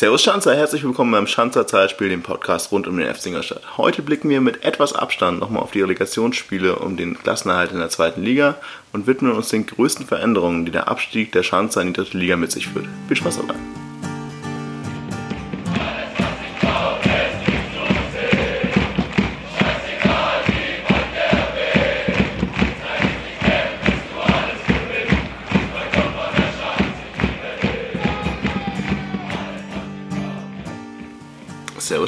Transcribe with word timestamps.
Servus 0.00 0.22
Schanzer, 0.22 0.56
herzlich 0.56 0.82
willkommen 0.82 1.12
beim 1.12 1.26
Schanzer 1.26 1.66
Zeitspiel, 1.66 2.08
dem 2.08 2.22
Podcast 2.22 2.72
rund 2.72 2.86
um 2.86 2.96
den 2.96 3.14
FC 3.14 3.26
Ingolstadt. 3.26 3.76
Heute 3.76 4.00
blicken 4.00 4.30
wir 4.30 4.40
mit 4.40 4.64
etwas 4.64 4.94
Abstand 4.94 5.40
nochmal 5.40 5.62
auf 5.62 5.72
die 5.72 5.82
Relegationsspiele 5.82 6.76
um 6.76 6.96
den 6.96 7.18
Klassenerhalt 7.18 7.72
in 7.72 7.80
der 7.80 7.90
zweiten 7.90 8.22
Liga 8.22 8.56
und 8.94 9.06
widmen 9.06 9.32
uns 9.32 9.50
den 9.50 9.66
größten 9.66 10.06
Veränderungen, 10.06 10.64
die 10.64 10.72
der 10.72 10.88
Abstieg 10.88 11.32
der 11.32 11.42
Schanzer 11.42 11.82
in 11.82 11.88
die 11.88 11.92
dritte 12.00 12.16
Liga 12.16 12.36
mit 12.36 12.50
sich 12.50 12.68
führt. 12.68 12.86
Viel 13.08 13.16
Spaß 13.18 13.40
dabei! 13.46 13.56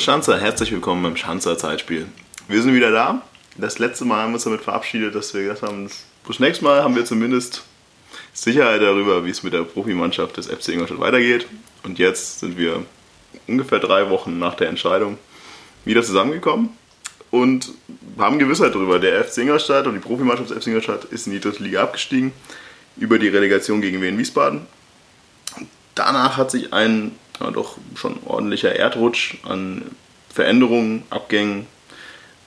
Schanzer, 0.03 0.37
herzlich 0.41 0.73
willkommen 0.73 1.01
beim 1.05 1.17
Schanzer 1.17 1.57
Zeitspiel. 1.57 2.09
Wir 2.49 2.61
sind 2.61 2.75
wieder 2.75 2.91
da. 2.91 3.23
Das 3.57 3.79
letzte 3.79 4.05
Mal 4.05 4.23
haben 4.23 4.33
wir 4.33 4.35
uns 4.35 4.43
damit 4.43 4.61
verabschiedet, 4.61 5.15
dass 5.15 5.33
wir 5.33 5.43
gesagt 5.43 5.63
haben, 5.63 5.89
das 6.27 6.41
nächste 6.41 6.65
Mal 6.65 6.83
haben 6.83 6.97
wir 6.97 7.05
zumindest 7.05 7.63
Sicherheit 8.33 8.83
darüber, 8.83 9.25
wie 9.25 9.31
es 9.31 9.45
mit 9.45 9.53
der 9.53 9.63
Profimannschaft 9.63 10.37
des 10.37 10.49
FC 10.49 10.71
Ingolstadt 10.71 10.99
weitergeht. 10.99 11.47
Und 11.85 12.01
jetzt 12.01 12.41
sind 12.41 12.59
wir 12.59 12.85
ungefähr 13.47 13.79
drei 13.79 14.11
Wochen 14.11 14.41
nach 14.41 14.57
der 14.57 14.71
Entscheidung 14.71 15.19
wieder 15.85 16.03
zusammengekommen 16.03 16.71
und 17.31 17.71
haben 18.19 18.41
Gewissheit 18.41 18.75
darüber. 18.75 18.99
Der 18.99 19.23
FC 19.23 19.39
Ingolstadt 19.39 19.87
und 19.87 19.95
die 19.95 20.01
Profimannschaft 20.01 20.51
des 20.51 20.59
FC 20.59 20.67
Ingolstadt 20.67 21.05
ist 21.05 21.29
in 21.29 21.33
die 21.33 21.41
dritte 21.41 21.63
Liga 21.63 21.81
abgestiegen 21.81 22.33
über 22.97 23.21
die 23.21 23.29
Relegation 23.29 23.81
gegen 23.81 24.03
Wien 24.03 24.19
Wiesbaden. 24.19 24.67
Danach 25.95 26.39
hat 26.39 26.51
sich 26.51 26.73
ein 26.73 27.13
ja, 27.41 27.51
doch 27.51 27.77
schon 27.95 28.19
ordentlicher 28.25 28.75
Erdrutsch 28.75 29.37
an 29.45 29.83
Veränderungen, 30.33 31.03
Abgängen 31.11 31.67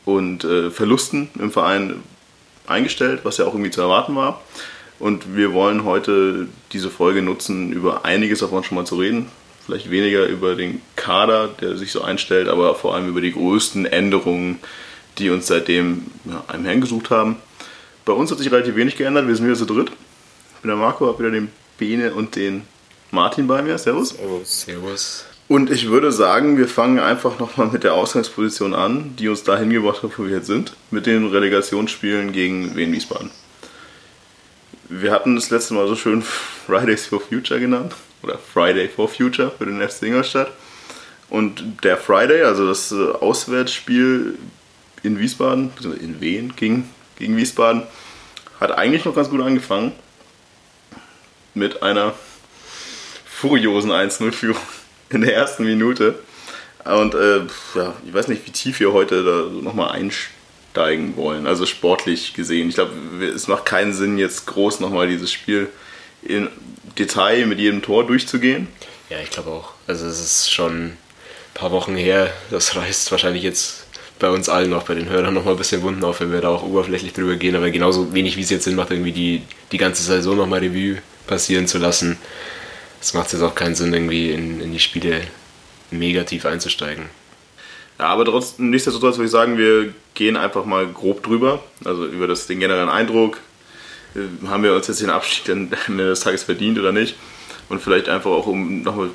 und 0.05 0.43
äh, 0.43 0.71
Verlusten 0.71 1.29
im 1.39 1.51
Verein 1.51 2.01
eingestellt, 2.67 3.21
was 3.23 3.37
ja 3.37 3.45
auch 3.45 3.53
irgendwie 3.53 3.71
zu 3.71 3.81
erwarten 3.81 4.15
war. 4.15 4.41
Und 4.99 5.35
wir 5.35 5.53
wollen 5.53 5.83
heute 5.83 6.47
diese 6.71 6.89
Folge 6.89 7.21
nutzen, 7.21 7.73
über 7.73 8.05
einiges 8.05 8.39
davon 8.39 8.63
schon 8.63 8.75
mal 8.75 8.85
zu 8.85 8.97
reden. 8.97 9.27
Vielleicht 9.65 9.89
weniger 9.89 10.25
über 10.27 10.55
den 10.55 10.81
Kader, 10.95 11.47
der 11.47 11.75
sich 11.75 11.91
so 11.91 12.01
einstellt, 12.01 12.47
aber 12.47 12.75
vor 12.75 12.95
allem 12.95 13.09
über 13.09 13.19
die 13.19 13.33
größten 13.33 13.85
Änderungen, 13.85 14.59
die 15.17 15.29
uns 15.29 15.47
seitdem 15.47 16.05
ja, 16.25 16.43
einem 16.47 16.65
heimgesucht 16.65 17.09
haben. 17.09 17.37
Bei 18.05 18.13
uns 18.13 18.31
hat 18.31 18.37
sich 18.37 18.51
relativ 18.51 18.75
wenig 18.75 18.95
geändert, 18.95 19.27
wir 19.27 19.35
sind 19.35 19.45
wieder 19.45 19.57
zu 19.57 19.65
dritt. 19.65 19.89
Ich 20.55 20.61
bin 20.61 20.69
der 20.69 20.77
Marco, 20.77 21.07
habe 21.07 21.19
wieder 21.19 21.31
den 21.31 21.49
Bene 21.77 22.13
und 22.13 22.35
den 22.35 22.61
Martin 23.15 23.47
bei 23.47 23.61
mir. 23.63 23.77
Servus. 23.77 24.09
Servus. 24.09 24.61
Servus. 24.61 25.25
Und 25.47 25.71
ich 25.71 25.89
würde 25.89 26.11
sagen, 26.11 26.57
wir 26.57 26.67
fangen 26.67 26.99
einfach 26.99 27.39
nochmal 27.39 27.67
mit 27.67 27.83
der 27.83 27.93
Ausgangsposition 27.93 28.73
an, 28.73 29.15
die 29.15 29.29
uns 29.29 29.43
dahin 29.43 29.69
gebracht 29.69 30.03
hat, 30.03 30.17
wo 30.17 30.25
wir 30.25 30.37
jetzt 30.37 30.47
sind, 30.47 30.73
mit 30.91 31.05
den 31.05 31.27
Relegationsspielen 31.27 32.31
gegen 32.31 32.75
Wien 32.75 32.91
Wiesbaden. 32.91 33.31
Wir 34.89 35.11
hatten 35.11 35.35
das 35.35 35.49
letzte 35.49 35.75
Mal 35.75 35.87
so 35.87 35.95
schön 35.95 36.21
Fridays 36.65 37.05
for 37.05 37.21
Future 37.21 37.59
genannt, 37.59 37.95
oder 38.21 38.37
Friday 38.37 38.89
for 38.89 39.07
Future 39.07 39.51
für 39.55 39.65
den 39.65 39.87
FC 39.87 40.03
Ingolstadt. 40.03 40.51
Und 41.29 41.83
der 41.83 41.97
Friday, 41.97 42.43
also 42.43 42.67
das 42.67 42.91
äh, 42.91 42.95
Auswärtsspiel 42.95 44.37
in 45.03 45.19
Wiesbaden, 45.19 45.71
in 46.01 46.21
Wien 46.21 46.53
gegen, 46.55 46.89
gegen 47.17 47.37
Wiesbaden, 47.37 47.83
hat 48.59 48.71
eigentlich 48.71 49.05
noch 49.05 49.15
ganz 49.15 49.29
gut 49.29 49.41
angefangen. 49.41 49.91
Mit 51.53 51.83
einer 51.83 52.13
furiosen 53.35 53.91
1-0-Führung 53.91 54.61
in 55.09 55.21
der 55.21 55.35
ersten 55.35 55.65
Minute. 55.65 56.15
Und 56.85 57.15
äh, 57.15 57.39
ja, 57.75 57.95
ich 58.05 58.13
weiß 58.13 58.27
nicht, 58.27 58.45
wie 58.45 58.51
tief 58.51 58.79
wir 58.79 58.93
heute 58.93 59.23
da 59.23 59.61
nochmal 59.61 59.91
einsteigen 59.91 61.17
wollen. 61.17 61.47
Also 61.47 61.65
sportlich 61.65 62.33
gesehen. 62.33 62.69
Ich 62.69 62.75
glaube, 62.75 62.93
es 63.23 63.47
macht 63.47 63.65
keinen 63.65 63.93
Sinn, 63.93 64.17
jetzt 64.17 64.45
groß 64.45 64.79
nochmal 64.79 65.07
dieses 65.07 65.31
Spiel 65.31 65.67
in 66.21 66.47
Detail 66.97 67.45
mit 67.47 67.59
jedem 67.59 67.81
Tor 67.81 68.05
durchzugehen. 68.05 68.67
Ja, 69.09 69.17
ich 69.19 69.31
glaube 69.31 69.49
auch. 69.49 69.73
Also 69.87 70.05
es 70.05 70.19
ist 70.19 70.51
schon 70.51 70.85
ein 70.85 70.97
paar 71.55 71.71
Wochen 71.71 71.95
her. 71.95 72.31
Das 72.51 72.75
reißt 72.75 73.11
wahrscheinlich 73.11 73.43
jetzt 73.43 73.87
bei 74.19 74.29
uns 74.29 74.47
allen 74.47 74.69
noch, 74.69 74.83
bei 74.83 74.95
den 74.95 75.09
Hörern 75.09 75.33
noch 75.33 75.43
mal 75.43 75.51
ein 75.51 75.57
bisschen 75.57 75.81
Wunden 75.81 76.03
auf, 76.03 76.21
wenn 76.21 76.31
wir 76.31 76.41
da 76.41 76.49
auch 76.49 76.63
oberflächlich 76.63 77.13
drüber 77.13 77.35
gehen. 77.35 77.55
Aber 77.55 77.69
genauso 77.69 78.13
wenig, 78.13 78.37
wie 78.37 78.41
es 78.41 78.49
jetzt 78.49 78.63
Sinn 78.63 78.75
macht, 78.75 78.91
irgendwie 78.91 79.11
die, 79.11 79.41
die 79.71 79.77
ganze 79.77 80.03
Saison 80.03 80.37
nochmal 80.37 80.59
Revue 80.59 81.01
passieren 81.27 81.67
zu 81.67 81.79
lassen 81.79 82.17
es 83.05 83.13
macht 83.13 83.31
jetzt 83.33 83.43
auch 83.43 83.53
keinen 83.53 83.75
Sinn, 83.75 83.93
irgendwie 83.93 84.31
in, 84.31 84.59
in 84.59 84.71
die 84.71 84.79
Spiele 84.79 85.21
negativ 85.91 86.43
einzusteigen. 86.43 87.05
Ja, 87.99 88.07
aber 88.07 88.25
trotzdem, 88.25 88.71
nichtsdestotrotz 88.71 89.17
würde 89.17 89.25
ich 89.25 89.31
sagen, 89.31 89.59
wir 89.59 89.93
gehen 90.15 90.35
einfach 90.35 90.65
mal 90.65 90.87
grob 90.87 91.21
drüber, 91.21 91.63
also 91.83 92.07
über 92.07 92.25
das, 92.25 92.47
den 92.47 92.59
generellen 92.59 92.89
Eindruck. 92.89 93.37
Äh, 94.15 94.47
haben 94.47 94.63
wir 94.63 94.73
uns 94.73 94.87
jetzt 94.87 95.01
den 95.01 95.11
Abstieg 95.11 95.51
am 95.51 95.69
Ende 95.87 96.07
des 96.07 96.21
Tages 96.21 96.41
verdient 96.41 96.79
oder 96.79 96.91
nicht? 96.91 97.15
Und 97.69 97.79
vielleicht 97.79 98.09
einfach 98.09 98.31
auch 98.31 98.47
um 98.47 98.81
nochmal 98.81 99.11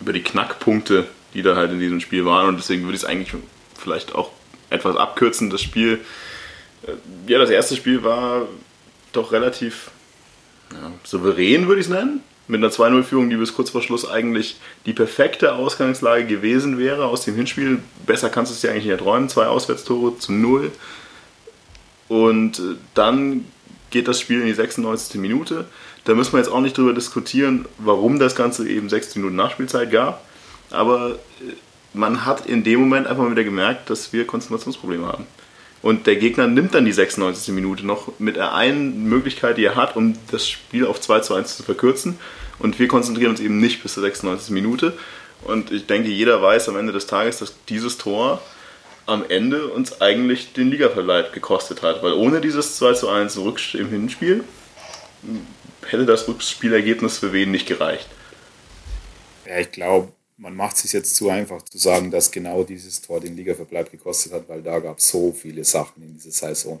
über 0.00 0.12
die 0.12 0.22
Knackpunkte, 0.22 1.08
die 1.34 1.42
da 1.42 1.56
halt 1.56 1.72
in 1.72 1.80
diesem 1.80 1.98
Spiel 1.98 2.24
waren. 2.24 2.46
Und 2.46 2.58
deswegen 2.58 2.84
würde 2.84 2.94
ich 2.94 3.02
es 3.02 3.08
eigentlich 3.08 3.34
vielleicht 3.76 4.14
auch 4.14 4.30
etwas 4.70 4.96
abkürzen. 4.96 5.50
Das 5.50 5.60
Spiel, 5.60 6.00
äh, 6.86 6.92
ja, 7.26 7.40
das 7.40 7.50
erste 7.50 7.74
Spiel 7.74 8.04
war 8.04 8.46
doch 9.12 9.32
relativ 9.32 9.90
ja, 10.70 10.92
souverän, 11.02 11.66
würde 11.66 11.80
ich 11.80 11.88
es 11.88 11.92
nennen 11.92 12.22
mit 12.46 12.62
einer 12.62 12.72
2-0-Führung, 12.72 13.30
die 13.30 13.36
bis 13.36 13.54
kurz 13.54 13.70
vor 13.70 13.82
Schluss 13.82 14.08
eigentlich 14.08 14.56
die 14.86 14.92
perfekte 14.92 15.54
Ausgangslage 15.54 16.26
gewesen 16.26 16.78
wäre 16.78 17.06
aus 17.06 17.24
dem 17.24 17.36
Hinspiel. 17.36 17.80
Besser 18.06 18.28
kannst 18.28 18.52
du 18.52 18.54
es 18.54 18.60
dir 18.60 18.70
eigentlich 18.70 18.84
nicht 18.84 18.92
erträumen. 18.92 19.28
Zwei 19.28 19.46
Auswärtstore 19.46 20.18
zu 20.18 20.32
null. 20.32 20.70
Und 22.08 22.58
äh, 22.58 22.76
dann 22.94 23.46
geht 23.90 24.08
das 24.08 24.20
Spiel 24.20 24.40
in 24.40 24.46
die 24.46 24.54
96. 24.54 25.20
Minute. 25.20 25.66
Da 26.04 26.14
müssen 26.14 26.32
wir 26.32 26.38
jetzt 26.38 26.50
auch 26.50 26.60
nicht 26.60 26.76
drüber 26.76 26.92
diskutieren, 26.92 27.64
warum 27.78 28.18
das 28.18 28.34
Ganze 28.34 28.68
eben 28.68 28.88
60 28.90 29.16
Minuten 29.16 29.36
Nachspielzeit 29.36 29.90
gab. 29.90 30.22
Aber 30.70 31.12
äh, 31.12 31.54
man 31.94 32.26
hat 32.26 32.46
in 32.46 32.62
dem 32.64 32.80
Moment 32.80 33.06
einfach 33.06 33.22
mal 33.22 33.30
wieder 33.30 33.44
gemerkt, 33.44 33.88
dass 33.88 34.12
wir 34.12 34.26
Konzentrationsprobleme 34.26 35.06
haben. 35.06 35.26
Und 35.84 36.06
der 36.06 36.16
Gegner 36.16 36.46
nimmt 36.46 36.74
dann 36.74 36.86
die 36.86 36.94
96. 36.94 37.54
Minute 37.54 37.86
noch 37.86 38.18
mit 38.18 38.36
der 38.36 38.54
einen 38.54 39.04
Möglichkeit, 39.04 39.58
die 39.58 39.66
er 39.66 39.74
hat, 39.74 39.96
um 39.96 40.14
das 40.30 40.48
Spiel 40.48 40.86
auf 40.86 40.98
2 40.98 41.20
zu 41.20 41.34
1 41.34 41.58
zu 41.58 41.62
verkürzen. 41.62 42.18
Und 42.58 42.78
wir 42.78 42.88
konzentrieren 42.88 43.32
uns 43.32 43.40
eben 43.40 43.60
nicht 43.60 43.82
bis 43.82 43.92
zur 43.92 44.02
96. 44.02 44.48
Minute. 44.48 44.94
Und 45.42 45.70
ich 45.72 45.86
denke, 45.86 46.08
jeder 46.08 46.40
weiß 46.40 46.70
am 46.70 46.78
Ende 46.78 46.94
des 46.94 47.06
Tages, 47.06 47.40
dass 47.40 47.56
dieses 47.68 47.98
Tor 47.98 48.40
am 49.04 49.26
Ende 49.28 49.68
uns 49.68 50.00
eigentlich 50.00 50.54
den 50.54 50.70
Ligaverbleib 50.70 51.34
gekostet 51.34 51.82
hat. 51.82 52.02
Weil 52.02 52.14
ohne 52.14 52.40
dieses 52.40 52.78
2 52.78 52.94
zu 52.94 53.10
1 53.10 53.36
im 53.74 53.90
Hinspiel 53.90 54.42
hätte 55.84 56.06
das 56.06 56.26
Rückspielergebnis 56.26 57.18
für 57.18 57.34
wen 57.34 57.50
nicht 57.50 57.66
gereicht. 57.66 58.08
Ja, 59.44 59.58
ich 59.58 59.70
glaube, 59.70 60.12
man 60.36 60.54
macht 60.54 60.76
es 60.76 60.82
sich 60.82 60.92
jetzt 60.92 61.16
zu 61.16 61.30
einfach 61.30 61.62
zu 61.62 61.78
sagen, 61.78 62.10
dass 62.10 62.30
genau 62.30 62.64
dieses 62.64 63.00
Tor 63.00 63.20
den 63.20 63.36
Ligaverbleib 63.36 63.90
gekostet 63.90 64.32
hat, 64.32 64.48
weil 64.48 64.62
da 64.62 64.78
gab 64.80 64.98
es 64.98 65.08
so 65.08 65.32
viele 65.32 65.64
Sachen 65.64 66.02
in 66.02 66.14
dieser 66.14 66.32
Saison. 66.32 66.80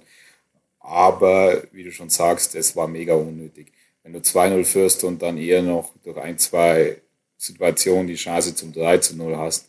Aber 0.80 1.62
wie 1.72 1.84
du 1.84 1.92
schon 1.92 2.10
sagst, 2.10 2.54
es 2.54 2.76
war 2.76 2.88
mega 2.88 3.14
unnötig. 3.14 3.72
Wenn 4.02 4.12
du 4.12 4.18
2-0 4.18 4.64
führst 4.64 5.04
und 5.04 5.22
dann 5.22 5.38
eher 5.38 5.62
noch 5.62 5.92
durch 6.02 6.18
ein, 6.18 6.38
zwei 6.38 7.00
Situationen 7.38 8.06
die 8.06 8.16
Chance 8.16 8.54
zum 8.54 8.72
3-0 8.72 9.36
hast, 9.36 9.68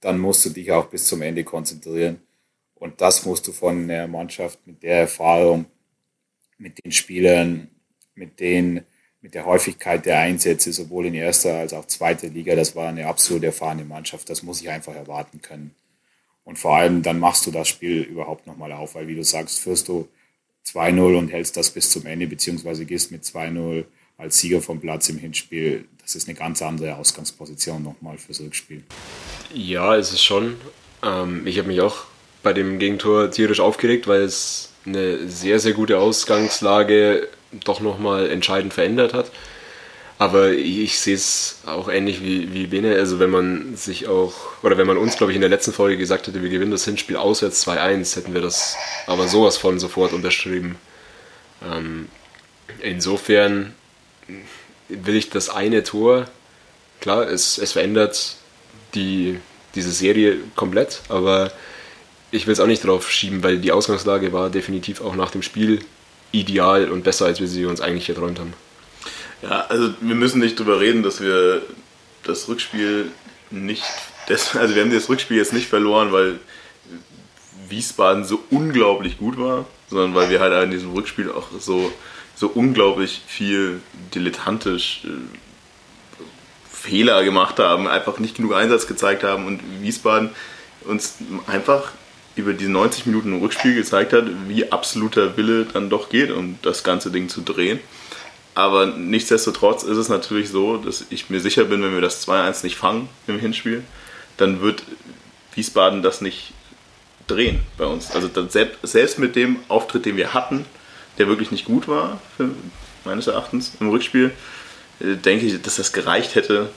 dann 0.00 0.18
musst 0.18 0.44
du 0.46 0.50
dich 0.50 0.72
auch 0.72 0.86
bis 0.86 1.04
zum 1.04 1.20
Ende 1.22 1.44
konzentrieren. 1.44 2.20
Und 2.74 3.00
das 3.00 3.26
musst 3.26 3.46
du 3.46 3.52
von 3.52 3.86
der 3.86 4.08
Mannschaft 4.08 4.66
mit 4.66 4.82
der 4.82 5.00
Erfahrung, 5.00 5.66
mit 6.56 6.82
den 6.82 6.92
Spielern, 6.92 7.68
mit 8.14 8.40
den 8.40 8.86
mit 9.22 9.34
der 9.34 9.44
Häufigkeit 9.44 10.06
der 10.06 10.18
Einsätze, 10.20 10.72
sowohl 10.72 11.06
in 11.06 11.14
erster 11.14 11.54
als 11.54 11.74
auch 11.74 11.86
zweiter 11.86 12.28
Liga, 12.28 12.56
das 12.56 12.74
war 12.74 12.88
eine 12.88 13.06
absolut 13.06 13.44
erfahrene 13.44 13.84
Mannschaft. 13.84 14.30
Das 14.30 14.42
muss 14.42 14.60
ich 14.60 14.70
einfach 14.70 14.94
erwarten 14.94 15.42
können. 15.42 15.74
Und 16.44 16.58
vor 16.58 16.76
allem 16.76 17.02
dann 17.02 17.18
machst 17.18 17.46
du 17.46 17.50
das 17.50 17.68
Spiel 17.68 18.02
überhaupt 18.02 18.46
nochmal 18.46 18.72
auf, 18.72 18.94
weil 18.94 19.08
wie 19.08 19.14
du 19.14 19.22
sagst, 19.22 19.60
führst 19.60 19.88
du 19.88 20.08
2-0 20.66 21.18
und 21.18 21.28
hältst 21.28 21.56
das 21.56 21.70
bis 21.70 21.90
zum 21.90 22.06
Ende, 22.06 22.26
beziehungsweise 22.26 22.86
gehst 22.86 23.12
mit 23.12 23.24
2-0 23.24 23.84
als 24.16 24.38
Sieger 24.38 24.60
vom 24.60 24.80
Platz 24.80 25.08
im 25.08 25.18
Hinspiel. 25.18 25.86
Das 26.02 26.14
ist 26.14 26.28
eine 26.28 26.36
ganz 26.36 26.62
andere 26.62 26.96
Ausgangsposition 26.96 27.82
nochmal 27.82 28.18
fürs 28.18 28.40
Rückspiel. 28.40 28.82
Ja, 29.54 29.94
ist 29.96 30.12
es 30.12 30.22
schon. 30.22 30.56
Ähm, 31.02 31.46
ich 31.46 31.58
habe 31.58 31.68
mich 31.68 31.80
auch 31.80 32.04
bei 32.42 32.52
dem 32.52 32.78
Gegentor 32.78 33.30
tierisch 33.30 33.60
aufgeregt, 33.60 34.06
weil 34.08 34.22
es 34.22 34.70
eine 34.86 35.28
sehr, 35.28 35.58
sehr 35.58 35.72
gute 35.72 35.98
Ausgangslage 35.98 37.28
doch 37.52 37.80
nochmal 37.80 38.30
entscheidend 38.30 38.74
verändert 38.74 39.14
hat. 39.14 39.30
Aber 40.18 40.50
ich 40.52 40.98
sehe 40.98 41.14
es 41.14 41.60
auch 41.64 41.88
ähnlich 41.88 42.22
wie, 42.22 42.52
wie 42.52 42.66
Bene. 42.66 42.94
Also 42.94 43.18
wenn 43.18 43.30
man 43.30 43.74
sich 43.74 44.06
auch, 44.06 44.34
oder 44.62 44.76
wenn 44.76 44.86
man 44.86 44.98
uns, 44.98 45.16
glaube 45.16 45.32
ich, 45.32 45.36
in 45.36 45.40
der 45.40 45.48
letzten 45.48 45.72
Folge 45.72 45.96
gesagt 45.96 46.26
hätte, 46.26 46.42
wir 46.42 46.50
gewinnen 46.50 46.70
das 46.70 46.84
Hinspiel 46.84 47.16
auswärts 47.16 47.66
2-1, 47.66 48.16
hätten 48.16 48.34
wir 48.34 48.42
das 48.42 48.76
aber 49.06 49.28
sowas 49.28 49.56
von 49.56 49.78
sofort 49.78 50.12
unterschrieben. 50.12 50.76
Ähm, 51.64 52.08
insofern 52.80 53.74
will 54.90 55.16
ich 55.16 55.30
das 55.30 55.48
eine 55.48 55.84
Tor, 55.84 56.26
klar, 57.00 57.26
es, 57.26 57.56
es 57.56 57.72
verändert 57.72 58.36
die, 58.94 59.38
diese 59.74 59.90
Serie 59.90 60.36
komplett, 60.54 61.00
aber 61.08 61.50
ich 62.30 62.46
will 62.46 62.52
es 62.52 62.60
auch 62.60 62.66
nicht 62.66 62.84
drauf 62.84 63.10
schieben, 63.10 63.42
weil 63.42 63.58
die 63.58 63.72
Ausgangslage 63.72 64.34
war 64.34 64.50
definitiv 64.50 65.00
auch 65.00 65.16
nach 65.16 65.30
dem 65.30 65.42
Spiel 65.42 65.80
ideal 66.32 66.90
und 66.90 67.04
besser, 67.04 67.26
als 67.26 67.40
wir 67.40 67.48
sie 67.48 67.64
uns 67.64 67.80
eigentlich 67.80 68.08
erträumt 68.08 68.38
haben. 68.38 68.54
Ja, 69.42 69.66
also 69.68 69.94
wir 70.00 70.14
müssen 70.14 70.40
nicht 70.40 70.58
drüber 70.58 70.80
reden, 70.80 71.02
dass 71.02 71.20
wir 71.20 71.62
das 72.24 72.48
Rückspiel 72.48 73.10
nicht, 73.50 73.82
also 74.28 74.74
wir 74.74 74.82
haben 74.82 74.92
das 74.92 75.08
Rückspiel 75.08 75.36
jetzt 75.36 75.52
nicht 75.52 75.68
verloren, 75.68 76.12
weil 76.12 76.38
Wiesbaden 77.68 78.24
so 78.24 78.42
unglaublich 78.50 79.18
gut 79.18 79.38
war, 79.38 79.66
sondern 79.88 80.14
weil 80.14 80.30
wir 80.30 80.40
halt 80.40 80.64
in 80.64 80.70
diesem 80.70 80.92
Rückspiel 80.92 81.30
auch 81.30 81.48
so, 81.58 81.92
so 82.34 82.48
unglaublich 82.48 83.22
viel 83.26 83.80
dilettantisch 84.14 85.02
äh, 85.04 85.08
Fehler 86.70 87.24
gemacht 87.24 87.58
haben, 87.58 87.88
einfach 87.88 88.18
nicht 88.18 88.36
genug 88.36 88.54
Einsatz 88.54 88.86
gezeigt 88.86 89.22
haben 89.22 89.46
und 89.46 89.60
Wiesbaden 89.82 90.30
uns 90.84 91.16
einfach 91.46 91.92
über 92.36 92.52
diese 92.52 92.70
90 92.70 93.06
Minuten 93.06 93.32
im 93.32 93.40
Rückspiel 93.40 93.74
gezeigt 93.74 94.12
hat, 94.12 94.24
wie 94.46 94.70
absoluter 94.70 95.36
Wille 95.36 95.66
dann 95.72 95.90
doch 95.90 96.08
geht, 96.08 96.30
um 96.30 96.58
das 96.62 96.84
ganze 96.84 97.10
Ding 97.10 97.28
zu 97.28 97.40
drehen. 97.40 97.80
Aber 98.54 98.86
nichtsdestotrotz 98.86 99.82
ist 99.82 99.96
es 99.96 100.08
natürlich 100.08 100.50
so, 100.50 100.76
dass 100.76 101.06
ich 101.10 101.30
mir 101.30 101.40
sicher 101.40 101.64
bin, 101.64 101.82
wenn 101.82 101.94
wir 101.94 102.00
das 102.00 102.26
2-1 102.26 102.64
nicht 102.64 102.76
fangen 102.76 103.08
im 103.26 103.38
Hinspiel, 103.38 103.84
dann 104.36 104.60
wird 104.60 104.82
Wiesbaden 105.54 106.02
das 106.02 106.20
nicht 106.20 106.52
drehen 107.26 107.60
bei 107.78 107.86
uns. 107.86 108.10
Also 108.10 108.28
selbst 108.82 109.18
mit 109.18 109.36
dem 109.36 109.56
Auftritt, 109.68 110.04
den 110.04 110.16
wir 110.16 110.34
hatten, 110.34 110.64
der 111.18 111.28
wirklich 111.28 111.50
nicht 111.50 111.64
gut 111.64 111.86
war, 111.86 112.20
meines 113.04 113.26
Erachtens 113.26 113.72
im 113.80 113.90
Rückspiel, 113.90 114.32
äh, 115.00 115.16
denke 115.16 115.46
ich, 115.46 115.62
dass 115.62 115.76
das 115.76 115.92
gereicht 115.92 116.34
hätte, 116.34 116.70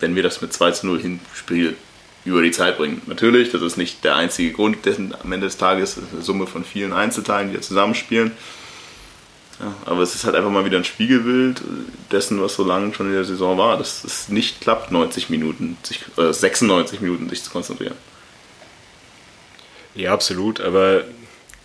wenn 0.00 0.14
wir 0.14 0.22
das 0.22 0.40
mit 0.40 0.52
2 0.52 0.74
0 0.82 1.00
hinspielen 1.00 1.76
über 2.26 2.42
die 2.42 2.50
Zeit 2.50 2.76
bringen. 2.76 3.00
Natürlich, 3.06 3.50
das 3.50 3.62
ist 3.62 3.76
nicht 3.76 4.04
der 4.04 4.16
einzige 4.16 4.52
Grund, 4.52 4.84
dessen 4.84 5.14
am 5.22 5.32
Ende 5.32 5.46
des 5.46 5.56
Tages 5.56 5.96
ist 5.96 6.12
eine 6.12 6.22
Summe 6.22 6.46
von 6.46 6.64
vielen 6.64 6.92
Einzelteilen, 6.92 7.48
die 7.48 7.56
da 7.56 7.62
zusammenspielen. 7.62 8.32
Ja, 9.60 9.74
aber 9.86 10.02
es 10.02 10.14
ist 10.14 10.24
halt 10.24 10.34
einfach 10.34 10.50
mal 10.50 10.66
wieder 10.66 10.76
ein 10.76 10.84
Spiegelbild 10.84 11.62
dessen, 12.12 12.42
was 12.42 12.54
so 12.54 12.64
lange 12.64 12.92
schon 12.92 13.06
in 13.06 13.14
der 13.14 13.24
Saison 13.24 13.56
war, 13.56 13.78
dass 13.78 14.04
es 14.04 14.28
nicht 14.28 14.60
klappt, 14.60 14.92
90 14.92 15.30
Minuten, 15.30 15.78
sich, 15.82 16.04
äh, 16.18 16.32
96 16.32 17.00
Minuten 17.00 17.28
sich 17.30 17.42
zu 17.42 17.50
konzentrieren. 17.50 17.94
Ja, 19.94 20.12
absolut. 20.12 20.60
Aber 20.60 21.04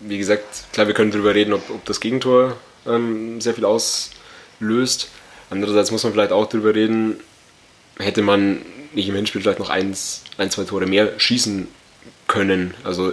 wie 0.00 0.16
gesagt, 0.16 0.72
klar, 0.72 0.86
wir 0.86 0.94
können 0.94 1.10
darüber 1.10 1.34
reden, 1.34 1.52
ob, 1.52 1.68
ob 1.68 1.84
das 1.84 2.00
Gegentor 2.00 2.56
ähm, 2.86 3.40
sehr 3.42 3.54
viel 3.54 3.66
auslöst. 3.66 5.10
Andererseits 5.50 5.90
muss 5.90 6.02
man 6.02 6.14
vielleicht 6.14 6.32
auch 6.32 6.48
darüber 6.48 6.74
reden, 6.74 7.20
hätte 7.98 8.22
man 8.22 8.62
nicht 8.94 9.08
im 9.08 9.14
Hinspiel 9.14 9.40
vielleicht 9.40 9.58
noch 9.58 9.70
eins, 9.70 10.22
ein, 10.38 10.50
zwei 10.50 10.64
Tore 10.64 10.86
mehr 10.86 11.18
schießen 11.18 11.68
können. 12.28 12.74
Also 12.84 13.12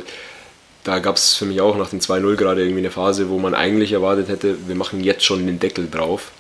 da 0.83 0.99
gab 0.99 1.17
es 1.17 1.35
für 1.35 1.45
mich 1.45 1.61
auch 1.61 1.77
nach 1.77 1.89
dem 1.89 1.99
2-0 1.99 2.35
gerade 2.35 2.61
irgendwie 2.61 2.79
eine 2.79 2.91
Phase, 2.91 3.29
wo 3.29 3.37
man 3.37 3.53
eigentlich 3.53 3.91
erwartet 3.91 4.29
hätte, 4.29 4.55
wir 4.67 4.75
machen 4.75 5.03
jetzt 5.03 5.25
schon 5.25 5.45
den 5.45 5.59
Deckel 5.59 5.89
drauf. 5.89 6.31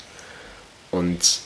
Und 0.91 1.41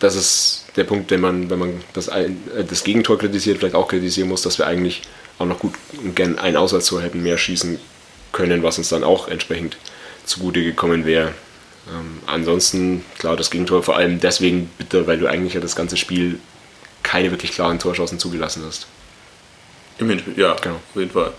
das 0.00 0.16
ist 0.16 0.66
der 0.76 0.84
Punkt, 0.84 1.10
wenn 1.10 1.20
man, 1.20 1.48
wenn 1.50 1.58
man 1.58 1.80
das, 1.92 2.08
äh, 2.08 2.30
das 2.68 2.84
Gegentor 2.84 3.18
kritisiert, 3.18 3.58
vielleicht 3.58 3.74
auch 3.74 3.88
kritisieren 3.88 4.28
muss, 4.28 4.42
dass 4.42 4.58
wir 4.58 4.66
eigentlich 4.66 5.02
auch 5.38 5.46
noch 5.46 5.60
gut 5.60 5.74
und 6.02 6.16
gern 6.16 6.38
ein 6.38 6.56
Auswärtstor 6.56 7.00
hätten 7.02 7.22
mehr 7.22 7.38
schießen 7.38 7.78
können, 8.32 8.62
was 8.62 8.78
uns 8.78 8.88
dann 8.88 9.04
auch 9.04 9.28
entsprechend 9.28 9.76
zugute 10.24 10.62
gekommen 10.62 11.04
wäre. 11.06 11.28
Ähm, 11.88 12.18
ansonsten, 12.26 13.04
klar, 13.18 13.36
das 13.36 13.50
Gegentor 13.50 13.82
vor 13.82 13.96
allem 13.96 14.20
deswegen 14.20 14.70
bitter, 14.78 15.06
weil 15.06 15.18
du 15.18 15.26
eigentlich 15.26 15.54
ja 15.54 15.60
das 15.60 15.76
ganze 15.76 15.96
Spiel 15.96 16.38
keine 17.02 17.30
wirklich 17.30 17.52
klaren 17.52 17.78
Torschancen 17.78 18.18
zugelassen 18.18 18.62
hast. 18.66 18.86
Im 19.98 20.08
Hinspiel, 20.08 20.38
ja, 20.38 20.54
genau. 20.54 20.76
auf 20.76 20.96
jeden 20.96 21.10
Fall. 21.10 21.32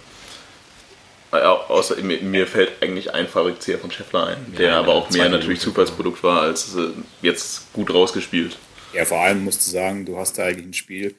Außer 1.32 1.96
mir, 2.04 2.22
mir 2.22 2.46
fällt 2.46 2.82
eigentlich 2.82 3.12
ein 3.14 3.28
Fallrückzieher 3.28 3.80
von 3.80 3.90
Scheffler 3.90 4.28
ein, 4.28 4.54
der 4.56 4.70
ja, 4.70 4.80
aber 4.80 4.94
auch 4.94 5.10
mehr 5.10 5.30
natürlich 5.30 5.60
Zufallsprodukt 5.62 6.22
war, 6.22 6.42
als 6.42 6.76
äh, 6.76 6.90
jetzt 7.24 7.74
gut 7.74 7.92
rausgespielt. 7.92 8.58
Ja, 8.94 9.06
vor 9.06 9.20
allem 9.20 9.44
musst 9.44 9.66
du 9.66 9.72
sagen, 9.72 10.06
du 10.06 10.18
hast 10.18 10.38
da 10.38 10.44
eigentlich 10.44 10.68
ein 10.68 10.74
Spiel, 10.74 11.16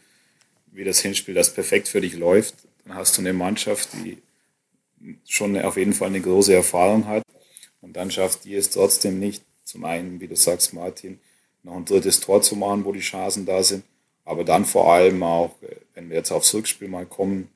wie 0.71 0.85
das 0.85 1.01
Hinspiel, 1.01 1.35
das 1.35 1.53
perfekt 1.53 1.89
für 1.89 2.01
dich 2.01 2.15
läuft. 2.15 2.55
Dann 2.85 2.95
hast 2.95 3.17
du 3.17 3.23
eine 3.23 3.33
Mannschaft, 3.33 3.89
die 3.93 4.19
schon 5.27 5.61
auf 5.61 5.77
jeden 5.77 5.93
Fall 5.93 6.09
eine 6.09 6.21
große 6.21 6.55
Erfahrung 6.55 7.09
hat. 7.09 7.25
Und 7.81 7.95
dann 7.95 8.11
schafft 8.11 8.45
die 8.45 8.55
es 8.55 8.71
trotzdem 8.71 9.19
nicht, 9.19 9.43
zum 9.65 9.85
einen, 9.85 10.21
wie 10.21 10.29
du 10.29 10.37
sagst, 10.37 10.73
Martin, 10.73 11.19
noch 11.65 11.77
ein 11.77 11.85
drittes 11.85 12.21
Tor 12.21 12.43
zu 12.43 12.55
machen, 12.57 12.85
wo 12.85 12.93
die 12.93 13.01
Chancen 13.01 13.47
da 13.47 13.63
sind. 13.63 13.85
Aber 14.25 14.45
dann 14.45 14.65
vor 14.65 14.93
allem 14.93 15.23
auch, 15.23 15.55
wenn 15.95 16.09
wir 16.09 16.17
jetzt 16.17 16.33
aufs 16.33 16.55
Rückspiel 16.55 16.89
mal 16.89 17.07
kommen, 17.07 17.49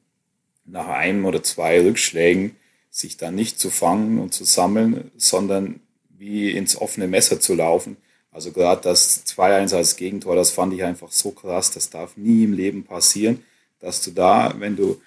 nach 0.65 0.89
einem 0.89 1.25
oder 1.25 1.43
zwei 1.43 1.81
Rückschlägen 1.81 2.57
sich 2.91 3.17
dann 3.17 3.35
nicht 3.35 3.59
zu 3.59 3.71
fangen 3.71 4.19
und 4.19 4.35
zu 4.35 4.45
sammeln, 4.45 5.11
sondern 5.17 5.81
wie 6.19 6.51
ins 6.51 6.77
offene 6.77 7.09
Messer 7.09 7.41
zu 7.41 7.55
laufen. 7.55 7.97
Also 8.31 8.53
gerade 8.53 8.83
das 8.83 9.25
2-1 9.27 9.75
als 9.75 9.97
Gegentor, 9.97 10.37
das 10.37 10.51
fand 10.51 10.75
ich 10.75 10.85
einfach 10.85 11.11
so 11.11 11.31
krass, 11.31 11.71
das 11.71 11.91
darf 11.91 12.17
nie 12.17 12.45
im 12.45 12.53
Leben 12.53 12.85
passieren, 12.85 13.43
dass 13.81 14.03
du 14.03 14.11
da, 14.11 14.55
wenn 14.59 14.77
du 14.77 15.01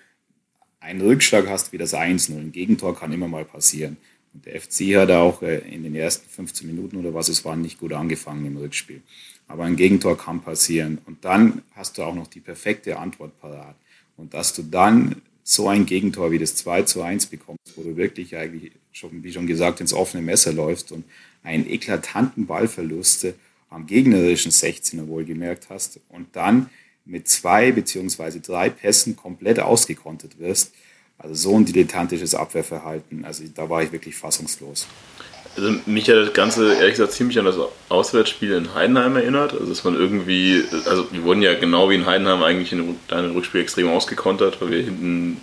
einen 0.80 1.02
Rückschlag 1.02 1.48
hast 1.48 1.72
wie 1.72 1.78
das 1.78 1.94
1-0, 1.94 2.32
ein 2.32 2.52
Gegentor 2.52 2.98
kann 2.98 3.14
immer 3.14 3.28
mal 3.28 3.46
passieren. 3.46 3.98
Und 4.34 4.46
der 4.46 4.60
FC 4.60 4.96
hat 4.96 5.12
auch 5.12 5.42
äh, 5.42 5.60
in 5.60 5.84
den 5.84 5.96
ersten 5.96 6.28
15 6.30 6.68
Minuten 6.68 6.98
oder 6.98 7.14
was 7.14 7.30
es 7.30 7.46
war, 7.46 7.56
nicht 7.56 7.80
gut 7.80 7.94
angefangen 7.94 8.46
im 8.46 8.58
Rückspiel. 8.58 9.02
Aber 9.52 9.66
ein 9.66 9.76
Gegentor 9.76 10.18
kann 10.18 10.42
passieren. 10.42 11.00
Und 11.06 11.26
dann 11.26 11.62
hast 11.76 11.98
du 11.98 12.04
auch 12.04 12.16
noch 12.16 12.28
die 12.28 12.40
perfekte 12.40 12.98
Antwort 12.98 13.40
parat. 13.42 13.76
Und 14.16 14.34
dass 14.34 14.54
du 14.54 14.64
dann 14.64 15.22
so 15.44 15.68
ein 15.68 15.86
Gegentor 15.86 16.32
wie 16.32 16.40
das 16.40 16.56
2 16.56 16.84
zu 16.84 17.02
1 17.02 17.26
bekommst, 17.26 17.74
wo 17.76 17.84
du 17.84 17.98
wirklich 17.98 18.38
eigentlich 18.38 18.72
schon, 18.94 19.24
wie 19.24 19.34
schon 19.34 19.48
gesagt, 19.48 19.82
ins 19.82 19.94
offene 19.94 20.24
Messer 20.24 20.54
läufst 20.54 20.92
und 20.92 21.04
einen 21.44 21.70
eklatanten 21.70 22.46
Ballverluste 22.46 23.34
am 23.70 23.88
gegnerischen 23.88 24.52
16er 24.52 25.08
wohlgemerkt 25.08 25.70
hast 25.70 26.00
und 26.10 26.28
dann 26.36 26.70
mit 27.04 27.28
zwei 27.28 27.72
beziehungsweise 27.72 28.40
drei 28.40 28.70
Pässen 28.70 29.16
komplett 29.16 29.60
ausgekontert 29.60 30.40
wirst. 30.40 30.74
Also 31.18 31.36
so 31.36 31.58
ein 31.58 31.66
dilettantisches 31.66 32.36
Abwehrverhalten, 32.36 33.26
also 33.26 33.44
da 33.54 33.70
war 33.70 33.84
ich 33.84 33.92
wirklich 33.92 34.16
fassungslos. 34.16 34.88
Also 35.58 35.74
mich 35.86 36.10
hat 36.10 36.16
das 36.16 36.34
Ganze 36.34 36.74
ehrlich 36.76 36.92
gesagt 36.92 37.12
ziemlich 37.12 37.38
an 37.38 37.46
das 37.46 37.58
Auswärtsspiel 37.90 38.54
in 38.54 38.74
Heidenheim 38.74 39.16
erinnert. 39.16 39.54
Also 39.54 39.66
dass 39.66 39.84
man 39.84 39.96
irgendwie, 39.96 40.64
also 40.86 41.08
wir 41.12 41.24
wurden 41.24 41.42
ja 41.42 41.54
genau 41.54 41.90
wie 41.90 41.96
in 41.96 42.06
Heidenheim 42.06 42.42
eigentlich 42.42 42.72
in 42.72 42.98
einem 43.10 43.32
Rückspiel 43.34 43.62
extrem 43.62 43.90
ausgekontert, 43.90 44.62
weil 44.62 44.72
wir 44.72 44.84
hinten 44.84 45.42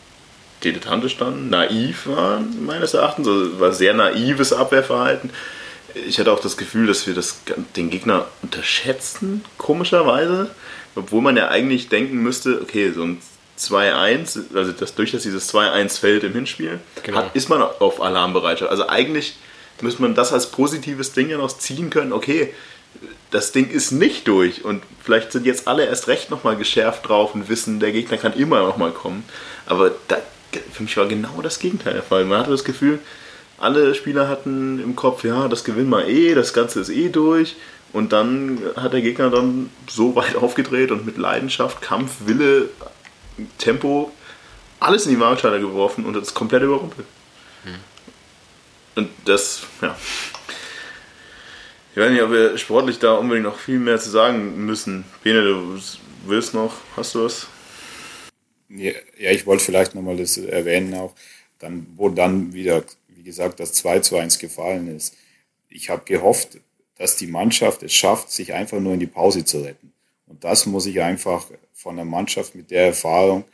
dilettantisch 0.65 1.13
standen, 1.13 1.51
naiv 1.51 2.07
waren 2.07 2.65
meines 2.65 2.95
Erachtens, 2.95 3.29
also 3.29 3.61
war 3.61 3.73
sehr 3.73 3.95
naives 3.95 4.53
Abwehrverhalten. 4.53 5.31
Ich 6.07 6.19
hatte 6.19 6.33
auch 6.33 6.41
das 6.41 6.57
Gefühl, 6.57 6.87
dass 6.87 7.07
wir 7.07 7.15
das, 7.15 7.41
den 7.77 7.91
Gegner 7.91 8.27
unterschätzen, 8.43 9.45
komischerweise. 9.57 10.51
Obwohl 10.95 11.23
man 11.23 11.37
ja 11.37 11.49
eigentlich 11.49 11.89
denken 11.89 12.19
müsste, 12.19 12.61
okay, 12.61 12.91
so 12.93 13.05
ein 13.05 13.19
2-1, 13.59 14.55
also 14.55 14.73
das, 14.73 14.95
durch 14.95 15.13
das 15.13 15.23
dieses 15.23 15.53
2-1 15.53 16.01
fällt 16.01 16.25
im 16.25 16.33
Hinspiel, 16.33 16.81
genau. 17.03 17.19
hat, 17.19 17.37
ist 17.37 17.49
man 17.49 17.63
auf 17.63 18.01
Alarmbereitschaft. 18.01 18.71
Also 18.71 18.89
eigentlich 18.89 19.37
müsste 19.83 20.03
man 20.03 20.15
das 20.15 20.33
als 20.33 20.51
positives 20.51 21.13
Ding 21.13 21.31
ja 21.31 21.39
noch 21.39 21.57
ziehen 21.57 21.91
können, 21.91 22.13
okay, 22.13 22.53
das 23.31 23.53
Ding 23.53 23.71
ist 23.71 23.93
nicht 23.93 24.27
durch 24.27 24.65
und 24.65 24.83
vielleicht 25.03 25.33
sind 25.33 25.45
jetzt 25.45 25.69
alle 25.69 25.85
erst 25.85 26.09
recht 26.09 26.31
nochmal 26.31 26.57
geschärft 26.57 27.09
drauf 27.09 27.35
und 27.35 27.49
wissen, 27.49 27.81
der 27.81 27.93
Gegner 27.93 28.17
kann 28.17 28.33
immer 28.33 28.61
nochmal 28.61 28.91
kommen. 28.91 29.25
Aber 29.67 29.93
da, 30.09 30.17
für 30.73 30.83
mich 30.83 30.97
war 30.97 31.07
genau 31.07 31.43
das 31.43 31.59
Gegenteil 31.59 31.93
der 31.93 32.03
Fall. 32.03 32.25
Man 32.25 32.41
hatte 32.41 32.51
das 32.51 32.65
Gefühl, 32.65 32.99
alle 33.59 33.95
Spieler 33.95 34.29
hatten 34.29 34.81
im 34.83 34.97
Kopf, 34.97 35.25
ja, 35.25 35.49
das 35.49 35.65
gewinnen 35.65 35.91
wir 35.91 36.07
eh, 36.07 36.35
das 36.35 36.55
Ganze 36.55 36.81
ist 36.81 36.89
eh 36.89 37.09
durch. 37.11 37.57
Und 37.93 38.13
dann 38.13 38.61
hat 38.77 38.93
der 38.93 39.01
Gegner 39.01 39.31
dann 39.31 39.71
so 39.89 40.15
weit 40.15 40.37
aufgedreht 40.41 40.91
und 40.91 41.07
mit 41.07 41.19
Leidenschaft, 41.19 41.83
Kampf, 41.83 42.13
Wille, 42.27 42.69
Tempo 43.59 44.13
alles 44.81 45.07
in 45.07 45.15
die 45.15 45.21
Waagschale 45.21 45.61
geworfen 45.61 46.05
und 46.05 46.15
das 46.15 46.35
komplett 46.35 46.63
überrumpelt. 46.63 47.07
Hm. 47.65 47.75
Und 48.99 49.11
das, 49.27 49.63
ja. 49.81 49.97
Ich 51.93 51.97
weiß 51.97 52.11
nicht, 52.11 52.23
ob 52.23 52.33
wir 52.33 52.59
sportlich 52.59 52.99
da 52.99 53.15
unbedingt 53.15 53.45
noch 53.45 53.57
viel 53.57 53.79
mehr 53.79 54.01
zu 54.01 54.11
sagen 54.11 54.67
müssen. 54.67 55.05
Bene, 55.23 55.43
du 55.43 55.81
willst 56.27 56.53
noch, 56.53 56.75
hast 56.97 57.15
du 57.15 57.25
was? 57.25 57.47
Ja, 58.69 58.91
ich 59.17 59.47
wollte 59.47 59.63
vielleicht 59.63 59.95
nochmal 59.95 60.17
das 60.17 60.37
erwähnen 60.37 60.95
auch, 60.95 61.15
dann, 61.61 61.87
wo 61.95 62.09
dann 62.09 62.53
wieder, 62.53 62.83
wie 63.07 63.23
gesagt, 63.23 63.61
das 63.61 63.73
2 63.75 64.01
zu 64.01 64.17
1 64.17 64.41
gefallen 64.41 64.95
ist. 64.97 65.15
Ich 65.69 65.91
habe 65.91 66.03
gehofft, 66.05 66.59
dass 66.97 67.15
die 67.15 67.29
Mannschaft 67.29 67.85
es 67.85 67.95
schafft, 67.95 68.33
sich 68.33 68.53
einfach 68.53 68.81
nur 68.81 68.95
in 68.95 69.01
die 69.01 69.07
Pause 69.07 69.45
zu 69.45 69.61
retten. 69.61 69.93
Und 70.27 70.43
das 70.43 70.67
muss 70.67 70.87
ich 70.87 71.01
einfach 71.01 71.47
von 71.73 71.95
der 71.95 72.05
Mannschaft 72.05 72.57
mit 72.57 72.73
der 72.73 72.87
Erfahrung, 72.87 73.45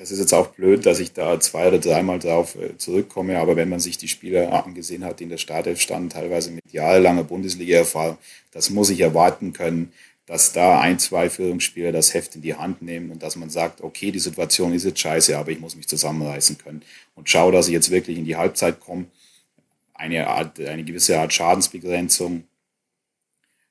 das 0.00 0.10
ist 0.10 0.18
jetzt 0.18 0.32
auch 0.32 0.46
blöd, 0.46 0.86
dass 0.86 0.98
ich 0.98 1.12
da 1.12 1.38
zwei 1.40 1.68
oder 1.68 1.78
dreimal 1.78 2.18
darauf 2.18 2.54
äh, 2.54 2.78
zurückkomme, 2.78 3.38
aber 3.38 3.54
wenn 3.56 3.68
man 3.68 3.80
sich 3.80 3.98
die 3.98 4.08
Spieler 4.08 4.64
angesehen 4.64 5.04
hat, 5.04 5.20
die 5.20 5.24
in 5.24 5.30
der 5.30 5.36
Startelf 5.36 5.78
standen, 5.78 6.08
teilweise 6.08 6.50
mit 6.52 6.72
jahrelanger 6.72 7.22
Bundesliga-Erfahrung, 7.24 8.16
das 8.50 8.70
muss 8.70 8.88
ich 8.88 9.00
erwarten 9.00 9.52
können, 9.52 9.92
dass 10.24 10.52
da 10.52 10.80
ein, 10.80 10.98
zwei 10.98 11.28
Führungsspieler 11.28 11.92
das 11.92 12.14
Heft 12.14 12.34
in 12.34 12.40
die 12.40 12.54
Hand 12.54 12.80
nehmen 12.80 13.10
und 13.10 13.22
dass 13.22 13.36
man 13.36 13.50
sagt, 13.50 13.82
okay, 13.82 14.10
die 14.10 14.20
Situation 14.20 14.72
ist 14.72 14.84
jetzt 14.84 15.00
scheiße, 15.00 15.36
aber 15.36 15.50
ich 15.50 15.60
muss 15.60 15.76
mich 15.76 15.86
zusammenreißen 15.86 16.56
können. 16.56 16.80
Und 17.14 17.28
schaue, 17.28 17.52
dass 17.52 17.66
ich 17.66 17.74
jetzt 17.74 17.90
wirklich 17.90 18.16
in 18.16 18.24
die 18.24 18.36
Halbzeit 18.36 18.80
komme, 18.80 19.04
eine, 19.92 20.28
Art, 20.28 20.58
eine 20.60 20.84
gewisse 20.84 21.20
Art 21.20 21.34
Schadensbegrenzung 21.34 22.44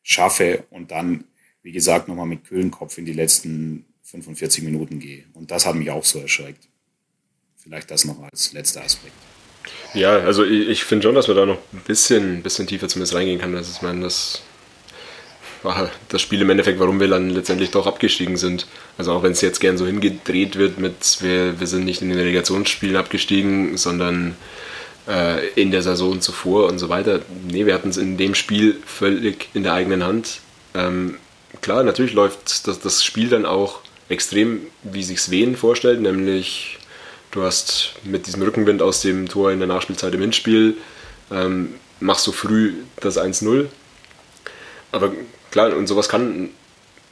schaffe 0.04 0.66
und 0.70 0.92
dann, 0.92 1.24
wie 1.64 1.72
gesagt, 1.72 2.08
nochmal 2.08 2.28
mit 2.28 2.44
kühlen 2.44 2.70
Kopf 2.70 3.00
in 3.00 3.06
die 3.06 3.14
letzten 3.14 3.86
45 4.12 4.64
Minuten 4.64 5.00
gehe. 5.00 5.24
Und 5.34 5.52
das 5.52 5.66
hat 5.66 5.76
mich 5.76 5.92
auch 5.92 6.06
so 6.06 6.20
erschreckt. 6.20 6.68
Vielleicht 7.58 7.92
das 7.92 8.06
noch 8.06 8.22
als 8.24 8.54
letzter 8.54 8.84
Aspekt. 8.84 9.14
Ja, 9.94 10.18
also 10.18 10.44
ich, 10.44 10.68
ich 10.70 10.84
finde 10.84 11.04
schon, 11.04 11.16
dass 11.16 11.28
man 11.28 11.38
da 11.38 11.46
noch 11.46 11.60
ein 11.74 11.82
bisschen, 11.86 12.42
bisschen 12.42 12.68
tiefer 12.68 12.88
zumindest 12.88 13.14
reingehen 13.14 13.40
kann. 13.40 13.54
Das 13.54 13.70
ist, 13.70 13.84
meine, 13.84 14.02
das 14.02 14.42
war 15.62 15.92
das 16.08 16.22
Spiel 16.22 16.42
im 16.42 16.50
Endeffekt, 16.50 16.80
warum 16.80 17.00
wir 17.00 17.08
dann 17.08 17.30
letztendlich 17.30 17.72
doch 17.72 17.86
abgestiegen 17.86 18.38
sind. 18.38 18.68
Also 18.98 19.12
auch 19.14 19.24
wenn 19.24 19.34
es 19.34 19.42
jetzt 19.42 19.60
gern 19.60 19.78
so 19.78 19.86
hingedreht 19.86 20.56
wird 20.56 20.80
mit, 20.80 21.22
wir, 21.22 21.60
wir 21.60 21.68
sind 21.68 21.86
nicht 21.86 22.02
in 22.02 22.10
den 22.10 22.18
Relegationsspielen 22.18 22.96
abgestiegen, 22.96 23.78
sondern 23.78 24.36
äh, 25.08 25.48
in 25.50 25.72
der 25.72 25.84
Saison 25.84 26.22
zuvor 26.22 26.68
und 26.68 26.80
so 26.80 26.90
weiter. 26.90 27.22
Nee, 27.48 27.66
wir 27.66 27.74
hatten 27.74 27.90
es 27.90 27.98
in 27.98 28.18
dem 28.18 28.36
Spiel 28.36 28.78
völlig 28.86 29.50
in 29.54 29.64
der 29.64 29.74
eigenen 29.74 30.04
Hand. 30.04 30.40
Ähm, 30.74 31.18
klar, 31.62 31.84
natürlich 31.84 32.14
läuft 32.14 32.68
das, 32.68 32.80
das 32.80 33.04
Spiel 33.04 33.30
dann 33.30 33.46
auch 33.46 33.82
extrem, 34.10 34.62
wie 34.84 35.04
sich 35.04 35.22
Sven 35.22 35.56
vorstellt, 35.56 36.02
nämlich 36.02 36.80
du 37.32 37.44
hast 37.44 37.94
mit 38.04 38.28
diesem 38.28 38.42
Rückenwind 38.42 38.82
aus 38.82 39.02
dem 39.02 39.30
Tor 39.30 39.52
in 39.52 39.60
der 39.60 39.68
Nachspielzeit 39.68 40.14
im 40.14 40.22
Hinspiel, 40.22 40.78
ähm, 41.32 41.76
machst 42.00 42.26
du 42.28 42.32
früh 42.32 42.74
das 43.00 43.18
1-0. 43.18 43.68
Aber 44.92 45.12
klar, 45.52 45.76
und 45.76 45.88
sowas 45.88 46.10
kann, 46.10 46.50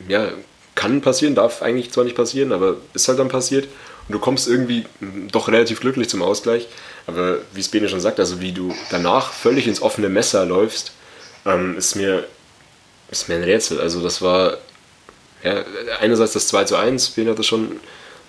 ja, 0.07 0.31
kann 0.75 1.01
passieren, 1.01 1.35
darf 1.35 1.61
eigentlich 1.61 1.91
zwar 1.91 2.03
nicht 2.03 2.15
passieren, 2.15 2.51
aber 2.51 2.77
ist 2.93 3.07
halt 3.07 3.19
dann 3.19 3.29
passiert. 3.29 3.67
Und 4.07 4.13
du 4.13 4.19
kommst 4.19 4.47
irgendwie 4.47 4.85
doch 5.31 5.49
relativ 5.49 5.81
glücklich 5.81 6.09
zum 6.09 6.21
Ausgleich. 6.21 6.67
Aber 7.07 7.39
wie 7.53 7.59
es 7.59 7.67
Bene 7.67 7.89
schon 7.89 7.99
sagt, 7.99 8.19
also 8.19 8.41
wie 8.41 8.53
du 8.53 8.73
danach 8.89 9.33
völlig 9.33 9.67
ins 9.67 9.81
offene 9.81 10.09
Messer 10.09 10.45
läufst, 10.45 10.93
ähm, 11.45 11.77
ist, 11.77 11.95
mir, 11.95 12.25
ist 13.11 13.27
mir 13.27 13.35
ein 13.35 13.43
Rätsel. 13.43 13.81
Also 13.81 14.01
das 14.01 14.21
war 14.21 14.57
ja, 15.43 15.63
einerseits 15.99 16.33
das 16.33 16.47
2 16.47 16.65
zu 16.65 16.75
1, 16.75 17.09
Bene 17.09 17.31
hat 17.31 17.39
das 17.39 17.45
schon 17.45 17.79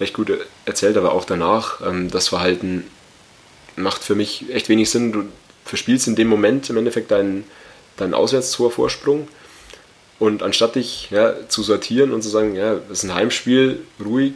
recht 0.01 0.15
gut 0.15 0.31
erzählt, 0.65 0.97
aber 0.97 1.13
auch 1.13 1.25
danach, 1.25 1.81
ähm, 1.87 2.11
das 2.11 2.29
Verhalten 2.29 2.85
macht 3.77 4.03
für 4.03 4.15
mich 4.15 4.47
echt 4.53 4.69
wenig 4.69 4.91
Sinn. 4.91 5.13
Du 5.13 5.25
verspielst 5.65 6.07
in 6.07 6.17
dem 6.17 6.29
Moment 6.29 6.71
im 6.71 6.77
Endeffekt 6.77 7.11
deinen, 7.11 7.45
deinen 7.97 8.15
Auswärtstorvorsprung 8.15 9.29
und 10.19 10.43
anstatt 10.43 10.75
dich 10.75 11.11
ja, 11.11 11.49
zu 11.49 11.63
sortieren 11.63 12.13
und 12.13 12.23
zu 12.23 12.29
sagen, 12.29 12.55
ja, 12.55 12.75
das 12.75 12.99
ist 12.99 13.05
ein 13.05 13.15
Heimspiel, 13.15 13.81
ruhig 14.05 14.35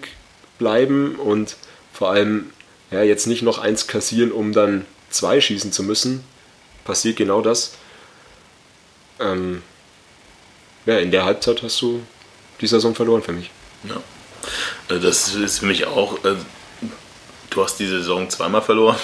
bleiben 0.59 1.17
und 1.17 1.57
vor 1.93 2.11
allem 2.11 2.50
ja, 2.91 3.02
jetzt 3.02 3.26
nicht 3.26 3.43
noch 3.43 3.59
eins 3.59 3.87
kassieren, 3.87 4.33
um 4.33 4.52
dann 4.52 4.87
zwei 5.11 5.41
schießen 5.41 5.73
zu 5.73 5.83
müssen, 5.83 6.23
passiert 6.85 7.17
genau 7.17 7.41
das. 7.41 7.75
Ähm, 9.19 9.62
ja, 10.87 10.99
in 10.99 11.11
der 11.11 11.25
Halbzeit 11.25 11.62
hast 11.62 11.81
du 11.81 12.02
die 12.62 12.66
Saison 12.66 12.95
verloren 12.95 13.23
für 13.23 13.33
mich. 13.33 13.50
Ja. 13.85 13.97
Also 14.88 15.07
das 15.07 15.35
ist 15.35 15.59
für 15.59 15.66
mich 15.66 15.87
auch, 15.87 16.25
äh, 16.25 16.35
du 17.50 17.62
hast 17.62 17.76
die 17.78 17.87
Saison 17.87 18.31
zweimal 18.31 18.62
verloren. 18.62 18.97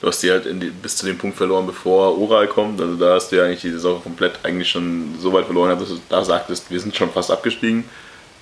Du 0.00 0.08
hast 0.08 0.22
die 0.22 0.30
halt 0.30 0.44
die, 0.44 0.68
bis 0.68 0.96
zu 0.96 1.06
dem 1.06 1.16
Punkt 1.16 1.36
verloren, 1.36 1.66
bevor 1.66 2.18
Oral 2.18 2.46
kommt. 2.46 2.80
Also 2.80 2.96
da 2.96 3.14
hast 3.14 3.30
du 3.30 3.36
ja 3.36 3.44
eigentlich 3.44 3.62
die 3.62 3.70
Saison 3.70 4.02
komplett 4.02 4.38
eigentlich 4.42 4.68
schon 4.68 5.14
so 5.18 5.32
weit 5.32 5.46
verloren, 5.46 5.78
dass 5.78 5.88
du 5.88 5.98
da 6.08 6.22
sagtest, 6.22 6.70
wir 6.70 6.78
sind 6.78 6.94
schon 6.94 7.10
fast 7.10 7.30
abgestiegen. 7.30 7.84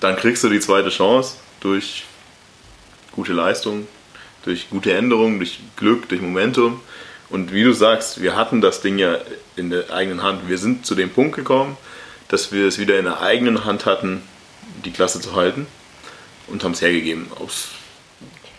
Dann 0.01 0.17
kriegst 0.17 0.43
du 0.43 0.49
die 0.49 0.59
zweite 0.59 0.89
Chance 0.89 1.37
durch 1.61 2.05
gute 3.13 3.33
Leistung, 3.33 3.87
durch 4.45 4.69
gute 4.71 4.93
Änderungen, 4.93 5.39
durch 5.39 5.61
Glück, 5.77 6.09
durch 6.09 6.21
Momentum. 6.21 6.81
Und 7.31 7.53
wie 7.53 7.63
du 7.63 7.73
sagst, 7.73 8.21
wir 8.21 8.35
hatten 8.35 8.61
das 8.61 8.81
Ding 8.81 8.99
ja 8.99 9.19
in 9.55 9.71
der 9.71 9.91
eigenen 9.93 10.23
Hand. 10.23 10.49
Wir 10.49 10.59
sind 10.59 10.85
zu 10.85 10.95
dem 10.95 11.11
Punkt 11.11 11.37
gekommen, 11.37 11.77
dass 12.29 12.51
wir 12.51 12.67
es 12.67 12.79
wieder 12.79 12.99
in 12.99 13.05
der 13.05 13.21
eigenen 13.21 13.65
Hand 13.65 13.87
hatten, 13.87 14.23
die 14.85 14.93
Klasse 14.93 15.21
zu 15.21 15.35
halten 15.35 15.67
und 16.49 16.65
haben 16.65 16.73
es 16.73 16.83
hergegeben. 16.83 17.29
Aus 17.39 17.69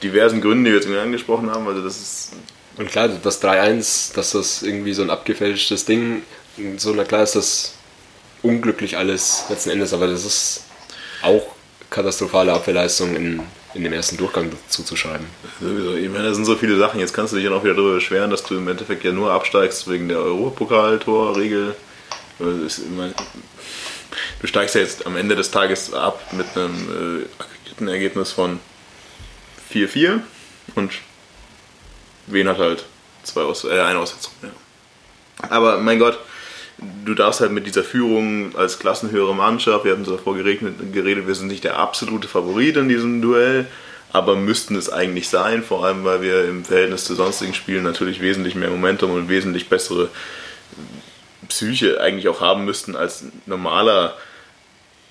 diversen 0.01 0.41
Gründen, 0.41 0.65
die 0.65 0.71
wir 0.71 0.77
jetzt 0.77 0.87
angesprochen 0.87 1.49
haben. 1.49 1.67
Also 1.67 1.81
das 1.81 1.97
ist 1.97 2.31
und 2.77 2.89
klar, 2.89 3.07
das 3.07 3.41
3-1, 3.41 4.15
dass 4.15 4.31
das 4.31 4.63
irgendwie 4.63 4.93
so 4.93 5.03
ein 5.03 5.11
abgefälschtes 5.11 5.85
Ding, 5.85 6.23
so 6.77 6.93
na 6.93 7.03
klar 7.03 7.23
ist 7.23 7.35
das 7.35 7.75
unglücklich 8.41 8.97
alles 8.97 9.45
letzten 9.49 9.69
Endes, 9.69 9.93
aber 9.93 10.07
das 10.07 10.25
ist 10.25 10.63
auch 11.21 11.43
katastrophale 11.89 12.51
Abwehrleistung 12.51 13.15
in, 13.15 13.41
in 13.75 13.83
dem 13.83 13.93
ersten 13.93 14.17
Durchgang 14.17 14.51
zuzuschreiben. 14.69 15.27
Sowieso, 15.61 15.93
ich 15.93 16.09
meine, 16.09 16.25
da 16.25 16.33
sind 16.33 16.45
so 16.45 16.55
viele 16.55 16.77
Sachen. 16.77 16.99
Jetzt 16.99 17.13
kannst 17.13 17.33
du 17.33 17.37
dich 17.37 17.45
ja 17.45 17.51
noch 17.51 17.63
wieder 17.63 17.75
darüber 17.75 17.95
beschweren, 17.95 18.31
dass 18.31 18.43
du 18.43 18.57
im 18.57 18.67
Endeffekt 18.67 19.03
ja 19.03 19.11
nur 19.11 19.31
absteigst 19.31 19.87
wegen 19.89 20.09
der 20.09 20.17
Europapokal-Torregel. 20.17 21.75
Du 24.43 24.47
steigst 24.47 24.75
ja 24.75 24.81
jetzt 24.81 25.05
am 25.05 25.15
Ende 25.15 25.37
des 25.37 25.51
Tages 25.51 25.93
ab 25.93 26.21
mit 26.33 26.45
einem 26.57 27.25
äh, 27.79 27.89
Ergebnis 27.89 28.33
von 28.33 28.59
4-4 29.71 30.19
und 30.75 30.91
Wen 32.27 32.49
hat 32.49 32.57
halt 32.57 32.83
zwei 33.23 33.43
Aus 33.43 33.63
äh, 33.63 33.79
eine 33.79 33.99
Aussetzung. 33.99 34.33
Ja. 34.41 34.49
Aber 35.49 35.77
mein 35.77 35.97
Gott, 35.97 36.19
du 37.05 37.13
darfst 37.13 37.39
halt 37.39 37.53
mit 37.53 37.67
dieser 37.67 37.85
Führung 37.85 38.53
als 38.57 38.79
klassenhöhere 38.79 39.33
Mannschaft, 39.33 39.85
wir 39.85 39.93
hatten 39.93 40.03
davor 40.03 40.35
geredet, 40.35 40.91
geredet, 40.91 41.25
wir 41.25 41.35
sind 41.35 41.47
nicht 41.47 41.63
der 41.63 41.79
absolute 41.79 42.27
Favorit 42.27 42.75
in 42.75 42.89
diesem 42.89 43.21
Duell, 43.21 43.67
aber 44.11 44.35
müssten 44.35 44.75
es 44.75 44.91
eigentlich 44.91 45.29
sein, 45.29 45.63
vor 45.63 45.85
allem 45.85 46.03
weil 46.03 46.21
wir 46.21 46.49
im 46.49 46.65
Verhältnis 46.65 47.05
zu 47.05 47.15
sonstigen 47.15 47.53
Spielen 47.53 47.83
natürlich 47.85 48.19
wesentlich 48.19 48.55
mehr 48.55 48.69
Momentum 48.69 49.11
und 49.11 49.29
wesentlich 49.29 49.69
bessere 49.69 50.09
Psyche 51.47 52.01
eigentlich 52.01 52.27
auch 52.27 52.41
haben 52.41 52.65
müssten 52.65 52.97
als 52.97 53.23
normaler 53.45 54.17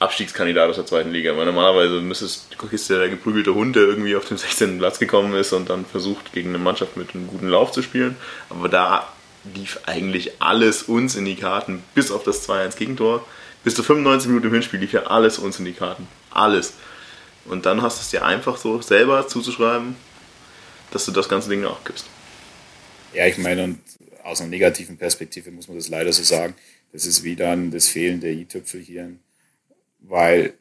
Abstiegskandidat 0.03 0.69
aus 0.69 0.77
der 0.77 0.87
zweiten 0.87 1.11
Liga. 1.11 1.37
Weil 1.37 1.47
normalerweise 1.47 2.01
müsstest, 2.01 2.57
ist 2.71 2.91
ja 2.91 2.99
der 2.99 3.09
geprügelte 3.09 3.55
Hund, 3.55 3.77
der 3.77 3.85
irgendwie 3.85 4.17
auf 4.17 4.27
den 4.27 4.37
16. 4.39 4.79
Platz 4.79 4.99
gekommen 4.99 5.35
ist 5.35 5.53
und 5.53 5.71
dann 5.71 5.87
versucht, 5.87 6.33
gegen 6.33 6.51
eine 6.51 6.59
Mannschaft 6.59 6.97
mit 6.97 7.15
einem 7.15 7.29
guten 7.29 7.49
Lauf 7.49 7.73
zu 7.73 7.83
spielen. 7.83 8.17
Aber 8.51 8.69
da 8.69 9.09
lief 9.55 9.81
eigentlich 9.87 10.41
alles 10.41 10.83
uns 10.85 11.17
in 11.17 11.25
die 11.25 11.37
Karten, 11.37 11.83
bis 11.95 12.11
auf 12.11 12.25
das 12.25 12.49
2-1 12.49 12.77
Gegentor. 12.77 13.27
Bis 13.65 13.75
zu 13.75 13.83
95 13.83 14.29
Minuten 14.29 14.49
im 14.49 14.55
Hinspiel 14.55 14.81
lief 14.81 14.93
ja 14.93 15.05
alles 15.05 15.39
uns 15.39 15.59
in 15.59 15.65
die 15.65 15.73
Karten. 15.73 16.09
Alles. 16.31 16.75
Und 17.45 17.67
dann 17.67 17.83
hast 17.83 17.99
du 17.99 18.03
es 18.03 18.11
dir 18.11 18.25
einfach 18.25 18.57
so 18.57 18.81
selber 18.83 19.27
zuzuschreiben, 19.27 19.97
dass 20.91 21.05
du 21.05 21.13
das 21.13 21.29
ganze 21.29 21.49
Ding 21.49 21.65
auch 21.65 21.83
gibst. 21.85 22.07
Ja, 23.15 23.27
ich 23.27 23.39
meine, 23.39 23.65
und 23.65 23.79
aus 24.25 24.41
einer 24.41 24.51
negativen 24.51 24.97
Perspektive 24.97 25.51
muss 25.51 25.69
man 25.69 25.77
das 25.77 25.89
leider 25.89 26.13
so 26.13 26.23
sagen, 26.23 26.55
das 26.93 27.07
ist 27.07 27.25
wieder 27.25 27.57
das 27.57 27.89
Fehlen 27.89 28.21
der 28.21 28.33
i-Tüpfelchen 28.33 29.21
weil 30.03 30.55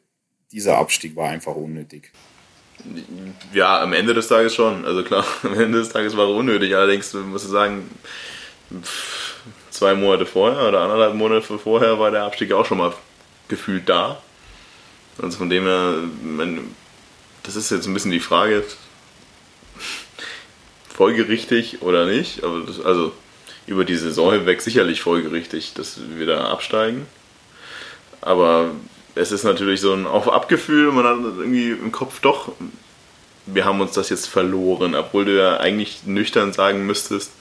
dieser 0.50 0.78
Abstieg 0.78 1.16
war 1.16 1.30
einfach 1.30 1.54
unnötig. 1.54 2.12
Ja, 3.52 3.80
am 3.80 3.92
Ende 3.92 4.14
des 4.14 4.28
Tages 4.28 4.54
schon. 4.54 4.84
Also 4.84 5.02
klar, 5.02 5.24
am 5.42 5.58
Ende 5.58 5.78
des 5.78 5.90
Tages 5.90 6.16
war 6.16 6.28
er 6.28 6.34
unnötig. 6.34 6.74
Allerdings 6.74 7.12
muss 7.14 7.44
ich 7.44 7.50
sagen, 7.50 7.90
zwei 9.70 9.94
Monate 9.94 10.26
vorher 10.26 10.68
oder 10.68 10.80
anderthalb 10.80 11.14
Monate 11.14 11.58
vorher 11.58 11.98
war 11.98 12.10
der 12.10 12.24
Abstieg 12.24 12.52
auch 12.52 12.66
schon 12.66 12.78
mal 12.78 12.92
gefühlt 13.48 13.88
da. 13.88 14.20
Also 15.20 15.38
von 15.38 15.50
dem 15.50 15.64
her, 15.64 15.94
das 17.42 17.56
ist 17.56 17.70
jetzt 17.70 17.86
ein 17.86 17.94
bisschen 17.94 18.10
die 18.10 18.20
Frage, 18.20 18.64
folgerichtig 20.88 21.82
oder 21.82 22.06
nicht. 22.06 22.44
Aber 22.44 22.60
das, 22.60 22.80
also 22.80 23.12
über 23.66 23.84
die 23.84 23.96
Saison 23.96 24.32
hinweg 24.32 24.60
sicherlich 24.60 25.02
folgerichtig, 25.02 25.74
dass 25.74 26.00
wir 26.16 26.26
da 26.26 26.50
absteigen. 26.50 27.06
Aber 28.20 28.70
es 29.14 29.32
ist 29.32 29.44
natürlich 29.44 29.80
so 29.80 29.92
ein 29.92 30.06
Auf-Ab-Gefühl, 30.06 30.92
man 30.92 31.04
hat 31.04 31.18
irgendwie 31.38 31.70
im 31.70 31.92
Kopf 31.92 32.20
doch, 32.20 32.52
wir 33.46 33.64
haben 33.64 33.80
uns 33.80 33.92
das 33.92 34.08
jetzt 34.08 34.26
verloren, 34.26 34.94
obwohl 34.94 35.24
du 35.24 35.36
ja 35.36 35.58
eigentlich 35.58 36.04
nüchtern 36.06 36.52
sagen 36.52 36.86
müsstest, 36.86 37.32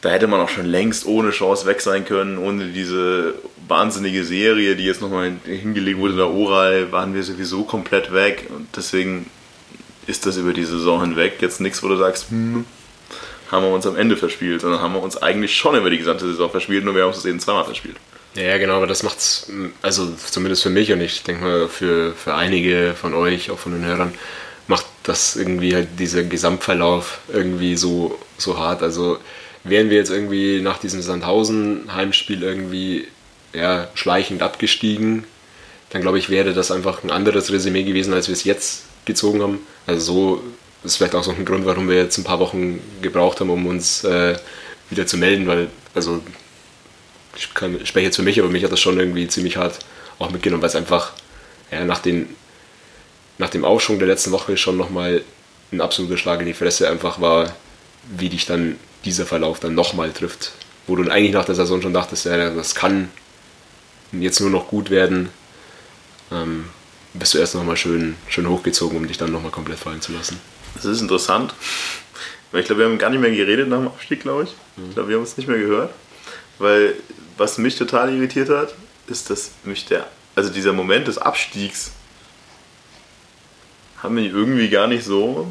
da 0.00 0.10
hätte 0.10 0.28
man 0.28 0.40
auch 0.40 0.48
schon 0.48 0.66
längst 0.66 1.06
ohne 1.06 1.30
Chance 1.30 1.66
weg 1.66 1.80
sein 1.80 2.04
können, 2.04 2.38
ohne 2.38 2.66
diese 2.66 3.34
wahnsinnige 3.66 4.24
Serie, 4.24 4.76
die 4.76 4.84
jetzt 4.84 5.00
nochmal 5.00 5.32
hingelegt 5.44 5.98
wurde 5.98 6.12
in 6.12 6.18
der 6.18 6.30
Oral, 6.30 6.92
waren 6.92 7.14
wir 7.14 7.22
sowieso 7.24 7.64
komplett 7.64 8.12
weg 8.12 8.48
und 8.54 8.68
deswegen 8.76 9.28
ist 10.06 10.24
das 10.24 10.36
über 10.36 10.52
die 10.52 10.64
Saison 10.64 11.00
hinweg 11.00 11.38
jetzt 11.40 11.60
nichts, 11.60 11.82
wo 11.82 11.88
du 11.88 11.96
sagst, 11.96 12.30
hm, 12.30 12.64
haben 13.50 13.64
wir 13.64 13.72
uns 13.72 13.86
am 13.86 13.96
Ende 13.96 14.16
verspielt, 14.16 14.60
sondern 14.60 14.80
haben 14.80 14.94
wir 14.94 15.02
uns 15.02 15.16
eigentlich 15.16 15.56
schon 15.56 15.74
über 15.74 15.90
die 15.90 15.98
gesamte 15.98 16.26
Saison 16.26 16.50
verspielt, 16.50 16.84
nur 16.84 16.94
wir 16.94 17.02
haben 17.02 17.12
uns 17.12 17.24
eben 17.24 17.40
zweimal 17.40 17.64
verspielt. 17.64 17.96
Ja, 18.34 18.58
genau, 18.58 18.74
aber 18.74 18.86
das 18.86 19.02
macht's, 19.02 19.50
also 19.82 20.14
zumindest 20.14 20.62
für 20.62 20.70
mich 20.70 20.92
und 20.92 21.00
ich 21.00 21.22
denke 21.24 21.44
mal 21.44 21.68
für, 21.68 22.14
für 22.14 22.34
einige 22.34 22.94
von 22.94 23.14
euch, 23.14 23.50
auch 23.50 23.58
von 23.58 23.72
den 23.72 23.84
Hörern, 23.84 24.14
macht 24.68 24.86
das 25.02 25.34
irgendwie 25.34 25.74
halt 25.74 25.88
dieser 25.98 26.22
Gesamtverlauf 26.22 27.20
irgendwie 27.28 27.76
so, 27.76 28.18
so 28.36 28.58
hart. 28.58 28.82
Also 28.82 29.18
wären 29.64 29.90
wir 29.90 29.96
jetzt 29.96 30.10
irgendwie 30.10 30.60
nach 30.60 30.78
diesem 30.78 31.02
Sandhausen-Heimspiel 31.02 32.42
irgendwie 32.42 33.08
ja, 33.54 33.88
schleichend 33.94 34.42
abgestiegen, 34.42 35.24
dann 35.90 36.02
glaube 36.02 36.18
ich, 36.18 36.28
wäre 36.28 36.52
das 36.52 36.70
einfach 36.70 37.02
ein 37.02 37.10
anderes 37.10 37.50
Resümee 37.50 37.82
gewesen, 37.82 38.12
als 38.12 38.28
wir 38.28 38.34
es 38.34 38.44
jetzt 38.44 38.84
gezogen 39.06 39.42
haben. 39.42 39.60
Also 39.86 40.00
so 40.00 40.42
ist 40.84 40.96
vielleicht 40.96 41.14
auch 41.14 41.24
so 41.24 41.32
ein 41.32 41.44
Grund, 41.44 41.66
warum 41.66 41.88
wir 41.88 41.96
jetzt 41.96 42.18
ein 42.18 42.24
paar 42.24 42.40
Wochen 42.40 42.80
gebraucht 43.02 43.40
haben, 43.40 43.50
um 43.50 43.66
uns 43.66 44.04
äh, 44.04 44.38
wieder 44.90 45.06
zu 45.06 45.16
melden, 45.16 45.46
weil, 45.46 45.68
also 45.94 46.20
ich, 47.38 47.54
kann, 47.54 47.84
spreche 47.86 48.06
jetzt 48.06 48.16
für 48.16 48.22
mich, 48.22 48.38
aber 48.40 48.48
mich 48.48 48.64
hat 48.64 48.72
das 48.72 48.80
schon 48.80 48.98
irgendwie 48.98 49.28
ziemlich 49.28 49.56
hart 49.56 49.78
auch 50.18 50.30
mitgenommen, 50.30 50.62
weil 50.62 50.68
es 50.68 50.76
einfach 50.76 51.12
ja, 51.70 51.84
nach, 51.84 52.00
den, 52.00 52.34
nach 53.38 53.50
dem 53.50 53.64
Aufschwung 53.64 53.98
der 53.98 54.08
letzten 54.08 54.32
Woche 54.32 54.56
schon 54.56 54.76
nochmal 54.76 55.22
ein 55.72 55.80
absoluter 55.80 56.16
Schlag 56.16 56.40
in 56.40 56.46
die 56.46 56.54
Fresse 56.54 56.88
einfach 56.88 57.20
war, 57.20 57.54
wie 58.16 58.28
dich 58.28 58.46
dann 58.46 58.76
dieser 59.04 59.26
Verlauf 59.26 59.60
dann 59.60 59.74
nochmal 59.74 60.10
trifft. 60.12 60.52
Wo 60.86 60.96
du 60.96 61.08
eigentlich 61.10 61.32
nach 61.32 61.44
der 61.44 61.54
Saison 61.54 61.82
schon 61.82 61.92
dachtest, 61.92 62.24
ja, 62.24 62.50
das 62.50 62.74
kann 62.74 63.10
jetzt 64.12 64.40
nur 64.40 64.50
noch 64.50 64.68
gut 64.68 64.90
werden. 64.90 65.28
Ähm, 66.32 66.64
bist 67.14 67.34
du 67.34 67.38
erst 67.38 67.54
nochmal 67.54 67.76
schön, 67.76 68.16
schön 68.28 68.48
hochgezogen, 68.48 68.96
um 68.96 69.06
dich 69.06 69.18
dann 69.18 69.30
nochmal 69.30 69.50
komplett 69.50 69.78
fallen 69.78 70.00
zu 70.00 70.12
lassen. 70.12 70.40
Das 70.74 70.86
ist 70.86 71.00
interessant. 71.00 71.54
Ich 72.52 72.64
glaube, 72.64 72.80
wir 72.80 72.88
haben 72.88 72.98
gar 72.98 73.10
nicht 73.10 73.20
mehr 73.20 73.30
geredet 73.30 73.68
nach 73.68 73.78
dem 73.78 73.88
Abstieg, 73.88 74.20
glaube 74.20 74.44
ich. 74.44 74.54
Ich 74.88 74.94
glaube, 74.94 75.10
wir 75.10 75.16
haben 75.16 75.22
uns 75.22 75.36
nicht 75.36 75.48
mehr 75.48 75.58
gehört. 75.58 75.92
Weil 76.58 76.94
was 77.38 77.58
mich 77.58 77.76
total 77.76 78.14
irritiert 78.14 78.50
hat, 78.50 78.74
ist, 79.06 79.30
dass 79.30 79.52
mich 79.64 79.86
der, 79.86 80.06
also 80.34 80.50
dieser 80.50 80.72
Moment 80.72 81.08
des 81.08 81.18
Abstiegs, 81.18 81.92
haben 84.02 84.16
wir 84.16 84.24
irgendwie 84.24 84.68
gar 84.68 84.86
nicht 84.86 85.04
so, 85.04 85.50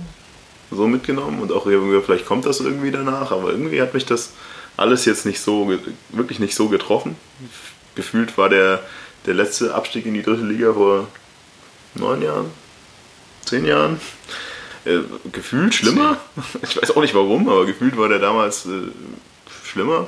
so 0.72 0.88
mitgenommen 0.88 1.41
und 1.41 1.51
auch 1.51 1.65
irgendwie, 1.65 2.01
vielleicht 2.01 2.25
kommt 2.25 2.46
das 2.46 2.60
irgendwie 2.60 2.91
danach, 2.91 3.32
aber 3.32 3.50
irgendwie 3.51 3.82
hat 3.82 3.94
mich 3.94 4.06
das 4.06 4.32
alles 4.77 5.06
jetzt 5.06 5.25
nicht 5.25 5.41
so, 5.41 5.72
wirklich 6.10 6.39
nicht 6.39 6.56
so 6.56 6.70
getroffen. 6.70 7.15
Gefühlt 7.96 8.38
war 8.38 8.50
der, 8.50 8.82
der 9.25 9.34
letzte 9.34 9.74
Abstieg 9.74 10.06
in 10.06 10.13
die 10.13 10.22
dritte 10.22 10.44
Liga 10.44 10.74
vor 10.74 11.08
neun 11.96 12.22
Jahren, 12.22 12.51
zehn 13.46 13.65
Jahren. 13.65 14.00
Äh, 14.86 15.00
gefühlt 15.32 15.74
schlimmer. 15.74 16.17
Ich 16.62 16.82
weiß 16.82 16.96
auch 16.96 17.01
nicht 17.01 17.15
warum, 17.15 17.50
aber 17.50 17.65
gefühlt 17.65 17.98
war 17.98 18.08
der 18.08 18.20
damals 18.20 18.65
äh, 18.65 18.91
schlimmer 19.65 20.08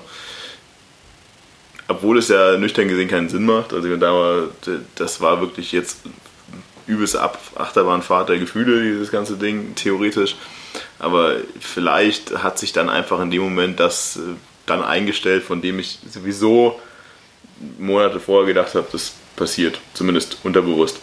obwohl 1.89 2.19
es 2.19 2.29
ja 2.29 2.55
nüchtern 2.57 2.87
gesehen 2.87 3.09
keinen 3.09 3.29
Sinn 3.29 3.45
macht. 3.45 3.73
Also 3.73 3.93
da 3.97 4.13
war, 4.13 4.47
das 4.95 5.19
war 5.21 5.41
wirklich 5.41 5.71
jetzt 5.71 6.01
übelst 6.85 7.17
ab 7.17 7.39
Achterbahnfahrt 7.55 8.29
der 8.29 8.39
Gefühle, 8.39 8.83
dieses 8.83 9.11
ganze 9.11 9.37
Ding, 9.37 9.73
theoretisch. 9.75 10.35
Aber 10.99 11.35
vielleicht 11.59 12.43
hat 12.43 12.59
sich 12.59 12.73
dann 12.73 12.89
einfach 12.89 13.19
in 13.19 13.31
dem 13.31 13.41
Moment 13.41 13.79
das 13.79 14.17
äh, 14.17 14.19
dann 14.65 14.83
eingestellt, 14.83 15.43
von 15.43 15.61
dem 15.61 15.79
ich 15.79 15.99
sowieso 16.09 16.79
Monate 17.79 18.19
vorher 18.19 18.47
gedacht 18.47 18.75
habe, 18.75 18.87
das 18.91 19.13
passiert, 19.35 19.79
zumindest 19.93 20.37
unterbewusst. 20.43 20.99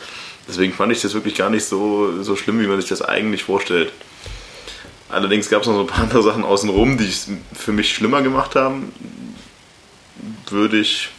Deswegen 0.49 0.73
fand 0.73 0.93
ich 0.93 1.03
das 1.03 1.15
wirklich 1.15 1.35
gar 1.35 1.51
nicht 1.51 1.65
so, 1.65 2.23
so 2.23 2.37
schlimm, 2.37 2.61
wie 2.61 2.67
man 2.69 2.81
sich 2.81 2.89
das 2.89 3.03
eigentlich 3.03 3.43
vorstellt. 3.43 3.91
Allerdings 5.09 5.51
gab 5.51 5.63
es 5.63 5.69
noch 5.69 5.75
so 5.75 5.81
ein 5.81 5.87
paar 5.87 6.05
andere 6.05 6.23
Sachen 6.23 6.45
außenrum, 6.45 6.97
die 6.97 7.09
es 7.09 7.29
für 7.55 7.73
mich 7.73 7.93
schlimmer 7.93 8.23
gemacht 8.23 8.55
haben 8.55 8.93
würde 10.53 10.79
ich, 10.79 11.11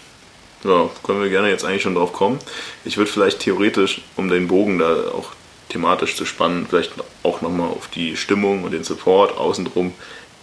ja, 0.64 0.90
können 1.04 1.22
wir 1.22 1.30
gerne 1.30 1.50
jetzt 1.50 1.66
eigentlich 1.66 1.84
schon 1.84 1.96
drauf 1.96 2.14
kommen. 2.14 2.40
Ich 2.86 2.98
würde 2.98 3.12
vielleicht 3.12 3.40
theoretisch, 3.40 4.02
um 4.16 4.30
den 4.30 4.48
Bogen 4.48 4.80
da 4.80 5.12
auch 5.12 5.32
thematisch 5.70 6.16
zu 6.16 6.26
spannen, 6.26 6.66
vielleicht 6.68 6.94
auch 7.24 7.42
nochmal 7.42 7.70
auf 7.70 7.88
die 7.90 8.16
Stimmung 8.16 8.64
und 8.64 8.72
den 8.72 8.84
Support 8.84 9.38
außenrum 9.38 9.94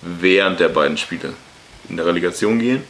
während 0.02 0.60
der 0.60 0.68
beiden 0.68 0.98
Spiele 0.98 1.34
in 1.88 1.96
der 1.96 2.06
Relegation 2.06 2.58
gehen. 2.58 2.84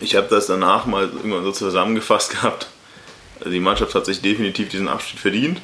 Ich 0.00 0.16
habe 0.16 0.28
das 0.28 0.46
danach 0.46 0.86
mal 0.86 1.04
irgendwann 1.04 1.44
so 1.44 1.52
zusammengefasst 1.52 2.30
gehabt. 2.40 2.68
Also 3.38 3.50
die 3.50 3.60
Mannschaft 3.60 3.94
hat 3.94 4.06
sich 4.06 4.20
definitiv 4.20 4.68
diesen 4.68 4.88
Abschied 4.88 5.18
verdient. 5.18 5.60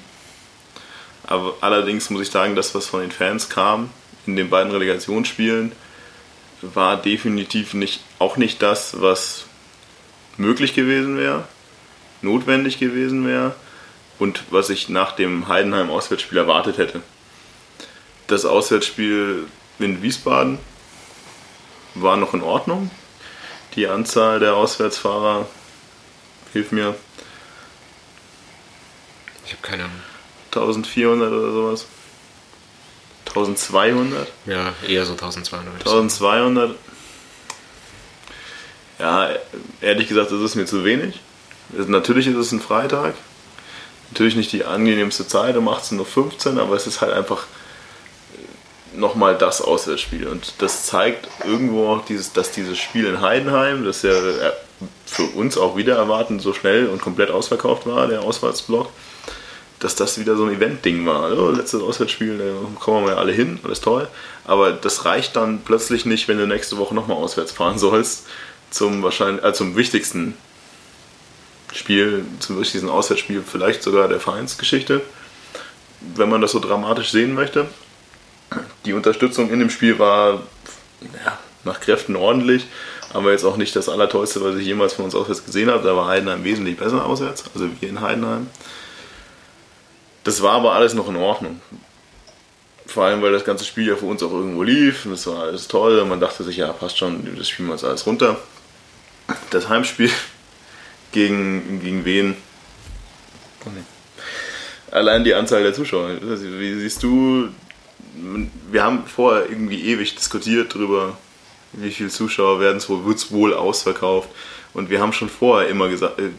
Aber 1.24 1.54
allerdings 1.60 2.10
muss 2.10 2.22
ich 2.22 2.30
sagen, 2.30 2.56
das, 2.56 2.74
was 2.74 2.86
von 2.86 3.00
den 3.00 3.12
Fans 3.12 3.48
kam 3.48 3.90
in 4.26 4.36
den 4.36 4.50
beiden 4.50 4.72
Relegationsspielen, 4.72 5.72
war 6.62 6.96
definitiv 6.96 7.74
nicht, 7.74 8.00
auch 8.18 8.36
nicht 8.36 8.62
das, 8.62 9.00
was 9.00 9.44
möglich 10.36 10.74
gewesen 10.74 11.16
wäre, 11.16 11.44
notwendig 12.22 12.78
gewesen 12.78 13.26
wäre 13.26 13.54
und 14.18 14.44
was 14.50 14.70
ich 14.70 14.88
nach 14.88 15.12
dem 15.12 15.48
Heidenheim-Auswärtsspiel 15.48 16.38
erwartet 16.38 16.78
hätte. 16.78 17.02
Das 18.26 18.44
Auswärtsspiel 18.44 19.46
in 19.78 20.02
Wiesbaden 20.02 20.58
war 21.94 22.16
noch 22.16 22.34
in 22.34 22.42
Ordnung. 22.42 22.90
Die 23.74 23.86
Anzahl 23.86 24.40
der 24.40 24.54
Auswärtsfahrer, 24.54 25.46
hilft 26.52 26.72
mir. 26.72 26.94
Ich 29.44 29.52
habe 29.52 29.62
keine 29.62 29.84
Ahnung. 29.84 30.00
1400 30.52 31.32
oder 31.32 31.52
sowas. 31.52 31.86
1200? 33.30 34.28
Ja, 34.46 34.72
eher 34.86 35.06
so 35.06 35.12
1200. 35.12 35.74
1200. 35.86 36.74
Ja, 38.98 39.30
ehrlich 39.80 40.08
gesagt, 40.08 40.30
das 40.30 40.40
ist 40.40 40.56
mir 40.56 40.66
zu 40.66 40.84
wenig. 40.84 41.20
Natürlich 41.70 42.26
ist 42.26 42.36
es 42.36 42.52
ein 42.52 42.60
Freitag. 42.60 43.14
Natürlich 44.10 44.36
nicht 44.36 44.52
die 44.52 44.64
angenehmste 44.64 45.26
Zeit 45.26 45.56
um 45.56 45.68
18.15 45.68 46.54
Uhr, 46.54 46.62
aber 46.62 46.76
es 46.76 46.86
ist 46.86 47.00
halt 47.00 47.12
einfach 47.12 47.46
nochmal 48.94 49.38
das 49.38 49.62
Auswärtsspiel. 49.62 50.26
Und 50.26 50.54
das 50.58 50.86
zeigt 50.86 51.28
irgendwo 51.44 51.88
auch, 51.88 52.04
dieses, 52.04 52.32
dass 52.32 52.50
dieses 52.50 52.78
Spiel 52.78 53.06
in 53.06 53.20
Heidenheim, 53.20 53.84
das 53.84 54.02
ja 54.02 54.12
für 55.06 55.24
uns 55.24 55.56
auch 55.56 55.76
wieder 55.76 55.96
erwarten 55.96 56.40
so 56.40 56.52
schnell 56.52 56.88
und 56.88 57.00
komplett 57.00 57.30
ausverkauft 57.30 57.86
war, 57.86 58.06
der 58.08 58.22
Auswärtsblock, 58.22 58.90
dass 59.80 59.96
das 59.96 60.20
wieder 60.20 60.36
so 60.36 60.44
ein 60.44 60.54
Event-Ding 60.54 61.06
war. 61.06 61.24
Also, 61.24 61.50
letztes 61.50 61.82
Auswärtsspiel, 61.82 62.38
da 62.38 62.78
kommen 62.78 63.06
wir 63.06 63.14
ja 63.14 63.18
alle 63.18 63.32
hin, 63.32 63.58
alles 63.64 63.80
toll. 63.80 64.06
Aber 64.44 64.72
das 64.72 65.06
reicht 65.06 65.36
dann 65.36 65.62
plötzlich 65.64 66.04
nicht, 66.04 66.28
wenn 66.28 66.38
du 66.38 66.46
nächste 66.46 66.76
Woche 66.78 66.94
nochmal 66.94 67.16
auswärts 67.16 67.50
fahren 67.50 67.78
sollst, 67.80 68.26
zum, 68.70 69.02
wahrscheinlich, 69.02 69.44
äh, 69.44 69.52
zum 69.52 69.76
wichtigsten 69.76 70.36
Spiel, 71.72 72.24
zum 72.40 72.60
wichtigsten 72.60 72.90
Auswärtsspiel, 72.90 73.42
vielleicht 73.46 73.82
sogar 73.82 74.08
der 74.08 74.20
Vereinsgeschichte, 74.20 75.00
wenn 76.14 76.28
man 76.28 76.40
das 76.40 76.52
so 76.52 76.58
dramatisch 76.58 77.10
sehen 77.10 77.34
möchte. 77.34 77.66
Die 78.84 78.92
Unterstützung 78.92 79.50
in 79.50 79.60
dem 79.60 79.70
Spiel 79.70 79.98
war 79.98 80.42
ja, 81.24 81.38
nach 81.64 81.80
Kräften 81.80 82.16
ordentlich, 82.16 82.66
aber 83.12 83.30
jetzt 83.30 83.44
auch 83.44 83.56
nicht 83.56 83.74
das 83.76 83.88
Allertollste, 83.88 84.42
was 84.42 84.56
ich 84.56 84.66
jemals 84.66 84.94
von 84.94 85.04
uns 85.04 85.14
auswärts 85.14 85.44
gesehen 85.44 85.70
habe. 85.70 85.86
Da 85.86 85.96
war 85.96 86.08
Heidenheim 86.08 86.44
wesentlich 86.44 86.76
besser 86.76 87.04
auswärts, 87.06 87.44
also 87.54 87.68
wir 87.80 87.88
in 87.88 88.00
Heidenheim. 88.00 88.48
Das 90.24 90.42
war 90.42 90.52
aber 90.52 90.72
alles 90.72 90.94
noch 90.94 91.08
in 91.08 91.16
Ordnung. 91.16 91.60
Vor 92.86 93.04
allem, 93.04 93.22
weil 93.22 93.32
das 93.32 93.44
ganze 93.44 93.64
Spiel 93.64 93.86
ja 93.86 93.96
für 93.96 94.06
uns 94.06 94.22
auch 94.22 94.32
irgendwo 94.32 94.62
lief 94.62 95.06
und 95.06 95.12
es 95.12 95.26
war 95.26 95.44
alles 95.44 95.68
toll 95.68 96.00
und 96.00 96.08
man 96.08 96.20
dachte 96.20 96.42
sich, 96.42 96.56
ja, 96.56 96.72
passt 96.72 96.98
schon, 96.98 97.36
das 97.36 97.48
spielen 97.48 97.68
wir 97.68 97.74
uns 97.74 97.84
alles 97.84 98.06
runter. 98.06 98.36
Das 99.50 99.68
Heimspiel 99.68 100.10
gegen, 101.12 101.80
gegen 101.82 102.04
wen? 102.04 102.36
Oh 103.64 103.70
nee. 103.74 103.82
Allein 104.90 105.22
die 105.22 105.34
Anzahl 105.34 105.62
der 105.62 105.72
Zuschauer. 105.72 106.18
Wie 106.20 106.80
siehst 106.80 107.02
du, 107.02 107.48
wir 108.70 108.82
haben 108.82 109.06
vorher 109.06 109.48
irgendwie 109.48 109.84
ewig 109.84 110.16
diskutiert 110.16 110.74
darüber, 110.74 111.16
wie 111.72 111.92
viele 111.92 112.08
Zuschauer 112.08 112.58
werden 112.58 112.78
es 112.78 112.88
wohl, 112.88 113.04
wird 113.04 113.18
es 113.18 113.30
wohl 113.30 113.54
ausverkauft. 113.54 114.28
Und 114.74 114.90
wir 114.90 115.00
haben 115.00 115.12
schon 115.12 115.28
vorher 115.28 115.68
immer 115.68 115.88
gesagt, 115.88 116.18
äh, 116.18 116.30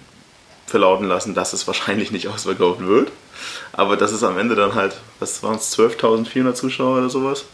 verlauten 0.68 1.08
lassen, 1.08 1.34
dass 1.34 1.54
es 1.54 1.68
wahrscheinlich 1.68 2.12
nicht 2.12 2.28
ausverkauft 2.28 2.82
wird. 2.82 3.12
Aber 3.74 3.98
das 3.98 4.12
ist 4.12 4.24
am 4.24 4.38
Ende 4.38 4.56
dann 4.56 4.76
halt, 4.76 5.00
was 5.20 5.42
waren 5.44 5.56
es, 5.56 5.78
12.400 5.78 6.54
Zuschauer 6.54 6.98
oder 6.98 7.10
sowas? 7.10 7.46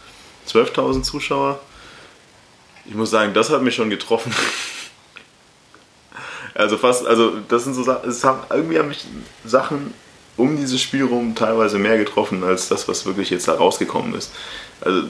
12.000 0.48 1.02
Zuschauer. 1.02 1.60
Ich 2.86 2.94
muss 2.94 3.10
sagen, 3.10 3.34
das 3.34 3.50
hat 3.50 3.62
mich 3.62 3.74
schon 3.74 3.90
getroffen. 3.90 4.34
also 6.54 6.78
fast, 6.78 7.06
also 7.06 7.32
das 7.48 7.64
sind 7.64 7.74
so 7.74 7.82
Sachen, 7.82 8.08
es 8.08 8.24
haben, 8.24 8.40
irgendwie 8.50 8.78
haben 8.78 8.88
mich 8.88 9.04
Sachen 9.44 9.92
um 10.36 10.56
dieses 10.56 10.80
Spiel 10.80 11.04
rum 11.04 11.34
teilweise 11.34 11.78
mehr 11.78 11.98
getroffen, 11.98 12.44
als 12.44 12.68
das, 12.68 12.88
was 12.88 13.04
wirklich 13.04 13.30
jetzt 13.30 13.48
da 13.48 13.54
rausgekommen 13.54 14.14
ist. 14.14 14.32
Also 14.80 15.02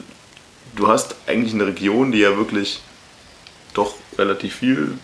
du 0.75 0.89
hast 0.89 1.17
eigentlich 1.27 1.55
eine 1.55 1.67
Region, 1.67 2.13
die 2.13 2.19
ja 2.19 2.37
wirklich 2.37 2.81
doch 3.75 3.95
relativ 4.17 4.57
viel 4.57 4.99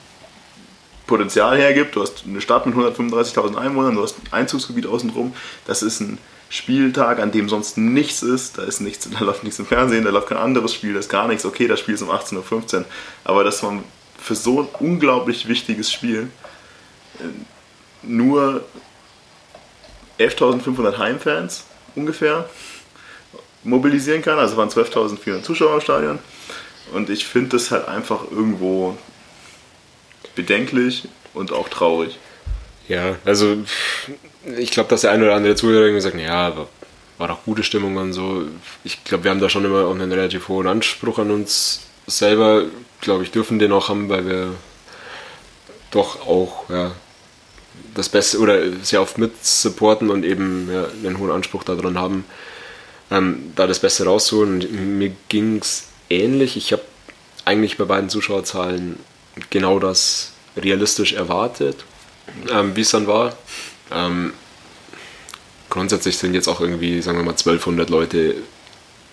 Potenzial 1.07 1.57
hergibt. 1.59 1.97
Du 1.97 2.03
hast 2.03 2.25
eine 2.27 2.41
Stadt 2.41 2.67
mit 2.67 2.75
135.000 2.75 3.57
Einwohnern, 3.57 3.95
du 3.95 4.03
hast 4.03 4.17
ein 4.19 4.33
Einzugsgebiet 4.33 4.87
außenrum. 4.87 5.35
Das 5.67 5.83
ist 5.83 6.01
ein 6.01 6.19
Spieltag, 6.49 7.19
an 7.19 7.33
dem 7.33 7.49
sonst 7.49 7.79
nichts 7.79 8.23
ist, 8.23 8.59
da 8.59 8.63
ist 8.63 8.81
nichts, 8.81 9.09
da 9.19 9.25
läuft 9.25 9.45
nichts 9.45 9.59
im 9.59 9.67
Fernsehen, 9.67 10.05
da 10.05 10.11
läuft 10.11 10.29
kein 10.29 10.39
anderes 10.39 10.73
Spiel, 10.73 10.93
da 10.93 11.01
ist 11.01 11.09
gar 11.09 11.27
nichts, 11.29 11.45
okay, 11.45 11.67
das 11.67 11.81
Spiel 11.81 11.95
ist 11.95 12.03
um 12.03 12.11
18.15 12.11 12.77
Uhr, 12.77 12.85
aber 13.25 13.45
dass 13.45 13.63
man 13.63 13.83
für 14.19 14.35
so 14.35 14.63
ein 14.63 14.69
unglaublich 14.79 15.49
wichtiges 15.49 15.93
Spiel 15.93 16.29
äh, 17.19 17.25
nur 18.03 18.65
11.500 20.19 20.99
Heimfans 20.99 21.65
ungefähr 21.97 22.49
mobilisieren 23.65 24.23
kann, 24.23 24.39
also 24.39 24.57
waren 24.57 24.69
12.400 24.69 25.43
Zuschauer 25.43 25.75
im 25.75 25.81
Stadion 25.81 26.19
und 26.93 27.11
ich 27.11 27.27
finde 27.27 27.51
das 27.51 27.71
halt 27.71 27.89
einfach 27.89 28.31
irgendwo 28.31 28.97
bedenklich 30.35 31.09
und 31.33 31.53
auch 31.53 31.69
traurig. 31.69 32.19
Ja, 32.89 33.17
also 33.25 33.57
ich 34.57 34.71
glaube, 34.71 34.91
dass 34.91 35.03
der 35.03 35.13
eine 35.13 35.25
oder 35.25 35.35
andere 35.35 35.55
Zuhörer 35.55 35.91
gesagt 35.91 36.15
hat, 36.15 36.23
ja, 36.23 36.57
war, 37.19 37.29
doch 37.29 37.45
gute 37.45 37.63
Stimmung 37.63 37.97
und 37.97 38.13
so. 38.13 38.45
Ich 38.83 39.05
glaube, 39.05 39.25
wir 39.25 39.31
haben 39.31 39.41
da 39.41 39.49
schon 39.49 39.65
immer 39.65 39.91
einen 39.91 40.13
relativ 40.13 40.49
hohen 40.49 40.67
Anspruch 40.67 41.19
an 41.19 41.31
uns 41.31 41.81
selber. 42.07 42.65
Glaube 43.01 43.25
ich, 43.25 43.31
dürfen 43.31 43.59
den 43.59 43.73
auch 43.73 43.89
haben, 43.89 44.09
weil 44.09 44.27
wir 44.27 44.55
doch 45.91 46.27
auch 46.27 46.69
ja, 46.69 46.93
das 47.95 48.09
Beste 48.09 48.39
oder 48.39 48.59
sehr 48.83 49.01
oft 49.01 49.17
mit 49.17 49.45
supporten 49.45 50.11
und 50.11 50.25
eben 50.25 50.69
ja, 50.71 50.87
einen 51.03 51.19
hohen 51.19 51.31
Anspruch 51.31 51.65
daran 51.65 51.99
haben, 51.99 52.25
ähm, 53.11 53.53
da 53.57 53.67
das 53.67 53.79
Beste 53.79 54.05
rauszuholen. 54.05 54.61
Und 54.61 54.99
mir 54.99 55.13
ging 55.29 55.59
es 55.59 55.85
ähnlich. 56.11 56.57
Ich 56.57 56.73
habe 56.73 56.83
eigentlich 57.45 57.79
bei 57.79 57.85
beiden 57.85 58.11
Zuschauerzahlen 58.11 58.99
genau 59.51 59.79
das 59.79 60.33
realistisch 60.57 61.13
erwartet, 61.15 61.85
ähm, 62.51 62.77
wie 62.77 62.83
es 62.83 62.91
dann 62.91 63.07
war. 63.07 63.37
Ähm, 63.91 64.33
grundsätzlich 65.71 66.17
sind 66.17 66.35
jetzt 66.35 66.49
auch 66.49 66.61
irgendwie, 66.61 67.03
sagen 67.03 67.19
wir 67.19 67.25
mal, 67.25 67.33
1200 67.33 67.91
Leute 67.91 68.37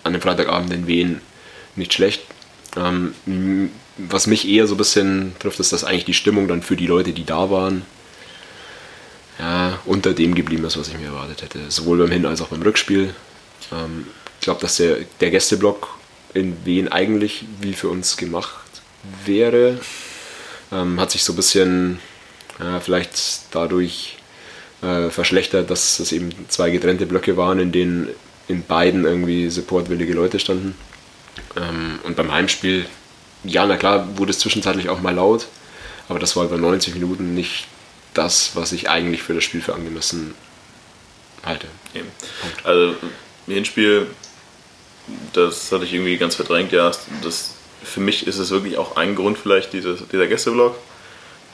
an 0.04 0.12
dem 0.12 0.22
Freitagabend 0.22 0.72
in 0.72 0.86
Wien 0.86 1.20
nicht 1.76 1.92
schlecht. 1.92 2.22
Ähm, 2.76 3.70
was 3.98 4.26
mich 4.26 4.48
eher 4.48 4.66
so 4.66 4.74
ein 4.74 4.78
bisschen 4.78 5.34
trifft, 5.38 5.60
ist, 5.60 5.72
dass 5.72 5.84
eigentlich 5.84 6.04
die 6.04 6.14
Stimmung 6.14 6.48
dann 6.48 6.62
für 6.62 6.76
die 6.76 6.86
Leute, 6.86 7.12
die 7.12 7.24
da 7.24 7.50
waren, 7.50 7.82
ja, 9.38 9.78
unter 9.84 10.12
dem 10.14 10.34
geblieben 10.34 10.64
ist, 10.64 10.78
was 10.78 10.88
ich 10.88 10.98
mir 10.98 11.06
erwartet 11.06 11.42
hätte. 11.42 11.58
Sowohl 11.70 11.98
beim 11.98 12.10
Hin- 12.10 12.26
als 12.26 12.40
auch 12.40 12.48
beim 12.48 12.62
Rückspiel. 12.62 13.14
Ähm, 13.72 14.06
ich 14.40 14.44
glaube, 14.44 14.60
dass 14.60 14.76
der, 14.76 14.98
der 15.20 15.30
Gästeblock 15.30 15.88
in 16.34 16.64
Wien 16.64 16.88
eigentlich 16.88 17.44
wie 17.60 17.72
für 17.74 17.88
uns 17.88 18.16
gemacht 18.16 18.56
wäre. 19.24 19.78
Ähm, 20.72 21.00
hat 21.00 21.10
sich 21.10 21.22
so 21.24 21.32
ein 21.32 21.36
bisschen 21.36 22.00
ja, 22.58 22.80
vielleicht 22.80 23.42
dadurch 23.50 24.16
äh, 24.82 25.10
verschlechtert, 25.10 25.70
dass 25.70 25.98
es 26.00 26.12
eben 26.12 26.30
zwei 26.48 26.70
getrennte 26.70 27.06
Blöcke 27.06 27.36
waren, 27.36 27.58
in 27.58 27.72
denen 27.72 28.08
in 28.48 28.64
beiden 28.64 29.04
irgendwie 29.04 29.48
supportwillige 29.50 30.12
Leute 30.12 30.38
standen. 30.38 30.74
Ähm, 31.56 32.00
und 32.04 32.16
beim 32.16 32.32
Heimspiel, 32.32 32.86
ja, 33.44 33.66
na 33.66 33.76
klar, 33.76 34.18
wurde 34.18 34.30
es 34.30 34.38
zwischenzeitlich 34.38 34.88
auch 34.88 35.00
mal 35.00 35.14
laut, 35.14 35.46
aber 36.08 36.18
das 36.18 36.36
war 36.36 36.44
über 36.44 36.58
90 36.58 36.94
Minuten 36.94 37.34
nicht 37.34 37.66
das, 38.14 38.54
was 38.54 38.72
ich 38.72 38.90
eigentlich 38.90 39.22
für 39.22 39.34
das 39.34 39.44
Spiel 39.44 39.62
für 39.62 39.74
angemessen 39.74 40.34
halte. 41.44 41.66
Eben. 41.94 42.08
Also, 42.64 42.94
Hinspiel, 43.46 44.06
das 45.32 45.72
hatte 45.72 45.84
ich 45.84 45.94
irgendwie 45.94 46.16
ganz 46.16 46.34
verdrängt, 46.34 46.72
ja. 46.72 46.92
Das, 47.22 47.54
für 47.84 48.00
mich 48.00 48.26
ist 48.26 48.38
es 48.38 48.50
wirklich 48.50 48.78
auch 48.78 48.96
ein 48.96 49.14
Grund, 49.14 49.38
vielleicht 49.38 49.72
dieser, 49.72 49.94
dieser 49.94 50.26
Gästeblock 50.26 50.76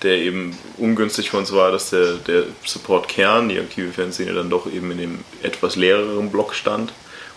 der 0.02 0.18
eben 0.18 0.56
ungünstig 0.76 1.30
für 1.30 1.38
uns 1.38 1.52
war, 1.52 1.72
dass 1.72 1.90
der, 1.90 2.14
der 2.14 2.44
Support-Kern, 2.64 3.48
die 3.48 3.58
aktive 3.58 3.92
Fanszene, 3.92 4.32
dann 4.32 4.50
doch 4.50 4.66
eben 4.66 4.90
in 4.92 4.98
dem 4.98 5.24
etwas 5.42 5.76
leereren 5.76 6.30
Block 6.30 6.54
stand 6.54 6.92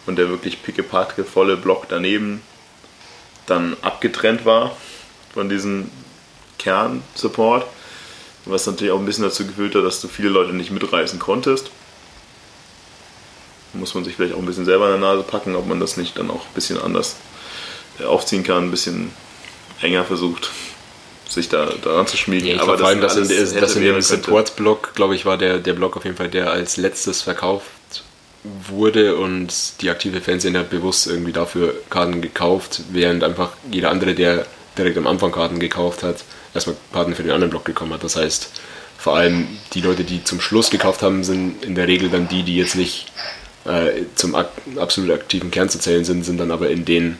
und 0.05 0.17
der 0.17 0.29
wirklich 0.29 0.61
pickepacke 0.61 1.23
volle 1.23 1.57
Block 1.57 1.85
daneben 1.89 2.41
dann 3.47 3.75
abgetrennt 3.81 4.45
war 4.45 4.75
von 5.33 5.49
diesem 5.49 5.89
Kern-Support, 6.59 7.65
was 8.45 8.67
natürlich 8.67 8.91
auch 8.91 8.99
ein 8.99 9.05
bisschen 9.05 9.23
dazu 9.23 9.45
geführt 9.45 9.75
hat, 9.75 9.83
dass 9.83 10.01
du 10.01 10.07
viele 10.07 10.29
Leute 10.29 10.53
nicht 10.53 10.71
mitreißen 10.71 11.17
konntest. 11.17 11.71
Muss 13.73 13.95
man 13.95 14.03
sich 14.03 14.15
vielleicht 14.15 14.35
auch 14.35 14.39
ein 14.39 14.45
bisschen 14.45 14.65
selber 14.65 14.93
in 14.93 15.01
der 15.01 15.09
Nase 15.09 15.23
packen, 15.23 15.55
ob 15.55 15.65
man 15.65 15.79
das 15.79 15.97
nicht 15.97 16.17
dann 16.17 16.29
auch 16.29 16.45
ein 16.45 16.53
bisschen 16.53 16.79
anders 16.79 17.15
aufziehen 18.05 18.43
kann, 18.43 18.65
ein 18.65 18.71
bisschen 18.71 19.11
enger 19.81 20.03
versucht 20.03 20.51
sich 21.27 21.49
da 21.49 21.71
daran 21.81 22.07
zu 22.07 22.17
schmiegen. 22.17 22.49
Ja, 22.49 22.61
aber 22.61 22.77
vor 22.77 22.87
allem 22.87 23.01
das, 23.01 23.15
in, 23.15 23.27
das 23.59 23.75
in 23.75 23.83
dem 23.83 24.01
Support-Block, 24.01 24.93
glaube 24.95 25.15
ich, 25.15 25.25
war 25.25 25.37
der, 25.37 25.59
der 25.59 25.73
Block 25.73 25.95
auf 25.95 26.03
jeden 26.03 26.17
Fall, 26.17 26.29
der 26.29 26.51
als 26.51 26.77
letztes 26.77 27.21
verkauft 27.21 27.69
wurde 28.43 29.15
und 29.17 29.53
die 29.81 29.89
aktive 29.89 30.19
Fanszene 30.19 30.59
hat 30.59 30.69
bewusst 30.69 31.07
irgendwie 31.07 31.31
dafür 31.31 31.73
Karten 31.89 32.21
gekauft, 32.21 32.81
während 32.91 33.23
einfach 33.23 33.51
jeder 33.71 33.91
andere, 33.91 34.15
der 34.15 34.45
direkt 34.77 34.97
am 34.97 35.07
Anfang 35.07 35.31
Karten 35.31 35.59
gekauft 35.59 36.03
hat, 36.03 36.23
erstmal 36.53 36.75
Karten 36.91 37.15
für 37.15 37.23
den 37.23 37.31
anderen 37.31 37.51
Block 37.51 37.63
bekommen 37.63 37.93
hat. 37.93 38.03
Das 38.03 38.15
heißt, 38.15 38.49
vor 38.97 39.15
allem 39.15 39.47
die 39.73 39.81
Leute, 39.81 40.03
die 40.03 40.23
zum 40.23 40.41
Schluss 40.41 40.69
gekauft 40.69 41.01
haben, 41.01 41.23
sind 41.23 41.63
in 41.63 41.75
der 41.75 41.87
Regel 41.87 42.09
dann 42.09 42.27
die, 42.27 42.43
die 42.43 42.55
jetzt 42.55 42.75
nicht 42.75 43.07
äh, 43.65 44.03
zum 44.15 44.35
ak 44.35 44.49
absolut 44.77 45.11
aktiven 45.11 45.51
Kern 45.51 45.69
zu 45.69 45.79
zählen 45.79 46.03
sind, 46.03 46.23
sind 46.23 46.39
dann 46.39 46.51
aber 46.51 46.69
in 46.69 46.85
den, 46.85 47.17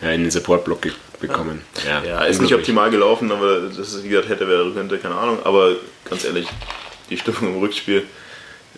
ja, 0.00 0.10
in 0.10 0.22
den 0.22 0.30
Support-Block 0.30 0.82
ge 0.82 0.92
bekommen. 1.20 1.62
Ja, 1.86 2.04
ja 2.04 2.24
ist 2.24 2.42
nicht 2.42 2.54
optimal 2.54 2.90
gelaufen, 2.90 3.32
aber 3.32 3.60
das 3.60 3.78
ist, 3.78 4.04
wie 4.04 4.08
gesagt, 4.10 4.28
hätte, 4.28 4.46
wäre, 4.46 4.70
könnte, 4.72 4.98
keine 4.98 5.14
Ahnung. 5.14 5.38
Aber 5.44 5.76
ganz 6.04 6.24
ehrlich, 6.24 6.46
die 7.08 7.16
Stimmung 7.16 7.54
im 7.54 7.58
Rückspiel, 7.60 8.04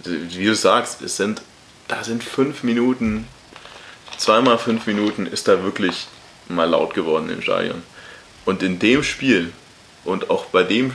wie 0.05 0.45
du 0.45 0.55
sagst, 0.55 1.03
es 1.03 1.17
sind, 1.17 1.43
da 1.89 2.05
sind 2.05 2.23
fünf 2.23 2.63
Minuten, 2.63 3.27
zweimal 4.17 4.59
fünf 4.59 4.87
Minuten 4.87 5.27
ist 5.27 5.49
da 5.49 5.65
wirklich 5.65 6.07
mal 6.49 6.69
laut 6.69 6.95
geworden 6.95 7.29
im 7.31 7.43
Stadion. 7.43 7.83
Und 8.45 8.63
in 8.63 8.79
dem 8.79 9.03
Spiel 9.03 9.53
und 10.05 10.31
auch 10.31 10.47
bei 10.47 10.63
dem, 10.63 10.93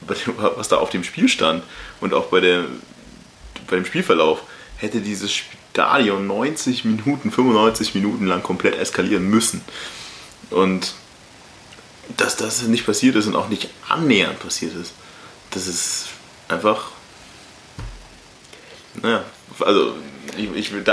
bei 0.00 0.14
dem 0.14 0.34
was 0.38 0.68
da 0.68 0.76
auf 0.76 0.90
dem 0.90 1.04
Spiel 1.04 1.28
stand 1.28 1.62
und 2.00 2.14
auch 2.14 2.26
bei, 2.26 2.40
der, 2.40 2.64
bei 3.68 3.76
dem 3.76 3.84
Spielverlauf, 3.84 4.42
hätte 4.76 5.00
dieses 5.00 5.38
Stadion 5.80 6.26
90 6.26 6.84
Minuten, 6.84 7.30
95 7.30 7.94
Minuten 7.94 8.26
lang 8.26 8.42
komplett 8.42 8.78
eskalieren 8.78 9.30
müssen. 9.30 9.62
Und 10.50 10.92
dass 12.18 12.36
das 12.36 12.62
nicht 12.64 12.84
passiert 12.84 13.16
ist 13.16 13.26
und 13.26 13.34
auch 13.34 13.48
nicht 13.48 13.70
annähernd 13.88 14.38
passiert 14.40 14.74
ist, 14.74 14.92
das 15.52 15.66
ist 15.66 16.08
einfach. 16.48 16.90
Naja, 19.00 19.24
also 19.60 19.94
ich, 20.36 20.54
ich, 20.54 20.72
will, 20.72 20.84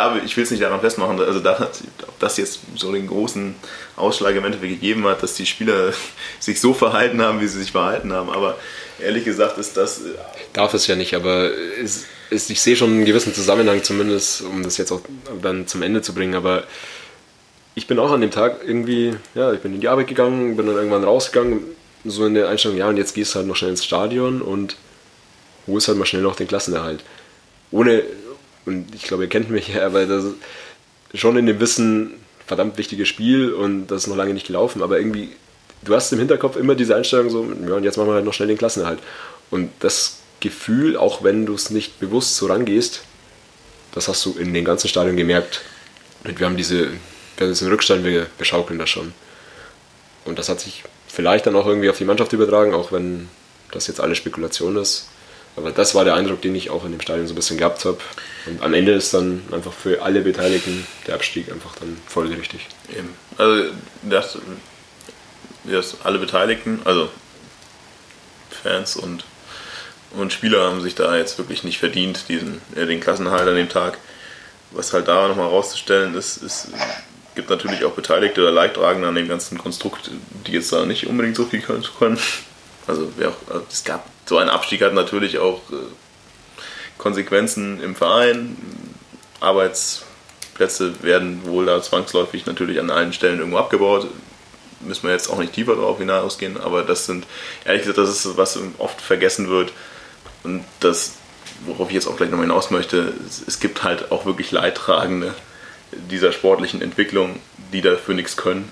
es 0.44 0.52
nicht 0.52 0.64
daran 0.64 0.80
festmachen, 0.80 1.20
also 1.20 1.42
da, 1.42 1.70
ob 2.08 2.20
das 2.20 2.38
jetzt 2.38 2.62
so 2.76 2.94
den 2.94 3.08
großen 3.08 3.56
Ausschlag 3.98 4.36
im 4.36 4.46
Endeffekt 4.46 4.72
gegeben 4.72 5.06
hat, 5.06 5.22
dass 5.22 5.34
die 5.34 5.46
Spieler 5.46 5.92
sich 6.40 6.62
so 6.62 6.74
verhalten 6.74 7.22
haben, 7.22 7.42
wie 7.42 7.48
sie 7.48 7.60
sich 7.60 7.74
verhalten 7.74 8.14
haben. 8.14 8.30
Aber 8.30 8.58
ehrlich 9.02 9.26
gesagt 9.26 9.58
ist 9.58 9.76
das. 9.76 10.00
Äh, 10.00 10.14
Darf 10.54 10.74
es 10.74 10.88
ja 10.88 10.96
nicht, 10.96 11.14
aber 11.14 11.52
es, 11.52 12.06
es, 12.30 12.50
ich 12.50 12.62
sehe 12.62 12.76
schon 12.76 12.92
einen 12.92 13.06
gewissen 13.06 13.34
Zusammenhang, 13.34 13.84
zumindest, 13.84 14.42
um 14.42 14.64
das 14.64 14.78
jetzt 14.78 14.92
auch 14.92 15.02
dann 15.42 15.68
zum 15.68 15.82
Ende 15.82 16.02
zu 16.02 16.14
bringen. 16.14 16.36
Aber 16.36 16.64
ich 17.76 17.88
bin 17.88 18.00
auch 18.00 18.12
an 18.12 18.22
dem 18.22 18.32
Tag 18.32 18.62
irgendwie, 18.66 19.16
ja, 19.36 19.54
ich 19.54 19.60
bin 19.60 19.74
in 19.74 19.82
die 19.82 19.88
Arbeit 19.88 20.08
gegangen, 20.08 20.58
bin 20.58 20.66
dann 20.66 20.76
irgendwann 20.76 21.04
rausgegangen, 21.04 21.62
so 22.06 22.26
in 22.26 22.34
der 22.34 22.50
Einstellung, 22.50 22.78
ja, 22.78 22.90
und 22.90 22.98
jetzt 22.98 23.14
gehst 23.14 23.34
du 23.34 23.38
halt 23.38 23.48
noch 23.48 23.56
schnell 23.56 23.72
ins 23.72 23.86
Stadion 23.86 24.42
und 24.42 24.78
holst 25.68 25.88
halt 25.88 25.98
mal 25.98 26.06
schnell 26.06 26.22
noch 26.22 26.36
den 26.36 26.48
Klassenerhalt. 26.48 27.04
Ohne, 27.72 28.04
und 28.66 28.96
ich 28.96 29.04
glaube, 29.04 29.24
ihr 29.24 29.30
kennt 29.30 29.50
mich 29.50 29.68
ja, 29.74 29.94
weil 29.94 30.08
das 30.08 30.26
schon 31.14 31.38
in 31.38 31.46
dem 31.46 31.60
Wissen, 31.60 32.14
verdammt 32.46 32.78
wichtiges 32.78 33.08
Spiel 33.08 33.54
und 33.54 33.88
das 33.88 34.04
ist 34.04 34.08
noch 34.08 34.16
lange 34.16 34.34
nicht 34.34 34.48
gelaufen, 34.48 34.82
aber 34.82 34.98
irgendwie, 34.98 35.30
du 35.84 35.94
hast 35.94 36.12
im 36.14 36.20
Hinterkopf 36.20 36.56
immer 36.56 36.76
diese 36.76 36.96
Einstellung 36.96 37.30
so, 37.30 37.46
ja, 37.68 37.76
und 37.76 37.84
jetzt 37.84 37.98
machen 37.98 38.08
wir 38.10 38.16
halt 38.16 38.26
noch 38.26 38.34
schnell 38.34 38.48
den 38.48 38.58
Klassenerhalt. 38.58 39.00
Und 39.50 39.70
das 39.80 40.17
Gefühl, 40.40 40.98
auch 40.98 41.24
wenn 41.24 41.46
du 41.46 41.54
es 41.54 41.70
nicht 41.70 42.00
bewusst 42.00 42.36
so 42.36 42.48
rangehst, 42.48 43.02
das 43.94 44.08
hast 44.08 44.26
du 44.26 44.38
in 44.38 44.54
den 44.54 44.66
ganzen 44.66 44.88
Stadion 44.88 45.18
gemerkt. 45.18 45.62
Und 46.24 46.40
wir 46.40 46.46
haben 46.46 46.58
diese 46.58 46.92
wir 47.38 47.54
sind 47.54 47.70
Rückstand, 47.70 48.04
wir, 48.04 48.28
wir 48.38 48.46
schaukeln 48.46 48.80
das 48.80 48.90
schon. 48.90 49.14
Und 50.26 50.40
das 50.40 50.50
hat 50.50 50.60
sich 50.60 50.84
vielleicht 51.08 51.46
dann 51.46 51.56
auch 51.56 51.68
irgendwie 51.68 51.90
auf 51.90 51.98
die 51.98 52.06
Mannschaft 52.06 52.34
übertragen, 52.34 52.74
auch 52.74 52.92
wenn 52.92 53.30
das 53.72 53.88
jetzt 53.88 54.02
alles 54.02 54.18
Spekulation 54.18 54.76
ist. 54.78 55.08
Aber 55.56 55.72
das 55.72 55.96
war 55.96 56.06
der 56.06 56.14
Eindruck, 56.14 56.42
den 56.42 56.54
ich 56.56 56.70
auch 56.70 56.86
in 56.86 56.92
dem 56.92 57.02
Stadion 57.02 57.28
so 57.28 57.34
ein 57.34 57.36
bisschen 57.36 57.58
gehabt 57.58 57.86
habe. 57.86 57.98
Und 58.46 58.62
am 58.62 58.74
Ende 58.74 58.92
ist 58.92 59.14
dann 59.14 59.42
einfach 59.52 59.74
für 59.74 60.02
alle 60.04 60.22
Beteiligten 60.22 60.86
der 61.08 61.16
Abstieg 61.16 61.52
einfach 61.52 61.76
dann 61.78 61.98
folgerichtig. 62.08 62.68
Eben. 62.96 63.10
Also 63.38 63.72
das, 64.04 64.38
das 65.64 65.98
alle 66.04 66.20
Beteiligten, 66.20 66.82
also 66.86 67.10
Fans 68.62 68.96
und, 68.96 69.24
und 70.16 70.34
Spieler 70.34 70.64
haben 70.64 70.82
sich 70.82 70.96
da 70.96 71.16
jetzt 71.18 71.38
wirklich 71.38 71.64
nicht 71.64 71.80
verdient, 71.80 72.30
diesen, 72.30 72.62
äh, 72.76 72.86
den 72.86 73.00
Klassenhalt 73.00 73.48
an 73.48 73.56
dem 73.56 73.70
Tag. 73.70 73.98
Was 74.72 74.94
halt 74.94 75.08
da 75.08 75.28
nochmal 75.28 75.48
rauszustellen 75.48 76.14
ist, 76.16 76.38
ist 76.38 76.70
gibt 77.38 77.50
natürlich 77.52 77.86
auch 77.86 77.92
Beteiligte 77.92 78.42
oder 78.42 78.52
Leidtragende 78.52 79.08
an 79.08 79.16
dem 79.16 79.28
ganzen 79.28 79.58
Konstrukt, 79.60 80.10
die 80.48 80.54
jetzt 80.54 80.74
da 80.74 80.86
nicht 80.86 81.06
unbedingt 81.06 81.38
so 81.38 81.46
viel 81.46 81.62
können. 81.62 81.84
Also, 82.88 83.12
auch, 83.20 83.54
also 83.54 83.66
es 83.70 83.84
gab 83.84 84.08
so 84.26 84.38
ein 84.38 84.50
Abstieg 84.50 84.82
hat 84.82 84.94
natürlich 84.94 85.38
auch 85.38 85.62
äh, 85.72 85.76
Konsequenzen 86.98 87.82
im 87.82 87.96
Verein. 87.96 88.58
Arbeitsplätze 89.40 91.04
werden 91.04 91.46
wohl 91.46 91.68
da 91.68 91.82
zwangsläufig 91.82 92.46
natürlich 92.46 92.80
an 92.80 92.90
allen 92.90 93.14
Stellen 93.14 93.40
irgendwo 93.40 93.60
abgebaut. 93.60 94.08
Müssen 94.80 95.04
wir 95.04 95.12
jetzt 95.12 95.30
auch 95.30 95.38
nicht 95.38 95.54
tiefer 95.54 95.76
darauf 95.76 96.00
hinausgehen, 96.00 96.60
aber 96.60 96.84
das 96.84 97.06
sind, 97.06 97.26
ehrlich 97.66 97.82
gesagt, 97.82 98.00
das 98.00 98.10
ist, 98.10 98.38
was 98.38 98.60
oft 98.80 99.00
vergessen 99.00 99.50
wird. 99.50 99.74
Und 100.44 100.64
das, 100.80 101.14
worauf 101.66 101.90
ich 101.90 101.96
jetzt 101.96 102.08
auch 102.08 102.18
gleich 102.18 102.30
nochmal 102.30 102.48
hinaus 102.48 102.72
möchte, 102.72 103.14
es 103.48 103.60
gibt 103.60 103.84
halt 103.84 104.12
auch 104.12 104.26
wirklich 104.26 104.52
Leidtragende 104.52 105.34
dieser 105.92 106.32
sportlichen 106.32 106.82
Entwicklung, 106.82 107.40
die 107.74 107.82
dafür 107.82 108.14
nichts 108.14 108.38
können 108.38 108.72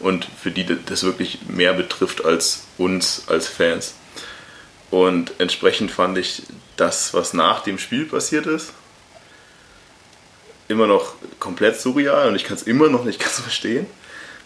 und 0.00 0.26
für 0.40 0.50
die 0.50 0.66
das 0.86 1.02
wirklich 1.02 1.40
mehr 1.48 1.72
betrifft 1.72 2.24
als 2.24 2.64
uns 2.78 3.24
als 3.28 3.48
Fans. 3.48 3.94
Und 4.90 5.32
entsprechend 5.38 5.90
fand 5.90 6.18
ich 6.18 6.42
das, 6.76 7.14
was 7.14 7.32
nach 7.34 7.62
dem 7.62 7.78
Spiel 7.78 8.04
passiert 8.04 8.46
ist, 8.46 8.72
immer 10.68 10.86
noch 10.86 11.14
komplett 11.40 11.80
surreal 11.80 12.28
und 12.28 12.36
ich 12.36 12.44
kann 12.44 12.56
es 12.56 12.62
immer 12.62 12.88
noch 12.88 13.04
nicht 13.04 13.20
ganz 13.20 13.40
verstehen. 13.40 13.86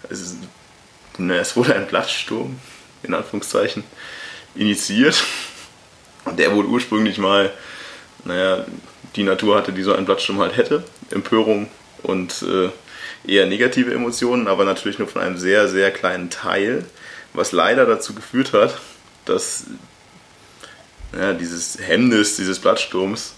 Es, 0.09 0.37
ne, 1.19 1.39
es 1.39 1.57
wurde 1.57 1.75
ein 1.75 1.87
Blattsturm, 1.87 2.59
in 3.03 3.15
Anführungszeichen, 3.15 3.85
initiiert. 4.55 5.23
Der 6.37 6.55
wohl 6.55 6.67
ursprünglich 6.67 7.19
mal, 7.19 7.51
naja, 8.25 8.65
die 9.17 9.23
Natur 9.23 9.57
hatte, 9.57 9.73
die 9.73 9.83
so 9.83 9.95
einen 9.95 10.07
Blattsturm 10.07 10.41
halt 10.41 10.57
hätte. 10.57 10.85
Empörung 11.11 11.69
und 12.03 12.43
äh, 12.43 12.71
eher 13.31 13.47
negative 13.47 13.93
Emotionen, 13.93 14.49
aber 14.49 14.65
natürlich 14.65 14.99
nur 14.99 15.09
von 15.09 15.23
einem 15.23 15.39
sehr, 15.39 15.69
sehr 15.69 15.91
kleinen 15.91 16.31
Teil, 16.31 16.85
was 17.33 17.53
leider 17.53 17.87
dazu 17.87 18.15
geführt 18.15 18.53
hat, 18.53 18.79
dass 19.25 19.65
ja, 21.17 21.33
dieses 21.33 21.79
Hemmnis 21.81 22.37
dieses 22.37 22.59
Blattsturms 22.59 23.35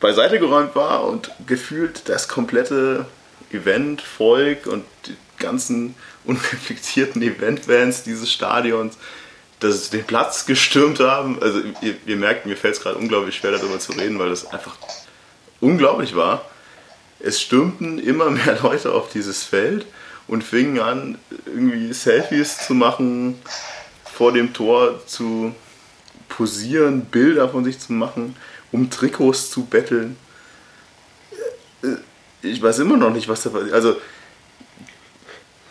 beiseite 0.00 0.38
geräumt 0.38 0.74
war 0.74 1.04
und 1.04 1.30
gefühlt 1.46 2.08
das 2.08 2.28
komplette 2.28 3.06
Event, 3.52 4.02
Volk 4.02 4.66
und 4.66 4.84
die 5.06 5.16
ganzen 5.38 5.94
unreflektierten 6.24 7.22
Eventbands 7.22 8.02
dieses 8.02 8.30
Stadions 8.30 8.96
dass 9.62 9.90
den 9.90 10.04
Platz 10.04 10.46
gestürmt 10.46 11.00
haben. 11.00 11.42
Also 11.42 11.60
ihr, 11.80 11.96
ihr 12.06 12.16
merkt, 12.16 12.46
mir 12.46 12.56
fällt 12.56 12.76
es 12.76 12.80
gerade 12.80 12.98
unglaublich 12.98 13.36
schwer 13.36 13.52
darüber 13.52 13.78
zu 13.78 13.92
reden, 13.92 14.18
weil 14.18 14.30
das 14.30 14.46
einfach 14.46 14.76
unglaublich 15.60 16.16
war 16.16 16.44
es 17.22 17.40
stürmten 17.40 17.98
immer 17.98 18.30
mehr 18.30 18.58
Leute 18.62 18.92
auf 18.92 19.10
dieses 19.10 19.44
Feld 19.44 19.86
und 20.26 20.44
fingen 20.44 20.80
an, 20.80 21.18
irgendwie 21.46 21.92
Selfies 21.92 22.58
zu 22.66 22.74
machen, 22.74 23.40
vor 24.04 24.32
dem 24.32 24.52
Tor 24.52 25.06
zu 25.06 25.54
posieren, 26.28 27.06
Bilder 27.06 27.48
von 27.48 27.64
sich 27.64 27.78
zu 27.78 27.92
machen, 27.92 28.36
um 28.70 28.90
Trikots 28.90 29.50
zu 29.50 29.64
betteln. 29.64 30.16
Äh, 31.82 31.96
ich 32.42 32.60
weiß 32.60 32.80
immer 32.80 32.96
noch 32.96 33.10
nicht, 33.10 33.28
was 33.28 33.42
da 33.42 33.50
passiert. 33.50 33.72
Also, 33.72 33.96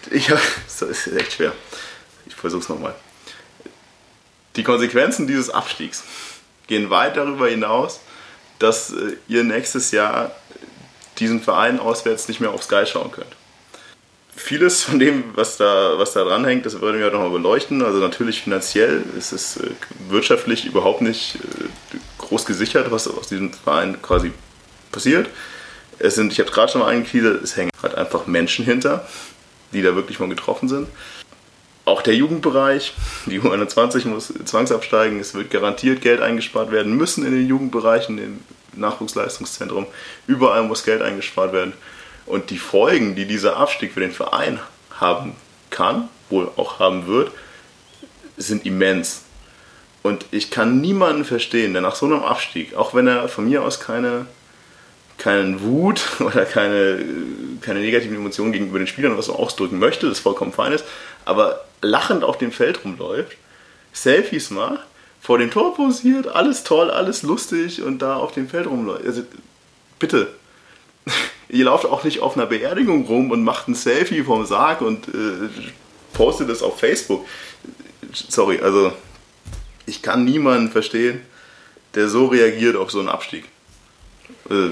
ich 0.09 0.27
das 0.67 0.81
ist 0.81 1.07
echt 1.07 1.33
schwer. 1.33 1.53
Ich 2.25 2.35
versuch's 2.35 2.69
nochmal. 2.69 2.95
Die 4.55 4.63
Konsequenzen 4.63 5.27
dieses 5.27 5.49
Abstiegs 5.49 6.03
gehen 6.67 6.89
weit 6.89 7.17
darüber 7.17 7.47
hinaus, 7.47 7.99
dass 8.59 8.91
äh, 8.91 9.17
ihr 9.27 9.43
nächstes 9.43 9.91
Jahr 9.91 10.31
diesen 11.19 11.41
Verein 11.41 11.79
auswärts 11.79 12.27
nicht 12.27 12.39
mehr 12.39 12.51
auf 12.51 12.63
Sky 12.63 12.85
schauen 12.85 13.11
könnt. 13.11 13.35
Vieles 14.35 14.83
von 14.83 14.97
dem, 14.97 15.35
was 15.35 15.57
da, 15.57 15.97
was 15.97 16.13
da 16.13 16.23
dranhängt, 16.23 16.65
das 16.65 16.79
würden 16.79 16.99
wir 16.99 17.07
auch 17.07 17.11
nochmal 17.11 17.29
beleuchten. 17.29 17.81
Also 17.83 17.99
natürlich 17.99 18.41
finanziell 18.41 19.03
ist 19.17 19.33
es 19.33 19.57
äh, 19.57 19.69
wirtschaftlich 20.09 20.65
überhaupt 20.65 21.01
nicht 21.01 21.35
äh, 21.35 21.97
groß 22.17 22.45
gesichert, 22.45 22.91
was 22.91 23.07
aus 23.07 23.27
diesem 23.27 23.53
Verein 23.53 24.01
quasi 24.01 24.31
passiert. 24.91 25.29
Es 25.99 26.15
sind, 26.15 26.31
ich 26.31 26.39
habe 26.39 26.49
gerade 26.49 26.71
schon 26.71 26.81
mal 26.81 26.91
angegliedert, 26.91 27.43
es 27.43 27.55
hängen 27.55 27.69
halt 27.83 27.95
einfach 27.95 28.25
Menschen 28.25 28.65
hinter, 28.65 29.07
die 29.73 29.81
da 29.81 29.95
wirklich 29.95 30.17
von 30.17 30.29
getroffen 30.29 30.67
sind. 30.67 30.87
Auch 31.83 32.01
der 32.03 32.15
Jugendbereich, 32.15 32.93
die 33.25 33.39
U21 33.39 34.07
muss 34.07 34.31
zwangsabsteigen, 34.45 35.19
es 35.19 35.33
wird 35.33 35.49
garantiert 35.49 36.01
Geld 36.01 36.21
eingespart 36.21 36.71
werden 36.71 36.95
müssen 36.95 37.25
in 37.25 37.31
den 37.31 37.47
Jugendbereichen, 37.47 38.17
im 38.19 38.39
Nachwuchsleistungszentrum. 38.79 39.87
Überall 40.27 40.63
muss 40.63 40.83
Geld 40.83 41.01
eingespart 41.01 41.53
werden. 41.53 41.73
Und 42.27 42.51
die 42.51 42.59
Folgen, 42.59 43.15
die 43.15 43.25
dieser 43.25 43.57
Abstieg 43.57 43.93
für 43.93 43.99
den 43.99 44.11
Verein 44.11 44.59
haben 44.91 45.35
kann, 45.71 46.07
wohl 46.29 46.51
auch 46.55 46.79
haben 46.79 47.07
wird, 47.07 47.31
sind 48.37 48.65
immens. 48.65 49.23
Und 50.03 50.25
ich 50.31 50.51
kann 50.51 50.81
niemanden 50.81 51.25
verstehen, 51.25 51.73
der 51.73 51.81
nach 51.81 51.95
so 51.95 52.05
einem 52.05 52.23
Abstieg, 52.23 52.75
auch 52.75 52.93
wenn 52.93 53.07
er 53.07 53.27
von 53.27 53.45
mir 53.45 53.63
aus 53.63 53.79
keine, 53.79 54.27
keinen 55.17 55.61
Wut 55.61 56.01
oder 56.19 56.45
keine, 56.45 57.03
keine 57.61 57.79
negativen 57.79 58.15
Emotionen 58.15 58.51
gegenüber 58.51 58.77
den 58.77 58.87
Spielern 58.87 59.17
was 59.17 59.29
ausdrücken 59.29 59.79
möchte, 59.79 60.07
das 60.07 60.19
vollkommen 60.19 60.53
fein 60.53 60.73
ist, 60.73 60.85
aber 61.25 61.65
lachend 61.81 62.23
auf 62.23 62.37
dem 62.37 62.51
Feld 62.51 62.83
rumläuft, 62.85 63.37
Selfies 63.93 64.49
macht 64.51 64.79
vor 65.21 65.37
dem 65.37 65.51
Tor 65.51 65.75
posiert, 65.75 66.27
alles 66.27 66.63
toll, 66.63 66.89
alles 66.89 67.21
lustig 67.21 67.83
und 67.83 67.99
da 67.99 68.15
auf 68.15 68.31
dem 68.31 68.49
Feld 68.49 68.65
rumläuft. 68.65 69.05
Also, 69.05 69.21
bitte, 69.99 70.33
ihr 71.49 71.65
lauft 71.65 71.85
auch 71.85 72.03
nicht 72.03 72.21
auf 72.21 72.35
einer 72.35 72.47
Beerdigung 72.47 73.05
rum 73.05 73.29
und 73.29 73.43
macht 73.43 73.67
ein 73.67 73.75
Selfie 73.75 74.23
vom 74.23 74.45
Sarg 74.47 74.81
und 74.81 75.07
äh, 75.09 75.49
postet 76.13 76.49
es 76.49 76.63
auf 76.63 76.79
Facebook. 76.79 77.25
Sorry, 78.13 78.59
also 78.61 78.91
ich 79.85 80.01
kann 80.01 80.25
niemanden 80.25 80.71
verstehen, 80.71 81.21
der 81.93 82.09
so 82.09 82.25
reagiert 82.25 82.75
auf 82.75 82.89
so 82.89 82.99
einen 82.99 83.09
Abstieg. 83.09 83.45
Äh, 84.49 84.69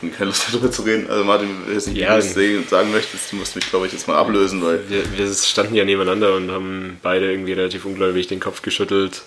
keine 0.00 0.26
Lust 0.26 0.46
darüber 0.50 0.70
zu 0.70 0.82
reden. 0.82 1.08
Also 1.08 1.24
Martin, 1.24 1.48
wenn 1.66 1.94
du 1.94 2.00
ja, 2.00 2.20
sagen 2.20 2.90
möchtest, 2.92 3.32
du 3.32 3.36
musst 3.36 3.56
mich, 3.56 3.68
glaube 3.68 3.86
ich, 3.86 3.92
jetzt 3.92 4.08
mal 4.08 4.16
ablösen. 4.16 4.62
Weil 4.64 4.88
wir, 4.88 5.02
wir 5.16 5.34
standen 5.34 5.74
ja 5.74 5.84
nebeneinander 5.84 6.34
und 6.34 6.50
haben 6.50 6.98
beide 7.02 7.30
irgendwie 7.30 7.52
relativ 7.52 7.84
ungläubig 7.84 8.26
den 8.26 8.40
Kopf 8.40 8.62
geschüttelt 8.62 9.22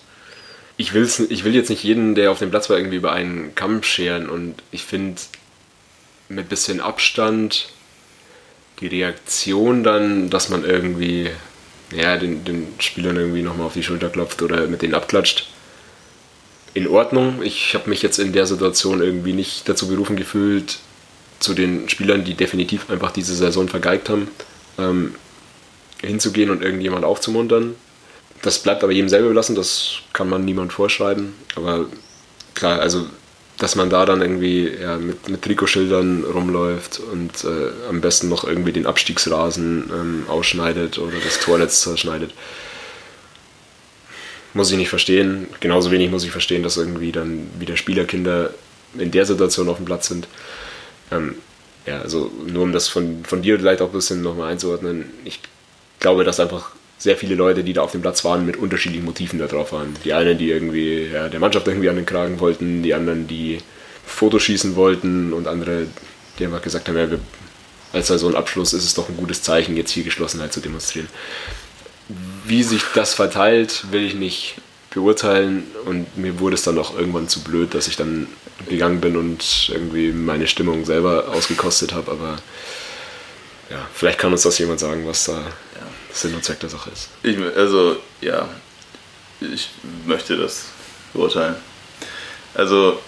ich, 0.82 0.94
will's, 0.94 1.20
ich 1.20 1.44
will 1.44 1.54
jetzt 1.54 1.70
nicht 1.70 1.84
jeden, 1.84 2.16
der 2.16 2.32
auf 2.32 2.40
dem 2.40 2.50
Platz 2.50 2.70
war, 2.70 2.78
irgendwie 2.78 2.98
über 2.98 3.12
einen 3.12 3.54
Kamm 3.54 3.84
scheren 3.84 4.30
und 4.30 4.56
ich 4.72 4.84
finde 4.84 5.22
mit 6.28 6.50
bisschen 6.50 6.82
Abstand 6.82 7.70
die 8.80 8.88
Reaktion 8.88 9.84
dann, 9.84 10.32
dass 10.32 10.50
man 10.50 10.66
irgendwie 10.66 11.30
ja, 11.92 12.18
den, 12.18 12.44
den 12.46 12.68
Spielern 12.80 13.18
irgendwie 13.18 13.44
nochmal 13.44 13.68
auf 13.68 13.74
die 13.74 13.84
Schulter 13.84 14.10
klopft 14.10 14.42
oder 14.42 14.66
mit 14.68 14.82
denen 14.82 14.96
abklatscht, 14.96 15.48
in 16.74 16.88
Ordnung. 16.88 17.42
Ich 17.44 17.74
habe 17.74 17.90
mich 17.90 18.02
jetzt 18.02 18.20
in 18.20 18.34
der 18.34 18.46
Situation 18.46 19.02
irgendwie 19.02 19.34
nicht 19.34 19.68
dazu 19.68 19.88
berufen 19.88 20.16
gefühlt, 20.16 20.80
zu 21.40 21.54
den 21.54 21.90
Spielern, 21.90 22.24
die 22.24 22.36
definitiv 22.36 22.90
einfach 22.90 23.12
diese 23.12 23.36
Saison 23.36 23.68
vergeigt 23.68 24.10
haben, 24.10 24.28
ähm, 24.78 25.16
hinzugehen 26.02 26.50
und 26.52 26.62
irgendjemand 26.62 27.04
aufzumuntern. 27.04 27.76
Das 28.42 28.60
bleibt 28.60 28.84
aber 28.84 28.94
jedem 28.94 29.10
selber 29.10 29.28
überlassen, 29.28 29.56
das 29.56 29.96
kann 30.14 30.30
man 30.30 30.46
niemand 30.46 30.74
vorschreiben. 30.74 31.34
Aber 31.56 31.86
klar, 32.54 32.80
also 32.80 33.08
dass 33.62 33.76
man 33.76 33.92
da 33.92 34.08
dann 34.08 34.22
irgendwie 34.22 34.68
ja, 34.70 34.98
mit, 34.98 35.30
mit 35.30 35.44
Trikotschildern 35.44 36.24
rumläuft 36.24 37.00
und 37.00 37.44
äh, 37.44 37.72
am 37.88 38.02
besten 38.02 38.28
noch 38.28 38.44
irgendwie 38.44 38.72
den 38.72 38.88
Abstiegsrasen 38.88 39.92
ähm, 39.94 40.24
ausschneidet 40.28 40.98
oder 40.98 41.18
das 41.24 41.40
Tornetz 41.40 41.82
zerschneidet. 41.82 42.34
Muss 44.54 44.72
ich 44.72 44.78
nicht 44.78 44.90
verstehen. 44.90 45.48
Genauso 45.60 45.92
wenig 45.92 46.12
muss 46.12 46.24
ich 46.24 46.32
verstehen, 46.32 46.64
dass 46.64 46.78
irgendwie 46.78 47.12
dann 47.12 47.48
wieder 47.60 47.78
Spielerkinder 47.78 48.54
in 48.98 49.12
der 49.12 49.26
Situation 49.26 49.70
auf 49.70 49.78
dem 49.78 49.86
Platz 49.86 50.08
sind. 50.08 50.28
Ähm, 51.12 51.36
ja, 51.86 52.02
also 52.02 52.32
nur 52.48 52.64
um 52.64 52.74
das 52.74 52.88
von, 52.88 53.24
von 53.24 53.42
dir 53.42 53.58
vielleicht 53.58 53.82
auch 53.82 53.88
ein 53.88 53.94
bisschen 53.94 54.22
nochmal 54.22 54.52
einzuordnen. 54.52 55.06
Ich 55.26 55.40
glaube, 56.00 56.24
dass 56.24 56.40
einfach 56.40 56.72
sehr 56.98 57.18
viele 57.18 57.36
Leute, 57.36 57.64
die 57.64 57.74
da 57.74 57.82
auf 57.82 57.94
dem 57.94 58.02
Platz 58.02 58.24
waren, 58.24 58.46
mit 58.46 58.58
unterschiedlichen 58.58 59.06
Motiven 59.06 59.40
da 59.40 59.48
drauf 59.48 59.72
waren. 59.72 59.96
Die 60.06 60.14
einen, 60.14 60.38
die 60.38 60.52
irgendwie 60.52 61.08
ja, 61.12 61.30
der 61.30 61.40
Mannschaft 61.40 61.68
irgendwie 61.68 61.90
an 61.90 61.96
den 61.96 62.06
Kragen 62.06 62.40
wollten, 62.40 62.84
die 62.84 62.94
anderen, 62.94 63.28
die 63.28 63.60
Fotos 64.06 64.44
schießen 64.44 64.76
wollten 64.76 65.34
und 65.34 65.48
andere, 65.48 65.88
die 66.38 66.46
einfach 66.46 66.62
gesagt 66.62 66.88
haben, 66.88 66.98
ja, 66.98 67.10
wir, 67.10 67.20
als 67.94 68.08
Saisonabschluss 68.08 68.74
ist 68.74 68.84
es 68.84 68.94
doch 68.94 69.10
ein 69.10 69.18
gutes 69.18 69.42
Zeichen, 69.42 69.76
jetzt 69.76 69.92
hier 69.92 70.04
Geschlossenheit 70.04 70.54
zu 70.54 70.60
demonstrieren. 70.60 71.08
Wie 72.46 72.64
sich 72.64 72.84
das 72.94 73.14
verteilt, 73.14 73.86
will 73.92 74.04
ich 74.04 74.16
nicht 74.16 74.56
beurteilen 74.90 75.64
und 75.86 76.18
mir 76.18 76.40
wurde 76.40 76.56
es 76.56 76.64
dann 76.64 76.78
auch 76.78 76.98
irgendwann 76.98 77.30
zu 77.30 77.42
blöd, 77.42 77.74
dass 77.74 77.88
ich 77.88 77.96
dann 77.96 78.28
gegangen 78.68 79.00
bin 79.02 79.16
und 79.16 79.70
irgendwie 79.72 80.12
meine 80.12 80.48
Stimmung 80.48 80.86
selber 80.86 81.30
ausgekostet 81.30 81.94
habe, 81.94 82.12
aber 82.12 82.38
ja, 83.70 83.88
vielleicht 83.94 84.20
kann 84.20 84.34
uns 84.34 84.42
das 84.42 84.58
jemand 84.58 84.80
sagen, 84.80 85.08
was 85.08 85.26
da 85.26 85.42
Sinn 86.12 86.36
und 86.36 86.44
Zweck 86.44 86.60
der 86.60 86.70
Sache 86.70 86.90
ist. 86.90 87.10
Ich, 87.24 87.38
also, 87.56 87.96
ja, 88.20 88.50
ich 89.40 89.70
möchte 90.06 90.36
das 90.36 90.66
beurteilen. 91.14 91.56
Also, 92.54 93.00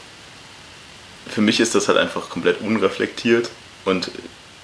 für 1.27 1.41
mich 1.41 1.59
ist 1.59 1.75
das 1.75 1.87
halt 1.87 1.97
einfach 1.97 2.29
komplett 2.29 2.61
unreflektiert 2.61 3.49
und 3.85 4.09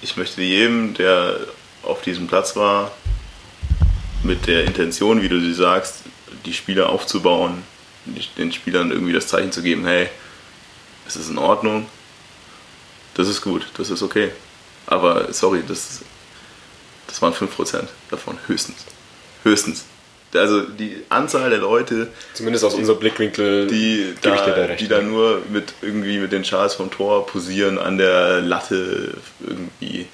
ich 0.02 0.16
möchte 0.16 0.40
jedem, 0.40 0.94
der 0.94 1.38
auf 1.82 2.00
diesem 2.02 2.26
Platz 2.26 2.56
war, 2.56 2.92
mit 4.22 4.46
der 4.46 4.64
Intention, 4.64 5.22
wie 5.22 5.28
du 5.28 5.40
sie 5.40 5.54
sagst, 5.54 6.02
die 6.44 6.52
Spieler 6.52 6.90
aufzubauen, 6.90 7.62
den 8.38 8.52
Spielern 8.52 8.90
irgendwie 8.90 9.12
das 9.12 9.28
Zeichen 9.28 9.52
zu 9.52 9.62
geben, 9.62 9.84
hey, 9.84 10.08
es 11.06 11.16
ist 11.16 11.30
in 11.30 11.38
Ordnung, 11.38 11.86
Das 13.14 13.28
ist 13.28 13.42
gut, 13.42 13.66
das 13.76 13.90
ist 13.90 14.02
okay. 14.02 14.30
Aber 14.86 15.32
sorry, 15.32 15.62
das, 15.66 16.00
das 17.06 17.20
waren 17.20 17.32
5% 17.32 17.82
davon, 18.10 18.38
höchstens. 18.46 18.76
Höchstens. 19.42 19.84
Also 20.32 20.62
die 20.62 21.02
Anzahl 21.08 21.50
der 21.50 21.58
Leute, 21.58 22.08
Zumindest 22.34 22.64
aus 22.64 22.74
unserem 22.74 23.00
Blickwinkel 23.00 23.66
die 23.66 24.14
da, 24.22 24.36
da 24.36 24.66
die 24.68 24.86
da 24.86 25.02
nur 25.02 25.42
mit 25.50 25.74
irgendwie 25.82 26.18
mit 26.18 26.30
den 26.30 26.44
Schals 26.44 26.74
vom 26.74 26.90
Tor 26.90 27.26
posieren, 27.26 27.78
an 27.78 27.98
der 27.98 28.40
Latte 28.40 29.14
irgendwie 29.40 30.06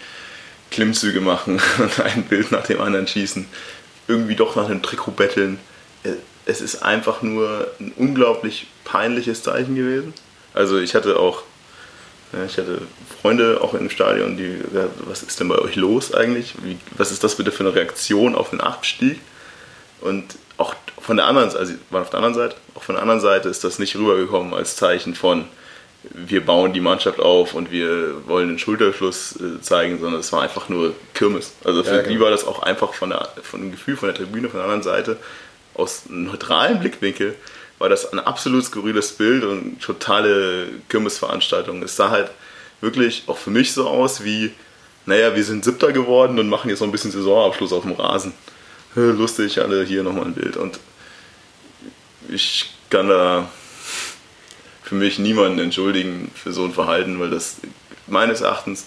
Klimmzüge 0.71 1.21
machen 1.21 1.61
und 1.79 2.01
ein 2.01 2.25
Bild 2.25 2.51
nach 2.51 2.67
dem 2.67 2.81
anderen 2.81 3.07
schießen, 3.07 3.47
irgendwie 4.09 4.37
doch 4.37 4.57
nach 4.57 4.67
einem 4.67 4.83
Trikot 4.83 5.13
betteln. 5.13 5.59
Äh, 6.05 6.13
Es 6.49 6.61
ist 6.61 6.83
einfach 6.83 7.23
nur 7.23 7.67
ein 7.81 7.93
unglaublich 7.97 8.69
peinliches 8.85 9.43
Zeichen 9.43 9.75
gewesen. 9.75 10.15
Also 10.55 10.79
ich 10.79 10.95
hatte 10.95 11.19
auch, 11.19 11.43
ja, 12.33 12.45
ich 12.45 12.57
hatte 12.57 12.83
Freunde 13.21 13.61
auch 13.61 13.75
im 13.75 13.91
Stadion, 13.91 14.37
die, 14.37 14.61
was 15.07 15.23
ist 15.25 15.41
denn 15.41 15.49
bei 15.49 15.59
euch 15.59 15.75
los 15.75 16.15
eigentlich? 16.15 16.55
Wie, 16.63 16.79
was 16.97 17.11
ist 17.11 17.25
das 17.25 17.35
bitte 17.35 17.51
für 17.51 17.65
eine 17.65 17.75
Reaktion 17.75 18.37
auf 18.37 18.51
den 18.51 18.61
Abstieg? 18.61 19.19
Und 20.01 20.37
auch 20.57 20.75
von 21.01 21.17
der 21.17 21.27
anderen 21.27 21.51
Seite, 21.51 21.61
also 21.61 21.75
waren 21.91 22.03
auf 22.03 22.11
der 22.11 22.19
anderen 22.19 22.35
Seite, 22.35 22.57
auch 22.77 22.83
von 22.85 22.95
der 22.95 23.03
anderen 23.03 23.21
Seite 23.21 23.49
ist 23.49 23.65
das 23.65 23.79
nicht 23.81 23.97
rübergekommen 23.97 24.55
als 24.55 24.77
Zeichen 24.77 25.15
von 25.15 25.47
wir 26.13 26.45
bauen 26.45 26.73
die 26.73 26.81
Mannschaft 26.81 27.21
auf 27.21 27.55
und 27.55 27.71
wir 27.71 28.27
wollen 28.27 28.49
den 28.49 28.59
Schulterschluss 28.59 29.37
äh, 29.41 29.61
zeigen, 29.61 30.01
sondern 30.01 30.21
es 30.21 30.33
war 30.33 30.43
einfach 30.43 30.69
nur 30.69 30.95
Kirmes. 31.15 31.53
Also 31.65 31.83
für 31.83 31.97
Ja, 31.97 32.03
die 32.03 32.15
genau. 32.15 32.25
war 32.25 32.31
das 32.31 32.47
auch 32.47 32.63
einfach 32.63 32.95
von, 32.95 33.11
der, 33.11 33.29
von 33.43 33.61
dem 33.61 33.71
Gefühl 33.71 33.97
von 33.97 34.09
der 34.09 34.17
Tribüne, 34.17 34.49
von 34.49 34.59
der 34.59 34.65
anderen 34.65 34.83
Seite, 34.83 35.17
aus 35.75 36.05
einem 36.09 36.25
neutralen 36.25 36.81
Blickwinkel, 36.81 37.35
war 37.79 37.89
das 37.89 38.13
ein 38.13 38.19
absolut 38.19 38.65
skurriles 38.65 39.13
Bild 39.13 39.45
und 39.45 39.81
totale 39.83 40.69
Kirmesveranstaltung. 40.89 41.83
Es 41.83 41.97
sah 41.97 42.11
halt 42.11 42.31
wirklich 42.81 43.25
auch 43.27 43.37
für 43.37 43.51
mich 43.51 43.73
so 43.73 43.87
aus 43.87 44.25
wie, 44.25 44.53
naja, 45.05 45.35
wir 45.37 45.45
sind 45.45 45.65
Siebter 45.65 45.93
geworden 45.93 46.39
und 46.39 46.49
machen 46.49 46.71
jetzt 46.71 46.81
noch 46.81 46.89
ein 46.89 46.93
bisschen 46.93 47.11
Saisonabschluss 47.11 47.73
auf 47.73 47.83
dem 47.83 47.93
Rasen. 47.93 48.33
Lustig, 48.95 49.61
alle 49.61 49.85
hier 49.85 50.03
nochmal 50.03 50.25
ein 50.25 50.35
Bild. 50.35 50.57
Und 50.57 50.79
ich 52.31 52.71
kann 52.89 53.09
da 53.09 53.51
für 54.87 54.95
mich 54.95 55.19
niemanden 55.19 55.59
entschuldigen 55.59 56.31
für 56.33 56.53
so 56.53 56.65
ein 56.65 56.73
Verhalten, 56.73 57.19
weil 57.19 57.29
das 57.29 57.57
meines 58.07 58.41
Erachtens 58.41 58.87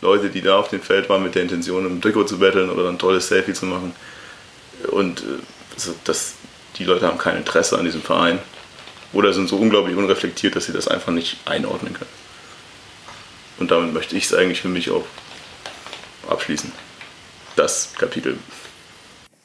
Leute, 0.00 0.30
die 0.30 0.40
da 0.40 0.56
auf 0.56 0.68
dem 0.68 0.80
Feld 0.80 1.08
waren 1.08 1.24
mit 1.24 1.34
der 1.34 1.42
Intention, 1.42 1.84
im 1.84 2.00
Trikot 2.00 2.24
zu 2.24 2.38
betteln 2.38 2.70
oder 2.70 2.88
ein 2.88 2.98
tolles 2.98 3.26
Selfie 3.26 3.52
zu 3.52 3.66
machen. 3.66 3.92
Und 4.92 5.20
äh, 5.20 5.24
also 5.74 5.94
das, 6.04 6.34
die 6.78 6.84
Leute 6.84 7.08
haben 7.08 7.18
kein 7.18 7.38
Interesse 7.38 7.76
an 7.76 7.84
diesem 7.84 8.02
Verein. 8.02 8.38
Oder 9.12 9.32
sind 9.32 9.48
so 9.48 9.56
unglaublich 9.56 9.96
unreflektiert, 9.96 10.54
dass 10.54 10.66
sie 10.66 10.72
das 10.72 10.86
einfach 10.86 11.12
nicht 11.12 11.38
einordnen 11.44 11.94
können. 11.94 12.10
Und 13.58 13.72
damit 13.72 13.92
möchte 13.94 14.16
ich 14.16 14.26
es 14.26 14.34
eigentlich 14.34 14.60
für 14.60 14.68
mich 14.68 14.90
auch 14.90 15.06
abschließen. 16.28 16.70
Das 17.56 17.94
Kapitel. 17.98 18.38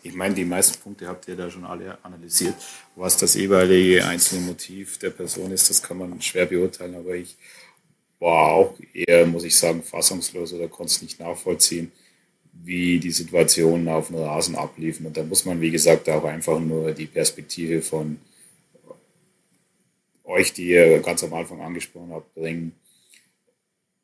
Ich 0.04 0.14
meine, 0.16 0.34
die 0.34 0.46
meisten 0.46 0.80
Punkte 0.82 1.08
habt 1.08 1.28
ihr 1.28 1.36
da 1.36 1.50
schon 1.50 1.64
alle 1.64 2.04
analysiert. 2.04 2.56
Was 2.96 3.18
das 3.18 3.36
jeweilige 3.36 4.06
einzelne 4.06 4.42
Motiv 4.42 4.98
der 4.98 5.12
Person 5.12 5.52
ist, 5.52 5.70
das 5.70 5.84
kann 5.84 5.98
man 5.98 6.22
schwer 6.22 6.48
beurteilen, 6.48 6.96
aber 6.96 7.16
ich 7.16 7.38
war 8.20 8.52
auch 8.52 8.76
eher, 8.94 9.26
muss 9.26 9.44
ich 9.44 9.56
sagen, 9.56 9.84
fassungslos 9.84 10.54
oder 10.54 10.68
konnte 10.68 10.92
es 10.92 11.02
nicht 11.02 11.20
nachvollziehen, 11.20 11.92
wie 12.54 13.00
die 13.00 13.12
Situationen 13.12 13.88
auf 13.90 14.08
dem 14.08 14.18
Rasen 14.18 14.56
abliefen. 14.56 15.06
Und 15.06 15.18
da 15.18 15.24
muss 15.24 15.46
man, 15.46 15.62
wie 15.62 15.72
gesagt, 15.72 16.10
auch 16.10 16.24
einfach 16.24 16.60
nur 16.60 16.94
die 16.94 17.08
Perspektive 17.08 17.82
von 17.82 18.20
euch, 20.24 20.54
die 20.54 20.70
ihr 20.70 21.00
ganz 21.00 21.24
am 21.24 21.34
Anfang 21.34 21.62
angesprochen 21.62 22.12
habt, 22.12 22.34
bringen. 22.34 22.74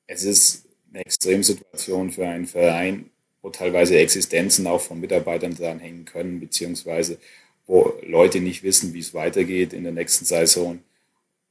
Es 0.06 0.24
ist 0.24 0.66
eine 0.90 1.02
Extremsituation 1.06 2.12
für 2.12 2.28
einen 2.28 2.48
Verein, 2.48 3.10
wo 3.42 3.50
teilweise 3.50 3.98
Existenzen 3.98 4.68
auch 4.68 4.82
von 4.82 5.00
Mitarbeitern 5.00 5.56
dranhängen 5.56 6.06
können, 6.06 6.40
beziehungsweise 6.40 7.18
wo 7.66 7.94
Leute 8.02 8.40
nicht 8.40 8.64
wissen, 8.64 8.94
wie 8.94 9.00
es 9.00 9.14
weitergeht 9.14 9.74
in 9.74 9.84
der 9.84 9.94
nächsten 9.94 10.26
Saison. 10.26 10.80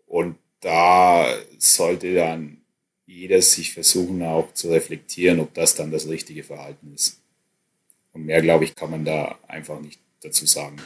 Und 0.07 0.37
da 0.61 1.27
sollte 1.59 2.15
dann 2.15 2.59
jeder 3.07 3.41
sich 3.41 3.73
versuchen 3.73 4.23
auch 4.23 4.53
zu 4.53 4.71
reflektieren, 4.71 5.41
ob 5.41 5.55
das 5.55 5.75
dann 5.75 5.91
das 5.93 6.09
richtige 6.09 6.43
Verhalten 6.43 6.93
ist. 6.95 7.21
Und 8.13 8.25
mehr, 8.25 8.43
glaube 8.43 8.65
ich, 8.65 8.75
kann 8.75 8.91
man 8.91 9.05
da 9.05 9.39
einfach 9.47 9.79
nicht 9.79 10.01
dazu 10.23 10.47
sagen. 10.47 10.77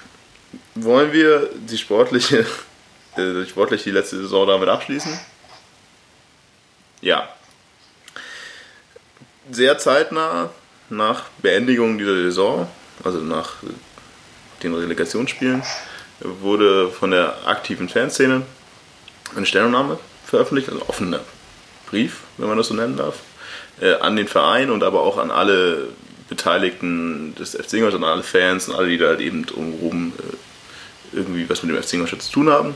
Wollen 0.75 1.13
wir 1.13 1.51
die 1.69 1.79
sportliche, 1.79 2.45
äh, 3.17 3.47
sportlich 3.47 3.85
die 3.85 3.93
letzte 3.93 4.17
Saison 4.21 4.47
damit 4.47 4.69
abschließen? 4.69 5.19
Ja. 7.01 7.35
Sehr 9.51 9.79
zeitnah 9.79 10.53
nach 10.91 11.25
Beendigung 11.41 11.99
dieser 11.99 12.17
Saison, 12.17 12.69
also 13.05 13.19
nach 13.19 13.55
den 14.63 14.75
Relegationsspielen, 14.75 15.63
wurde 16.21 16.91
von 16.91 17.13
der 17.13 17.37
aktiven 17.47 17.89
Fanszene 17.89 18.43
eine 19.35 19.47
Stellungnahme 19.47 19.99
veröffentlicht, 20.27 20.69
also 20.69 20.83
offener 20.89 21.21
Brief, 21.89 22.21
wenn 22.37 22.49
man 22.49 22.59
das 22.59 22.69
so 22.69 22.75
nennen 22.75 22.97
darf, 22.97 23.17
äh, 23.81 23.95
an 23.95 24.17
den 24.17 24.29
Verein 24.29 24.71
und 24.71 24.83
aber 24.83 25.03
auch 25.03 25.19
an 25.19 25.31
alle 25.31 25.89
Beteiligten 26.29 27.35
des 27.35 27.57
FC 27.57 27.75
Ingolstadt, 27.75 28.03
an 28.03 28.09
alle 28.09 28.23
Fans 28.23 28.69
und 28.69 28.77
alle, 28.77 28.89
die 28.89 28.99
da 28.99 29.09
halt 29.09 29.21
eben 29.21 29.47
drumherum 29.47 30.13
äh, 30.19 31.17
irgendwie 31.17 31.49
was 31.49 31.63
mit 31.63 31.75
dem 31.75 31.83
FC 31.83 31.95
Ingolstadt 31.95 32.23
zu 32.23 32.33
tun 32.33 32.51
haben. 32.51 32.75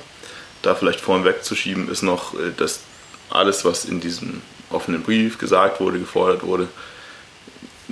Da 0.62 0.74
vielleicht 0.74 1.00
vorhin 1.00 1.24
wegzuschieben 1.24 1.88
ist 1.88 2.02
noch, 2.02 2.34
äh, 2.34 2.50
dass 2.56 2.80
alles, 3.30 3.64
was 3.64 3.84
in 3.84 4.00
diesem 4.00 4.42
offenen 4.70 5.02
Brief 5.02 5.38
gesagt 5.38 5.80
wurde, 5.80 5.98
gefordert 5.98 6.42
wurde, 6.42 6.68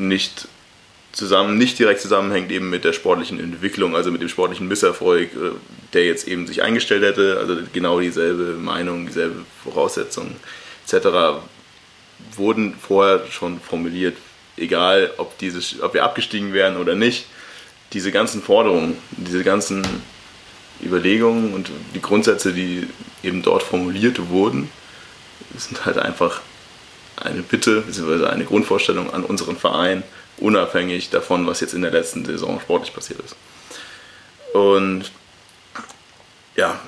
nicht 0.08 0.48
zusammen, 1.12 1.58
nicht 1.58 1.78
direkt 1.78 2.00
zusammenhängt 2.00 2.50
eben 2.50 2.70
mit 2.70 2.84
der 2.84 2.92
sportlichen 2.92 3.38
Entwicklung, 3.38 3.94
also 3.94 4.10
mit 4.10 4.22
dem 4.22 4.28
sportlichen 4.28 4.68
Misserfolg, 4.68 5.34
äh, 5.34 5.50
der 5.92 6.06
jetzt 6.06 6.26
eben 6.26 6.46
sich 6.46 6.62
eingestellt 6.62 7.02
hätte, 7.02 7.38
also 7.38 7.56
genau 7.72 8.00
dieselbe 8.00 8.54
Meinung, 8.54 9.06
dieselbe 9.06 9.44
Voraussetzungen 9.62 10.36
etc. 10.86 11.40
wurden 12.36 12.74
vorher 12.74 13.26
schon 13.30 13.60
formuliert, 13.60 14.16
egal 14.56 15.10
ob, 15.18 15.38
dieses, 15.38 15.80
ob 15.82 15.94
wir 15.94 16.04
abgestiegen 16.04 16.52
wären 16.52 16.76
oder 16.76 16.94
nicht, 16.94 17.26
diese 17.92 18.10
ganzen 18.10 18.42
Forderungen, 18.42 18.96
diese 19.10 19.44
ganzen 19.44 19.86
Überlegungen 20.82 21.52
und 21.52 21.70
die 21.94 22.00
Grundsätze, 22.00 22.52
die 22.52 22.86
eben 23.22 23.42
dort 23.42 23.62
formuliert 23.62 24.30
wurden, 24.30 24.70
sind 25.56 25.84
halt 25.84 25.98
einfach 25.98 26.40
eine 27.22 27.42
Bitte 27.42 27.82
bzw. 27.82 28.26
eine 28.26 28.44
Grundvorstellung 28.44 29.12
an 29.12 29.24
unseren 29.24 29.56
Verein, 29.56 30.02
unabhängig 30.38 31.10
davon, 31.10 31.46
was 31.46 31.60
jetzt 31.60 31.74
in 31.74 31.82
der 31.82 31.90
letzten 31.90 32.24
Saison 32.24 32.60
sportlich 32.60 32.94
passiert 32.94 33.20
ist. 33.20 33.36
Und 34.54 35.10
ja, 36.56 36.80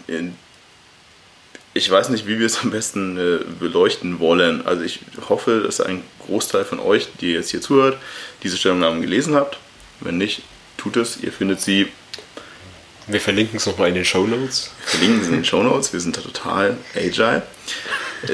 ich 1.72 1.90
weiß 1.90 2.10
nicht, 2.10 2.26
wie 2.26 2.38
wir 2.38 2.46
es 2.46 2.60
am 2.62 2.70
besten 2.70 3.16
äh, 3.16 3.44
beleuchten 3.58 4.20
wollen. 4.20 4.66
Also 4.66 4.82
ich 4.82 5.00
hoffe, 5.28 5.60
dass 5.64 5.80
ein 5.80 6.02
Großteil 6.26 6.64
von 6.64 6.78
euch, 6.78 7.08
die 7.20 7.32
jetzt 7.32 7.50
hier 7.50 7.60
zuhört, 7.60 7.98
diese 8.42 8.56
Stellungnahmen 8.56 9.00
gelesen 9.00 9.34
habt. 9.34 9.58
Wenn 10.00 10.18
nicht, 10.18 10.42
tut 10.76 10.96
es. 10.96 11.18
Ihr 11.20 11.32
findet 11.32 11.60
sie, 11.60 11.88
Wir 13.06 13.20
verlinken 13.20 13.56
es 13.56 13.66
nochmal 13.66 13.88
in 13.88 13.94
den 13.94 14.04
Show 14.04 14.26
Notes. 14.26 14.70
verlinken 14.84 15.22
sie 15.22 15.28
in 15.28 15.34
den 15.36 15.44
Show 15.44 15.62
Notes. 15.62 15.92
Wir 15.92 16.00
sind 16.00 16.16
da 16.16 16.20
total 16.20 16.76
agile. 16.94 17.42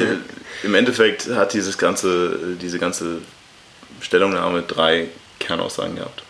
Im 0.63 0.75
Endeffekt 0.75 1.29
hat 1.29 1.55
dieses 1.55 1.79
ganze, 1.79 2.57
diese 2.61 2.79
ganze 2.79 3.19
Stellungnahme 4.01 4.63
drei 4.63 5.09
Kernaussagen 5.39 5.97
gehabt. 5.97 6.23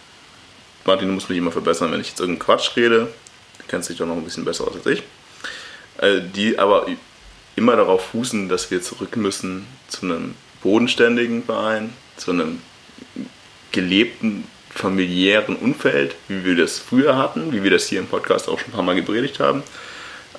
Martin, 0.85 1.09
du 1.09 1.15
musst 1.15 1.29
mich 1.29 1.39
immer 1.39 1.53
verbessern, 1.53 1.93
wenn 1.93 2.01
ich 2.01 2.09
jetzt 2.09 2.21
irgendeinen 2.21 2.47
Quatsch 2.47 2.77
rede. 2.77 3.09
Du 3.59 3.65
kennst 3.69 3.91
dich 3.91 3.99
doch 3.99 4.07
noch 4.07 4.17
ein 4.17 4.25
bisschen 4.25 4.45
besser 4.45 4.67
aus 4.67 4.75
als 4.77 4.87
ich. 4.87 5.03
Äh, 5.99 6.21
Die 6.35 6.59
aber 6.59 6.87
immer 7.57 7.77
darauf 7.77 8.07
fußen, 8.07 8.49
dass 8.49 8.71
wir 8.71 8.83
zurück 8.83 9.17
müssen 9.17 9.67
zu 9.89 10.07
einem 10.07 10.35
bodenständigen 10.63 11.45
Verein, 11.45 11.93
zu 12.17 12.31
einem 12.31 12.61
gelebten 13.73 14.45
familiären 14.71 15.57
Umfeld, 15.57 16.15
wie 16.29 16.45
wir 16.45 16.57
das 16.57 16.79
früher 16.79 17.17
hatten, 17.17 17.53
wie 17.53 17.63
wir 17.63 17.71
das 17.71 17.87
hier 17.87 17.99
im 17.99 18.07
Podcast 18.07 18.49
auch 18.49 18.59
schon 18.59 18.69
ein 18.69 18.73
paar 18.73 18.83
Mal 18.83 18.95
gepredigt 18.95 19.41
haben. 19.41 19.63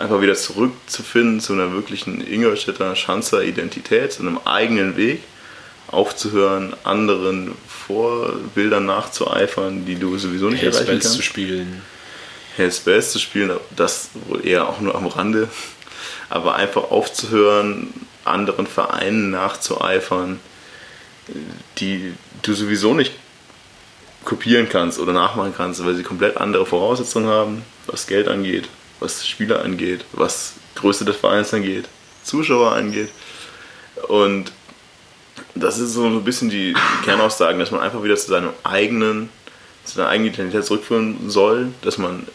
Einfach 0.01 0.19
wieder 0.19 0.33
zurückzufinden 0.33 1.39
zu 1.39 1.53
einer 1.53 1.73
wirklichen 1.73 2.25
Ingolstädter 2.25 2.95
Schanzer 2.95 3.43
Identität, 3.43 4.13
zu 4.13 4.23
einem 4.23 4.39
eigenen 4.45 4.97
Weg, 4.97 5.21
aufzuhören, 5.89 6.73
anderen 6.83 7.53
Vorbildern 7.67 8.87
nachzueifern, 8.87 9.85
die 9.85 9.95
du 9.95 10.17
sowieso 10.17 10.49
nicht 10.49 10.63
erreichen 10.63 10.87
Hells 10.87 11.03
kannst. 11.03 11.17
zu 11.17 11.21
spielen. 11.21 11.83
Hells 12.57 12.79
Bells 12.79 13.11
zu 13.11 13.19
spielen, 13.19 13.51
das 13.75 14.09
wohl 14.27 14.43
eher 14.45 14.67
auch 14.67 14.81
nur 14.81 14.95
am 14.95 15.05
Rande, 15.05 15.49
aber 16.29 16.55
einfach 16.55 16.89
aufzuhören, 16.89 17.93
anderen 18.25 18.65
Vereinen 18.65 19.29
nachzueifern, 19.29 20.39
die 21.77 22.13
du 22.41 22.53
sowieso 22.53 22.95
nicht 22.95 23.13
kopieren 24.25 24.67
kannst 24.67 24.97
oder 24.97 25.13
nachmachen 25.13 25.53
kannst, 25.55 25.85
weil 25.85 25.93
sie 25.93 26.03
komplett 26.03 26.37
andere 26.37 26.65
Voraussetzungen 26.65 27.27
haben, 27.27 27.61
was 27.85 28.07
Geld 28.07 28.27
angeht, 28.27 28.67
was 29.01 29.27
Spieler 29.27 29.63
angeht, 29.63 30.05
was 30.13 30.53
Größe 30.75 31.03
des 31.03 31.17
Vereins 31.17 31.53
angeht, 31.53 31.89
Zuschauer 32.23 32.71
angeht. 32.71 33.09
Und 34.07 34.51
das 35.55 35.79
ist 35.79 35.93
so 35.93 36.05
ein 36.05 36.23
bisschen 36.23 36.49
die 36.49 36.73
Kernaussagen, 37.03 37.59
dass 37.59 37.71
man 37.71 37.81
einfach 37.81 38.03
wieder 38.03 38.15
zu 38.15 38.29
seinem 38.29 38.51
eigenen, 38.63 39.29
zu 39.83 39.95
seiner 39.95 40.09
eigenen 40.09 40.33
Identität 40.33 40.65
zurückführen 40.65 41.29
soll, 41.29 41.69
dass 41.81 41.97
man 41.97 42.27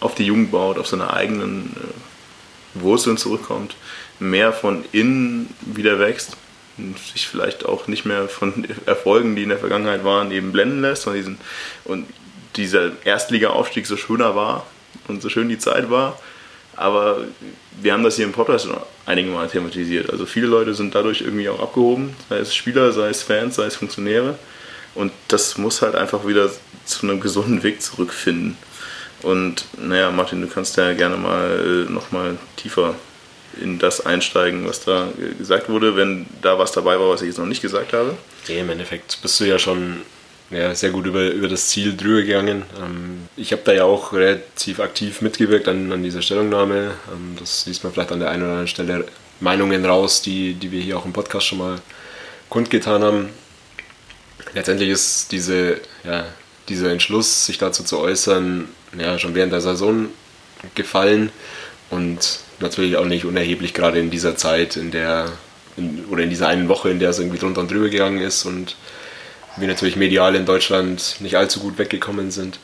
auf 0.00 0.14
die 0.14 0.24
Jugend 0.24 0.50
baut, 0.50 0.78
auf 0.78 0.86
seine 0.86 1.12
eigenen 1.12 1.76
äh, 1.76 2.82
Wurzeln 2.82 3.18
zurückkommt, 3.18 3.76
mehr 4.18 4.52
von 4.52 4.84
innen 4.92 5.54
wieder 5.60 5.98
wächst 5.98 6.36
und 6.78 6.98
sich 6.98 7.28
vielleicht 7.28 7.66
auch 7.66 7.86
nicht 7.86 8.06
mehr 8.06 8.28
von 8.28 8.66
Erfolgen, 8.86 9.36
die 9.36 9.42
in 9.42 9.50
der 9.50 9.58
Vergangenheit 9.58 10.04
waren, 10.04 10.30
eben 10.30 10.52
blenden 10.52 10.80
lässt 10.80 11.04
von 11.04 11.14
diesen, 11.14 11.38
und 11.84 12.06
dieser 12.56 12.92
Erstliga-Aufstieg 13.04 13.86
so 13.86 13.98
schöner 13.98 14.34
war 14.34 14.66
und 15.08 15.22
so 15.22 15.28
schön 15.28 15.48
die 15.48 15.58
Zeit 15.58 15.90
war. 15.90 16.18
Aber 16.76 17.24
wir 17.80 17.92
haben 17.92 18.04
das 18.04 18.16
hier 18.16 18.24
im 18.24 18.32
Podcast 18.32 18.64
schon 18.64 18.76
einige 19.04 19.30
Mal 19.30 19.48
thematisiert. 19.48 20.10
Also 20.10 20.24
viele 20.24 20.46
Leute 20.46 20.74
sind 20.74 20.94
dadurch 20.94 21.20
irgendwie 21.20 21.48
auch 21.48 21.60
abgehoben, 21.60 22.16
sei 22.28 22.38
es 22.38 22.54
Spieler, 22.54 22.92
sei 22.92 23.08
es 23.10 23.22
Fans, 23.22 23.56
sei 23.56 23.66
es 23.66 23.76
Funktionäre. 23.76 24.38
Und 24.94 25.12
das 25.28 25.58
muss 25.58 25.82
halt 25.82 25.94
einfach 25.94 26.26
wieder 26.26 26.50
zu 26.84 27.06
einem 27.06 27.20
gesunden 27.20 27.62
Weg 27.62 27.82
zurückfinden. 27.82 28.56
Und 29.22 29.66
naja, 29.78 30.10
Martin, 30.10 30.40
du 30.40 30.48
kannst 30.48 30.76
ja 30.76 30.92
gerne 30.94 31.16
mal 31.16 31.86
äh, 31.88 31.92
nochmal 31.92 32.38
tiefer 32.56 32.94
in 33.60 33.78
das 33.78 34.06
einsteigen, 34.06 34.66
was 34.66 34.84
da 34.84 35.08
gesagt 35.38 35.68
wurde, 35.68 35.96
wenn 35.96 36.26
da 36.40 36.58
was 36.58 36.72
dabei 36.72 36.98
war, 36.98 37.08
was 37.08 37.20
ich 37.20 37.28
jetzt 37.28 37.38
noch 37.38 37.46
nicht 37.46 37.62
gesagt 37.62 37.92
habe. 37.92 38.16
Ja, 38.46 38.60
im 38.60 38.70
Endeffekt 38.70 39.18
bist 39.22 39.38
du 39.40 39.44
ja 39.44 39.58
schon 39.58 39.98
ja, 40.50 40.74
sehr 40.74 40.90
gut 40.90 41.06
über, 41.06 41.30
über 41.30 41.48
das 41.48 41.68
Ziel 41.68 41.96
drüber 41.96 42.22
gegangen. 42.22 42.64
Ähm, 42.78 43.28
ich 43.36 43.52
habe 43.52 43.62
da 43.64 43.72
ja 43.72 43.84
auch 43.84 44.12
relativ 44.12 44.80
aktiv 44.80 45.20
mitgewirkt 45.20 45.68
an, 45.68 45.92
an 45.92 46.02
dieser 46.02 46.22
Stellungnahme. 46.22 46.92
Ähm, 47.12 47.36
das 47.38 47.66
liest 47.66 47.84
man 47.84 47.92
vielleicht 47.92 48.12
an 48.12 48.20
der 48.20 48.30
einen 48.30 48.42
oder 48.42 48.50
anderen 48.52 48.68
Stelle 48.68 49.06
Meinungen 49.38 49.84
raus, 49.84 50.22
die, 50.22 50.54
die 50.54 50.72
wir 50.72 50.80
hier 50.80 50.98
auch 50.98 51.06
im 51.06 51.12
Podcast 51.12 51.46
schon 51.46 51.58
mal 51.58 51.80
kundgetan 52.48 53.02
haben. 53.02 53.28
Letztendlich 54.54 54.90
ist 54.90 55.32
diese, 55.32 55.80
ja, 56.04 56.26
dieser 56.68 56.90
Entschluss, 56.90 57.46
sich 57.46 57.58
dazu 57.58 57.84
zu 57.84 57.98
äußern, 57.98 58.68
ja, 58.98 59.18
schon 59.18 59.34
während 59.34 59.52
der 59.52 59.60
Saison 59.60 60.08
gefallen 60.74 61.30
und 61.90 62.40
natürlich 62.58 62.96
auch 62.96 63.04
nicht 63.04 63.24
unerheblich, 63.24 63.72
gerade 63.72 64.00
in 64.00 64.10
dieser 64.10 64.36
Zeit, 64.36 64.76
in 64.76 64.90
der, 64.90 65.32
in, 65.76 66.04
oder 66.10 66.24
in 66.24 66.30
dieser 66.30 66.48
einen 66.48 66.68
Woche, 66.68 66.90
in 66.90 66.98
der 66.98 67.10
es 67.10 67.18
irgendwie 67.18 67.38
drunter 67.38 67.60
und 67.60 67.70
drüber 67.70 67.88
gegangen 67.88 68.20
ist 68.20 68.44
und 68.44 68.76
wir 69.56 69.68
natürlich 69.68 69.96
medial 69.96 70.34
in 70.34 70.46
Deutschland 70.46 71.16
nicht 71.20 71.36
allzu 71.36 71.60
gut 71.60 71.78
weggekommen 71.78 72.30
sind. 72.30 72.58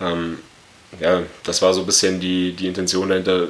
Ähm, 0.00 0.38
ja, 1.00 1.22
das 1.42 1.62
war 1.62 1.74
so 1.74 1.80
ein 1.80 1.86
bisschen 1.86 2.20
die, 2.20 2.52
die 2.52 2.66
Intention 2.66 3.08
dahinter, 3.08 3.48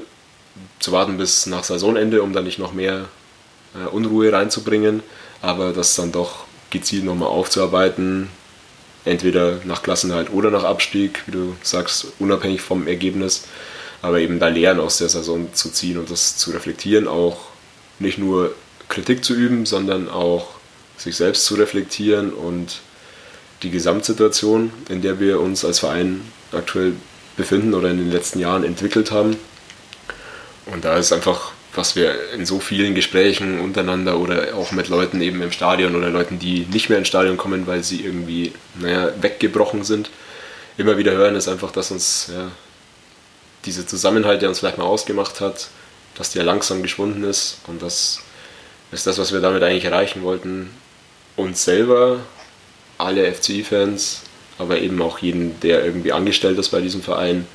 zu 0.78 0.92
warten 0.92 1.16
bis 1.16 1.46
nach 1.46 1.64
Saisonende, 1.64 2.22
um 2.22 2.32
dann 2.32 2.44
nicht 2.44 2.58
noch 2.58 2.72
mehr 2.72 3.06
äh, 3.74 3.88
Unruhe 3.88 4.32
reinzubringen, 4.32 5.02
aber 5.42 5.72
das 5.72 5.94
dann 5.96 6.12
doch 6.12 6.44
gezielt 6.70 7.04
nochmal 7.04 7.28
aufzuarbeiten, 7.28 8.28
entweder 9.04 9.60
nach 9.64 9.82
Klassenhalt 9.82 10.32
oder 10.32 10.50
nach 10.50 10.64
Abstieg, 10.64 11.22
wie 11.26 11.32
du 11.32 11.56
sagst, 11.62 12.06
unabhängig 12.18 12.60
vom 12.60 12.86
Ergebnis, 12.86 13.44
aber 14.02 14.20
eben 14.20 14.38
da 14.38 14.48
Lehren 14.48 14.80
aus 14.80 14.98
der 14.98 15.08
Saison 15.08 15.52
zu 15.54 15.70
ziehen 15.70 15.98
und 15.98 16.10
das 16.10 16.36
zu 16.36 16.50
reflektieren, 16.50 17.08
auch 17.08 17.38
nicht 17.98 18.18
nur 18.18 18.54
Kritik 18.88 19.24
zu 19.24 19.34
üben, 19.34 19.66
sondern 19.66 20.08
auch 20.08 20.53
sich 20.97 21.16
selbst 21.16 21.45
zu 21.45 21.55
reflektieren 21.55 22.32
und 22.32 22.80
die 23.62 23.70
Gesamtsituation, 23.70 24.72
in 24.88 25.03
der 25.03 25.20
wir 25.20 25.40
uns 25.40 25.64
als 25.64 25.78
Verein 25.78 26.20
aktuell 26.53 26.92
befinden 27.36 27.74
oder 27.74 27.90
in 27.90 27.99
den 27.99 28.11
letzten 28.11 28.38
Jahren 28.38 28.64
entwickelt 28.64 29.11
haben. 29.11 29.36
Und 30.66 30.84
da 30.84 30.97
ist 30.97 31.12
einfach, 31.12 31.53
was 31.74 31.97
wir 31.97 32.32
in 32.32 32.47
so 32.47 32.61
vielen 32.61 32.95
Gesprächen 32.95 33.61
untereinander 33.61 34.18
oder 34.18 34.55
auch 34.55 34.72
mit 34.72 34.88
Leuten 34.88 35.20
eben 35.20 35.42
im 35.42 35.51
Stadion 35.51 35.97
oder 35.97 36.11
Leuten, 36.11 36.38
die 36.38 36.66
nicht 36.72 36.88
mehr 36.88 36.99
ins 36.99 37.09
Stadion 37.09 37.36
kommen, 37.36 37.66
weil 37.66 37.82
sie 37.82 38.05
irgendwie 38.05 38.53
naja, 38.78 39.11
weggebrochen 39.20 39.84
sind, 39.84 40.11
immer 40.76 40.97
wieder 40.97 41.12
hören, 41.12 41.34
ist 41.34 41.49
einfach, 41.49 41.72
dass 41.72 41.90
uns 41.90 42.30
ja, 42.32 42.51
dieser 43.64 43.86
Zusammenhalt, 43.86 44.42
der 44.42 44.49
uns 44.49 44.61
vielleicht 44.61 44.78
mal 44.78 44.84
ausgemacht 44.84 45.40
hat, 45.40 45.68
dass 46.16 46.30
der 46.30 46.45
langsam 46.45 46.82
geschwunden 46.82 47.24
ist 47.24 47.59
und 47.66 47.82
das 47.82 48.20
ist 48.92 49.07
das, 49.07 49.18
was 49.18 49.32
wir 49.32 49.40
damit 49.40 49.62
eigentlich 49.62 49.84
erreichen 49.84 50.22
wollten, 50.22 50.70
uns 51.37 51.64
selber, 51.64 52.20
alle 52.99 53.32
FCI-Fans, 53.32 54.22
aber 54.59 54.80
eben 54.80 55.01
auch 55.03 55.18
jeden, 55.18 55.59
der 55.61 55.85
irgendwie 55.85 56.12
angestellt 56.12 56.59
ist 56.59 56.70
bei 56.70 56.80
diesem 56.80 57.03
Verein, 57.03 57.47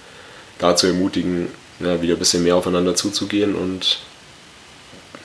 dazu 0.57 0.87
ermutigen, 0.87 1.47
ja, 1.79 2.01
wieder 2.01 2.15
ein 2.15 2.19
bisschen 2.19 2.43
mehr 2.43 2.55
aufeinander 2.55 2.95
zuzugehen 2.95 3.55
und 3.55 3.99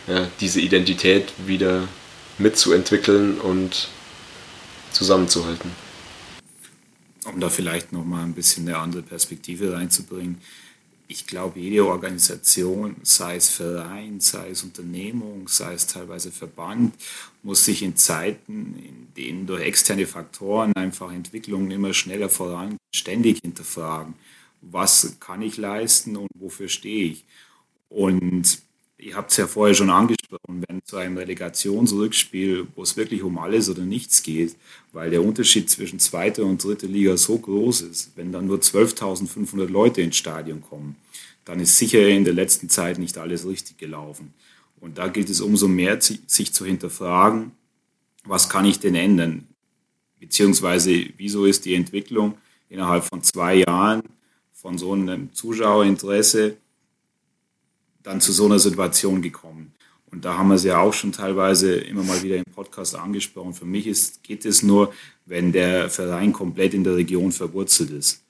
ja, 0.07 0.29
diese 0.41 0.61
Identität 0.61 1.33
wieder 1.47 1.89
mitzuentwickeln 2.39 3.41
und 3.41 3.89
zusammenzuhalten. 4.93 5.71
Um 7.25 7.41
da 7.41 7.49
vielleicht 7.49 7.93
nochmal 7.93 8.23
ein 8.23 8.35
bisschen 8.35 8.69
eine 8.69 8.79
andere 8.79 9.03
Perspektive 9.03 9.73
reinzubringen 9.73 10.41
ich 11.07 11.27
glaube, 11.27 11.61
jede 11.61 11.87
Organisation, 11.87 12.97
sei 13.03 13.37
es 13.37 13.51
Verein, 13.51 14.21
sei 14.21 14.51
es 14.51 14.63
Unternehmung, 14.63 15.49
sei 15.49 15.75
es 15.75 15.87
teilweise 15.87 16.33
Verband, 16.33 16.95
muss 17.43 17.65
sich 17.65 17.83
in 17.83 17.97
Zeiten, 17.97 18.77
in 18.79 19.09
denen 19.17 19.47
durch 19.47 19.63
externe 19.63 20.07
Faktoren 20.07 20.73
einfach 20.75 21.13
Entwicklungen 21.13 21.71
immer 21.71 21.93
schneller 21.93 22.31
voran, 22.31 22.77
ständig 22.95 23.41
hinterfragen. 23.43 24.15
Was 24.63 25.17
kann 25.21 25.43
ich 25.43 25.59
leisten 25.59 26.17
und 26.17 26.29
wofür 26.39 26.69
stehe 26.69 27.05
ich? 27.05 27.25
Und 27.91 28.64
ihr 29.05 29.17
habt 29.17 29.31
es 29.31 29.37
ja 29.37 29.47
vorher 29.47 29.75
schon 29.75 29.91
angesprochen, 29.91 30.65
wenn 30.67 30.83
zu 30.83 30.97
einem 30.97 31.19
Relegationsrückspiel, 31.19 32.67
wo 32.75 32.83
es 32.83 32.97
wirklich 32.97 33.23
um 33.23 33.39
alles 33.39 33.69
oder 33.69 33.83
nichts 33.83 34.23
geht, 34.23 34.57
weil 34.93 35.11
der 35.11 35.23
Unterschied 35.23 35.69
zwischen 35.69 35.99
zweiter 35.99 36.45
und 36.45 36.65
dritter 36.65 36.87
Liga 36.87 37.17
so 37.17 37.39
groß 37.39 37.83
ist, 37.83 38.13
wenn 38.17 38.33
dann 38.33 38.47
nur 38.47 38.59
12.500 38.59 39.67
Leute 39.67 40.01
ins 40.01 40.17
Stadion 40.17 40.63
kommen, 40.63 40.97
dann 41.45 41.61
ist 41.61 41.77
sicher 41.77 42.09
in 42.09 42.25
der 42.25 42.33
letzten 42.33 42.71
Zeit 42.71 42.99
nicht 42.99 43.19
alles 43.19 43.47
richtig 43.47 43.77
gelaufen. 43.77 44.33
Und 44.81 44.97
da 44.97 45.09
gilt 45.09 45.29
es 45.29 45.43
umso 45.43 45.69
mehr, 45.69 46.01
sich 46.01 46.53
zu 46.53 46.65
hinterfragen, 46.65 47.53
was 48.25 48.49
kann 48.49 48.65
ich 48.65 48.81
denn 48.81 48.95
ändern? 48.95 49.47
Beziehungsweise, 50.19 51.09
wieso 51.19 51.45
ist 51.45 51.67
die 51.67 51.75
Entwicklung 51.75 52.39
innerhalb 52.71 53.05
von 53.05 53.23
zwei 53.23 53.57
Jahren 53.57 54.03
von 54.53 54.79
so 54.79 54.93
einem 54.93 55.31
Zuschauerinteresse 55.35 56.57
dann 58.05 58.21
zu 58.21 58.31
so 58.31 58.45
einer 58.45 58.61
Situation 58.61 59.21
gekommen. 59.21 59.73
Und 60.13 60.25
da 60.25 60.39
haben 60.39 60.49
wir 60.49 60.55
es 60.55 60.63
ja 60.63 60.79
auch 60.79 60.93
schon 60.93 61.11
teilweise 61.11 61.75
immer 61.75 62.05
mal 62.05 62.23
wieder 62.23 62.37
im 62.37 62.45
Podcast 62.45 62.95
angesprochen. 62.95 63.53
Für 63.53 63.65
mich 63.65 63.89
ist, 63.89 64.23
geht 64.23 64.45
es 64.45 64.63
nur, 64.63 64.93
wenn 65.27 65.51
der 65.51 65.91
Verein 65.91 66.33
komplett 66.33 66.73
in 66.73 66.85
der 66.85 66.95
Region 66.95 67.33
verwurzelt 67.33 67.91
ist. 67.91 68.23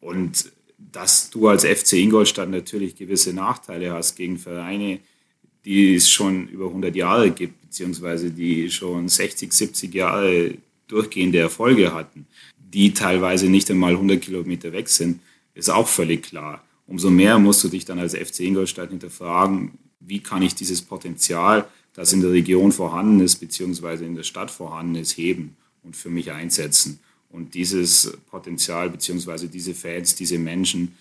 Und 0.00 0.52
dass 0.76 1.30
du 1.30 1.48
als 1.48 1.64
FC 1.64 1.94
Ingolstadt 1.94 2.50
natürlich 2.50 2.94
gewisse 2.96 3.32
Nachteile 3.32 3.94
hast 3.94 4.16
gegen 4.16 4.36
Vereine, 4.36 4.98
die 5.64 5.94
es 5.94 6.10
schon 6.10 6.46
über 6.48 6.66
100 6.66 6.94
Jahre 6.94 7.30
gibt, 7.30 7.62
beziehungsweise 7.62 8.30
die 8.30 8.70
schon 8.70 9.08
60, 9.08 9.50
70 9.50 9.94
Jahre 9.94 10.58
durchgehende 10.88 11.38
Erfolge 11.38 11.94
hatten, 11.94 12.26
die 12.58 12.92
teilweise 12.92 13.48
nicht 13.48 13.70
einmal 13.70 13.92
100 13.92 14.20
Kilometer 14.20 14.72
weg 14.72 14.90
sind, 14.90 15.20
ist 15.54 15.70
auch 15.70 15.88
völlig 15.88 16.24
klar 16.24 16.62
umso 16.86 17.10
mehr 17.10 17.38
musst 17.38 17.64
du 17.64 17.68
dich 17.68 17.84
dann 17.84 17.98
als 17.98 18.14
FC 18.14 18.40
Ingolstadt 18.40 18.90
hinterfragen, 18.90 19.78
wie 20.00 20.22
kann 20.22 20.42
ich 20.42 20.54
dieses 20.54 20.82
Potenzial, 20.82 21.66
das 21.94 22.12
in 22.12 22.20
der 22.20 22.32
Region 22.32 22.72
vorhanden 22.72 23.20
ist, 23.20 23.36
beziehungsweise 23.36 24.04
in 24.04 24.16
der 24.16 24.24
Stadt 24.24 24.50
vorhanden 24.50 24.96
ist, 24.96 25.16
heben 25.16 25.56
und 25.82 25.96
für 25.96 26.10
mich 26.10 26.32
einsetzen. 26.32 27.00
Und 27.30 27.54
dieses 27.54 28.16
Potenzial, 28.30 28.90
beziehungsweise 28.90 29.48
diese 29.48 29.74
Fans, 29.74 30.14
diese 30.14 30.38
Menschen 30.38 30.96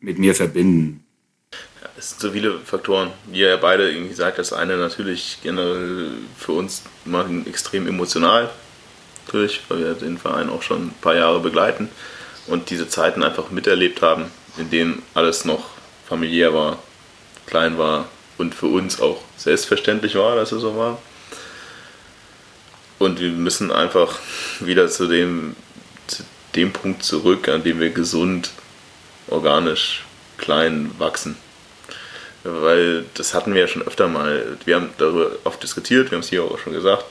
mit 0.00 0.18
mir 0.18 0.34
verbinden. 0.34 1.04
Ja, 1.80 1.88
es 1.96 2.10
sind 2.10 2.20
so 2.20 2.32
viele 2.32 2.58
Faktoren, 2.58 3.10
wie 3.30 3.40
ihr 3.40 3.48
ja 3.50 3.56
beide 3.56 3.90
irgendwie 3.90 4.10
gesagt 4.10 4.38
das 4.38 4.52
eine 4.52 4.76
natürlich 4.76 5.38
generell 5.42 6.10
für 6.36 6.52
uns 6.52 6.82
mal 7.04 7.26
extrem 7.46 7.86
emotional, 7.86 8.50
natürlich, 9.24 9.60
weil 9.68 9.78
wir 9.78 9.94
den 9.94 10.18
Verein 10.18 10.48
auch 10.48 10.62
schon 10.62 10.88
ein 10.88 10.94
paar 11.00 11.14
Jahre 11.14 11.40
begleiten 11.40 11.88
und 12.46 12.70
diese 12.70 12.88
Zeiten 12.88 13.22
einfach 13.22 13.50
miterlebt 13.50 14.02
haben 14.02 14.26
in 14.56 14.70
dem 14.70 15.02
alles 15.14 15.44
noch 15.44 15.70
familiär 16.08 16.54
war, 16.54 16.78
klein 17.46 17.78
war 17.78 18.06
und 18.38 18.54
für 18.54 18.66
uns 18.66 19.00
auch 19.00 19.22
selbstverständlich 19.36 20.14
war, 20.14 20.36
dass 20.36 20.52
es 20.52 20.60
so 20.60 20.76
war. 20.76 21.00
Und 22.98 23.20
wir 23.20 23.30
müssen 23.30 23.70
einfach 23.70 24.18
wieder 24.60 24.88
zu 24.88 25.06
dem, 25.06 25.56
zu 26.06 26.22
dem 26.54 26.72
Punkt 26.72 27.02
zurück, 27.02 27.48
an 27.48 27.64
dem 27.64 27.80
wir 27.80 27.90
gesund, 27.90 28.50
organisch, 29.28 30.04
klein 30.38 30.90
wachsen. 30.98 31.36
Weil 32.44 33.04
das 33.14 33.34
hatten 33.34 33.54
wir 33.54 33.62
ja 33.62 33.68
schon 33.68 33.82
öfter 33.82 34.06
mal. 34.06 34.58
Wir 34.64 34.76
haben 34.76 34.90
darüber 34.98 35.30
oft 35.44 35.62
diskutiert, 35.62 36.10
wir 36.10 36.16
haben 36.16 36.22
es 36.22 36.28
hier 36.28 36.44
auch 36.44 36.58
schon 36.58 36.72
gesagt. 36.72 37.04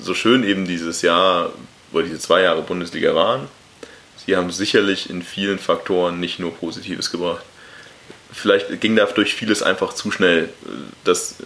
So 0.00 0.14
schön 0.14 0.44
eben 0.44 0.66
dieses 0.66 1.02
Jahr, 1.02 1.52
wo 1.90 2.00
diese 2.00 2.18
zwei 2.18 2.42
Jahre 2.42 2.62
Bundesliga 2.62 3.14
waren, 3.14 3.48
sie 4.26 4.36
haben 4.36 4.50
sicherlich 4.50 5.10
in 5.10 5.22
vielen 5.22 5.58
Faktoren 5.58 6.20
nicht 6.20 6.38
nur 6.38 6.54
Positives 6.54 7.10
gebracht. 7.10 7.44
Vielleicht 8.32 8.80
ging 8.80 8.96
da 8.96 9.04
durch 9.06 9.34
vieles 9.34 9.62
einfach 9.62 9.92
zu 9.92 10.10
schnell. 10.10 10.48
Das 11.04 11.36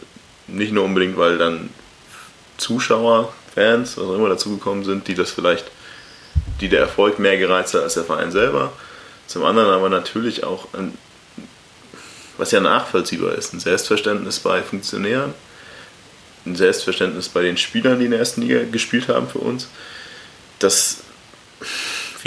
nicht 0.47 0.72
nur 0.72 0.85
unbedingt, 0.85 1.16
weil 1.16 1.39
dann 1.39 1.70
Zuschauer, 2.57 3.33
Fans, 3.55 3.97
was 3.97 4.05
auch 4.05 4.14
immer 4.14 4.29
dazugekommen 4.29 4.85
sind, 4.85 5.09
die 5.09 5.14
das 5.14 5.31
vielleicht, 5.31 5.64
die 6.61 6.68
der 6.68 6.81
Erfolg 6.81 7.18
mehr 7.18 7.39
gereizt 7.39 7.74
hat 7.74 7.83
als 7.83 7.95
der 7.95 8.05
Verein 8.05 8.31
selber. 8.31 8.72
Zum 9.27 9.45
anderen 9.45 9.70
aber 9.70 9.89
natürlich 9.89 10.45
auch, 10.45 10.72
ein, 10.74 10.97
was 12.39 12.51
ja 12.51 12.61
nachvollziehbar 12.61 13.35
ist, 13.35 13.53
ein 13.55 13.61
Selbstverständnis 13.61 14.41
bei 14.41 14.62
Funktionären, 14.62 15.35
ein 16.45 16.55
Selbstverständnis 16.55 17.29
bei 17.29 17.43
den 17.43 17.57
Spielern, 17.57 17.99
die 17.99 18.05
in 18.05 18.12
der 18.12 18.20
ersten 18.20 18.43
Liga 18.43 18.62
gespielt 18.70 19.09
haben 19.09 19.29
für 19.29 19.39
uns, 19.39 19.68
dass 20.59 20.99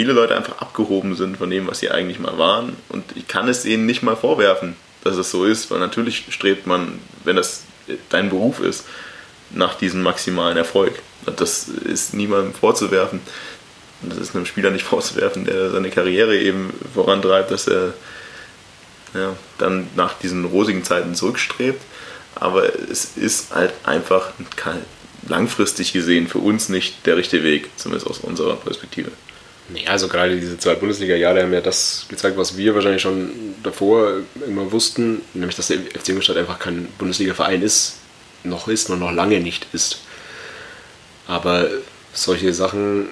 viele 0.00 0.14
Leute 0.14 0.34
einfach 0.34 0.62
abgehoben 0.62 1.14
sind 1.14 1.36
von 1.36 1.50
dem, 1.50 1.66
was 1.66 1.80
sie 1.80 1.90
eigentlich 1.90 2.18
mal 2.18 2.38
waren. 2.38 2.74
Und 2.88 3.04
ich 3.16 3.28
kann 3.28 3.48
es 3.48 3.66
ihnen 3.66 3.84
nicht 3.84 4.02
mal 4.02 4.16
vorwerfen, 4.16 4.74
dass 5.04 5.18
es 5.18 5.30
so 5.30 5.44
ist, 5.44 5.70
weil 5.70 5.78
natürlich 5.78 6.24
strebt 6.30 6.66
man, 6.66 6.98
wenn 7.24 7.36
das 7.36 7.64
dein 8.08 8.30
Beruf 8.30 8.60
ist, 8.60 8.86
nach 9.50 9.74
diesem 9.74 10.02
maximalen 10.02 10.56
Erfolg. 10.56 10.94
Das 11.36 11.68
ist 11.68 12.14
niemandem 12.14 12.54
vorzuwerfen. 12.54 13.20
Das 14.00 14.16
ist 14.16 14.34
einem 14.34 14.46
Spieler 14.46 14.70
nicht 14.70 14.86
vorzuwerfen, 14.94 15.44
der 15.44 15.70
seine 15.70 15.90
Karriere 15.90 16.38
eben 16.38 16.72
vorantreibt, 16.94 17.50
dass 17.50 17.68
er 17.68 17.92
ja, 19.12 19.36
dann 19.58 19.86
nach 19.96 20.14
diesen 20.14 20.46
rosigen 20.46 20.82
Zeiten 20.82 21.14
zurückstrebt. 21.14 21.82
Aber 22.36 22.74
es 22.90 23.18
ist 23.18 23.54
halt 23.54 23.74
einfach 23.84 24.30
langfristig 25.28 25.92
gesehen 25.92 26.26
für 26.26 26.38
uns 26.38 26.70
nicht 26.70 27.04
der 27.04 27.18
richtige 27.18 27.44
Weg, 27.44 27.68
zumindest 27.76 28.06
aus 28.06 28.20
unserer 28.20 28.56
Perspektive. 28.56 29.10
Nee, 29.72 29.86
also 29.86 30.08
gerade 30.08 30.38
diese 30.38 30.58
zwei 30.58 30.74
Bundesliga-Jahre 30.74 31.42
haben 31.42 31.52
ja 31.52 31.60
das 31.60 32.06
gezeigt, 32.08 32.36
was 32.36 32.56
wir 32.56 32.74
wahrscheinlich 32.74 33.02
schon 33.02 33.54
davor 33.62 34.14
immer 34.46 34.72
wussten, 34.72 35.20
nämlich 35.34 35.56
dass 35.56 35.68
der 35.68 35.78
FC 35.78 36.10
Ingolstadt 36.10 36.38
einfach 36.38 36.58
kein 36.58 36.88
Bundesliga-Verein 36.98 37.62
ist, 37.62 37.96
noch 38.42 38.68
ist 38.68 38.90
und 38.90 38.98
noch 38.98 39.12
lange 39.12 39.40
nicht 39.40 39.66
ist. 39.72 40.00
Aber 41.28 41.68
solche 42.12 42.52
Sachen 42.52 43.10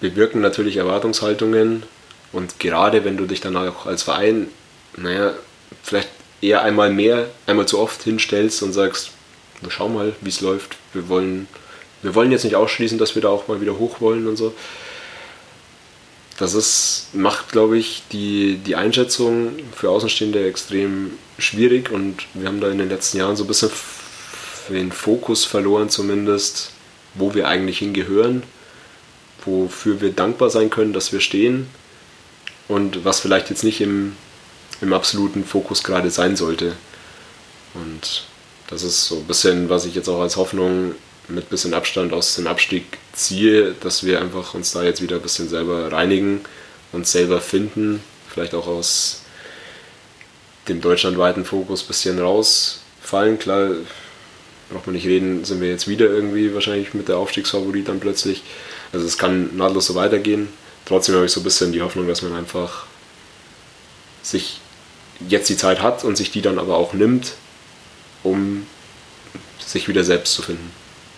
bewirken 0.00 0.40
natürlich 0.40 0.78
Erwartungshaltungen 0.78 1.84
und 2.32 2.58
gerade 2.58 3.04
wenn 3.04 3.16
du 3.16 3.26
dich 3.26 3.40
dann 3.40 3.56
auch 3.56 3.86
als 3.86 4.02
Verein, 4.02 4.48
naja, 4.96 5.34
vielleicht 5.82 6.08
eher 6.40 6.62
einmal 6.62 6.90
mehr, 6.90 7.28
einmal 7.46 7.66
zu 7.66 7.78
oft 7.78 8.02
hinstellst 8.02 8.62
und 8.62 8.72
sagst, 8.72 9.10
wir 9.60 9.70
schauen 9.70 9.94
mal, 9.94 10.14
wie 10.20 10.30
es 10.30 10.40
läuft, 10.40 10.76
wir 10.92 11.08
wollen, 11.08 11.46
wir 12.02 12.14
wollen 12.14 12.32
jetzt 12.32 12.44
nicht 12.44 12.56
ausschließen, 12.56 12.98
dass 12.98 13.14
wir 13.14 13.22
da 13.22 13.28
auch 13.28 13.46
mal 13.46 13.60
wieder 13.60 13.78
hoch 13.78 14.00
wollen 14.00 14.26
und 14.26 14.36
so. 14.36 14.54
Das 16.40 16.54
ist, 16.54 17.08
macht, 17.12 17.52
glaube 17.52 17.76
ich, 17.76 18.02
die, 18.12 18.56
die 18.56 18.74
Einschätzung 18.74 19.58
für 19.76 19.90
Außenstehende 19.90 20.48
extrem 20.48 21.10
schwierig 21.38 21.90
und 21.90 22.16
wir 22.32 22.48
haben 22.48 22.62
da 22.62 22.70
in 22.70 22.78
den 22.78 22.88
letzten 22.88 23.18
Jahren 23.18 23.36
so 23.36 23.44
ein 23.44 23.46
bisschen 23.46 23.70
den 24.70 24.90
Fokus 24.90 25.44
verloren, 25.44 25.90
zumindest, 25.90 26.70
wo 27.12 27.34
wir 27.34 27.46
eigentlich 27.46 27.80
hingehören, 27.80 28.42
wofür 29.44 30.00
wir 30.00 30.12
dankbar 30.12 30.48
sein 30.48 30.70
können, 30.70 30.94
dass 30.94 31.12
wir 31.12 31.20
stehen 31.20 31.66
und 32.68 33.04
was 33.04 33.20
vielleicht 33.20 33.50
jetzt 33.50 33.62
nicht 33.62 33.82
im, 33.82 34.16
im 34.80 34.94
absoluten 34.94 35.44
Fokus 35.44 35.84
gerade 35.84 36.10
sein 36.10 36.36
sollte. 36.36 36.72
Und 37.74 38.24
das 38.68 38.82
ist 38.82 39.04
so 39.04 39.16
ein 39.16 39.26
bisschen, 39.26 39.68
was 39.68 39.84
ich 39.84 39.94
jetzt 39.94 40.08
auch 40.08 40.22
als 40.22 40.36
Hoffnung 40.36 40.94
mit 41.30 41.50
bisschen 41.50 41.74
Abstand 41.74 42.12
aus 42.12 42.36
dem 42.36 42.46
Abstieg 42.46 42.98
ziehe, 43.12 43.74
dass 43.80 44.04
wir 44.04 44.20
einfach 44.20 44.54
uns 44.54 44.72
da 44.72 44.82
jetzt 44.82 45.02
wieder 45.02 45.16
ein 45.16 45.22
bisschen 45.22 45.48
selber 45.48 45.90
reinigen, 45.92 46.40
uns 46.92 47.12
selber 47.12 47.40
finden, 47.40 48.02
vielleicht 48.28 48.54
auch 48.54 48.66
aus 48.66 49.22
dem 50.68 50.80
deutschlandweiten 50.80 51.44
Fokus 51.44 51.82
ein 51.82 51.88
bisschen 51.88 52.18
rausfallen. 52.18 53.38
Klar, 53.38 53.70
braucht 54.70 54.86
man 54.86 54.94
nicht 54.94 55.06
reden, 55.06 55.44
sind 55.44 55.60
wir 55.60 55.68
jetzt 55.68 55.88
wieder 55.88 56.06
irgendwie 56.06 56.54
wahrscheinlich 56.54 56.94
mit 56.94 57.08
der 57.08 57.18
Aufstiegsfavorit 57.18 57.88
dann 57.88 58.00
plötzlich. 58.00 58.42
Also 58.92 59.06
es 59.06 59.18
kann 59.18 59.56
nahtlos 59.56 59.86
so 59.86 59.94
weitergehen. 59.94 60.48
Trotzdem 60.84 61.14
habe 61.14 61.26
ich 61.26 61.32
so 61.32 61.40
ein 61.40 61.44
bisschen 61.44 61.72
die 61.72 61.82
Hoffnung, 61.82 62.08
dass 62.08 62.22
man 62.22 62.34
einfach 62.34 62.86
sich 64.22 64.60
jetzt 65.28 65.48
die 65.48 65.56
Zeit 65.56 65.82
hat 65.82 66.04
und 66.04 66.16
sich 66.16 66.30
die 66.30 66.42
dann 66.42 66.58
aber 66.58 66.76
auch 66.76 66.92
nimmt, 66.92 67.32
um 68.22 68.66
sich 69.64 69.88
wieder 69.88 70.04
selbst 70.04 70.34
zu 70.34 70.42
finden. 70.42 70.70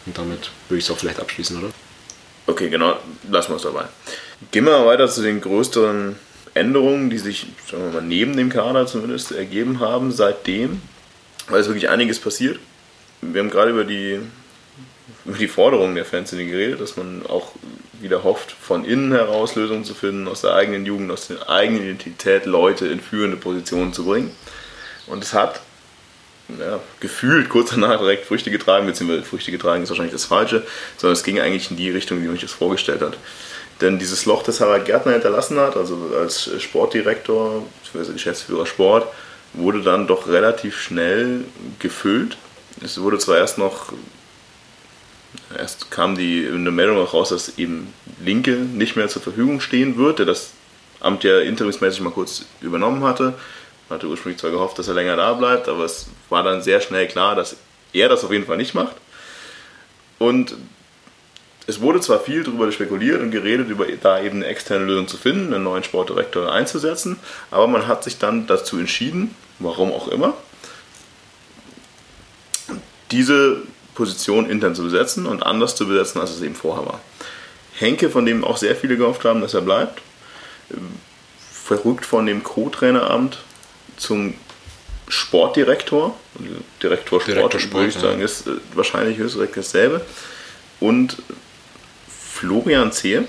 Und 0.06 0.18
damit 0.18 0.50
würde 0.68 0.78
ich 0.78 0.84
es 0.84 0.90
auch 0.90 0.98
vielleicht 0.98 1.20
abschließen, 1.20 1.58
oder? 1.58 1.72
Okay, 2.46 2.68
genau, 2.70 2.96
lassen 3.30 3.52
wir 3.52 3.56
es 3.56 3.62
dabei. 3.62 3.84
Gehen 4.50 4.64
wir 4.64 4.84
weiter 4.84 5.08
zu 5.08 5.22
den 5.22 5.40
größeren 5.40 6.16
Änderungen, 6.54 7.08
die 7.08 7.18
sich 7.18 7.46
sagen 7.70 7.84
wir 7.84 8.00
mal, 8.00 8.06
neben 8.06 8.36
dem 8.36 8.50
Kader 8.50 8.86
zumindest 8.86 9.32
ergeben 9.32 9.80
haben 9.80 10.12
seitdem, 10.12 10.82
weil 11.48 11.60
es 11.60 11.68
wirklich 11.68 11.88
einiges 11.88 12.18
passiert. 12.18 12.58
Wir 13.20 13.40
haben 13.40 13.50
gerade 13.50 13.70
über 13.70 13.84
die, 13.84 14.18
über 15.24 15.38
die 15.38 15.48
Forderungen 15.48 15.94
der 15.94 16.04
Fans 16.04 16.30
geredet, 16.30 16.80
dass 16.80 16.96
man 16.96 17.24
auch 17.26 17.52
wieder 18.00 18.24
hofft, 18.24 18.50
von 18.50 18.84
innen 18.84 19.12
heraus 19.12 19.54
Lösungen 19.54 19.84
zu 19.84 19.94
finden, 19.94 20.26
aus 20.26 20.40
der 20.40 20.54
eigenen 20.54 20.84
Jugend, 20.84 21.12
aus 21.12 21.28
der 21.28 21.48
eigenen 21.48 21.84
Identität 21.84 22.46
Leute 22.46 22.88
in 22.88 23.00
führende 23.00 23.36
Positionen 23.36 23.92
zu 23.92 24.04
bringen. 24.04 24.32
Und 25.06 25.22
es 25.22 25.32
hat 25.32 25.60
ja, 26.48 26.80
gefühlt 27.00 27.48
kurz 27.48 27.70
danach 27.70 27.98
direkt 27.98 28.26
Früchte 28.26 28.50
getragen, 28.50 28.86
beziehungsweise 28.86 29.24
Früchte 29.24 29.50
getragen 29.50 29.82
ist 29.82 29.90
wahrscheinlich 29.90 30.12
das 30.12 30.24
Falsche, 30.24 30.66
sondern 30.96 31.14
es 31.14 31.22
ging 31.22 31.40
eigentlich 31.40 31.70
in 31.70 31.76
die 31.76 31.90
Richtung, 31.90 32.20
wie 32.20 32.26
man 32.26 32.34
sich 32.34 32.42
das 32.42 32.52
vorgestellt 32.52 33.00
hat. 33.00 33.16
Denn 33.80 33.98
dieses 33.98 34.26
Loch, 34.26 34.42
das 34.42 34.60
Harald 34.60 34.84
Gärtner 34.84 35.12
hinterlassen 35.12 35.58
hat, 35.58 35.76
also 35.76 36.10
als 36.18 36.50
Sportdirektor, 36.62 37.64
beziehungsweise 37.82 38.12
Geschäftsführer 38.12 38.66
Sport, 38.66 39.06
wurde 39.54 39.82
dann 39.82 40.06
doch 40.06 40.28
relativ 40.28 40.80
schnell 40.80 41.44
gefüllt. 41.78 42.36
Es 42.82 43.00
wurde 43.00 43.18
zwar 43.18 43.38
erst 43.38 43.58
noch, 43.58 43.92
erst 45.56 45.90
kam 45.90 46.16
die 46.16 46.48
eine 46.48 46.70
Meldung 46.70 46.98
raus, 47.04 47.30
dass 47.30 47.58
eben 47.58 47.92
Linke 48.24 48.52
nicht 48.52 48.96
mehr 48.96 49.08
zur 49.08 49.22
Verfügung 49.22 49.60
stehen 49.60 49.96
wird, 49.96 50.18
der 50.18 50.26
das 50.26 50.50
Amt 51.00 51.24
ja 51.24 51.40
interimsmäßig 51.40 52.00
mal 52.00 52.12
kurz 52.12 52.44
übernommen 52.60 53.02
hatte. 53.02 53.34
Hatte 53.92 54.06
ursprünglich 54.06 54.40
zwar 54.40 54.50
gehofft, 54.50 54.78
dass 54.78 54.88
er 54.88 54.94
länger 54.94 55.16
da 55.16 55.34
bleibt, 55.34 55.68
aber 55.68 55.84
es 55.84 56.06
war 56.28 56.42
dann 56.42 56.62
sehr 56.62 56.80
schnell 56.80 57.06
klar, 57.08 57.34
dass 57.34 57.56
er 57.92 58.08
das 58.08 58.24
auf 58.24 58.32
jeden 58.32 58.46
Fall 58.46 58.56
nicht 58.56 58.74
macht. 58.74 58.96
Und 60.18 60.56
es 61.66 61.80
wurde 61.80 62.00
zwar 62.00 62.20
viel 62.20 62.42
darüber 62.42 62.70
spekuliert 62.72 63.20
und 63.20 63.30
geredet, 63.30 63.68
über 63.68 63.86
da 63.86 64.20
eben 64.20 64.36
eine 64.36 64.46
externe 64.46 64.84
Lösung 64.84 65.08
zu 65.08 65.16
finden, 65.16 65.52
einen 65.52 65.64
neuen 65.64 65.84
Sportdirektor 65.84 66.50
einzusetzen, 66.50 67.18
aber 67.50 67.66
man 67.66 67.86
hat 67.86 68.02
sich 68.02 68.18
dann 68.18 68.46
dazu 68.46 68.78
entschieden, 68.78 69.34
warum 69.58 69.92
auch 69.92 70.08
immer, 70.08 70.34
diese 73.10 73.62
Position 73.94 74.48
intern 74.48 74.74
zu 74.74 74.84
besetzen 74.84 75.26
und 75.26 75.42
anders 75.42 75.76
zu 75.76 75.86
besetzen, 75.86 76.20
als 76.20 76.30
es 76.30 76.40
eben 76.40 76.54
vorher 76.54 76.86
war. 76.86 77.00
Henke, 77.74 78.10
von 78.10 78.24
dem 78.24 78.44
auch 78.44 78.56
sehr 78.56 78.74
viele 78.74 78.96
gehofft 78.96 79.24
haben, 79.24 79.40
dass 79.40 79.54
er 79.54 79.60
bleibt, 79.60 80.00
verrückt 81.52 82.06
von 82.06 82.26
dem 82.26 82.42
Co-Traineramt 82.42 83.38
zum 83.96 84.34
Sportdirektor. 85.12 86.16
Direktor 86.82 87.20
Sport, 87.20 87.36
Direktor 87.36 87.60
Sport 87.60 87.74
würde 87.74 87.88
ich 87.88 87.94
sagen, 87.94 88.18
ja. 88.20 88.24
ist 88.24 88.46
äh, 88.46 88.52
wahrscheinlich 88.74 89.18
höchstens 89.18 89.50
dasselbe. 89.54 90.00
Und 90.80 91.18
Florian 92.08 92.92
Zehe, 92.92 93.24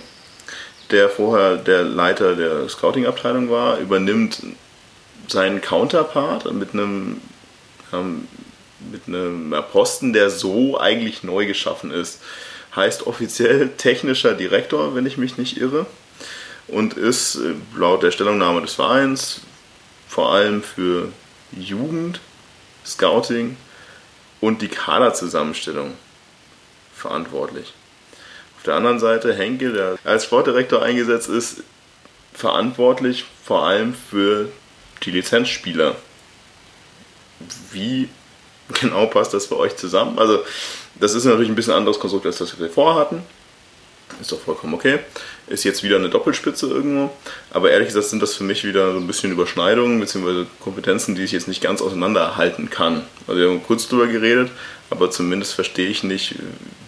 der 0.91 1.09
vorher 1.09 1.57
der 1.57 1.83
Leiter 1.83 2.35
der 2.35 2.69
Scouting-Abteilung 2.69 3.49
war, 3.49 3.79
übernimmt 3.79 4.41
seinen 5.27 5.61
Counterpart 5.61 6.51
mit 6.53 6.73
einem, 6.73 7.19
ähm, 7.91 8.27
mit 8.91 9.07
einem 9.07 9.53
Posten, 9.71 10.13
der 10.13 10.29
so 10.29 10.79
eigentlich 10.79 11.23
neu 11.23 11.45
geschaffen 11.45 11.91
ist. 11.91 12.21
Heißt 12.75 13.05
offiziell 13.05 13.69
technischer 13.77 14.33
Direktor, 14.33 14.95
wenn 14.95 15.05
ich 15.05 15.17
mich 15.17 15.37
nicht 15.37 15.57
irre. 15.57 15.85
Und 16.69 16.93
ist 16.93 17.35
äh, 17.35 17.55
laut 17.77 18.03
der 18.03 18.11
Stellungnahme 18.11 18.61
des 18.61 18.73
Vereins 18.73 19.41
vor 20.13 20.31
allem 20.31 20.61
für 20.61 21.11
Jugend, 21.51 22.19
Scouting 22.85 23.57
und 24.41 24.61
die 24.61 24.67
Kaderzusammenstellung 24.67 25.95
verantwortlich. 26.93 27.73
Auf 28.57 28.63
der 28.63 28.75
anderen 28.75 28.99
Seite 28.99 29.33
Henke, 29.33 29.73
der 29.73 29.97
als 30.03 30.25
Sportdirektor 30.25 30.83
eingesetzt 30.83 31.29
ist, 31.29 31.63
verantwortlich 32.31 33.25
vor 33.43 33.63
allem 33.63 33.95
für 33.95 34.49
die 35.01 35.09
Lizenzspieler. 35.09 35.95
Wie 37.71 38.07
genau 38.81 39.07
passt 39.07 39.33
das 39.33 39.47
für 39.47 39.57
euch 39.57 39.77
zusammen? 39.77 40.19
Also, 40.19 40.43
das 40.93 41.15
ist 41.15 41.25
natürlich 41.25 41.49
ein 41.49 41.55
bisschen 41.55 41.73
anderes 41.73 41.99
Konstrukt, 41.99 42.27
als 42.27 42.37
das 42.37 42.59
wir 42.59 42.69
vorhatten. 42.69 43.23
Ist 44.21 44.31
doch 44.31 44.39
vollkommen 44.39 44.73
okay. 44.73 44.99
Ist 45.47 45.63
jetzt 45.63 45.83
wieder 45.83 45.97
eine 45.97 46.09
Doppelspitze 46.09 46.67
irgendwo. 46.67 47.11
Aber 47.51 47.71
ehrlich 47.71 47.87
gesagt 47.87 48.07
sind 48.07 48.21
das 48.21 48.35
für 48.35 48.43
mich 48.43 48.63
wieder 48.63 48.93
so 48.93 48.99
ein 48.99 49.07
bisschen 49.07 49.31
Überschneidungen 49.31 49.99
bzw. 49.99 50.45
Kompetenzen, 50.59 51.15
die 51.15 51.23
ich 51.23 51.31
jetzt 51.31 51.47
nicht 51.47 51.61
ganz 51.61 51.81
auseinanderhalten 51.81 52.69
kann. 52.69 53.03
Also 53.27 53.39
wir 53.39 53.49
haben 53.49 53.63
kurz 53.63 53.87
drüber 53.87 54.07
geredet, 54.07 54.51
aber 54.89 55.11
zumindest 55.11 55.53
verstehe 55.53 55.87
ich 55.87 56.03
nicht, 56.03 56.35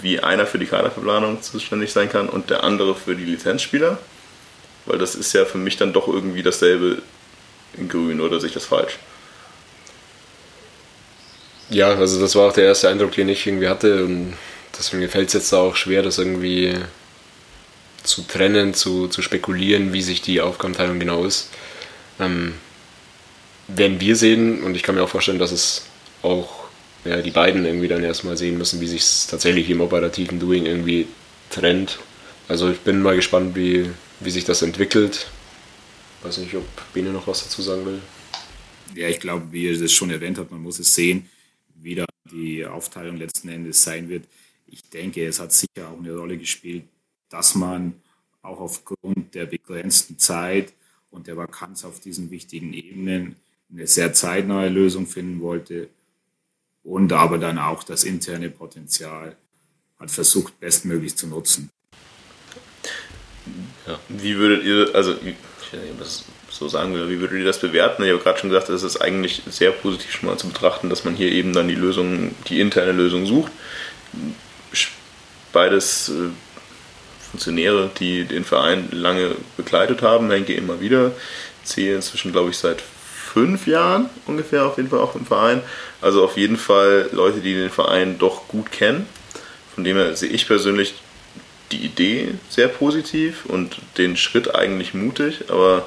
wie 0.01 0.19
einer 0.19 0.45
für 0.45 0.59
die 0.59 0.67
Kaderverplanung 0.67 1.41
zuständig 1.41 1.91
sein 1.91 2.09
kann 2.09 2.29
und 2.29 2.49
der 2.49 2.63
andere 2.63 2.95
für 2.95 3.15
die 3.15 3.25
Lizenzspieler. 3.25 3.97
Weil 4.85 4.99
das 4.99 5.15
ist 5.15 5.33
ja 5.33 5.45
für 5.45 5.57
mich 5.57 5.77
dann 5.77 5.93
doch 5.93 6.07
irgendwie 6.07 6.43
dasselbe 6.43 7.01
in 7.77 7.89
grün 7.89 8.21
oder 8.21 8.39
sehe 8.39 8.49
ich 8.49 8.53
das 8.53 8.65
falsch? 8.65 8.97
Ja, 11.69 11.89
also 11.95 12.21
das 12.21 12.35
war 12.35 12.49
auch 12.49 12.53
der 12.53 12.65
erste 12.65 12.89
Eindruck, 12.89 13.13
den 13.13 13.29
ich 13.29 13.45
irgendwie 13.45 13.67
hatte. 13.67 14.05
Und 14.05 14.35
deswegen 14.77 15.09
fällt 15.09 15.29
es 15.29 15.33
jetzt 15.33 15.53
auch 15.53 15.75
schwer, 15.75 16.03
das 16.03 16.17
irgendwie 16.17 16.75
zu 18.05 18.23
trennen, 18.23 18.73
zu, 18.73 19.07
zu 19.07 19.21
spekulieren, 19.21 19.93
wie 19.93 20.01
sich 20.01 20.21
die 20.21 20.41
Aufgabenteilung 20.41 20.99
genau 20.99 21.25
ist. 21.25 21.49
Ähm, 22.19 22.53
werden 23.67 23.99
wir 23.99 24.15
sehen 24.15 24.63
und 24.63 24.75
ich 24.75 24.83
kann 24.83 24.95
mir 24.95 25.03
auch 25.03 25.09
vorstellen, 25.09 25.39
dass 25.39 25.51
es 25.51 25.85
auch 26.21 26.65
ja, 27.03 27.21
die 27.21 27.31
beiden 27.31 27.65
irgendwie 27.65 27.87
dann 27.87 28.03
erstmal 28.03 28.37
sehen 28.37 28.57
müssen, 28.57 28.81
wie 28.81 28.87
sich 28.87 29.01
es 29.01 29.27
tatsächlich 29.27 29.69
im 29.69 29.81
operativen 29.81 30.39
Doing 30.39 30.65
irgendwie 30.65 31.07
trennt. 31.49 31.99
Also 32.47 32.69
ich 32.69 32.79
bin 32.79 33.01
mal 33.01 33.15
gespannt, 33.15 33.55
wie, 33.55 33.89
wie 34.19 34.31
sich 34.31 34.45
das 34.45 34.61
entwickelt. 34.61 35.27
Weiß 36.23 36.37
nicht, 36.39 36.55
ob 36.55 36.65
Bene 36.93 37.11
noch 37.11 37.27
was 37.27 37.43
dazu 37.43 37.61
sagen 37.61 37.85
will. 37.85 38.01
Ja, 38.95 39.07
ich 39.07 39.19
glaube, 39.19 39.45
wie 39.51 39.65
ihr 39.65 39.79
das 39.79 39.91
schon 39.91 40.09
erwähnt 40.09 40.37
habt, 40.37 40.51
man 40.51 40.61
muss 40.61 40.79
es 40.79 40.93
sehen, 40.93 41.29
wie 41.75 41.95
da 41.95 42.05
die 42.31 42.65
Aufteilung 42.65 43.17
letzten 43.17 43.49
Endes 43.49 43.83
sein 43.83 44.09
wird. 44.09 44.25
Ich 44.67 44.83
denke, 44.89 45.25
es 45.25 45.39
hat 45.39 45.53
sicher 45.53 45.89
auch 45.91 45.99
eine 45.99 46.15
Rolle 46.15 46.37
gespielt, 46.37 46.83
dass 47.35 47.53
man 47.53 47.93
auch 48.41 48.61
aufgrund 48.61 49.35
der 49.35 49.45
begrenzten 49.45 50.17
Zeit 50.17 50.71
und 51.11 51.27
der 51.27 51.35
Vakanz 51.35 51.83
auf 51.83 51.99
diesen 51.99 52.31
wichtigen 52.31 52.71
Ebenen 52.71 53.35
eine 53.69 53.87
sehr 53.87 54.13
zeitnahe 54.13 54.69
Lösung 54.69 55.05
finden 55.05 55.41
wollte 55.41 55.89
und 56.83 57.11
aber 57.11 57.37
dann 57.37 57.59
auch 57.59 57.83
das 57.83 58.05
interne 58.05 58.49
Potenzial 58.49 59.35
hat 59.99 60.11
versucht, 60.11 60.61
bestmöglich 60.61 61.17
zu 61.17 61.27
nutzen. 61.27 61.69
Ja. 63.85 63.99
Wie 64.07 64.37
würdet 64.37 64.63
ihr, 64.63 64.95
also 64.95 65.13
ich 65.15 65.35
weiß 65.73 65.81
nicht, 65.81 65.99
was 65.99 66.23
so 66.49 66.69
sagen 66.69 66.93
will, 66.93 67.09
wie 67.09 67.19
würdet 67.19 67.39
ihr 67.39 67.45
das 67.45 67.59
bewerten? 67.59 68.03
Ich 68.03 68.11
habe 68.11 68.21
gerade 68.21 68.39
schon 68.39 68.49
gesagt, 68.49 68.69
es 68.69 68.83
ist 68.83 69.01
eigentlich 69.01 69.41
sehr 69.49 69.71
positiv 69.71 70.11
schon 70.11 70.29
mal 70.29 70.37
zu 70.37 70.47
betrachten, 70.47 70.89
dass 70.89 71.03
man 71.03 71.15
hier 71.15 71.33
eben 71.33 71.51
dann 71.51 71.67
die 71.67 71.75
Lösung, 71.75 72.33
die 72.47 72.61
interne 72.61 72.93
Lösung 72.93 73.25
sucht. 73.25 73.51
Beides 75.51 76.09
äh, 76.09 76.29
Funktionäre, 77.35 77.91
die 77.99 78.23
den 78.23 78.45
Verein 78.45 78.87
lange 78.91 79.35
begleitet 79.57 80.01
haben, 80.01 80.31
Henke 80.31 80.53
immer 80.53 80.79
wieder. 80.79 81.11
Zähle 81.65 81.97
inzwischen, 81.97 82.31
glaube 82.31 82.51
ich, 82.51 82.57
seit 82.57 82.81
fünf 82.81 83.67
Jahren 83.67 84.09
ungefähr 84.25 84.65
auf 84.65 84.77
jeden 84.77 84.89
Fall 84.89 84.99
auch 84.99 85.15
im 85.15 85.25
Verein. 85.25 85.61
Also 85.99 86.23
auf 86.23 86.37
jeden 86.37 86.55
Fall 86.55 87.09
Leute, 87.11 87.41
die 87.41 87.53
den 87.53 87.69
Verein 87.69 88.17
doch 88.19 88.47
gut 88.47 88.71
kennen. 88.71 89.05
Von 89.73 89.83
dem 89.83 89.97
her 89.97 90.15
sehe 90.15 90.29
ich 90.29 90.47
persönlich 90.47 90.93
die 91.73 91.83
Idee 91.83 92.35
sehr 92.47 92.69
positiv 92.69 93.45
und 93.45 93.75
den 93.97 94.15
Schritt 94.15 94.55
eigentlich 94.55 94.93
mutig, 94.93 95.49
aber 95.49 95.85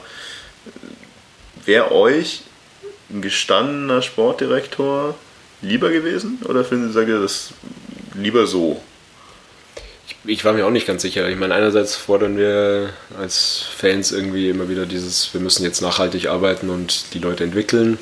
wäre 1.64 1.92
euch 1.92 2.42
ein 3.08 3.22
gestandener 3.22 4.02
Sportdirektor 4.02 5.14
lieber 5.62 5.90
gewesen 5.90 6.40
oder 6.44 6.62
finden 6.62 6.92
Sie 6.92 7.06
das 7.06 7.54
lieber 8.14 8.46
so? 8.46 8.82
Ich 10.24 10.44
war 10.44 10.52
mir 10.52 10.66
auch 10.66 10.70
nicht 10.70 10.86
ganz 10.86 11.02
sicher. 11.02 11.28
Ich 11.28 11.36
meine, 11.36 11.54
einerseits 11.54 11.96
fordern 11.96 12.36
wir 12.36 12.90
als 13.18 13.62
Fans 13.76 14.12
irgendwie 14.12 14.50
immer 14.50 14.68
wieder 14.68 14.86
dieses, 14.86 15.32
wir 15.32 15.40
müssen 15.40 15.64
jetzt 15.64 15.80
nachhaltig 15.80 16.28
arbeiten 16.28 16.70
und 16.70 17.14
die 17.14 17.18
Leute 17.18 17.44
entwickeln. 17.44 17.98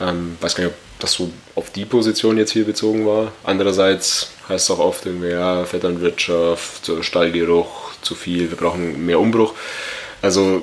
Ähm, 0.00 0.36
weiß 0.40 0.54
gar 0.54 0.64
nicht, 0.64 0.72
ob 0.72 0.78
das 0.98 1.12
so 1.12 1.30
auf 1.54 1.70
die 1.70 1.84
Position 1.84 2.38
jetzt 2.38 2.52
hier 2.52 2.64
bezogen 2.64 3.06
war. 3.06 3.32
Andererseits 3.44 4.30
heißt 4.48 4.64
es 4.64 4.70
auch 4.70 4.78
oft 4.78 5.04
irgendwie, 5.06 5.30
ja, 5.30 5.64
Vetternwirtschaft, 5.64 6.90
Stallgeruch, 7.02 7.92
zu 8.02 8.14
viel, 8.14 8.50
wir 8.50 8.56
brauchen 8.56 9.04
mehr 9.04 9.20
Umbruch. 9.20 9.54
Also 10.22 10.62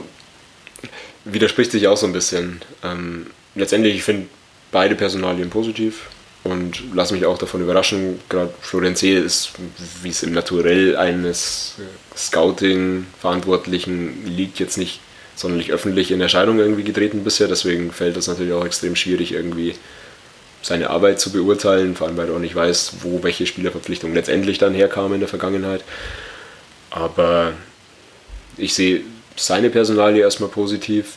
widerspricht 1.23 1.71
sich 1.71 1.87
auch 1.87 1.97
so 1.97 2.05
ein 2.05 2.13
bisschen. 2.13 2.61
Ähm, 2.83 3.27
letztendlich, 3.55 3.95
ich 3.95 4.03
finde 4.03 4.27
beide 4.71 4.95
Personalien 4.95 5.49
positiv 5.49 6.07
und 6.43 6.81
lass 6.93 7.11
mich 7.11 7.25
auch 7.25 7.37
davon 7.37 7.61
überraschen. 7.61 8.19
Gerade 8.29 8.53
Florenzi 8.61 9.11
ist, 9.11 9.51
wie 10.01 10.09
es 10.09 10.23
im 10.23 10.33
Naturell 10.33 10.95
eines 10.95 11.75
Scouting-Verantwortlichen 12.15 14.25
liegt, 14.25 14.59
jetzt 14.59 14.77
nicht 14.77 15.01
sonderlich 15.35 15.71
öffentlich 15.71 16.11
in 16.11 16.21
Erscheinung 16.21 16.59
irgendwie 16.59 16.83
getreten 16.83 17.23
bisher. 17.23 17.47
Deswegen 17.47 17.91
fällt 17.91 18.17
es 18.17 18.27
natürlich 18.27 18.53
auch 18.53 18.65
extrem 18.65 18.95
schwierig, 18.95 19.33
irgendwie 19.33 19.75
seine 20.61 20.89
Arbeit 20.89 21.19
zu 21.19 21.31
beurteilen, 21.31 21.95
vor 21.95 22.07
allem 22.07 22.17
weil 22.17 22.29
er 22.29 22.35
auch 22.35 22.39
nicht 22.39 22.55
weiß, 22.55 22.93
wo 23.01 23.23
welche 23.23 23.45
Spielerverpflichtungen 23.45 24.15
letztendlich 24.15 24.57
dann 24.57 24.73
herkamen 24.73 25.13
in 25.13 25.19
der 25.21 25.29
Vergangenheit. 25.29 25.83
Aber 26.89 27.53
ich 28.57 28.73
sehe 28.73 29.01
seine 29.35 29.69
Personalie 29.69 30.21
erstmal 30.21 30.49
positiv 30.49 31.15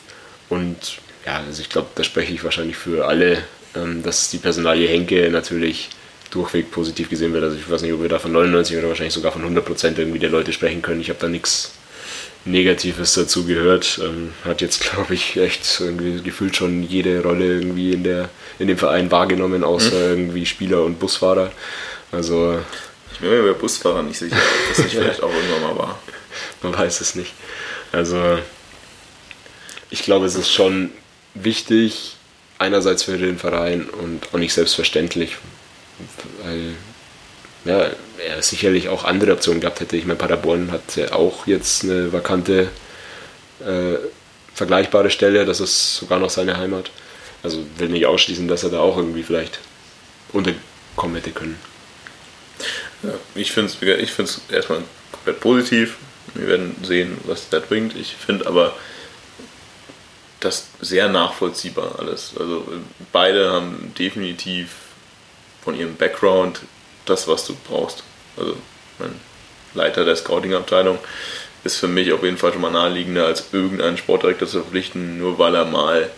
und 0.49 0.77
ja, 1.25 1.41
also 1.45 1.61
ich 1.61 1.69
glaube, 1.69 1.87
da 1.95 2.03
spreche 2.03 2.33
ich 2.33 2.43
wahrscheinlich 2.43 2.77
für 2.77 3.07
alle 3.07 3.43
dass 3.73 4.29
die 4.29 4.37
Personalie 4.37 4.87
Henke 4.87 5.29
natürlich 5.29 5.89
durchweg 6.31 6.71
positiv 6.71 7.09
gesehen 7.09 7.33
wird. 7.33 7.43
Also 7.43 7.55
ich 7.55 7.69
weiß 7.69 7.81
nicht, 7.81 7.93
ob 7.93 8.01
wir 8.01 8.09
da 8.09 8.19
von 8.19 8.31
99 8.31 8.77
oder 8.77 8.89
wahrscheinlich 8.89 9.13
sogar 9.13 9.31
von 9.31 9.41
100 9.41 9.65
Prozent 9.65 9.99
irgendwie 9.99 10.19
der 10.19 10.29
Leute 10.29 10.53
sprechen 10.53 10.81
können. 10.81 11.01
Ich 11.01 11.09
habe 11.09 11.19
da 11.19 11.27
nichts 11.27 11.73
Negatives 12.45 13.13
dazu 13.13 13.45
gehört. 13.45 13.99
Ähm, 14.03 14.31
hat 14.43 14.61
jetzt, 14.61 14.81
glaube 14.81 15.13
ich, 15.13 15.37
echt 15.37 15.79
irgendwie 15.79 16.21
gefühlt 16.21 16.55
schon 16.55 16.83
jede 16.83 17.21
Rolle 17.21 17.45
irgendwie 17.45 17.93
in, 17.93 18.03
der, 18.03 18.29
in 18.59 18.67
dem 18.67 18.77
Verein 18.77 19.11
wahrgenommen, 19.11 19.63
außer 19.63 19.95
mhm. 19.95 20.19
irgendwie 20.19 20.45
Spieler 20.45 20.83
und 20.83 20.99
Busfahrer. 20.99 21.51
Also. 22.11 22.59
Ich 23.13 23.19
bin 23.19 23.29
mir 23.29 23.53
bei 23.53 23.57
Busfahrern 23.57 24.07
nicht 24.07 24.17
sicher, 24.17 24.35
ob 24.35 24.75
das 24.75 24.85
nicht 24.85 24.95
vielleicht 24.95 25.23
auch 25.23 25.31
irgendwann 25.31 25.61
mal 25.61 25.77
war. 25.77 25.99
Man 26.63 26.73
weiß 26.73 27.01
es 27.01 27.15
nicht. 27.15 27.33
Also, 27.91 28.39
ich 29.89 30.01
glaube, 30.01 30.25
es 30.25 30.35
ist 30.35 30.51
schon 30.51 30.89
wichtig, 31.35 32.15
einerseits 32.63 33.03
für 33.03 33.17
den 33.17 33.37
Verein 33.37 33.89
und 33.89 34.27
auch 34.33 34.39
nicht 34.39 34.53
selbstverständlich, 34.53 35.37
weil 36.43 36.73
ja, 37.65 37.89
er 38.25 38.41
sicherlich 38.41 38.89
auch 38.89 39.03
andere 39.03 39.33
Optionen 39.33 39.61
gehabt 39.61 39.79
hätte. 39.79 39.95
Ich 39.95 40.05
meine, 40.05 40.17
Paderborn 40.17 40.71
hat 40.71 40.95
ja 40.95 41.13
auch 41.13 41.47
jetzt 41.47 41.83
eine 41.83 42.11
vakante, 42.11 42.69
äh, 43.61 43.95
vergleichbare 44.53 45.09
Stelle, 45.09 45.45
das 45.45 45.59
ist 45.59 45.95
sogar 45.95 46.19
noch 46.19 46.29
seine 46.29 46.57
Heimat. 46.57 46.91
Also 47.41 47.65
will 47.77 47.89
nicht 47.89 48.05
ausschließen, 48.05 48.47
dass 48.47 48.63
er 48.63 48.69
da 48.69 48.79
auch 48.79 48.97
irgendwie 48.97 49.23
vielleicht 49.23 49.59
unterkommen 50.31 51.15
hätte 51.15 51.31
können. 51.31 51.59
Ja, 53.03 53.13
ich 53.35 53.51
finde 53.51 53.71
es 53.71 53.81
ich 53.81 54.53
erstmal 54.53 54.81
komplett 55.11 55.39
positiv. 55.39 55.97
Wir 56.35 56.47
werden 56.47 56.75
sehen, 56.83 57.17
was 57.25 57.49
das 57.49 57.63
bringt. 57.65 57.95
Ich 57.95 58.15
finde 58.15 58.47
aber, 58.47 58.75
das 60.43 60.67
sehr 60.81 61.09
nachvollziehbar 61.09 61.99
alles. 61.99 62.33
Also 62.39 62.65
beide 63.11 63.51
haben 63.51 63.93
definitiv 63.97 64.69
von 65.63 65.75
ihrem 65.75 65.95
Background 65.95 66.61
das, 67.05 67.27
was 67.27 67.45
du 67.45 67.55
brauchst. 67.67 68.03
Also 68.37 68.55
mein 68.99 69.19
Leiter 69.73 70.05
der 70.05 70.15
Scouting-Abteilung 70.15 70.99
ist 71.63 71.77
für 71.77 71.87
mich 71.87 72.11
auf 72.11 72.23
jeden 72.23 72.37
Fall 72.37 72.51
schon 72.51 72.61
mal 72.61 72.71
naheliegender, 72.71 73.25
als 73.25 73.53
irgendeinen 73.53 73.97
Sportdirektor 73.97 74.47
zu 74.47 74.61
verpflichten, 74.61 75.17
nur 75.17 75.39
weil 75.39 75.55
er 75.55 75.65
mal 75.65 76.09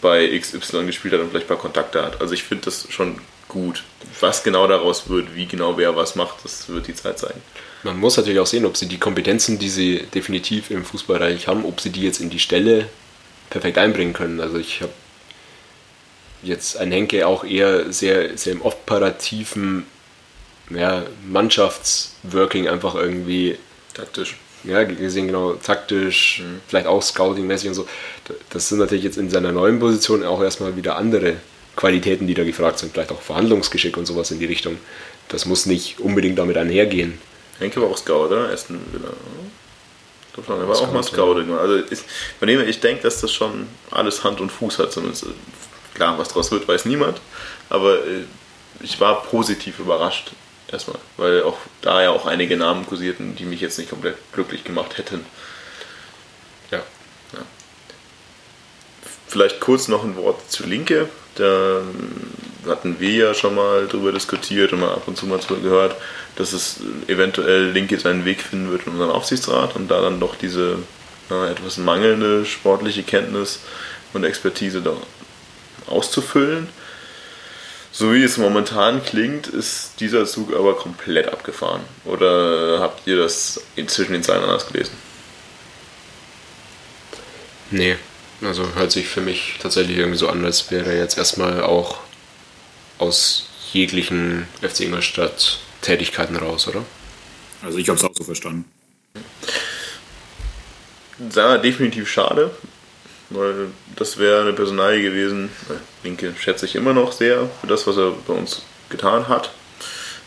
bei 0.00 0.38
XY 0.38 0.86
gespielt 0.86 1.14
hat 1.14 1.20
und 1.20 1.30
vielleicht 1.30 1.46
ein 1.46 1.48
paar 1.48 1.58
Kontakte 1.58 2.02
hat. 2.02 2.20
Also 2.20 2.34
ich 2.34 2.44
finde 2.44 2.66
das 2.66 2.86
schon 2.90 3.20
gut. 3.48 3.84
Was 4.20 4.42
genau 4.42 4.66
daraus 4.66 5.08
wird, 5.08 5.34
wie 5.34 5.46
genau 5.46 5.76
wer 5.76 5.96
was 5.96 6.14
macht, 6.14 6.44
das 6.44 6.68
wird 6.68 6.86
die 6.86 6.94
Zeit 6.94 7.18
zeigen. 7.18 7.42
Man 7.84 8.00
muss 8.00 8.16
natürlich 8.16 8.40
auch 8.40 8.46
sehen, 8.46 8.64
ob 8.64 8.76
sie 8.76 8.86
die 8.86 8.98
Kompetenzen, 8.98 9.58
die 9.58 9.68
sie 9.68 10.04
definitiv 10.14 10.70
im 10.70 10.84
Fußballbereich 10.84 11.46
haben, 11.48 11.66
ob 11.66 11.80
sie 11.80 11.90
die 11.90 12.02
jetzt 12.02 12.20
in 12.20 12.30
die 12.30 12.38
Stelle 12.38 12.88
perfekt 13.50 13.76
einbringen 13.76 14.14
können. 14.14 14.40
Also 14.40 14.56
ich 14.56 14.80
habe 14.80 14.92
jetzt 16.42 16.78
ein 16.78 16.90
Henke 16.90 17.26
auch 17.26 17.44
eher 17.44 17.92
sehr, 17.92 18.36
sehr 18.38 18.54
im 18.54 18.62
operativen 18.62 19.86
ja, 20.70 21.04
Mannschaftsworking 21.28 22.68
einfach 22.68 22.94
irgendwie. 22.94 23.58
Taktisch. 23.92 24.36
Ja, 24.64 24.82
gesehen 24.84 25.26
genau, 25.26 25.52
taktisch, 25.52 26.40
mhm. 26.40 26.60
vielleicht 26.66 26.86
auch 26.86 27.02
scouting-mäßig 27.02 27.68
und 27.68 27.74
so. 27.74 27.86
Das 28.48 28.70
sind 28.70 28.78
natürlich 28.78 29.04
jetzt 29.04 29.18
in 29.18 29.28
seiner 29.28 29.52
neuen 29.52 29.78
Position 29.78 30.24
auch 30.24 30.40
erstmal 30.42 30.74
wieder 30.74 30.96
andere 30.96 31.36
Qualitäten, 31.76 32.26
die 32.26 32.32
da 32.32 32.44
gefragt 32.44 32.78
sind. 32.78 32.94
Vielleicht 32.94 33.12
auch 33.12 33.20
Verhandlungsgeschick 33.20 33.98
und 33.98 34.06
sowas 34.06 34.30
in 34.30 34.38
die 34.38 34.46
Richtung. 34.46 34.78
Das 35.28 35.44
muss 35.44 35.66
nicht 35.66 36.00
unbedingt 36.00 36.38
damit 36.38 36.56
einhergehen. 36.56 37.18
Henke 37.58 37.80
war 37.80 37.88
auch 37.88 37.96
Scout, 37.96 38.26
oder? 38.26 38.48
Aston 38.50 38.80
Villa. 38.92 39.12
Er 40.36 40.68
war 40.68 40.76
auch 40.76 40.92
mal 40.92 41.02
Scouting. 41.02 41.56
Also 41.56 41.76
ich, 41.76 42.00
von 42.38 42.48
dem 42.48 42.66
ich 42.66 42.80
denke, 42.80 43.02
dass 43.02 43.20
das 43.20 43.32
schon 43.32 43.68
alles 43.90 44.24
Hand 44.24 44.40
und 44.40 44.50
Fuß 44.50 44.78
hat. 44.78 44.92
Zumindest. 44.92 45.26
Klar, 45.94 46.18
was 46.18 46.28
draus 46.28 46.50
wird, 46.50 46.66
weiß 46.66 46.86
niemand. 46.86 47.20
Aber 47.68 47.98
äh, 47.98 48.24
ich 48.80 49.00
war 49.00 49.22
positiv 49.22 49.78
überrascht 49.78 50.32
erstmal, 50.70 50.98
weil 51.16 51.42
auch 51.44 51.58
da 51.82 52.02
ja 52.02 52.10
auch 52.10 52.26
einige 52.26 52.56
Namen 52.56 52.84
kursierten, 52.84 53.36
die 53.36 53.44
mich 53.44 53.60
jetzt 53.60 53.78
nicht 53.78 53.90
komplett 53.90 54.16
glücklich 54.32 54.64
gemacht 54.64 54.98
hätten. 54.98 55.24
Ja. 56.72 56.78
ja. 57.32 57.38
Vielleicht 59.28 59.60
kurz 59.60 59.86
noch 59.86 60.02
ein 60.02 60.16
Wort 60.16 60.50
zu 60.50 60.66
Linke. 60.66 61.08
Da 61.36 61.82
hatten 62.66 63.00
wir 63.00 63.12
ja 63.12 63.34
schon 63.34 63.54
mal 63.54 63.86
drüber 63.86 64.12
diskutiert 64.12 64.72
und 64.72 64.80
mal 64.80 64.92
ab 64.92 65.02
und 65.06 65.16
zu 65.16 65.26
mal 65.26 65.40
gehört, 65.62 65.96
dass 66.36 66.52
es 66.52 66.80
eventuell 67.06 67.70
Linke 67.70 67.98
seinen 67.98 68.24
Weg 68.24 68.42
finden 68.42 68.70
wird 68.70 68.86
in 68.86 68.92
unseren 68.92 69.10
Aufsichtsrat 69.10 69.76
und 69.76 69.88
da 69.88 70.00
dann 70.00 70.20
doch 70.20 70.34
diese 70.36 70.78
ja, 71.30 71.48
etwas 71.48 71.76
mangelnde 71.76 72.44
sportliche 72.44 73.02
Kenntnis 73.02 73.60
und 74.12 74.24
Expertise 74.24 74.82
da 74.82 74.96
auszufüllen. 75.86 76.68
So 77.92 78.12
wie 78.12 78.24
es 78.24 78.38
momentan 78.38 79.04
klingt, 79.04 79.46
ist 79.46 80.00
dieser 80.00 80.26
Zug 80.26 80.54
aber 80.54 80.76
komplett 80.76 81.28
abgefahren. 81.28 81.82
Oder 82.04 82.80
habt 82.80 83.06
ihr 83.06 83.16
das 83.16 83.60
inzwischen 83.76 84.14
den 84.14 84.24
Zeilen 84.24 84.42
anders 84.42 84.66
gelesen? 84.66 84.94
Nee, 87.70 87.96
also 88.42 88.64
hört 88.74 88.90
sich 88.90 89.06
für 89.06 89.20
mich 89.20 89.58
tatsächlich 89.62 89.96
irgendwie 89.96 90.18
so 90.18 90.28
an, 90.28 90.44
als 90.44 90.70
wäre 90.70 90.96
jetzt 90.96 91.16
erstmal 91.16 91.62
auch 91.62 91.98
aus 92.98 93.48
jeglichen 93.72 94.46
FC 94.62 94.80
Ingolstadt 94.80 95.58
Tätigkeiten 95.82 96.36
raus, 96.36 96.68
oder? 96.68 96.84
Also 97.62 97.78
ich 97.78 97.88
habe 97.88 97.98
es 97.98 98.04
auch 98.04 98.14
so 98.14 98.24
verstanden. 98.24 98.64
Sah 101.30 101.58
definitiv 101.58 102.10
schade, 102.10 102.50
weil 103.30 103.68
das 103.96 104.18
wäre 104.18 104.42
eine 104.42 104.52
Personalie 104.52 105.02
gewesen. 105.02 105.50
Linke 106.02 106.34
schätze 106.38 106.66
ich 106.66 106.74
immer 106.74 106.92
noch 106.92 107.12
sehr 107.12 107.48
für 107.60 107.66
das, 107.66 107.86
was 107.86 107.96
er 107.96 108.12
bei 108.26 108.34
uns 108.34 108.62
getan 108.90 109.28
hat. 109.28 109.50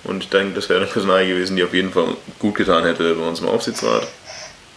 Und 0.04 0.24
ich 0.24 0.30
denke, 0.30 0.56
das 0.56 0.70
wäre 0.70 0.80
eine 0.80 0.90
Personalie 0.90 1.34
gewesen, 1.34 1.58
die 1.58 1.64
auf 1.64 1.74
jeden 1.74 1.92
Fall 1.92 2.16
gut 2.40 2.56
getan 2.56 2.84
hätte 2.84 3.16
bei 3.16 3.28
uns 3.28 3.40
im 3.40 3.48
Aufsichtsrat. 3.48 4.08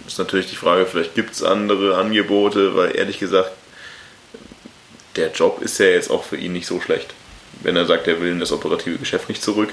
Ist 0.07 0.19
natürlich 0.19 0.51
die 0.51 0.57
Frage, 0.57 0.87
vielleicht 0.87 1.15
gibt 1.15 1.35
es 1.35 1.43
andere 1.43 1.97
Angebote, 1.97 2.75
weil 2.75 2.97
ehrlich 2.97 3.19
gesagt, 3.19 3.53
der 5.17 5.31
Job 5.31 5.61
ist 5.63 5.79
ja 5.79 5.87
jetzt 5.87 6.11
auch 6.11 6.25
für 6.25 6.37
ihn 6.37 6.53
nicht 6.53 6.67
so 6.67 6.81
schlecht. 6.81 7.15
Wenn 7.63 7.77
er 7.77 7.87
sagt, 7.87 8.07
er 8.09 8.21
will 8.21 8.31
in 8.31 8.41
das 8.41 8.53
operative 8.53 8.99
Geschäft 8.99 9.29
nicht 9.29 9.43
zurück 9.43 9.71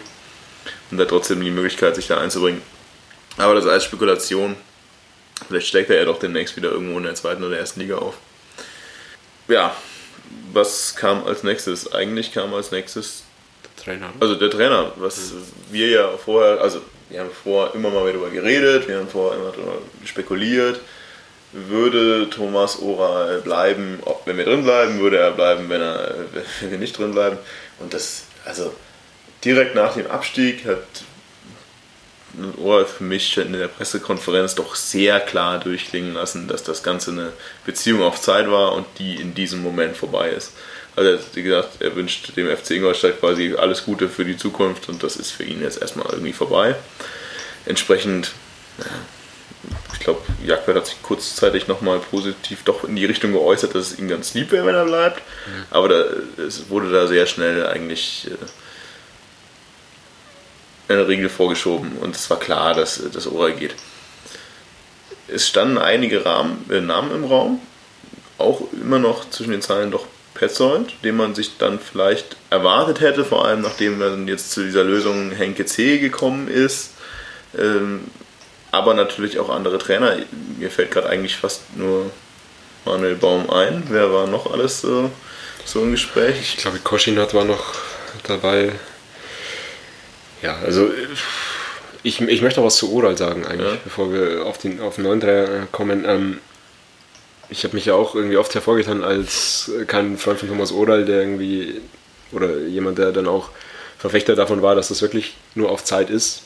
und 0.91 0.99
hat 0.99 1.09
trotzdem 1.09 1.41
die 1.41 1.51
Möglichkeit, 1.51 1.95
sich 1.95 2.07
da 2.07 2.19
einzubringen. 2.19 2.61
Aber 3.37 3.53
das 3.55 3.65
als 3.65 3.83
Spekulation. 3.83 4.55
Vielleicht 5.47 5.67
steckt 5.67 5.89
er 5.91 5.97
ja 5.97 6.05
doch 6.05 6.17
demnächst 6.19 6.55
wieder 6.57 6.71
irgendwo 6.71 6.97
in 6.97 7.03
der 7.03 7.13
zweiten 7.13 7.43
oder 7.43 7.57
ersten 7.57 7.79
Liga 7.79 7.97
auf. 7.97 8.15
Ja, 9.47 9.75
was 10.51 10.95
kam 10.95 11.23
als 11.25 11.43
nächstes? 11.43 11.93
Eigentlich 11.93 12.33
kam 12.33 12.53
als 12.53 12.71
nächstes 12.71 13.23
Der 13.63 13.83
Trainer. 13.83 14.09
also 14.19 14.35
der 14.35 14.49
Trainer, 14.49 14.91
was 14.95 15.31
wir 15.71 15.87
ja 15.89 16.09
vorher, 16.17 16.59
also 16.59 16.81
wir 17.09 17.19
haben 17.19 17.29
vorher 17.43 17.73
immer 17.75 17.89
mal 17.89 18.01
wieder 18.03 18.13
darüber 18.13 18.31
geredet, 18.31 18.87
wir 18.87 18.97
haben 18.97 19.07
vorher 19.07 19.39
immer 19.39 19.51
darüber 19.51 19.77
spekuliert, 20.03 20.81
würde 21.53 22.29
Thomas 22.29 22.81
Oral 22.81 23.39
bleiben, 23.41 23.99
ob, 24.03 24.25
wenn 24.25 24.37
wir 24.37 24.45
drin 24.45 24.63
bleiben, 24.63 24.99
würde 24.99 25.17
er 25.17 25.31
bleiben, 25.31 25.69
wenn, 25.69 25.81
er, 25.81 26.15
wenn 26.61 26.71
wir 26.71 26.77
nicht 26.77 26.97
drin 26.97 27.11
bleiben. 27.11 27.37
Und 27.79 27.93
das, 27.93 28.23
also 28.45 28.73
direkt 29.43 29.75
nach 29.75 29.93
dem 29.93 30.07
Abstieg 30.07 30.65
hat 30.65 30.83
Oral 32.61 32.85
für 32.85 33.03
mich 33.03 33.37
in 33.37 33.53
der 33.53 33.67
Pressekonferenz 33.67 34.55
doch 34.55 34.75
sehr 34.75 35.19
klar 35.19 35.59
durchklingen 35.59 36.13
lassen, 36.13 36.47
dass 36.47 36.63
das 36.63 36.83
Ganze 36.83 37.11
eine 37.11 37.33
Beziehung 37.65 38.03
auf 38.03 38.21
Zeit 38.21 38.49
war 38.51 38.73
und 38.73 38.85
die 38.99 39.15
in 39.15 39.33
diesem 39.33 39.63
Moment 39.63 39.97
vorbei 39.97 40.29
ist. 40.29 40.51
Also 40.95 41.13
hat 41.13 41.33
gesagt, 41.33 41.81
er 41.81 41.95
wünscht 41.95 42.35
dem 42.35 42.55
FC 42.55 42.71
Ingolstadt 42.71 43.19
quasi 43.19 43.55
alles 43.55 43.85
Gute 43.85 44.09
für 44.09 44.25
die 44.25 44.37
Zukunft 44.37 44.89
und 44.89 45.03
das 45.03 45.15
ist 45.15 45.31
für 45.31 45.43
ihn 45.43 45.61
jetzt 45.61 45.81
erstmal 45.81 46.07
irgendwie 46.11 46.33
vorbei. 46.33 46.75
Entsprechend, 47.65 48.31
ich 49.93 49.99
glaube, 49.99 50.21
Jagdwert 50.43 50.77
hat 50.77 50.87
sich 50.87 51.01
kurzzeitig 51.01 51.67
nochmal 51.67 51.99
positiv 51.99 52.63
doch 52.63 52.83
in 52.83 52.95
die 52.95 53.05
Richtung 53.05 53.33
geäußert, 53.33 53.75
dass 53.75 53.91
es 53.91 53.99
ihm 53.99 54.07
ganz 54.07 54.33
lieb 54.33 54.51
wäre, 54.51 54.65
wenn 54.65 54.75
er 54.75 54.85
bleibt. 54.85 55.21
Aber 55.69 55.89
da, 55.89 56.03
es 56.41 56.69
wurde 56.69 56.91
da 56.91 57.07
sehr 57.07 57.25
schnell 57.25 57.65
eigentlich 57.65 58.29
äh, 58.29 60.93
eine 60.93 61.07
Regel 61.07 61.29
vorgeschoben 61.29 61.97
und 61.97 62.15
es 62.15 62.29
war 62.29 62.39
klar, 62.39 62.73
dass 62.73 63.01
das 63.11 63.27
Oral 63.27 63.53
geht. 63.53 63.75
Es 65.27 65.47
standen 65.47 65.77
einige 65.77 66.25
Rahmen, 66.25 66.65
äh, 66.69 66.79
Namen 66.79 67.11
im 67.11 67.25
Raum, 67.25 67.59
auch 68.37 68.61
immer 68.71 68.99
noch 68.99 69.29
zwischen 69.29 69.51
den 69.51 69.61
Zeilen 69.61 69.91
doch 69.91 70.05
Petzold, 70.33 70.93
den 71.03 71.17
man 71.17 71.33
sich 71.33 71.57
dann 71.57 71.79
vielleicht 71.79 72.37
erwartet 72.51 73.01
hätte, 73.01 73.25
vor 73.25 73.45
allem 73.45 73.61
nachdem 73.61 73.97
man 73.97 74.27
jetzt 74.27 74.51
zu 74.51 74.63
dieser 74.63 74.83
Lösung 74.83 75.31
Henke 75.31 75.65
C. 75.65 75.97
gekommen 75.97 76.47
ist. 76.47 76.91
Ähm, 77.57 78.01
aber 78.71 78.93
natürlich 78.93 79.39
auch 79.39 79.49
andere 79.49 79.77
Trainer. 79.77 80.17
Mir 80.57 80.69
fällt 80.71 80.91
gerade 80.91 81.09
eigentlich 81.09 81.35
fast 81.37 81.61
nur 81.75 82.11
Manuel 82.85 83.15
Baum 83.15 83.49
ein. 83.49 83.83
Wer 83.89 84.11
war 84.13 84.27
noch 84.27 84.51
alles 84.51 84.81
so, 84.81 85.09
so 85.65 85.81
im 85.83 85.91
Gespräch? 85.91 86.35
Ich 86.39 86.57
glaube, 86.57 86.79
Koschinat 86.79 87.33
war 87.33 87.45
noch 87.45 87.73
dabei. 88.27 88.71
Ja, 90.41 90.57
also 90.63 90.89
ich, 92.03 92.21
ich 92.21 92.41
möchte 92.41 92.59
noch 92.59 92.67
was 92.67 92.77
zu 92.77 92.93
Oral 92.93 93.17
sagen 93.17 93.45
eigentlich, 93.45 93.71
Ja. 93.73 93.77
bevor 93.83 94.11
wir 94.13 94.45
auf 94.45 94.57
den, 94.57 94.79
auf 94.79 94.95
den 94.95 95.03
neuen 95.05 95.19
Dreier 95.19 95.67
kommen. 95.71 96.05
Ähm, 96.07 96.39
ich 97.49 97.63
habe 97.63 97.75
mich 97.75 97.85
ja 97.85 97.93
auch 97.95 98.13
irgendwie 98.15 98.37
oft 98.37 98.53
hervorgetan 98.53 99.03
als 99.03 99.71
kein 99.87 100.17
Freund 100.17 100.39
von 100.39 100.49
Thomas 100.49 100.71
Oral, 100.71 101.05
der 101.05 101.21
irgendwie, 101.21 101.81
oder 102.31 102.57
jemand, 102.59 102.97
der 102.97 103.11
dann 103.11 103.27
auch 103.27 103.49
Verfechter 103.97 104.35
davon 104.35 104.61
war, 104.61 104.75
dass 104.75 104.89
das 104.89 105.01
wirklich 105.01 105.35
nur 105.55 105.71
auf 105.71 105.83
Zeit 105.83 106.09
ist. 106.09 106.43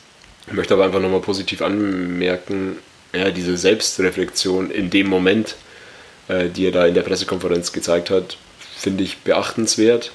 Ich 0.47 0.53
möchte 0.53 0.73
aber 0.73 0.85
einfach 0.85 0.99
nochmal 0.99 1.21
positiv 1.21 1.61
anmerken, 1.61 2.77
ja, 3.13 3.29
diese 3.29 3.57
Selbstreflexion 3.57 4.71
in 4.71 4.89
dem 4.89 5.07
Moment, 5.07 5.55
äh, 6.27 6.49
die 6.49 6.65
er 6.65 6.71
da 6.71 6.85
in 6.85 6.93
der 6.93 7.01
Pressekonferenz 7.01 7.71
gezeigt 7.71 8.09
hat, 8.09 8.37
finde 8.77 9.03
ich 9.03 9.19
beachtenswert. 9.19 10.11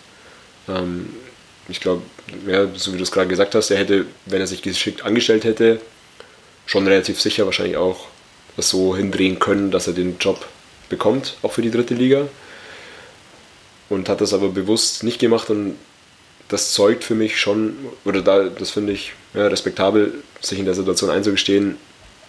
Ähm, 0.69 1.11
ich 1.69 1.81
glaube, 1.81 2.03
ja, 2.47 2.69
so 2.75 2.93
wie 2.93 2.97
du 2.97 3.03
es 3.03 3.13
gerade 3.13 3.29
gesagt 3.29 3.55
hast, 3.55 3.71
er 3.71 3.79
hätte, 3.79 4.07
wenn 4.25 4.41
er 4.41 4.47
sich 4.47 4.63
geschickt 4.63 5.05
angestellt 5.05 5.45
hätte, 5.45 5.81
schon 6.65 6.87
relativ 6.87 7.21
sicher 7.21 7.45
wahrscheinlich 7.45 7.77
auch 7.77 8.09
das 8.57 8.71
so 8.71 8.97
hindrehen 8.97 9.39
können, 9.39 9.71
dass 9.71 9.87
er 9.87 9.93
den 9.93 10.19
Job 10.19 10.47
bekommt, 10.89 11.37
auch 11.43 11.53
für 11.53 11.63
die 11.63 11.71
dritte 11.71 11.95
Liga. 11.95 12.29
Und 13.89 14.09
hat 14.09 14.21
das 14.21 14.33
aber 14.33 14.49
bewusst 14.49 15.05
nicht 15.05 15.21
gemacht 15.21 15.51
und 15.51 15.77
das 16.49 16.73
zeugt 16.73 17.05
für 17.05 17.15
mich 17.15 17.39
schon, 17.39 17.77
oder 18.05 18.23
da, 18.23 18.45
das 18.45 18.71
finde 18.71 18.93
ich 18.93 19.13
ja, 19.35 19.47
respektabel, 19.47 20.15
sich 20.41 20.59
in 20.59 20.65
der 20.65 20.75
Situation 20.75 21.11
einzugestehen, 21.11 21.77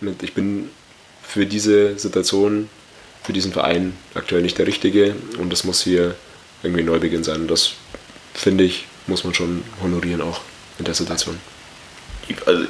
mit 0.01 0.23
ich 0.23 0.33
bin 0.33 0.69
für 1.21 1.45
diese 1.45 1.97
Situation, 1.97 2.69
für 3.23 3.33
diesen 3.33 3.51
Verein 3.51 3.93
aktuell 4.13 4.41
nicht 4.41 4.57
der 4.57 4.67
Richtige 4.67 5.15
und 5.37 5.51
das 5.51 5.63
muss 5.63 5.83
hier 5.83 6.15
irgendwie 6.63 6.81
ein 6.81 6.87
Neubeginn 6.87 7.23
sein. 7.23 7.41
Und 7.41 7.51
das 7.51 7.73
finde 8.33 8.63
ich, 8.63 8.87
muss 9.05 9.23
man 9.23 9.33
schon 9.33 9.63
honorieren 9.81 10.21
auch 10.21 10.41
in 10.79 10.85
der 10.85 10.93
Situation. 10.93 11.37
Also 12.45 12.63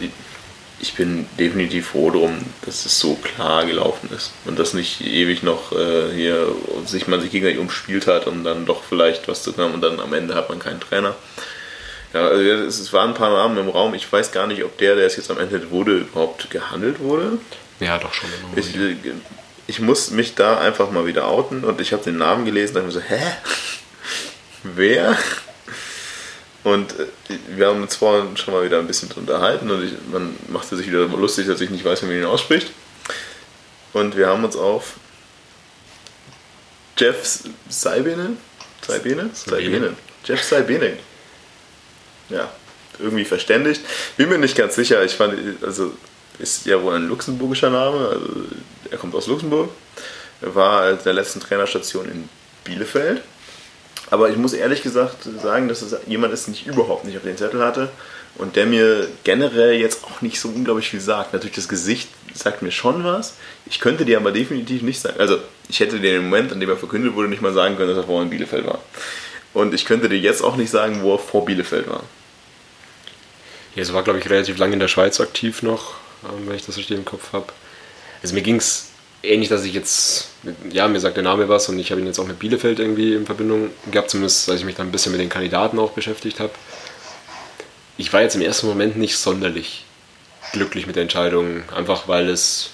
ich- 0.80 0.94
bin 0.94 1.26
definitiv 1.40 1.88
froh 1.90 2.10
drum, 2.12 2.38
dass 2.66 2.86
es 2.86 3.00
so 3.00 3.16
klar 3.16 3.66
gelaufen 3.66 4.10
ist 4.16 4.32
und 4.46 4.58
dass 4.58 4.74
nicht 4.74 5.02
ewig 5.02 5.44
noch 5.44 5.72
äh, 5.72 6.12
hier 6.14 6.48
sich 6.86 7.08
man 7.08 7.22
sich 7.22 7.32
gegenseitig 7.32 7.60
umspielt 7.60 8.08
hat, 8.08 8.26
um 8.28 8.44
dann 8.44 8.66
doch 8.66 8.82
vielleicht 8.88 9.28
was 9.28 9.44
zu 9.44 9.54
können 9.54 9.74
und 9.76 9.82
dann 9.82 10.00
am 10.00 10.14
Ende 10.14 10.34
hat 10.36 10.50
man 10.50 10.60
keinen 10.60 10.80
Trainer. 10.80 11.16
Ja, 12.14 12.28
also 12.30 12.42
es, 12.42 12.80
es 12.80 12.94
waren 12.94 13.10
ein 13.10 13.14
paar 13.16 13.32
Namen 13.32 13.58
im 13.58 13.70
Raum. 13.70 13.94
Ich 13.94 14.12
weiß 14.12 14.32
gar 14.32 14.48
nicht, 14.48 14.64
ob 14.64 14.78
der, 14.78 14.96
der 14.96 15.06
es 15.08 15.18
jetzt 15.18 15.30
am 15.30 15.38
Ende 15.40 15.70
wurde, 15.72 15.98
überhaupt 16.00 16.50
gehandelt 16.50 17.00
wurde. 17.00 17.38
Ja, 17.80 17.98
doch 18.00 18.14
schon. 18.14 18.30
Ich, 18.56 18.68
ich 19.68 19.80
muss 19.82 20.10
mich 20.12 20.34
da 20.34 20.58
einfach 20.58 20.90
mal 20.90 21.06
wieder 21.06 21.28
outen 21.28 21.64
und 21.64 21.80
ich 21.82 21.92
habe 21.94 22.04
den 22.04 22.18
Namen 22.18 22.46
gelesen 22.46 22.78
und 22.78 22.86
dachte 22.86 22.88
mir 22.88 22.92
so, 22.94 23.02
hä? 23.02 23.22
Wer? 24.64 25.18
Und 26.68 26.99
äh, 26.99 27.05
wir 27.55 27.68
haben 27.68 27.82
uns 27.82 27.95
vorhin 27.95 28.36
schon 28.36 28.53
mal 28.53 28.65
wieder 28.65 28.80
ein 28.80 28.88
bisschen 28.88 29.09
unterhalten 29.13 29.72
und 29.72 29.86
ich, 29.86 29.93
man 30.11 30.36
machte 30.49 30.76
sich 30.76 30.86
wieder 30.88 31.07
lustig, 31.07 31.47
dass 31.47 31.61
ich 31.61 31.70
nicht 31.70 31.86
weiß, 31.86 32.01
wie 32.01 32.07
man 32.07 32.18
ihn 32.18 32.26
ausspricht. 32.26 32.72
Und 33.93 34.18
wir 34.18 34.28
haben 34.28 34.43
uns 34.43 34.57
auf 34.57 34.95
Jeff 36.97 37.39
Saibene? 37.70 38.36
Saibene? 38.86 39.30
Saibene. 39.34 39.95
Jeff 40.26 40.43
Saibene. 40.43 40.97
Ja, 42.28 42.51
irgendwie 42.99 43.24
verständigt. 43.24 43.80
Bin 44.18 44.28
mir 44.28 44.38
nicht 44.38 44.57
ganz 44.57 44.76
sicher. 44.76 45.01
Ich 45.05 45.15
fand, 45.15 45.63
also 45.63 45.93
ist 46.38 46.65
ja 46.65 46.82
wohl 46.84 46.95
ein 46.95 47.07
luxemburgischer 47.07 47.70
Name. 47.70 48.09
Also 48.09 48.28
er 48.91 48.97
kommt 48.97 49.15
aus 49.15 49.28
Luxemburg. 49.28 49.70
Er 50.41 50.53
war 50.53 50.82
als 50.82 51.03
der 51.03 51.13
letzten 51.13 51.39
Trainerstation 51.39 52.11
in 52.11 52.30
Bielefeld. 52.65 53.22
Aber 54.10 54.30
ich 54.30 54.38
muss 54.38 54.53
ehrlich 54.53 54.84
gesagt 54.84 55.28
sagen, 55.41 55.68
dass 55.68 55.82
es 55.82 55.95
jemand 56.08 56.34
ist, 56.34 56.47
den 56.47 56.53
ich 56.53 56.66
überhaupt 56.66 57.05
nicht 57.05 57.18
auf 57.18 57.24
den 57.24 57.38
Zettel 57.38 57.64
hatte 57.64 57.89
und 58.36 58.55
der 58.55 58.66
mir 58.66 59.08
generell 59.24 59.74
jetzt 59.74 60.03
auch 60.05 60.22
nicht 60.22 60.39
so 60.39 60.47
unglaublich 60.49 60.89
viel 60.89 61.01
sagt. 61.01 61.34
Natürlich 61.34 61.55
das 61.55 61.68
Gesicht 61.68 62.10
sagt 62.34 62.62
mir 62.62 62.72
schon 62.72 63.03
was. 63.03 63.36
Ich 63.66 63.80
könnte 63.80 64.05
dir 64.05 64.18
aber 64.18 64.32
definitiv 64.32 64.82
nicht 64.82 64.99
sagen. 64.99 65.20
Also 65.20 65.39
ich 65.68 65.80
hätte 65.80 65.99
dir 65.99 66.18
im 66.18 66.26
Moment, 66.26 66.51
an 66.51 66.60
dem 66.60 66.70
er 66.70 66.78
verkündet 66.78 67.16
wurde, 67.16 67.28
nicht 67.28 67.41
mal 67.41 67.53
sagen 67.53 67.76
können, 67.76 67.89
dass 67.89 67.97
er 67.97 68.03
vorher 68.03 68.24
in 68.24 68.30
Bielefeld 68.30 68.66
war. 68.66 68.80
Und 69.53 69.74
ich 69.74 69.86
könnte 69.86 70.08
dir 70.08 70.20
jetzt 70.20 70.43
auch 70.43 70.55
nicht 70.55 70.70
sagen, 70.70 71.01
wo 71.01 71.16
er 71.16 71.20
vor 71.20 71.45
Bielefeld 71.45 71.89
war. 71.89 72.03
Ja, 73.76 73.82
es 73.82 73.93
war, 73.93 74.03
glaube 74.03 74.20
ich, 74.20 74.30
relativ 74.30 74.58
lange 74.58 74.74
in 74.74 74.80
der 74.80 74.88
Schweiz 74.88 75.20
aktiv 75.20 75.64
noch, 75.64 75.95
ähm, 76.24 76.47
wenn 76.47 76.55
ich 76.55 76.66
das 76.66 76.78
richtig 76.78 76.97
im 76.97 77.05
Kopf 77.05 77.34
habe. 77.34 77.47
Also 78.22 78.36
mir 78.36 78.41
ging 78.41 78.55
es 78.55 78.87
ähnlich, 79.24 79.49
dass 79.49 79.63
ich 79.63 79.74
jetzt, 79.74 80.30
ja, 80.72 80.88
mir 80.88 80.99
sagt 80.99 81.18
der 81.18 81.24
Name 81.24 81.49
was 81.49 81.70
und 81.70 81.80
ich 81.80 81.91
habe 81.91 82.01
ihn 82.01 82.07
jetzt 82.07 82.20
auch 82.20 82.28
mit 82.28 82.39
Bielefeld 82.39 82.80
irgendwie 82.80 83.15
in 83.15 83.26
Verbindung 83.26 83.72
gehabt, 83.91 84.09
zumindest 84.09 84.49
als 84.49 84.59
ich 84.59 84.65
mich 84.65 84.76
dann 84.76 84.88
ein 84.88 84.91
bisschen 84.91 85.11
mit 85.11 85.22
den 85.22 85.30
Kandidaten 85.30 85.80
auch 85.80 85.91
beschäftigt 85.91 86.39
habe. 86.39 86.51
Ich 87.97 88.13
war 88.13 88.22
jetzt 88.22 88.36
im 88.36 88.41
ersten 88.41 88.68
Moment 88.68 88.97
nicht 88.97 89.18
sonderlich 89.18 89.86
glücklich 90.53 90.88
mit 90.88 90.95
der 90.95 91.03
Entscheidung, 91.03 91.63
einfach 91.76 92.07
weil 92.07 92.30
es, 92.30 92.70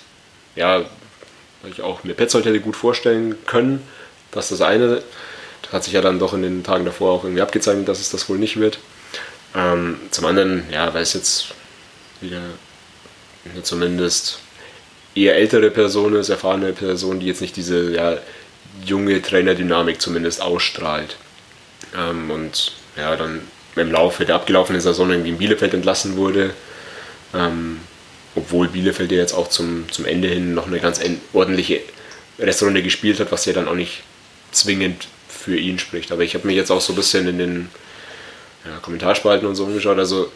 ja, 0.55 0.85
weil 1.61 1.71
ich 1.71 1.81
auch 1.81 2.03
mir 2.03 2.13
Petzold 2.13 2.45
hätte 2.45 2.59
gut 2.59 2.75
vorstellen 2.75 3.35
können, 3.45 3.81
dass 4.31 4.49
das 4.49 4.61
eine, 4.61 5.01
hat 5.71 5.83
sich 5.83 5.93
ja 5.93 6.01
dann 6.01 6.19
doch 6.19 6.33
in 6.33 6.43
den 6.43 6.63
Tagen 6.63 6.85
davor 6.85 7.11
auch 7.11 7.23
irgendwie 7.23 7.41
abgezeichnet, 7.41 7.87
dass 7.87 7.99
es 7.99 8.11
das 8.11 8.29
wohl 8.29 8.37
nicht 8.37 8.59
wird. 8.59 8.77
Ähm, 9.55 9.99
zum 10.11 10.25
anderen, 10.25 10.63
ja, 10.71 10.93
weil 10.93 11.01
es 11.01 11.13
jetzt 11.13 11.47
wieder 12.21 12.41
zumindest 13.63 14.39
eher 15.15 15.35
ältere 15.35 15.69
Person 15.69 16.15
ist, 16.15 16.29
erfahrene 16.29 16.73
Person, 16.73 17.19
die 17.19 17.27
jetzt 17.27 17.41
nicht 17.41 17.55
diese 17.55 17.93
ja, 17.93 18.17
junge 18.85 19.21
Trainerdynamik 19.21 20.01
zumindest 20.01 20.41
ausstrahlt. 20.41 21.17
Ähm, 21.95 22.31
und 22.31 22.73
ja, 22.97 23.15
dann 23.15 23.41
im 23.75 23.91
Laufe 23.91 24.25
der 24.25 24.35
abgelaufenen 24.35 24.81
Saison 24.81 25.09
irgendwie 25.09 25.29
in 25.29 25.37
Bielefeld 25.37 25.73
entlassen 25.73 26.15
wurde. 26.17 26.53
Ähm, 27.33 27.79
obwohl 28.35 28.67
Bielefeld 28.67 29.11
ja 29.11 29.19
jetzt 29.19 29.33
auch 29.33 29.47
zum, 29.47 29.85
zum 29.91 30.05
Ende 30.05 30.27
hin 30.27 30.53
noch 30.53 30.67
eine 30.67 30.79
ganz 30.79 30.99
ordentliche 31.33 31.81
Restrunde 32.39 32.81
gespielt 32.81 33.19
hat, 33.19 33.31
was 33.31 33.45
ja 33.45 33.53
dann 33.53 33.67
auch 33.67 33.75
nicht 33.75 34.03
zwingend 34.51 35.07
für 35.27 35.55
ihn 35.57 35.77
spricht. 35.77 36.11
Aber 36.11 36.23
ich 36.23 36.33
habe 36.33 36.47
mich 36.47 36.55
jetzt 36.55 36.71
auch 36.71 36.81
so 36.81 36.93
ein 36.93 36.95
bisschen 36.95 37.27
in 37.27 37.37
den 37.37 37.69
ja, 38.65 38.77
Kommentarspalten 38.79 39.47
und 39.47 39.55
so 39.55 39.65
umgeschaut. 39.65 39.99
Also 39.99 40.31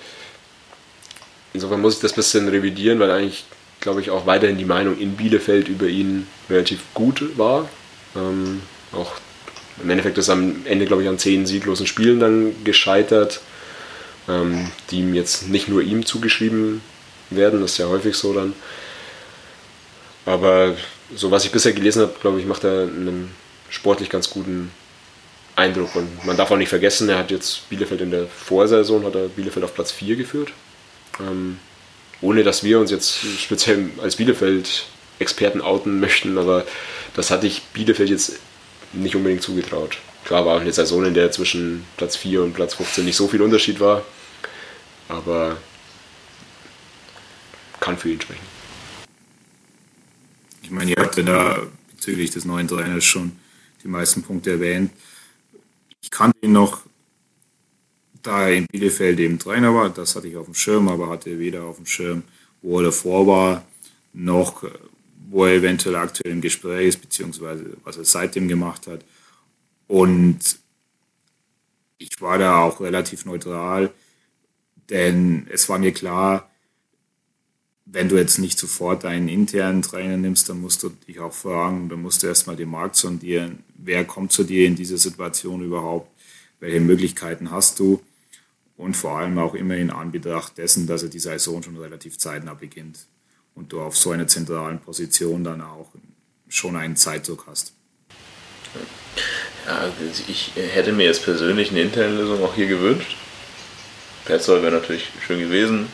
insofern 1.54 1.82
muss 1.82 1.96
ich 1.96 2.02
das 2.02 2.14
ein 2.14 2.18
bisschen 2.18 2.48
revidieren, 2.50 3.00
weil 3.00 3.12
eigentlich, 3.12 3.46
glaube 3.80 4.02
ich, 4.02 4.10
auch 4.10 4.26
weiterhin 4.26 4.58
die 4.58 4.66
Meinung 4.66 4.98
in 4.98 5.16
Bielefeld 5.16 5.68
über 5.68 5.88
ihn 5.88 6.28
relativ 6.50 6.80
gut 6.94 7.38
war. 7.38 7.70
Ähm, 8.16 8.62
auch 8.92 9.14
im 9.82 9.90
Endeffekt 9.90 10.18
ist 10.18 10.30
am 10.30 10.66
Ende, 10.66 10.86
glaube 10.86 11.04
ich, 11.04 11.10
an 11.10 11.20
zehn 11.20 11.46
sieglosen 11.46 11.88
Spielen 11.88 12.20
dann 12.20 12.64
gescheitert, 12.64 13.42
ähm, 14.28 14.72
die 14.90 15.00
ihm 15.00 15.14
jetzt 15.14 15.50
nicht 15.50 15.68
nur 15.68 15.82
ihm 15.82 16.06
zugeschrieben 16.06 16.82
werden, 17.30 17.62
das 17.62 17.74
ist 17.74 17.78
ja 17.78 17.88
häufig 17.88 18.16
so 18.16 18.34
dann. 18.34 18.54
Aber 20.26 20.76
so 21.16 21.32
was 21.32 21.46
ich 21.46 21.52
bisher 21.52 21.74
gelesen 21.74 22.02
habe, 22.02 22.16
glaube 22.22 22.40
ich, 22.40 22.46
macht 22.46 22.64
er 22.64 22.84
einen 22.84 23.32
sportlich 23.70 24.10
ganz 24.10 24.30
guten 24.30 24.72
Eindruck. 25.56 25.96
Und 25.96 26.26
man 26.26 26.38
darf 26.38 26.52
auch 26.52 26.58
nicht 26.58 26.70
vergessen, 26.70 27.10
er 27.10 27.18
hat 27.18 27.32
jetzt 27.32 27.70
Bielefeld 27.70 28.02
in 28.02 28.12
der 28.12 28.28
Vorsaison, 28.28 29.06
hat 29.06 29.16
er 29.16 29.28
Bielefeld 29.28 29.64
auf 29.64 29.74
Platz 29.74 29.92
4 29.92 30.16
geführt. 30.16 30.52
Ähm, 31.20 31.60
ohne 32.22 32.44
dass 32.44 32.64
wir 32.64 32.80
uns 32.80 32.92
jetzt 32.92 33.20
speziell 33.40 33.90
als 34.02 34.16
Bielefeld-Experten 34.16 35.62
outen 35.62 36.00
möchten, 36.00 36.38
aber 36.38 36.66
das 37.16 37.32
hatte 37.32 37.48
ich 37.48 37.62
Bielefeld 37.74 38.10
jetzt 38.10 38.40
nicht 38.94 39.16
unbedingt 39.16 39.42
zugetraut. 39.42 39.98
Klar 40.26 40.46
war 40.46 40.58
auch 40.58 40.62
eine 40.62 40.74
Saison, 40.74 41.06
in 41.06 41.14
der 41.14 41.32
zwischen 41.32 41.86
Platz 41.96 42.16
4 42.16 42.44
und 42.44 42.54
Platz 42.54 42.74
15 42.74 43.06
nicht 43.06 43.16
so 43.16 43.28
viel 43.28 43.42
Unterschied 43.42 43.80
war, 43.80 44.04
aber 45.08 45.58
kann 47.80 47.98
für 47.98 48.10
ihn 48.10 48.20
sprechen. 48.20 48.46
Ich 50.62 50.72
meine, 50.72 50.92
ihr 50.92 50.98
habt 50.98 51.16
ja 51.16 51.24
da 51.24 51.62
bezüglich 51.96 52.32
des 52.32 52.44
neuen 52.44 52.68
Trainers 52.68 53.06
schon 53.06 53.40
die 53.84 53.88
meisten 53.88 54.22
Punkte 54.24 54.52
erwähnt. 54.52 54.92
Ich 56.02 56.12
kannte 56.12 56.38
ihn 56.42 56.52
noch, 56.52 56.82
da 58.28 58.50
er 58.50 58.56
in 58.56 58.68
Bielefeld 58.68 59.20
eben 59.20 59.40
Trainer 59.40 59.74
war, 59.74 59.90
das 59.90 60.16
hatte 60.16 60.28
ich 60.28 60.36
auf 60.36 60.46
dem 60.46 60.54
Schirm, 60.54 60.90
aber 60.90 61.10
hatte 61.10 61.40
weder 61.40 61.64
auf 61.64 61.78
dem 61.78 61.86
Schirm, 61.86 62.24
wo 62.62 62.80
er 62.80 62.86
davor 62.86 63.26
war, 63.26 63.66
noch 64.14 64.66
wo 65.30 65.46
er 65.46 65.56
eventuell 65.56 65.96
aktuell 65.96 66.34
im 66.34 66.42
Gespräch 66.42 66.90
ist, 66.90 67.02
beziehungsweise 67.02 67.78
was 67.84 67.96
er 67.96 68.04
seitdem 68.04 68.50
gemacht 68.50 68.88
hat. 68.88 69.06
Und 69.88 70.40
ich 71.98 72.20
war 72.20 72.38
da 72.38 72.62
auch 72.64 72.82
relativ 72.82 73.26
neutral, 73.26 73.92
denn 74.90 75.48
es 75.50 75.70
war 75.70 75.80
mir 75.80 75.94
klar, 75.94 76.50
wenn 77.86 78.10
du 78.10 78.18
jetzt 78.18 78.40
nicht 78.40 78.60
sofort 78.60 79.06
einen 79.06 79.30
internen 79.30 79.82
Trainer 79.82 80.18
nimmst, 80.18 80.50
dann 80.50 80.60
musst 80.60 80.84
du 80.84 80.90
dich 80.90 81.22
auch 81.22 81.34
fragen, 81.34 81.88
dann 81.88 82.02
musst 82.02 82.24
du 82.24 82.28
erstmal 82.28 82.58
den 82.58 82.70
Markt 82.70 82.98
sondieren. 82.98 83.64
Wer 83.78 84.04
kommt 84.04 84.34
zu 84.34 84.44
dir 84.44 84.68
in 84.68 84.76
diese 84.76 84.98
Situation 84.98 85.64
überhaupt? 85.64 86.12
Welche 86.60 86.82
Möglichkeiten 86.82 87.52
hast 87.52 87.80
du? 87.80 88.02
Und 88.78 88.96
vor 88.96 89.18
allem 89.18 89.40
auch 89.40 89.56
immer 89.56 89.76
in 89.76 89.90
Anbetracht 89.90 90.58
dessen, 90.58 90.86
dass 90.86 91.02
er 91.04 91.10
die 91.10 91.20
Saison 91.20 91.64
schon 91.64 91.78
relativ 91.78 92.18
zeitnah 92.18 92.54
beginnt 92.54 93.00
und 93.56 93.74
du 93.74 93.82
auf 93.82 93.98
so 93.98 94.12
einer 94.12 94.28
zentralen 94.28 94.80
Position 94.80 95.44
dann 95.44 95.62
auch 95.62 95.90
schon 96.48 96.76
einen 96.76 96.96
Zeitdruck 96.96 97.46
hast. 97.48 97.74
Ja, 99.66 99.92
ich 100.28 100.52
hätte 100.56 100.94
mir 100.94 101.06
jetzt 101.06 101.24
persönlich 101.24 101.72
eine 101.72 101.82
interne 101.82 102.16
Lösung 102.16 102.44
auch 102.44 102.54
hier 102.54 102.68
gewünscht. 102.68 103.18
Petzold 104.26 104.62
wäre 104.62 104.76
natürlich 104.76 105.10
schön 105.26 105.40
gewesen. 105.40 105.88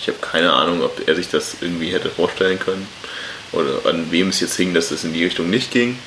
Ich 0.00 0.08
habe 0.08 0.18
keine 0.20 0.52
Ahnung, 0.52 0.82
ob 0.82 1.06
er 1.06 1.14
sich 1.16 1.28
das 1.28 1.56
irgendwie 1.60 1.92
hätte 1.92 2.08
vorstellen 2.08 2.58
können 2.58 2.86
oder 3.52 3.84
an 3.86 4.10
wem 4.10 4.28
es 4.28 4.40
jetzt 4.40 4.56
hing, 4.56 4.72
dass 4.72 4.90
es 4.90 5.04
in 5.04 5.12
die 5.12 5.24
Richtung 5.24 5.50
nicht 5.50 5.70
ging. 5.70 5.98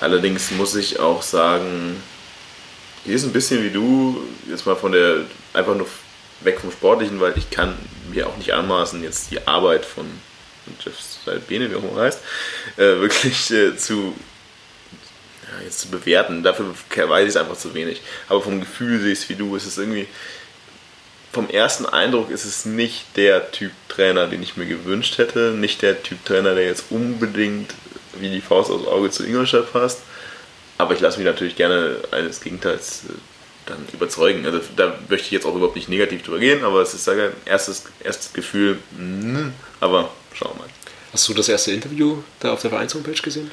Allerdings 0.00 0.50
muss 0.52 0.74
ich 0.76 1.00
auch 1.00 1.22
sagen, 1.22 1.96
hier 3.08 3.16
ist 3.16 3.24
ein 3.24 3.32
bisschen 3.32 3.64
wie 3.64 3.70
du, 3.70 4.22
jetzt 4.50 4.66
mal 4.66 4.76
von 4.76 4.92
der, 4.92 5.22
einfach 5.54 5.74
nur 5.74 5.86
weg 6.40 6.60
vom 6.60 6.70
Sportlichen, 6.70 7.20
weil 7.20 7.32
ich 7.38 7.48
kann 7.48 7.74
mir 8.12 8.26
auch 8.26 8.36
nicht 8.36 8.52
anmaßen, 8.52 9.02
jetzt 9.02 9.30
die 9.30 9.46
Arbeit 9.46 9.86
von 9.86 10.04
Jeff 10.84 11.00
Salbene, 11.24 11.70
wie 11.70 11.76
auch 11.76 11.82
immer 11.82 12.02
heißt, 12.02 12.20
äh, 12.76 13.00
wirklich 13.00 13.50
äh, 13.50 13.74
zu, 13.78 14.14
ja, 15.42 15.64
jetzt 15.64 15.80
zu 15.80 15.88
bewerten. 15.88 16.42
Dafür 16.42 16.74
weiß 16.94 17.22
ich 17.22 17.30
es 17.30 17.36
einfach 17.36 17.56
zu 17.56 17.72
wenig. 17.72 18.02
Aber 18.28 18.42
vom 18.42 18.60
Gefühl 18.60 19.00
sehe 19.00 19.12
ich 19.12 19.20
es 19.20 19.28
wie 19.30 19.36
du. 19.36 19.56
Es 19.56 19.64
ist 19.64 19.78
irgendwie, 19.78 20.06
vom 21.32 21.48
ersten 21.48 21.86
Eindruck 21.86 22.30
ist 22.30 22.44
es 22.44 22.66
nicht 22.66 23.16
der 23.16 23.50
Typ 23.52 23.72
Trainer, 23.88 24.26
den 24.26 24.42
ich 24.42 24.58
mir 24.58 24.66
gewünscht 24.66 25.16
hätte. 25.16 25.54
Nicht 25.56 25.80
der 25.80 26.02
Typ 26.02 26.22
Trainer, 26.26 26.54
der 26.54 26.66
jetzt 26.66 26.84
unbedingt 26.90 27.72
wie 28.20 28.28
die 28.28 28.42
Faust 28.42 28.70
aufs 28.70 28.86
Auge 28.86 29.10
zu 29.10 29.24
Ingolstadt 29.24 29.72
passt. 29.72 30.02
Aber 30.78 30.94
ich 30.94 31.00
lasse 31.00 31.18
mich 31.18 31.26
natürlich 31.26 31.56
gerne 31.56 31.96
eines 32.10 32.40
Gegenteils 32.40 33.02
äh, 33.08 33.12
dann 33.66 33.78
überzeugen. 33.92 34.46
Also 34.46 34.60
da 34.76 34.94
möchte 35.08 35.26
ich 35.26 35.32
jetzt 35.32 35.44
auch 35.46 35.54
überhaupt 35.54 35.76
nicht 35.76 35.88
negativ 35.88 36.22
drüber 36.22 36.38
gehen, 36.38 36.64
aber 36.64 36.80
es 36.80 36.94
ist 36.94 37.04
sage 37.04 37.32
erstes, 37.44 37.84
erstes 38.02 38.32
Gefühl, 38.32 38.78
mh, 38.96 39.50
aber 39.80 40.10
schauen 40.34 40.52
wir 40.54 40.60
mal. 40.60 40.68
Hast 41.12 41.28
du 41.28 41.34
das 41.34 41.48
erste 41.48 41.72
Interview 41.72 42.18
da 42.40 42.52
auf 42.52 42.62
der 42.62 42.70
Vereinshomepage 42.70 43.22
gesehen? 43.22 43.50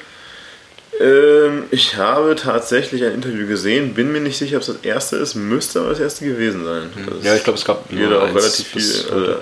Ähm, 1.00 1.64
ich 1.70 1.96
habe 1.96 2.36
tatsächlich 2.36 3.04
ein 3.04 3.12
Interview 3.12 3.46
gesehen, 3.46 3.92
bin 3.92 4.12
mir 4.12 4.20
nicht 4.20 4.38
sicher, 4.38 4.56
ob 4.56 4.62
es 4.62 4.68
das 4.68 4.78
erste 4.82 5.16
ist, 5.16 5.34
müsste 5.34 5.80
aber 5.80 5.90
das 5.90 6.00
erste 6.00 6.24
gewesen 6.24 6.64
sein. 6.64 6.90
Mhm. 6.94 7.22
Ja, 7.22 7.34
ich 7.34 7.44
glaube, 7.44 7.58
es 7.58 7.64
gab 7.64 7.90
hier 7.90 8.08
da 8.08 8.20
auch 8.22 8.34
relativ 8.34 8.66
viel 8.66 9.12
also 9.12 9.36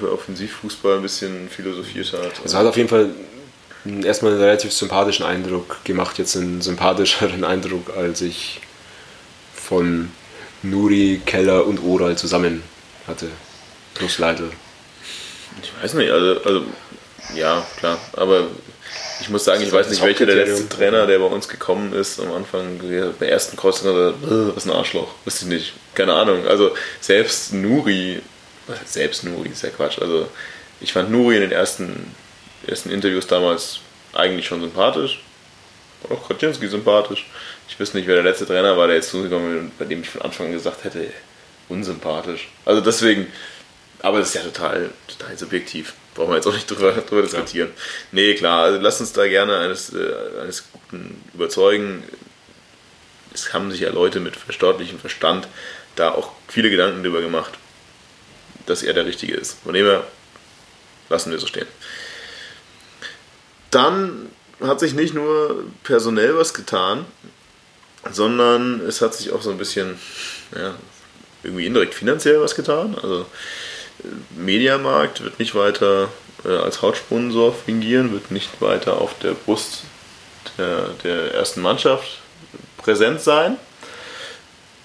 für 0.00 0.12
Offensivfußball 0.12 0.96
ein 0.96 1.02
bisschen 1.02 1.48
philosophiert 1.48 2.12
hat. 2.12 2.32
Es 2.44 2.54
hat 2.54 2.66
auf 2.66 2.76
jeden 2.76 2.88
Fall 2.88 3.10
erstmal 4.04 4.32
einen 4.32 4.40
relativ 4.40 4.72
sympathischen 4.72 5.24
Eindruck 5.24 5.84
gemacht, 5.84 6.18
jetzt 6.18 6.36
einen 6.36 6.60
sympathischeren 6.60 7.44
Eindruck, 7.52 7.96
als 7.96 8.20
ich 8.20 8.60
von 9.54 10.10
Nuri, 10.62 11.20
Keller 11.24 11.66
und 11.66 11.82
Oral 11.82 12.16
zusammen 12.16 12.62
hatte. 13.06 13.28
Plus 13.94 14.18
Leitl. 14.18 14.50
Ich 15.62 15.72
weiß 15.82 15.94
nicht, 15.94 16.10
also, 16.10 16.40
also 16.42 16.62
ja, 17.34 17.66
klar, 17.78 17.98
aber 18.12 18.46
ich 19.20 19.28
muss 19.30 19.44
sagen, 19.44 19.62
ich 19.62 19.72
weiß 19.72 19.88
nicht, 19.88 20.02
welcher 20.02 20.26
der 20.26 20.36
letzte 20.36 20.68
Trainer, 20.68 21.06
der 21.06 21.18
bei 21.18 21.24
uns 21.26 21.48
gekommen 21.48 21.92
ist, 21.92 22.20
am 22.20 22.32
Anfang 22.32 22.78
bei 23.18 23.26
ersten 23.26 23.56
Kreuzung 23.56 23.96
er, 23.96 24.14
was 24.54 24.66
ein 24.66 24.70
Arschloch, 24.70 25.08
wüsste 25.24 25.46
ich 25.46 25.50
nicht, 25.50 25.72
keine 25.94 26.14
Ahnung. 26.14 26.46
Also 26.46 26.74
selbst 27.00 27.52
Nuri, 27.54 28.20
selbst 28.84 29.24
Nuri 29.24 29.48
ist 29.48 29.62
ja 29.62 29.70
Quatsch. 29.70 29.98
Also 30.00 30.28
ich 30.80 30.92
fand 30.92 31.10
Nuri 31.10 31.36
in 31.36 31.42
den 31.42 31.52
ersten, 31.52 32.14
ersten 32.68 32.90
Interviews 32.90 33.26
damals 33.26 33.80
eigentlich 34.12 34.46
schon 34.46 34.60
sympathisch. 34.60 35.20
Auch 36.08 36.22
Kotzinski 36.22 36.68
sympathisch. 36.68 37.26
Ich 37.68 37.78
wüsste 37.78 37.96
nicht, 37.96 38.06
wer 38.06 38.16
der 38.16 38.24
letzte 38.24 38.46
Trainer 38.46 38.76
war, 38.76 38.86
der 38.86 38.96
jetzt 38.96 39.10
zugekommen 39.10 39.66
ist, 39.66 39.78
bei 39.78 39.84
dem 39.84 40.02
ich 40.02 40.10
von 40.10 40.22
Anfang 40.22 40.46
an 40.46 40.52
gesagt 40.52 40.84
hätte, 40.84 41.10
unsympathisch. 41.68 42.48
Also 42.64 42.80
deswegen, 42.80 43.26
aber 44.00 44.18
das 44.18 44.28
ist 44.28 44.34
ja 44.34 44.42
total, 44.42 44.90
total 45.08 45.36
subjektiv. 45.36 45.94
Brauchen 46.14 46.30
wir 46.30 46.36
jetzt 46.36 46.46
auch 46.46 46.54
nicht 46.54 46.70
drüber, 46.70 46.92
drüber 46.92 47.22
diskutieren. 47.22 47.68
Ja. 47.74 47.82
Nee, 48.12 48.34
klar, 48.34 48.64
also 48.64 48.80
lass 48.80 49.00
uns 49.00 49.12
da 49.12 49.26
gerne 49.26 49.58
eines, 49.58 49.92
äh, 49.92 50.40
eines 50.42 50.64
Guten 50.72 51.22
überzeugen. 51.34 52.04
Es 53.34 53.52
haben 53.52 53.70
sich 53.70 53.80
ja 53.80 53.90
Leute 53.90 54.20
mit 54.20 54.36
verstaatlichem 54.36 54.98
Verstand 54.98 55.48
da 55.94 56.12
auch 56.12 56.32
viele 56.48 56.70
Gedanken 56.70 57.02
drüber 57.02 57.20
gemacht, 57.20 57.52
dass 58.66 58.82
er 58.82 58.94
der 58.94 59.06
Richtige 59.06 59.34
ist. 59.34 59.58
Von 59.62 59.74
dem 59.74 59.86
her 59.86 60.04
lassen 61.08 61.30
wir 61.30 61.38
so 61.38 61.46
stehen. 61.46 61.66
Dann 63.76 64.30
hat 64.62 64.80
sich 64.80 64.94
nicht 64.94 65.12
nur 65.12 65.64
personell 65.82 66.34
was 66.34 66.54
getan, 66.54 67.04
sondern 68.10 68.80
es 68.80 69.02
hat 69.02 69.12
sich 69.12 69.32
auch 69.32 69.42
so 69.42 69.50
ein 69.50 69.58
bisschen 69.58 69.98
ja, 70.56 70.74
irgendwie 71.42 71.66
indirekt 71.66 71.92
finanziell 71.92 72.40
was 72.40 72.54
getan. 72.54 72.96
Also 73.02 73.26
Mediamarkt 74.34 75.22
wird 75.22 75.38
nicht 75.38 75.54
weiter 75.54 76.08
äh, 76.46 76.56
als 76.56 76.80
Hauptsponsor 76.80 77.54
fingieren, 77.54 78.12
wird 78.12 78.30
nicht 78.30 78.62
weiter 78.62 78.98
auf 78.98 79.18
der 79.18 79.32
Brust 79.32 79.82
der, 80.56 80.88
der 81.04 81.34
ersten 81.34 81.60
Mannschaft 81.60 82.20
präsent 82.78 83.20
sein. 83.20 83.58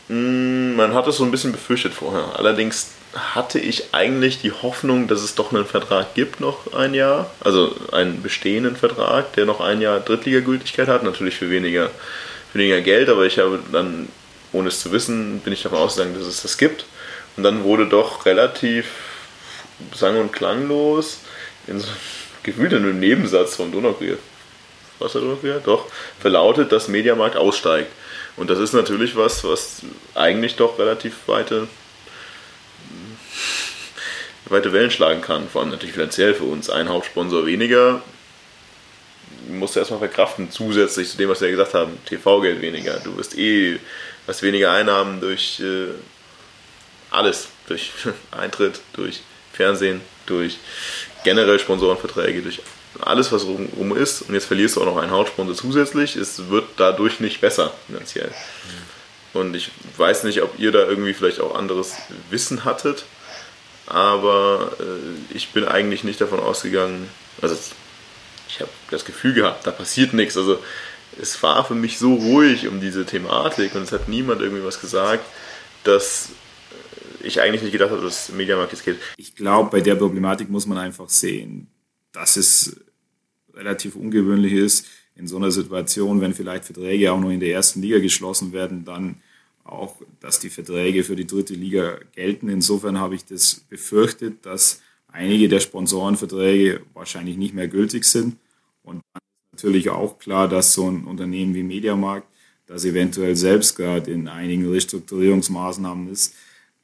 Mm, 0.10 0.76
man 0.76 0.94
hat 0.94 1.08
es 1.08 1.16
so 1.16 1.24
ein 1.24 1.32
bisschen 1.32 1.54
befürchtet 1.54 1.94
vorher. 1.94 2.38
Allerdings 2.38 2.92
hatte 3.14 3.60
ich 3.60 3.94
eigentlich 3.94 4.40
die 4.40 4.52
Hoffnung, 4.52 5.08
dass 5.08 5.22
es 5.22 5.36
doch 5.36 5.54
einen 5.54 5.66
Vertrag 5.66 6.14
gibt, 6.14 6.40
noch 6.40 6.74
ein 6.74 6.94
Jahr. 6.94 7.30
Also 7.42 7.76
einen 7.92 8.22
bestehenden 8.22 8.76
Vertrag, 8.76 9.34
der 9.34 9.46
noch 9.46 9.60
ein 9.60 9.82
Jahr 9.82 10.00
Drittliga-Gültigkeit 10.00 10.88
hat. 10.88 11.04
Natürlich 11.04 11.36
für 11.36 11.50
weniger 11.50 11.90
weniger 12.54 12.82
Geld, 12.82 13.10
aber 13.10 13.26
ich 13.26 13.40
habe 13.40 13.60
dann, 13.72 14.10
ohne 14.52 14.70
es 14.70 14.82
zu 14.82 14.92
wissen, 14.92 15.40
bin 15.40 15.54
ich 15.54 15.64
davon 15.64 15.80
ausgegangen, 15.80 16.18
dass 16.18 16.28
es 16.28 16.42
das 16.42 16.58
gibt. 16.58 16.86
Und 17.38 17.44
dann 17.44 17.64
wurde 17.64 17.88
doch 17.88 18.26
relativ 18.26 18.88
sang- 19.96 20.20
und 20.20 20.34
klanglos 20.34 21.20
in 21.68 21.80
so 21.80 21.88
gefühlt 22.44 22.74
in 22.74 22.84
einem 22.84 23.00
Nebensatz 23.00 23.56
von 23.56 23.72
Donaukrieg, 23.72 24.18
was 25.00 25.14
der 25.14 25.22
Donaukrieg? 25.22 25.64
Doch, 25.64 25.86
verlautet, 26.20 26.72
dass 26.72 26.88
Mediamarkt 26.88 27.38
aussteigt. 27.38 27.92
Und 28.36 28.50
das 28.50 28.60
ist 28.60 28.74
natürlich 28.74 29.16
was, 29.16 29.44
was 29.44 29.82
eigentlich 30.16 30.56
doch 30.56 30.80
relativ 30.80 31.16
weite, 31.28 31.68
weite 34.46 34.74
Wellen 34.74 34.92
schlagen 34.92 35.22
kann. 35.22 35.48
Vor 35.48 35.62
allem 35.62 35.72
natürlich 35.72 35.94
finanziell 35.94 36.34
für 36.34 36.44
uns. 36.44 36.70
Ein 36.70 36.90
Hauptsponsor 36.90 37.46
weniger 37.46 38.02
musst 39.48 39.76
du 39.76 39.80
erstmal 39.80 40.00
verkraften, 40.00 40.52
zusätzlich 40.52 41.10
zu 41.10 41.18
dem, 41.18 41.30
was 41.30 41.42
wir 41.42 41.48
ja 41.48 41.56
gesagt 41.56 41.74
haben. 41.74 41.98
TV-Geld 42.06 42.62
weniger. 42.62 43.00
Du 43.00 43.18
wirst 43.18 43.38
eh 43.38 43.80
was 44.26 44.42
weniger 44.42 44.72
Einnahmen 44.72 45.20
durch 45.20 45.60
äh, 45.60 45.88
alles. 47.10 47.48
Durch 47.68 47.92
Eintritt, 48.32 48.82
durch 48.94 49.22
Fernsehen, 49.54 50.02
durch 50.26 50.58
generell 51.24 51.60
Sponsorenverträge, 51.60 52.42
durch 52.42 52.62
alles, 53.00 53.32
was 53.32 53.46
rum 53.46 53.96
ist. 53.96 54.24
Und 54.24 54.34
jetzt 54.34 54.46
verlierst 54.46 54.76
du 54.76 54.82
auch 54.82 54.86
noch 54.86 54.98
einen 54.98 55.12
Hauptsponsor 55.12 55.56
zusätzlich. 55.56 56.16
Es 56.16 56.50
wird 56.50 56.66
dadurch 56.78 57.20
nicht 57.20 57.42
besser 57.42 57.74
finanziell. 57.88 58.32
Und 59.34 59.56
ich 59.56 59.72
weiß 59.98 60.26
nicht, 60.26 60.42
ob 60.42 60.60
ihr 60.60 60.72
da 60.72 60.80
irgendwie 60.80 61.14
vielleicht 61.14 61.40
auch 61.40 61.56
anderes 61.56 61.96
Wissen 62.30 62.66
hattet. 62.66 63.06
Aber 63.92 64.72
äh, 64.80 65.36
ich 65.36 65.50
bin 65.50 65.66
eigentlich 65.66 66.06
nicht 66.06 66.22
davon 66.22 66.40
ausgegangen, 66.40 67.10
also 67.42 67.58
ich 68.48 68.62
habe 68.62 68.72
das 68.90 69.04
Gefühl 69.04 69.34
gehabt, 69.34 69.68
da 69.68 69.72
passiert 69.72 70.14
nichts. 70.14 70.38
Also 70.38 70.60
es 71.22 71.44
war 71.44 71.66
für 71.66 71.76
mich 71.76 72.00
so 72.00 72.14
ruhig 72.14 72.70
um 72.70 72.80
diese 72.80 73.06
Thematik 73.06 73.76
und 73.76 73.82
es 73.82 73.92
hat 73.92 74.08
niemand 74.08 74.40
irgendwie 74.40 74.64
was 74.64 74.80
gesagt, 74.80 75.26
dass 75.84 76.30
ich 77.22 77.42
eigentlich 77.42 77.64
nicht 77.64 77.74
gedacht 77.74 77.92
habe, 77.92 78.02
dass 78.02 78.32
Mediamarkt 78.32 78.72
jetzt 78.72 78.86
geht. 78.86 78.98
Ich 79.18 79.36
glaube, 79.36 79.70
bei 79.70 79.82
der 79.82 79.96
Problematik 79.96 80.50
muss 80.50 80.68
man 80.68 80.78
einfach 80.78 81.10
sehen, 81.10 81.68
dass 82.14 82.38
es 82.38 82.78
relativ 83.54 83.98
ungewöhnlich 83.98 84.54
ist, 84.54 84.86
in 85.18 85.28
so 85.28 85.36
einer 85.36 85.52
Situation, 85.52 86.22
wenn 86.22 86.34
vielleicht 86.34 86.64
Verträge 86.64 87.12
auch 87.12 87.20
noch 87.20 87.30
in 87.30 87.42
der 87.42 87.52
ersten 87.52 87.82
Liga 87.82 88.00
geschlossen 88.00 88.54
werden, 88.54 88.86
dann 88.86 89.22
auch, 89.64 89.96
dass 90.20 90.40
die 90.40 90.50
Verträge 90.50 91.04
für 91.04 91.16
die 91.16 91.28
dritte 91.28 91.54
Liga 91.54 92.00
gelten. 92.14 92.50
Insofern 92.50 93.00
habe 93.00 93.16
ich 93.16 93.26
das 93.26 93.62
befürchtet, 93.70 94.46
dass 94.46 94.82
einige 95.08 95.50
der 95.50 95.60
Sponsorenverträge 95.60 96.82
wahrscheinlich 96.94 97.38
nicht 97.38 97.54
mehr 97.54 97.68
gültig 97.68 98.06
sind. 98.06 98.38
Und 98.84 99.02
dann 99.14 99.22
ist 99.54 99.64
natürlich 99.64 99.90
auch 99.90 100.20
klar, 100.20 100.48
dass 100.48 100.74
so 100.74 100.90
ein 100.90 101.06
Unternehmen 101.06 101.54
wie 101.54 101.64
Mediamarkt, 101.64 102.28
das 102.68 102.86
eventuell 102.86 103.36
selbst 103.36 103.76
gerade 103.76 104.12
in 104.12 104.28
einigen 104.28 104.70
Restrukturierungsmaßnahmen 104.70 106.10
ist, 106.10 106.36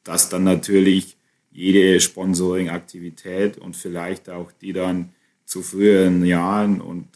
dass 0.03 0.29
dann 0.29 0.43
natürlich 0.43 1.15
jede 1.51 1.99
Sponsoring-Aktivität 1.99 3.57
und 3.57 3.75
vielleicht 3.75 4.29
auch 4.29 4.51
die 4.61 4.73
dann 4.73 5.13
zu 5.45 5.63
früheren 5.63 6.25
Jahren 6.25 6.81
und 6.81 7.07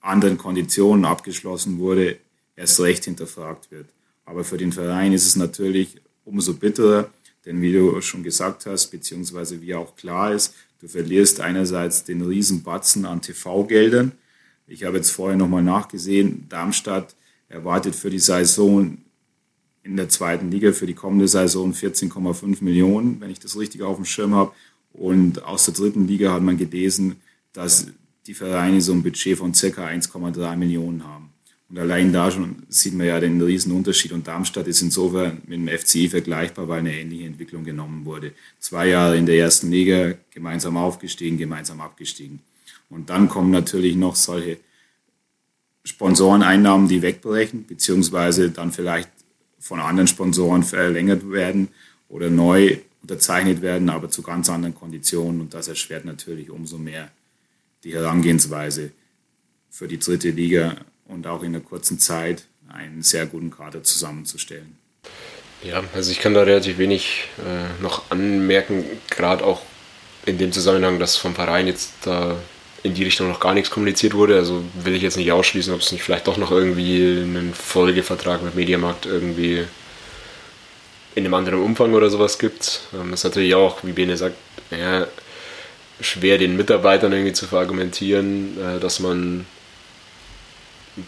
anderen 0.00 0.38
Konditionen 0.38 1.04
abgeschlossen 1.04 1.78
wurde, 1.78 2.18
erst 2.56 2.80
recht 2.80 3.04
hinterfragt 3.04 3.70
wird. 3.70 3.86
Aber 4.32 4.44
für 4.44 4.56
den 4.56 4.72
Verein 4.72 5.12
ist 5.12 5.26
es 5.26 5.36
natürlich 5.36 6.00
umso 6.24 6.54
bitterer, 6.54 7.10
denn 7.44 7.60
wie 7.60 7.70
du 7.70 8.00
schon 8.00 8.22
gesagt 8.22 8.64
hast, 8.64 8.86
beziehungsweise 8.86 9.60
wie 9.60 9.74
auch 9.74 9.94
klar 9.94 10.32
ist, 10.32 10.54
du 10.80 10.88
verlierst 10.88 11.40
einerseits 11.40 12.04
den 12.04 12.22
Riesenbatzen 12.22 13.04
an 13.04 13.20
TV-Geldern. 13.20 14.12
Ich 14.66 14.84
habe 14.84 14.96
jetzt 14.96 15.10
vorher 15.10 15.36
nochmal 15.36 15.62
nachgesehen, 15.62 16.46
Darmstadt 16.48 17.14
erwartet 17.50 17.94
für 17.94 18.08
die 18.08 18.18
Saison 18.18 18.96
in 19.82 19.96
der 19.98 20.08
zweiten 20.08 20.50
Liga 20.50 20.72
für 20.72 20.86
die 20.86 20.94
kommende 20.94 21.28
Saison 21.28 21.74
14,5 21.74 22.64
Millionen, 22.64 23.20
wenn 23.20 23.28
ich 23.28 23.38
das 23.40 23.58
richtig 23.58 23.82
auf 23.82 23.96
dem 23.96 24.06
Schirm 24.06 24.34
habe. 24.34 24.52
Und 24.94 25.42
aus 25.42 25.66
der 25.66 25.74
dritten 25.74 26.08
Liga 26.08 26.32
hat 26.32 26.42
man 26.42 26.56
gelesen, 26.56 27.16
dass 27.52 27.88
die 28.26 28.32
Vereine 28.32 28.80
so 28.80 28.94
ein 28.94 29.02
Budget 29.02 29.36
von 29.36 29.52
ca. 29.52 29.66
1,3 29.66 30.56
Millionen 30.56 31.04
haben. 31.04 31.31
Und 31.72 31.78
allein 31.78 32.12
da 32.12 32.30
schon 32.30 32.64
sieht 32.68 32.92
man 32.92 33.06
ja 33.06 33.18
den 33.18 33.40
riesen 33.40 33.72
Unterschied. 33.72 34.12
Und 34.12 34.26
Darmstadt 34.26 34.66
ist 34.66 34.82
insofern 34.82 35.40
mit 35.46 35.58
dem 35.58 35.68
FCI 35.68 36.10
vergleichbar, 36.10 36.68
weil 36.68 36.80
eine 36.80 36.94
ähnliche 36.94 37.24
Entwicklung 37.24 37.64
genommen 37.64 38.04
wurde. 38.04 38.32
Zwei 38.58 38.88
Jahre 38.88 39.16
in 39.16 39.24
der 39.24 39.38
ersten 39.38 39.70
Liga, 39.70 40.12
gemeinsam 40.30 40.76
aufgestiegen, 40.76 41.38
gemeinsam 41.38 41.80
abgestiegen. 41.80 42.40
Und 42.90 43.08
dann 43.08 43.30
kommen 43.30 43.50
natürlich 43.50 43.96
noch 43.96 44.16
solche 44.16 44.58
Sponsoreneinnahmen, 45.84 46.88
die 46.88 47.00
wegbrechen, 47.00 47.64
beziehungsweise 47.66 48.50
dann 48.50 48.70
vielleicht 48.70 49.08
von 49.58 49.80
anderen 49.80 50.08
Sponsoren 50.08 50.64
verlängert 50.64 51.30
werden 51.30 51.68
oder 52.10 52.28
neu 52.28 52.80
unterzeichnet 53.00 53.62
werden, 53.62 53.88
aber 53.88 54.10
zu 54.10 54.20
ganz 54.20 54.50
anderen 54.50 54.74
Konditionen. 54.74 55.40
Und 55.40 55.54
das 55.54 55.68
erschwert 55.68 56.04
natürlich 56.04 56.50
umso 56.50 56.76
mehr 56.76 57.10
die 57.82 57.94
Herangehensweise 57.94 58.92
für 59.70 59.88
die 59.88 59.98
dritte 59.98 60.28
Liga 60.28 60.76
und 61.12 61.26
auch 61.26 61.42
in 61.42 61.52
der 61.52 61.62
kurzen 61.62 61.98
Zeit 61.98 62.44
einen 62.68 63.02
sehr 63.02 63.26
guten 63.26 63.50
Kader 63.50 63.82
zusammenzustellen. 63.82 64.76
Ja, 65.62 65.82
also 65.94 66.10
ich 66.10 66.18
kann 66.18 66.34
da 66.34 66.42
relativ 66.42 66.78
wenig 66.78 67.24
äh, 67.38 67.82
noch 67.82 68.10
anmerken, 68.10 68.84
gerade 69.10 69.44
auch 69.44 69.62
in 70.26 70.38
dem 70.38 70.52
Zusammenhang, 70.52 70.98
dass 70.98 71.16
vom 71.16 71.34
Verein 71.34 71.66
jetzt 71.66 71.92
da 72.02 72.36
in 72.82 72.94
die 72.94 73.04
Richtung 73.04 73.28
noch 73.28 73.38
gar 73.38 73.54
nichts 73.54 73.70
kommuniziert 73.70 74.14
wurde. 74.14 74.36
Also 74.36 74.64
will 74.82 74.94
ich 74.94 75.02
jetzt 75.02 75.16
nicht 75.16 75.30
ausschließen, 75.30 75.72
ob 75.72 75.80
es 75.80 75.92
nicht 75.92 76.02
vielleicht 76.02 76.26
doch 76.26 76.36
noch 76.36 76.50
irgendwie 76.50 77.22
einen 77.22 77.54
Folgevertrag 77.54 78.42
mit 78.42 78.56
Mediamarkt 78.56 79.06
irgendwie 79.06 79.64
in 81.14 81.24
einem 81.24 81.34
anderen 81.34 81.60
Umfang 81.60 81.94
oder 81.94 82.10
sowas 82.10 82.38
gibt. 82.38 82.80
Ähm, 82.92 83.10
das 83.10 83.20
ist 83.20 83.24
natürlich 83.24 83.54
auch, 83.54 83.84
wie 83.84 83.92
Bene 83.92 84.16
sagt, 84.16 84.36
ja, 84.70 85.06
schwer 86.00 86.38
den 86.38 86.56
Mitarbeitern 86.56 87.12
irgendwie 87.12 87.32
zu 87.32 87.46
verargumentieren, 87.46 88.58
äh, 88.60 88.80
dass 88.80 88.98
man 88.98 89.46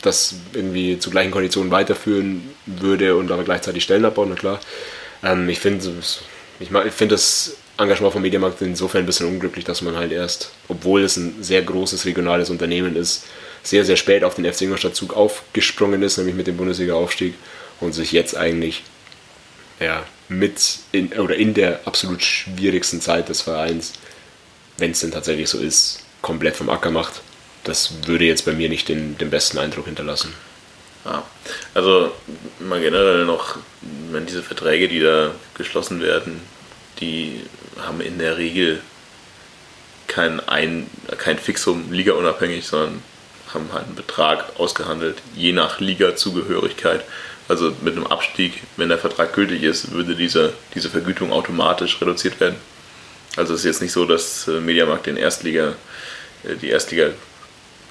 das 0.02 0.34
irgendwie 0.52 0.98
zu 0.98 1.10
gleichen 1.10 1.30
Konditionen 1.30 1.70
weiterführen 1.70 2.48
würde 2.66 3.16
und 3.16 3.30
aber 3.30 3.44
gleichzeitig 3.44 3.82
Stellen 3.82 4.04
abbauen, 4.04 4.28
na 4.30 4.36
klar. 4.36 4.60
Ähm, 5.22 5.48
ich 5.48 5.60
finde 5.60 5.84
ich 6.60 6.70
find 6.92 7.12
das 7.12 7.56
Engagement 7.76 8.12
vom 8.12 8.22
Mediamarkt 8.22 8.62
insofern 8.62 9.02
ein 9.02 9.06
bisschen 9.06 9.26
unglücklich, 9.26 9.64
dass 9.64 9.82
man 9.82 9.96
halt 9.96 10.12
erst, 10.12 10.50
obwohl 10.68 11.02
es 11.02 11.16
ein 11.16 11.42
sehr 11.42 11.62
großes 11.62 12.04
regionales 12.04 12.50
Unternehmen 12.50 12.96
ist, 12.96 13.24
sehr, 13.62 13.84
sehr 13.84 13.96
spät 13.96 14.24
auf 14.24 14.34
den 14.34 14.50
FC 14.50 14.62
Ingolstadt-Zug 14.62 15.14
aufgesprungen 15.16 16.02
ist, 16.02 16.18
nämlich 16.18 16.36
mit 16.36 16.46
dem 16.46 16.56
Bundesliga-Aufstieg 16.56 17.34
und 17.80 17.92
sich 17.92 18.12
jetzt 18.12 18.36
eigentlich 18.36 18.84
ja, 19.80 20.04
mit 20.28 20.78
in, 20.92 21.12
oder 21.14 21.34
in 21.34 21.54
der 21.54 21.80
absolut 21.86 22.22
schwierigsten 22.22 23.00
Zeit 23.00 23.28
des 23.28 23.40
Vereins, 23.40 23.94
wenn 24.78 24.92
es 24.92 25.00
denn 25.00 25.10
tatsächlich 25.10 25.48
so 25.48 25.58
ist, 25.58 26.00
komplett 26.22 26.56
vom 26.56 26.70
Acker 26.70 26.90
macht. 26.90 27.22
Das 27.64 28.06
würde 28.06 28.24
jetzt 28.24 28.44
bei 28.44 28.52
mir 28.52 28.68
nicht 28.68 28.88
den, 28.88 29.18
den 29.18 29.30
besten 29.30 29.58
Eindruck 29.58 29.86
hinterlassen. 29.86 30.32
Ja, 31.04 31.24
also 31.74 32.12
mal 32.60 32.80
generell 32.80 33.24
noch, 33.24 33.58
wenn 34.10 34.26
diese 34.26 34.42
Verträge, 34.42 34.88
die 34.88 35.00
da 35.00 35.32
geschlossen 35.54 36.00
werden, 36.00 36.40
die 37.00 37.42
haben 37.78 38.00
in 38.00 38.18
der 38.18 38.38
Regel 38.38 38.80
kein, 40.06 40.40
ein, 40.40 40.86
kein 41.18 41.38
Fixum 41.38 41.92
ligaunabhängig, 41.92 42.66
sondern 42.66 43.02
haben 43.52 43.68
halt 43.72 43.86
einen 43.86 43.94
Betrag 43.94 44.58
ausgehandelt, 44.58 45.18
je 45.34 45.52
nach 45.52 45.80
Liga-Zugehörigkeit. 45.80 47.04
Also 47.46 47.72
mit 47.82 47.94
einem 47.96 48.06
Abstieg, 48.06 48.62
wenn 48.76 48.88
der 48.88 48.98
Vertrag 48.98 49.34
gültig 49.34 49.62
ist, 49.62 49.92
würde 49.92 50.14
diese, 50.14 50.54
diese 50.74 50.88
Vergütung 50.88 51.32
automatisch 51.32 52.00
reduziert 52.00 52.40
werden. 52.40 52.56
Also 53.36 53.52
es 53.54 53.60
ist 53.60 53.66
jetzt 53.66 53.82
nicht 53.82 53.92
so, 53.92 54.06
dass 54.06 54.48
äh, 54.48 54.60
Mediamarkt 54.60 55.06
den 55.06 55.16
Erstliga, 55.16 55.74
äh, 56.44 56.56
die 56.56 56.70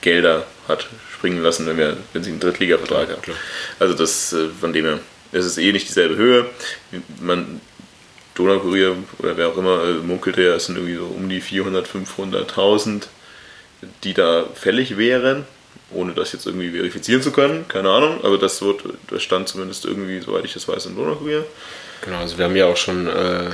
Erstliga-Gelder 0.04 0.46
hat 0.68 0.88
springen 1.12 1.42
lassen, 1.42 1.66
wenn, 1.66 1.78
wir, 1.78 1.98
wenn 2.14 2.24
sie 2.24 2.32
einen 2.32 2.40
Drittliga-Vertrag 2.40 3.10
haben. 3.10 3.22
Also 3.80 3.94
das, 3.94 4.34
äh, 4.34 4.50
von 4.50 4.74
dem 4.74 4.86
her, 4.86 5.00
es 5.32 5.46
ist 5.46 5.58
eh 5.58 5.72
nicht 5.72 5.88
dieselbe 5.88 6.16
Höhe. 6.16 6.46
Man, 7.22 7.62
Donaukurier 8.36 8.96
oder 9.20 9.38
wer 9.38 9.50
auch 9.50 9.58
immer 9.58 9.84
äh, 9.84 9.94
munkelte 9.94 10.42
ja, 10.42 10.56
es 10.56 10.66
sind 10.66 10.76
irgendwie 10.76 10.96
so 10.96 11.06
um 11.06 11.30
die 11.30 11.40
400, 11.40 11.88
500.000, 11.88 13.04
die 14.04 14.14
da 14.14 14.46
fällig 14.56 14.98
wären, 14.98 15.46
ohne 15.92 16.14
das 16.14 16.34
jetzt 16.34 16.48
irgendwie 16.48 16.72
verifizieren 16.72 17.22
zu 17.22 17.32
können, 17.32 17.68
keine 17.68 17.92
Ahnung, 17.92 18.24
aber 18.24 18.40
das 18.40 18.62
wird, 18.62 18.82
das 19.10 19.22
stand 19.22 19.48
zumindest 19.50 19.86
irgendwie, 19.86 20.20
soweit 20.20 20.46
ich 20.46 20.54
das 20.54 20.68
weiß, 20.68 20.88
im 20.88 20.96
Donaukurier. 20.96 21.46
Genau, 22.02 22.18
also 22.18 22.38
wir 22.38 22.46
haben 22.46 22.56
ja 22.56 22.66
auch 22.66 22.78
schon 22.78 23.08
äh, 23.08 23.52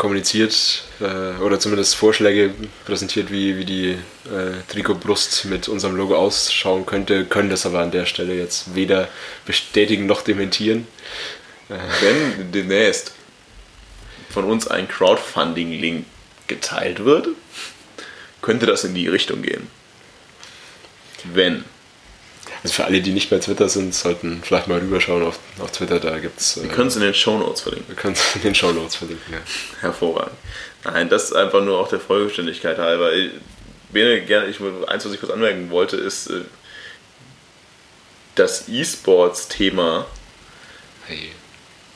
kommuniziert 0.00 0.82
äh, 1.00 1.38
oder 1.42 1.60
zumindest 1.60 1.94
Vorschläge 1.94 2.54
präsentiert, 2.86 3.30
wie, 3.30 3.58
wie 3.58 3.66
die 3.66 3.90
äh, 3.90 4.62
Trikotbrust 4.68 5.44
mit 5.44 5.68
unserem 5.68 5.94
Logo 5.94 6.16
ausschauen 6.16 6.86
könnte, 6.86 7.26
können 7.26 7.50
das 7.50 7.66
aber 7.66 7.80
an 7.80 7.90
der 7.90 8.06
Stelle 8.06 8.34
jetzt 8.34 8.74
weder 8.74 9.08
bestätigen 9.44 10.06
noch 10.06 10.22
dementieren. 10.22 10.88
Wenn 11.68 12.50
demnächst 12.50 13.12
von 14.30 14.44
uns 14.46 14.66
ein 14.66 14.88
Crowdfunding-Link 14.88 16.06
geteilt 16.46 17.04
wird, 17.04 17.28
könnte 18.40 18.64
das 18.64 18.84
in 18.84 18.94
die 18.94 19.06
Richtung 19.06 19.42
gehen. 19.42 19.68
Wenn. 21.24 21.64
Also 22.62 22.74
für 22.74 22.84
alle, 22.84 23.00
die 23.00 23.12
nicht 23.12 23.30
bei 23.30 23.38
Twitter 23.38 23.68
sind, 23.68 23.94
sollten 23.94 24.42
vielleicht 24.42 24.68
mal 24.68 24.78
rüberschauen 24.80 25.22
auf, 25.22 25.38
auf 25.60 25.72
Twitter, 25.72 25.98
da 25.98 26.18
gibt 26.18 26.38
es... 26.40 26.62
Wir 26.62 26.68
können 26.68 26.88
es 26.88 26.96
in 26.96 27.02
den 27.02 27.14
Shownotes 27.14 27.62
verlinken. 27.62 27.88
Wir 27.88 27.96
können 27.96 28.14
es 28.14 28.36
in 28.36 28.42
den 28.42 28.54
Shownotes 28.54 28.96
verlinken, 28.96 29.32
ja. 29.32 29.40
Hervorragend. 29.80 30.36
Nein, 30.84 31.08
das 31.08 31.24
ist 31.24 31.32
einfach 31.32 31.62
nur 31.62 31.78
auch 31.78 31.88
der 31.88 32.00
Vollständigkeit 32.00 32.78
halber. 32.78 33.12
Ich, 33.14 33.30
Bene, 33.90 34.20
gerne, 34.20 34.48
ich, 34.48 34.58
eins, 34.86 35.04
was 35.04 35.12
ich 35.12 35.20
kurz 35.20 35.32
anmerken 35.32 35.70
wollte, 35.70 35.96
ist 35.96 36.28
äh, 36.28 36.42
das 38.34 38.68
E-Sports-Thema 38.68 40.06
Hey. 41.06 41.32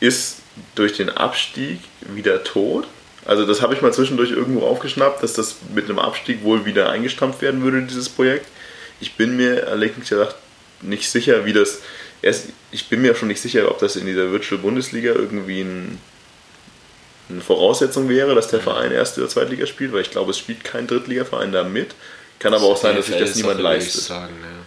ist 0.01 0.39
durch 0.75 0.95
den 0.95 1.11
Abstieg 1.11 1.81
wieder 2.01 2.43
tot. 2.43 2.87
Also 3.27 3.47
das 3.47 3.63
habe 3.63 3.75
ich 3.75 3.81
mal 3.81 3.93
zwischendurch 3.93 4.31
irgendwo 4.31 4.67
aufgeschnappt, 4.67 5.23
dass 5.23 5.35
das 5.35 5.57
mit 5.75 5.85
einem 5.85 5.99
Abstieg 5.99 6.43
wohl 6.43 6.65
wieder 6.65 6.91
eingestampft 6.91 7.43
werden 7.43 7.63
würde, 7.63 7.83
dieses 7.83 8.09
Projekt. 8.09 8.47
Ich 9.01 9.15
bin 9.15 9.37
mir 9.37 9.67
ehrlich 9.67 9.95
gesagt 9.99 10.37
nicht 10.85 11.11
sicher, 11.11 11.45
wie 11.45 11.53
das. 11.53 11.81
Erst, 12.23 12.47
ich 12.71 12.89
bin 12.89 13.03
mir 13.03 13.15
schon 13.15 13.29
nicht 13.29 13.41
sicher, 13.41 13.71
ob 13.71 13.79
das 13.79 13.97
in 13.97 14.07
dieser 14.07 14.31
Virtual 14.31 14.61
Bundesliga 14.61 15.13
irgendwie 15.13 15.61
ein, 15.61 15.99
eine 17.29 17.41
Voraussetzung 17.41 18.09
wäre, 18.09 18.35
dass 18.35 18.49
der 18.49 18.61
Verein 18.61 18.93
erste 18.93 19.21
oder 19.21 19.31
Zweitliga 19.31 19.67
spielt, 19.67 19.93
weil 19.93 20.03
ich 20.03 20.11
glaube, 20.11 20.31
es 20.31 20.39
spielt 20.39 20.65
kein 20.65 20.87
Drittligaverein 20.87 21.53
da 21.53 21.65
mit. 21.65 21.95
Kann 22.39 22.55
aber 22.55 22.65
auch 22.65 22.77
sein, 22.77 22.97
dass 22.97 23.07
sich 23.07 23.17
das 23.17 23.35
niemand 23.37 23.61
leistet. 23.61 24.03
Sagen, 24.03 24.35
ja. 24.43 24.65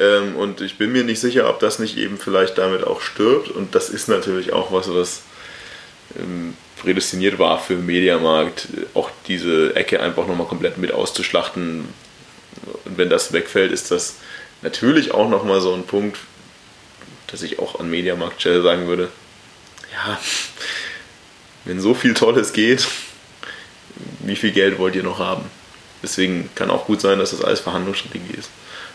Ähm, 0.00 0.36
und 0.36 0.60
ich 0.60 0.78
bin 0.78 0.92
mir 0.92 1.04
nicht 1.04 1.20
sicher, 1.20 1.48
ob 1.48 1.60
das 1.60 1.78
nicht 1.78 1.96
eben 1.96 2.18
vielleicht 2.18 2.58
damit 2.58 2.84
auch 2.84 3.00
stirbt. 3.00 3.48
Und 3.48 3.74
das 3.74 3.90
ist 3.90 4.08
natürlich 4.08 4.52
auch 4.52 4.72
was, 4.72 4.92
was 4.92 5.22
ähm, 6.18 6.56
prädestiniert 6.76 7.38
war 7.38 7.58
für 7.58 7.74
den 7.76 7.86
Mediamarkt, 7.86 8.68
auch 8.94 9.10
diese 9.26 9.74
Ecke 9.76 10.00
einfach 10.00 10.26
nochmal 10.26 10.46
komplett 10.46 10.78
mit 10.78 10.92
auszuschlachten. 10.92 11.88
Und 12.84 12.98
wenn 12.98 13.08
das 13.08 13.32
wegfällt, 13.32 13.72
ist 13.72 13.90
das 13.90 14.16
natürlich 14.64 15.12
auch 15.12 15.28
nochmal 15.28 15.60
so 15.60 15.72
ein 15.72 15.84
Punkt, 15.84 16.18
dass 17.28 17.42
ich 17.42 17.60
auch 17.60 17.78
an 17.78 17.90
Mediamarkt 17.90 18.42
sagen 18.42 18.88
würde, 18.88 19.10
ja, 19.92 20.18
wenn 21.64 21.80
so 21.80 21.94
viel 21.94 22.14
Tolles 22.14 22.52
geht, 22.52 22.88
wie 24.20 24.36
viel 24.36 24.50
Geld 24.50 24.78
wollt 24.78 24.96
ihr 24.96 25.04
noch 25.04 25.20
haben? 25.20 25.44
Deswegen 26.02 26.50
kann 26.54 26.70
auch 26.70 26.86
gut 26.86 27.00
sein, 27.00 27.18
dass 27.18 27.30
das 27.30 27.44
alles 27.44 27.60
Verhandlungsstrategie 27.60 28.34
ist. 28.36 28.50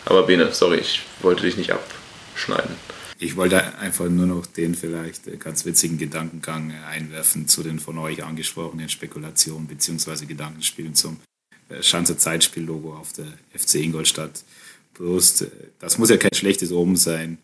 Aber 0.05 0.24
Bene, 0.24 0.51
sorry, 0.51 0.78
ich 0.78 1.01
wollte 1.22 1.43
dich 1.43 1.57
nicht 1.57 1.72
abschneiden. 1.72 2.76
Ich 3.17 3.36
wollte 3.36 3.78
einfach 3.80 4.07
nur 4.07 4.28
noch 4.28 4.45
den 4.45 4.76
vielleicht 4.76 5.28
äh, 5.28 5.38
ganz 5.38 5.65
witzigen 5.65 5.97
Gedankengang 5.97 6.72
äh, 6.72 6.88
einwerfen 6.88 7.47
zu 7.47 7.63
den 7.63 7.80
von 7.80 7.97
euch 7.97 8.24
angesprochenen 8.24 8.88
Spekulationen 8.88 9.67
bzw. 9.67 10.26
Gedankenspielen 10.26 10.95
zum 10.95 11.20
äh, 11.67 11.84
Schanzer 11.84 12.17
Zeitspiel-Logo 12.17 12.95
auf 12.95 13.11
der 13.11 13.26
FC 13.53 13.76
Ingolstadt 13.76 14.43
Brust. 15.00 15.47
Das 15.80 15.97
muss 15.97 16.10
ja 16.10 16.18
kein 16.18 16.34
schlechtes 16.34 16.72
Omen 16.72 16.97
sein. 16.97 17.38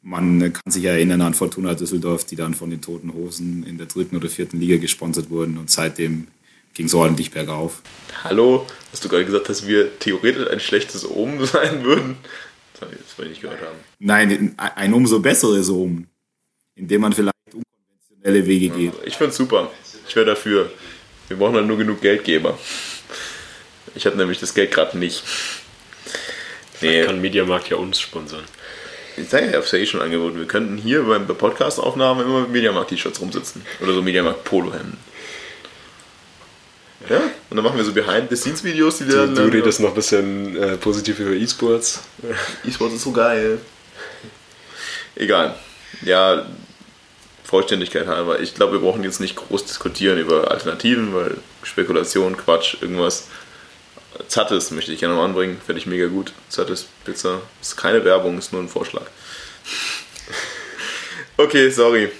Man 0.00 0.52
kann 0.52 0.72
sich 0.72 0.84
erinnern 0.84 1.20
an 1.20 1.34
Fortuna 1.34 1.74
Düsseldorf, 1.74 2.24
die 2.24 2.34
dann 2.36 2.54
von 2.54 2.70
den 2.70 2.80
Toten 2.80 3.12
Hosen 3.12 3.64
in 3.64 3.76
der 3.76 3.86
dritten 3.86 4.16
oder 4.16 4.28
vierten 4.28 4.58
Liga 4.58 4.78
gesponsert 4.78 5.28
wurden 5.28 5.58
und 5.58 5.70
seitdem 5.70 6.28
ging 6.72 6.86
es 6.86 6.94
ordentlich 6.94 7.30
bergauf. 7.30 7.82
Hallo, 8.24 8.66
hast 8.90 9.04
du 9.04 9.08
gerade 9.08 9.26
gesagt, 9.26 9.48
dass 9.48 9.66
wir 9.66 9.98
theoretisch 9.98 10.48
ein 10.48 10.60
schlechtes 10.60 11.08
Omen 11.08 11.44
sein 11.46 11.84
würden? 11.84 12.16
Das 12.80 12.88
wollte 13.18 13.24
ich 13.24 13.28
nicht 13.30 13.42
gehört 13.42 13.60
haben. 13.60 13.76
Nein, 13.98 14.54
ein 14.56 14.94
umso 14.94 15.18
besseres 15.20 15.68
Omen, 15.68 16.08
indem 16.74 17.02
man 17.02 17.12
vielleicht 17.12 17.34
unkonventionelle 17.52 18.46
Wege 18.46 18.68
geht. 18.70 18.92
Ich 19.04 19.16
finde 19.16 19.30
es 19.30 19.36
super. 19.36 19.70
Ich 20.08 20.16
wäre 20.16 20.24
dafür. 20.26 20.70
Wir 21.26 21.36
brauchen 21.36 21.56
halt 21.56 21.66
nur 21.66 21.76
genug 21.76 22.00
Geldgeber. 22.00 22.56
Ich 23.94 24.06
habe 24.06 24.16
nämlich 24.16 24.38
das 24.38 24.54
Geld 24.54 24.70
gerade 24.70 24.96
nicht. 24.96 25.24
Nee. 26.80 27.04
Kann 27.04 27.20
Mediamarkt 27.20 27.68
ja 27.70 27.76
uns 27.76 28.00
sponsern. 28.00 28.44
Ich 29.16 29.28
sage 29.28 29.50
ja, 29.50 29.60
ich 29.60 29.72
ja 29.72 29.78
eh 29.78 29.86
schon 29.86 30.00
angeboten. 30.00 30.38
Wir 30.38 30.46
könnten 30.46 30.76
hier 30.76 31.02
beim 31.02 31.26
Podcast-Aufnahmen 31.26 32.24
immer 32.24 32.42
mit 32.42 32.50
Mediamarkt-T-Shirts 32.50 33.20
rumsitzen. 33.20 33.62
Oder 33.80 33.92
so 33.94 34.02
Mediamarkt-Polohemden. 34.02 34.96
Ja, 37.08 37.16
und 37.50 37.56
dann 37.56 37.64
machen 37.64 37.76
wir 37.76 37.84
so 37.84 37.92
Behind-the-Scenes-Videos, 37.92 38.98
die 38.98 39.08
wir 39.08 39.26
Du, 39.26 39.34
du 39.34 39.44
redest 39.44 39.80
noch 39.80 39.90
ein 39.90 39.94
bisschen 39.94 40.56
äh, 40.56 40.76
positiv 40.76 41.18
über 41.20 41.30
E-Sports. 41.30 42.02
E-Sports 42.64 42.94
ist 42.94 43.02
so 43.02 43.12
geil. 43.12 43.58
Egal. 45.14 45.54
Ja, 46.02 46.46
Vollständigkeit 47.44 48.06
halber. 48.06 48.40
Ich 48.40 48.54
glaube, 48.54 48.74
wir 48.74 48.80
brauchen 48.80 49.04
jetzt 49.04 49.20
nicht 49.20 49.36
groß 49.36 49.64
diskutieren 49.64 50.18
über 50.18 50.50
Alternativen, 50.50 51.14
weil 51.14 51.38
Spekulation, 51.62 52.36
Quatsch, 52.36 52.76
irgendwas. 52.80 53.28
Zattes 54.26 54.70
möchte 54.70 54.92
ich 54.92 55.00
gerne 55.00 55.14
noch 55.14 55.22
anbringen, 55.22 55.60
finde 55.64 55.80
ich 55.80 55.86
mega 55.86 56.06
gut. 56.06 56.32
Zattes 56.48 56.86
Pizza. 57.04 57.40
Ist 57.60 57.76
keine 57.76 58.04
Werbung, 58.04 58.38
ist 58.38 58.52
nur 58.52 58.62
ein 58.62 58.68
Vorschlag. 58.68 59.06
okay, 61.36 61.70
sorry. 61.70 62.10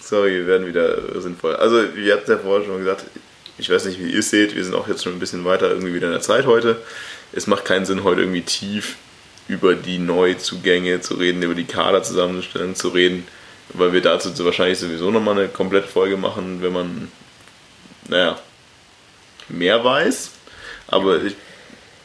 Sorry, 0.00 0.32
wir 0.32 0.46
werden 0.46 0.66
wieder 0.66 1.20
sinnvoll. 1.20 1.56
Also, 1.56 1.94
wir 1.94 2.14
hatten 2.14 2.30
ja 2.30 2.38
vorher 2.38 2.64
schon 2.64 2.78
gesagt, 2.78 3.04
ich 3.58 3.68
weiß 3.68 3.84
nicht, 3.86 3.98
wie 3.98 4.10
ihr 4.10 4.20
es 4.20 4.30
seht, 4.30 4.54
wir 4.54 4.64
sind 4.64 4.74
auch 4.74 4.88
jetzt 4.88 5.02
schon 5.02 5.12
ein 5.12 5.18
bisschen 5.18 5.44
weiter 5.44 5.68
irgendwie 5.68 5.92
wieder 5.92 6.06
in 6.06 6.12
der 6.12 6.22
Zeit 6.22 6.46
heute. 6.46 6.80
Es 7.32 7.46
macht 7.46 7.64
keinen 7.64 7.84
Sinn, 7.84 8.04
heute 8.04 8.22
irgendwie 8.22 8.42
tief 8.42 8.96
über 9.48 9.74
die 9.74 9.98
Neuzugänge 9.98 11.00
zu 11.00 11.14
reden, 11.14 11.42
über 11.42 11.54
die 11.54 11.64
Kaderzusammenstellung 11.64 12.74
zu 12.74 12.88
reden, 12.88 13.26
weil 13.70 13.92
wir 13.92 14.00
dazu 14.00 14.32
wahrscheinlich 14.44 14.78
sowieso 14.78 15.10
nochmal 15.10 15.38
eine 15.38 15.48
komplette 15.48 15.88
Folge 15.88 16.16
machen, 16.16 16.62
wenn 16.62 16.72
man, 16.72 17.12
naja, 18.08 18.38
mehr 19.48 19.82
weiß. 19.82 20.30
Aber 20.86 21.22
ich, 21.22 21.34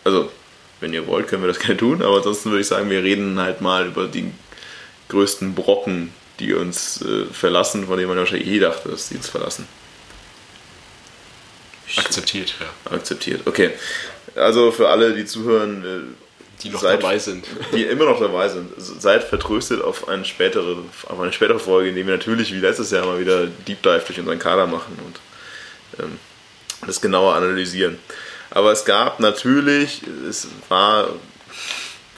also, 0.04 0.32
wenn 0.80 0.94
ihr 0.94 1.08
wollt, 1.08 1.28
können 1.28 1.44
wir 1.44 1.48
das 1.48 1.60
gerne 1.66 1.78
tun, 1.78 2.02
aber 2.02 2.18
ansonsten 2.18 2.50
würde 2.50 2.62
ich 2.62 2.68
sagen, 2.68 2.90
wir 2.90 3.04
reden 3.04 3.40
halt 3.40 3.62
mal 3.62 3.88
über 3.88 4.08
die 4.08 4.32
größten 5.10 5.56
Brocken, 5.56 6.14
die 6.40 6.54
uns 6.54 7.02
äh, 7.02 7.26
verlassen, 7.26 7.88
von 7.88 7.98
denen 7.98 8.10
man 8.10 8.18
wahrscheinlich 8.18 8.48
eh 8.48 8.60
dachte, 8.60 8.90
dass 8.90 9.10
sie 9.10 9.16
uns 9.16 9.30
verlassen. 9.30 9.68
Akzeptiert, 11.98 12.56
ja. 12.60 12.96
Akzeptiert, 12.96 13.42
okay. 13.46 13.72
Also 14.36 14.72
für 14.72 14.90
alle, 14.90 15.14
die 15.14 15.26
zuhören, 15.26 15.84
äh, 15.84 16.64
die 16.64 16.70
noch 16.70 16.82
seid, 16.82 17.04
dabei 17.04 17.20
sind. 17.20 17.46
Die 17.74 17.84
immer 17.84 18.06
noch 18.06 18.20
dabei 18.20 18.48
sind. 18.48 18.72
Seid 18.78 19.24
vertröstet 19.24 19.82
auf 19.82 20.08
eine 20.08 20.24
spätere, 20.24 20.78
auf 21.08 21.20
eine 21.20 21.34
spätere 21.34 21.60
Folge, 21.60 21.90
in 21.90 21.96
der 21.96 22.08
wir 22.08 22.14
natürlich 22.16 22.54
wie 22.54 22.60
letztes 22.60 22.92
Jahr 22.92 23.06
mal 23.06 23.20
wieder 23.20 23.48
Deep 23.48 23.82
Dive 23.84 24.04
durch 24.08 24.20
unseren 24.20 24.40
Kader 24.40 24.66
machen 24.66 24.98
und 25.06 26.04
ähm, 26.04 26.18
das 26.86 27.02
genauer 27.02 27.36
analysieren. 27.36 28.00
Aber 28.54 28.72
es 28.72 28.86
gab 28.86 29.20
natürlich, 29.20 30.04
es 30.30 30.48
war, 30.70 31.10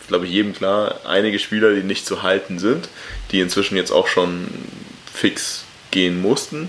glaube 0.09 0.25
ich, 0.25 0.33
jedem 0.33 0.53
klar, 0.53 0.99
einige 1.05 1.39
Spieler, 1.39 1.73
die 1.73 1.81
nicht 1.81 2.05
zu 2.05 2.23
halten 2.23 2.59
sind, 2.59 2.89
die 3.31 3.39
inzwischen 3.39 3.77
jetzt 3.77 3.91
auch 3.91 4.07
schon 4.07 4.49
fix 5.13 5.63
gehen 5.91 6.21
mussten. 6.21 6.67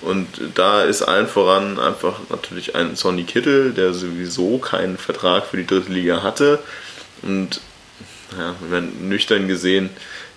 Und 0.00 0.28
da 0.54 0.82
ist 0.82 1.02
allen 1.02 1.28
voran 1.28 1.78
einfach 1.78 2.20
natürlich 2.30 2.74
ein 2.74 2.96
Sonny 2.96 3.24
Kittel, 3.24 3.74
der 3.74 3.92
sowieso 3.92 4.56
keinen 4.56 4.96
Vertrag 4.96 5.44
für 5.44 5.58
die 5.58 5.66
dritte 5.66 5.92
Liga 5.92 6.22
hatte. 6.22 6.58
Und 7.20 7.60
ja, 8.38 8.54
nüchtern 8.80 9.46
gesehen 9.46 9.90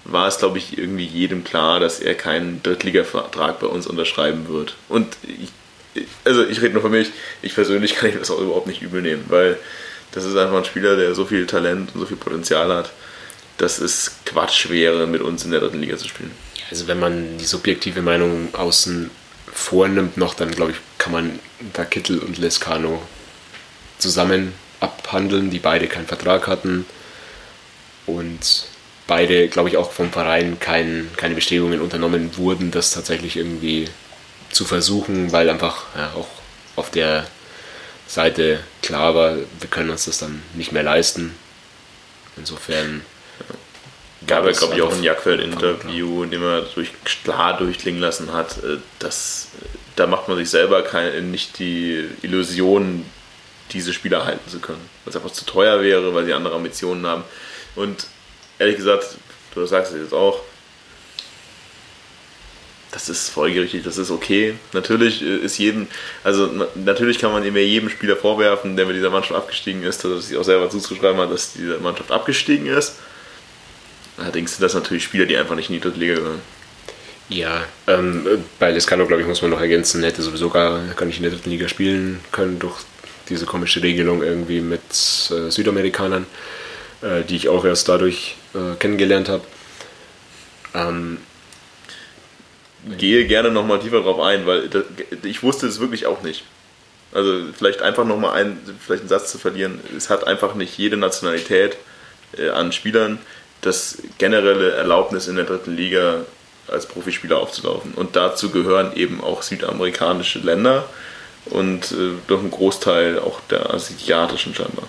war 0.04 0.28
es, 0.28 0.40
glaube 0.40 0.58
ich, 0.58 0.78
irgendwie 0.78 1.06
jedem 1.06 1.46
klar, 1.46 1.80
dass 1.80 2.02
er 2.02 2.16
keinen 2.16 2.62
Drittliga-Vertrag 2.62 3.62
bei 3.62 3.68
uns 3.68 3.88
unterschreiben 3.88 4.50
wird. 4.50 4.76
Und 4.90 5.16
ich, 5.24 5.54
also 6.24 6.46
ich 6.46 6.62
rede 6.62 6.74
nur 6.74 6.82
von 6.82 6.92
mir, 6.92 7.06
ich 7.42 7.56
persönlich 7.56 7.96
kann 7.96 8.10
ich 8.10 8.18
das 8.18 8.32
auch 8.32 8.40
überhaupt 8.40 8.68
nicht 8.68 8.82
übel 8.82 9.02
nehmen, 9.02 9.26
weil 9.28 9.58
das 10.12 10.26
ist 10.26 10.36
einfach 10.36 10.58
ein 10.58 10.66
Spieler, 10.66 10.96
der 10.96 11.16
so 11.16 11.26
viel 11.26 11.46
Talent 11.48 11.92
und 11.94 12.00
so 12.00 12.06
viel 12.06 12.18
Potenzial 12.18 12.72
hat, 12.74 12.92
dass 13.58 13.80
es 13.80 14.18
Quatsch 14.26 14.70
wäre, 14.70 15.08
mit 15.08 15.22
uns 15.22 15.46
in 15.46 15.52
der 15.52 15.60
dritten 15.60 15.80
Liga 15.80 15.98
zu 15.98 16.08
spielen. 16.08 16.32
Also 16.70 16.88
wenn 16.88 17.00
man 17.00 17.38
die 17.38 17.46
subjektive 17.46 18.02
Meinung 18.02 18.54
außen 18.54 19.10
vornimmt 19.52 20.18
noch, 20.18 20.34
dann 20.34 20.52
glaube 20.52 20.72
ich, 20.72 20.78
kann 20.98 21.14
man 21.14 21.40
da 21.74 21.86
Kittel 21.86 22.20
und 22.20 22.38
Lescano 22.38 23.02
zusammen 23.98 24.54
abhandeln, 24.80 25.50
die 25.50 25.60
beide 25.60 25.88
keinen 25.88 26.08
Vertrag 26.08 26.48
hatten 26.48 26.86
und 28.06 28.66
beide, 29.08 29.48
glaube 29.48 29.70
ich, 29.70 29.78
auch 29.78 29.92
vom 29.92 30.12
Verein 30.12 30.60
kein, 30.60 31.10
keine 31.18 31.36
Bestrebungen 31.36 31.82
unternommen 31.82 32.36
wurden, 32.38 32.72
das 32.72 32.92
tatsächlich 32.92 33.38
irgendwie 33.38 33.88
zu 34.54 34.66
versuchen, 34.66 35.32
weil 35.32 35.50
einfach 35.50 35.84
ja, 35.96 36.14
auch 36.16 36.28
auf 36.76 36.90
der 36.90 37.28
Seite 38.08 38.60
klar 38.82 39.16
war, 39.16 39.36
wir 39.36 39.70
können 39.70 39.90
uns 39.90 40.06
das 40.06 40.20
dann 40.20 40.42
nicht 40.54 40.72
mehr 40.72 40.84
leisten. 40.84 41.36
Insofern 42.38 43.06
gab 44.28 44.46
es, 44.46 44.60
glaube 44.60 44.76
ich, 44.76 44.82
auch 44.82 44.94
ein 44.94 45.04
Jagdfeld-Interview, 45.04 46.24
in 46.24 46.32
dem 46.32 46.44
er 46.44 46.62
durch, 46.62 46.92
klar 47.04 47.58
durchklingen 47.58 48.02
lassen 48.02 48.34
hat, 48.34 48.58
äh, 48.64 48.78
dass 49.00 49.50
äh, 49.62 49.66
da 49.96 50.08
macht 50.08 50.28
man 50.28 50.38
sich 50.38 50.50
selber 50.50 50.82
keine, 50.82 51.22
nicht 51.22 51.60
die 51.60 52.08
Illusion, 52.22 53.06
diese 53.72 53.94
Spieler 53.94 54.26
halten 54.26 54.50
zu 54.50 54.60
können. 54.60 54.90
Weil 55.04 55.12
es 55.12 55.16
einfach 55.16 55.32
zu 55.32 55.46
teuer 55.46 55.82
wäre, 55.82 56.14
weil 56.14 56.26
sie 56.26 56.34
andere 56.34 56.56
Ambitionen 56.56 57.06
haben. 57.06 57.24
Und 57.76 58.08
ehrlich 58.60 58.78
gesagt, 58.78 59.06
du 59.54 59.66
sagst 59.66 59.94
es 59.94 60.00
jetzt 60.00 60.14
auch, 60.14 60.40
das 62.94 63.10
ist 63.10 63.30
folgerichtig, 63.30 63.84
das 63.84 63.98
ist 63.98 64.12
okay. 64.12 64.54
Natürlich 64.72 65.22
äh, 65.22 65.38
ist 65.38 65.58
jedem, 65.58 65.88
also 66.24 66.50
natürlich 66.76 67.20
kann 67.20 67.32
man 67.32 67.44
immer 67.44 67.60
jedem 67.60 67.90
Spieler 67.90 68.16
vorwerfen, 68.16 68.78
der 68.78 68.86
mit 68.86 68.96
dieser 68.96 69.10
Mannschaft 69.10 69.36
abgestiegen 69.36 69.84
ist, 69.84 70.04
dass 70.04 70.12
er 70.12 70.22
sich 70.22 70.38
auch 70.38 70.44
selber 70.44 70.70
zuzuschreiben 70.70 71.20
hat, 71.20 71.32
dass 71.32 71.54
diese 71.54 71.80
Mannschaft 71.80 72.12
abgestiegen 72.12 72.68
ist. 72.68 72.96
Allerdings 74.18 74.52
sind 74.52 74.64
das 74.64 74.76
natürlich 74.76 75.04
Spieler, 75.04 75.26
die 75.26 75.36
einfach 75.36 75.56
nicht 75.56 75.70
in 75.70 75.76
die 75.76 75.82
dritte 75.82 76.00
Liga 76.00 76.16
gehören. 76.16 76.42
Ja, 77.30 77.64
ähm, 77.88 78.28
bei 78.60 78.70
Lescano, 78.72 79.08
glaube 79.08 79.24
ich, 79.24 79.28
muss 79.28 79.42
man 79.42 79.50
noch 79.50 79.62
ergänzen, 79.62 80.04
hätte 80.04 80.22
sowieso 80.22 80.50
gar, 80.50 80.80
gar 80.96 81.06
nicht 81.06 81.18
in 81.18 81.24
der 81.24 81.32
dritten 81.32 81.50
Liga 81.50 81.68
spielen 81.68 82.20
können 82.32 82.60
durch 82.60 82.82
diese 83.30 83.46
komische 83.46 83.82
Regelung 83.82 84.22
irgendwie 84.22 84.62
mit 84.62 84.82
äh, 85.32 85.50
Südamerikanern, 85.50 86.28
äh, 87.02 87.24
die 87.24 87.38
ich 87.38 87.50
auch 87.50 87.66
erst 87.66 87.90
dadurch 87.90 88.36
äh, 88.54 88.76
kennengelernt 88.78 89.30
habe. 89.30 89.44
Ähm, 90.76 91.18
Gehe 92.98 93.26
gerne 93.26 93.50
nochmal 93.52 93.80
tiefer 93.80 94.02
drauf 94.02 94.20
ein, 94.20 94.46
weil 94.46 94.68
das, 94.68 94.84
ich 95.24 95.42
wusste 95.42 95.68
es 95.68 95.80
wirklich 95.80 96.06
auch 96.06 96.22
nicht. 96.22 96.44
Also 97.14 97.44
vielleicht 97.58 97.82
einfach 97.82 98.06
nochmal 98.06 98.34
ein, 98.34 98.58
vielleicht 98.80 99.04
einen 99.04 99.10
Satz 99.10 99.32
zu 99.32 99.38
verlieren. 99.38 99.80
Es 99.96 100.10
hat 100.10 100.26
einfach 100.28 100.56
nicht 100.56 100.78
jede 100.78 100.98
Nationalität 100.98 101.78
äh, 102.38 102.50
an 102.50 102.72
Spielern 102.72 103.20
das 103.62 104.00
generelle 104.18 104.72
Erlaubnis 104.72 105.28
in 105.28 105.36
der 105.36 105.46
dritten 105.46 105.76
Liga 105.76 106.26
als 106.68 106.86
Profispieler 106.86 107.38
aufzulaufen. 107.38 107.94
Und 107.94 108.16
dazu 108.16 108.50
gehören 108.50 108.96
eben 108.96 109.24
auch 109.24 109.42
südamerikanische 109.42 110.40
Länder 110.40 110.86
und 111.46 111.92
äh, 111.92 112.12
doch 112.28 112.42
ein 112.42 112.52
Großteil 112.52 113.20
auch 113.20 113.40
der 113.50 113.74
asiatischen 113.74 114.56
scheinbar. 114.56 114.88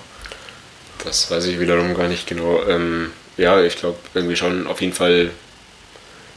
Das 1.04 1.30
weiß 1.30 1.46
ich 1.46 1.60
wiederum 1.60 1.94
gar 1.94 2.08
nicht 2.08 2.26
genau. 2.26 2.62
Ähm, 2.66 3.12
ja, 3.36 3.62
ich 3.62 3.76
glaube 3.76 3.98
irgendwie 4.14 4.36
schon 4.36 4.66
auf 4.66 4.80
jeden 4.80 4.92
Fall 4.92 5.30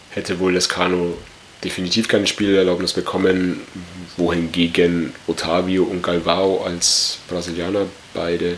hätte 0.09 0.39
wohl 0.39 0.53
Lescano 0.53 1.17
definitiv 1.63 2.07
keine 2.07 2.27
Spielerlaubnis 2.27 2.93
bekommen, 2.93 3.61
wohingegen 4.15 5.13
Otavio 5.27 5.83
und 5.83 6.03
Galvao 6.03 6.63
als 6.63 7.19
Brasilianer 7.27 7.85
beide 8.13 8.57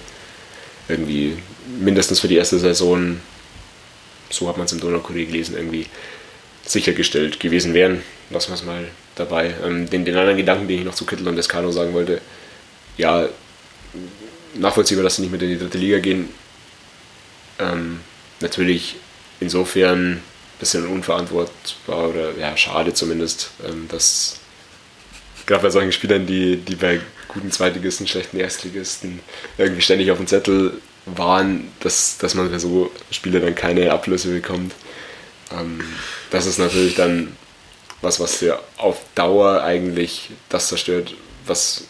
irgendwie 0.88 1.38
mindestens 1.80 2.20
für 2.20 2.28
die 2.28 2.36
erste 2.36 2.60
Saison, 2.60 3.20
so 4.30 4.48
hat 4.48 4.58
man 4.58 4.66
es 4.66 4.72
im 4.72 4.80
Donaukurier 4.80 5.26
gelesen, 5.26 5.56
irgendwie 5.56 5.86
sichergestellt 6.66 7.40
gewesen 7.40 7.74
wären. 7.74 8.02
Lassen 8.30 8.50
wir 8.50 8.56
es 8.56 8.64
mal 8.64 8.88
dabei. 9.16 9.54
Ähm, 9.64 9.90
den, 9.90 10.06
den 10.06 10.16
anderen 10.16 10.38
Gedanken, 10.38 10.68
den 10.68 10.80
ich 10.80 10.86
noch 10.86 10.96
zu 10.96 11.06
Kittel 11.06 11.28
und 11.28 11.36
Descano 11.36 11.72
sagen 11.72 11.94
wollte, 11.94 12.22
ja, 12.98 13.28
nachvollziehbar, 14.56 15.04
dass 15.04 15.16
sie 15.16 15.24
nicht 15.24 15.32
mit 15.32 15.42
in 15.42 15.50
die 15.50 15.58
dritte 15.58 15.78
Liga 15.78 16.00
gehen. 16.00 16.30
Ähm, 17.60 18.02
natürlich 18.40 18.96
insofern 19.40 20.22
bisschen 20.60 20.88
unverantwortbar 20.88 22.10
oder 22.10 22.38
ja, 22.38 22.56
schade 22.58 22.94
zumindest, 22.94 23.52
ähm, 23.66 23.88
dass 23.90 24.40
gerade 25.46 25.64
bei 25.64 25.70
solchen 25.70 25.92
Spielern, 25.92 26.28
die, 26.28 26.58
die 26.58 26.76
bei 26.76 27.00
guten 27.28 27.52
Zweitligisten, 27.52 28.08
schlechten 28.08 28.40
Erstligisten 28.40 29.20
irgendwie 29.58 29.82
ständig 29.82 30.12
auf 30.12 30.18
dem 30.18 30.28
Zettel 30.28 30.74
waren, 31.06 31.72
dass, 31.80 32.18
dass 32.18 32.36
man 32.36 32.50
für 32.50 32.60
so 32.60 32.92
Spieler 33.12 33.40
dann 33.40 33.56
keine 33.56 33.92
Ablöse 33.92 34.32
bekommt. 34.32 34.74
Ähm, 35.52 35.82
das 36.30 36.46
ist 36.46 36.60
natürlich 36.60 36.96
dann 36.96 37.36
was, 38.02 38.20
was 38.20 38.40
dir 38.40 38.60
auf 38.78 39.02
Dauer 39.16 39.64
eigentlich 39.64 40.30
das 40.50 40.68
zerstört, 40.68 41.16
was, 41.46 41.86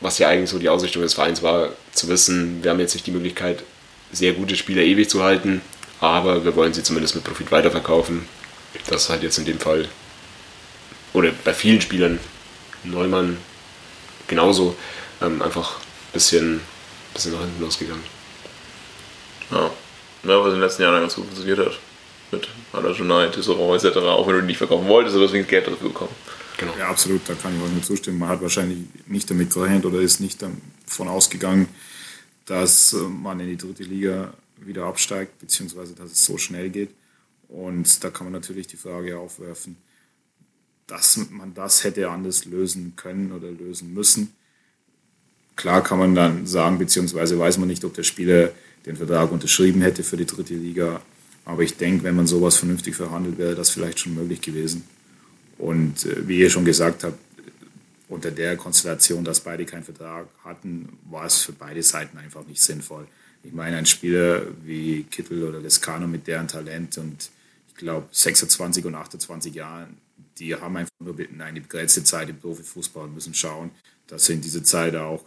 was 0.00 0.18
ja 0.18 0.28
eigentlich 0.28 0.50
so 0.50 0.58
die 0.58 0.68
Ausrichtung 0.68 1.02
des 1.02 1.14
Vereins 1.14 1.42
war, 1.42 1.70
zu 1.92 2.08
wissen, 2.08 2.62
wir 2.62 2.70
haben 2.70 2.80
jetzt 2.80 2.94
nicht 2.94 3.06
die 3.06 3.12
Möglichkeit, 3.12 3.62
sehr 4.12 4.32
gute 4.32 4.56
Spieler 4.56 4.82
ewig 4.82 5.08
zu 5.08 5.22
halten, 5.22 5.60
aber 6.02 6.44
wir 6.44 6.56
wollen 6.56 6.74
sie 6.74 6.82
zumindest 6.82 7.14
mit 7.14 7.22
Profit 7.22 7.52
weiterverkaufen. 7.52 8.26
Das 8.88 9.04
ist 9.04 9.08
halt 9.08 9.22
jetzt 9.22 9.38
in 9.38 9.44
dem 9.44 9.60
Fall, 9.60 9.88
oder 11.12 11.30
bei 11.44 11.54
vielen 11.54 11.80
Spielern, 11.80 12.18
Neumann 12.82 13.38
genauso, 14.26 14.74
ähm, 15.20 15.40
einfach 15.40 15.76
ein 15.76 16.12
bisschen, 16.12 16.60
bisschen 17.14 17.32
nach 17.32 17.40
hinten 17.40 17.62
losgegangen. 17.62 18.02
Ja. 19.52 19.70
ja, 20.24 20.40
was 20.40 20.46
in 20.46 20.52
den 20.54 20.60
letzten 20.60 20.82
Jahren 20.82 21.00
ganz 21.00 21.14
gut 21.14 21.26
funktioniert 21.26 21.60
hat 21.60 21.78
mit 22.32 22.48
Alajonai, 22.72 23.28
Tisserand 23.28 23.84
etc., 23.84 23.98
auch 23.98 24.26
wenn 24.26 24.34
du 24.34 24.40
die 24.40 24.46
nicht 24.48 24.58
verkaufen 24.58 24.88
wolltest, 24.88 25.14
aber 25.14 25.26
deswegen 25.26 25.46
Geld 25.46 25.68
dafür 25.68 25.88
bekommen. 25.88 26.14
Genau. 26.56 26.72
Ja, 26.78 26.88
absolut, 26.88 27.20
da 27.28 27.34
kann 27.34 27.56
ich 27.56 27.62
euch 27.62 27.70
nur 27.70 27.82
zustimmen. 27.82 28.18
Man 28.18 28.28
hat 28.28 28.42
wahrscheinlich 28.42 28.78
nicht 29.06 29.30
damit 29.30 29.52
gerechnet 29.52 29.84
oder 29.84 30.00
ist 30.00 30.18
nicht 30.18 30.42
davon 30.42 31.06
ausgegangen, 31.06 31.68
dass 32.46 32.92
äh, 32.92 32.96
man 32.96 33.38
in 33.38 33.50
die 33.50 33.56
dritte 33.56 33.84
Liga 33.84 34.32
wieder 34.66 34.84
absteigt, 34.84 35.38
beziehungsweise 35.38 35.94
dass 35.94 36.12
es 36.12 36.24
so 36.24 36.38
schnell 36.38 36.70
geht. 36.70 36.90
Und 37.48 38.02
da 38.02 38.10
kann 38.10 38.26
man 38.26 38.32
natürlich 38.32 38.66
die 38.66 38.76
Frage 38.76 39.18
aufwerfen, 39.18 39.76
dass 40.86 41.18
man 41.30 41.54
das 41.54 41.84
hätte 41.84 42.08
anders 42.10 42.44
lösen 42.44 42.94
können 42.96 43.32
oder 43.32 43.50
lösen 43.50 43.92
müssen. 43.94 44.32
Klar 45.56 45.82
kann 45.82 45.98
man 45.98 46.14
dann 46.14 46.46
sagen, 46.46 46.78
beziehungsweise 46.78 47.38
weiß 47.38 47.58
man 47.58 47.68
nicht, 47.68 47.84
ob 47.84 47.94
der 47.94 48.02
Spieler 48.02 48.52
den 48.86 48.96
Vertrag 48.96 49.30
unterschrieben 49.30 49.82
hätte 49.82 50.02
für 50.02 50.16
die 50.16 50.26
dritte 50.26 50.54
Liga 50.54 51.02
aber 51.44 51.62
ich 51.62 51.76
denke, 51.76 52.04
wenn 52.04 52.16
man 52.16 52.26
sowas 52.26 52.56
vernünftig 52.56 52.94
verhandelt, 52.94 53.38
wäre 53.38 53.54
das 53.54 53.70
vielleicht 53.70 53.98
schon 53.98 54.14
möglich 54.14 54.40
gewesen. 54.40 54.84
Und 55.58 56.06
äh, 56.06 56.28
wie 56.28 56.38
ihr 56.38 56.50
schon 56.50 56.64
gesagt 56.64 57.04
habt, 57.04 57.18
unter 58.08 58.30
der 58.30 58.56
Konstellation, 58.56 59.24
dass 59.24 59.40
beide 59.40 59.64
keinen 59.64 59.84
Vertrag 59.84 60.28
hatten, 60.44 60.98
war 61.10 61.24
es 61.24 61.42
für 61.42 61.52
beide 61.52 61.82
Seiten 61.82 62.18
einfach 62.18 62.46
nicht 62.46 62.60
sinnvoll. 62.60 63.06
Ich 63.44 63.52
meine, 63.52 63.76
ein 63.76 63.86
Spieler 63.86 64.42
wie 64.64 65.04
Kittel 65.04 65.42
oder 65.42 65.60
Lescano 65.60 66.06
mit 66.06 66.26
deren 66.26 66.48
Talent 66.48 66.98
und 66.98 67.30
ich 67.68 67.74
glaube 67.74 68.06
26 68.12 68.84
und 68.84 68.94
28 68.94 69.54
Jahren, 69.54 69.96
die 70.38 70.54
haben 70.54 70.76
einfach 70.76 70.92
nur 71.00 71.16
eine 71.38 71.60
begrenzte 71.60 72.04
Zeit 72.04 72.28
im 72.28 72.38
Profifußball 72.38 73.04
und 73.04 73.14
müssen 73.14 73.34
schauen, 73.34 73.70
dass 74.06 74.26
sie 74.26 74.34
in 74.34 74.40
dieser 74.40 74.62
Zeit 74.62 74.94
auch 74.94 75.24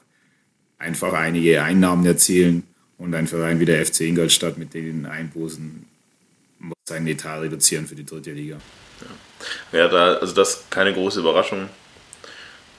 einfach 0.78 1.14
einige 1.14 1.62
Einnahmen 1.64 2.06
erzielen 2.06 2.64
und 2.98 3.14
ein 3.14 3.28
Verein 3.28 3.60
wie 3.60 3.66
der 3.66 3.86
FC 3.86 4.02
Ingolstadt 4.02 4.58
mit 4.58 4.74
den 4.74 5.06
Einbußen 5.06 5.86
muss 6.60 6.76
seinen 6.88 7.08
Etat 7.08 7.42
reduzieren 7.42 7.88
für 7.88 7.96
die 7.96 8.06
dritte 8.06 8.32
Liga. 8.32 8.58
Ja, 9.72 9.80
ja 9.80 9.88
da, 9.88 10.14
also 10.16 10.34
das 10.34 10.56
ist 10.56 10.72
keine 10.72 10.94
große 10.94 11.20
Überraschung. 11.20 11.70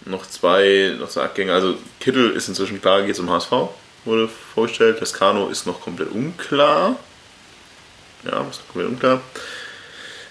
Noch 0.04 0.26
zwei, 0.26 0.94
noch 0.98 1.08
zwei 1.08 1.24
Abgänge. 1.24 1.52
Also 1.52 1.76
Kittel 2.00 2.30
ist 2.32 2.48
inzwischen 2.48 2.80
klar, 2.80 3.02
geht 3.02 3.16
zum 3.16 3.28
HSV, 3.28 3.52
wurde 4.06 4.28
vorgestellt. 4.28 5.00
Lescano 5.00 5.48
ist 5.48 5.66
noch 5.66 5.80
komplett 5.80 6.10
unklar. 6.10 6.96
Ja, 8.24 8.46
ist 8.48 8.66
komplett 8.68 8.90
unklar. 8.90 9.20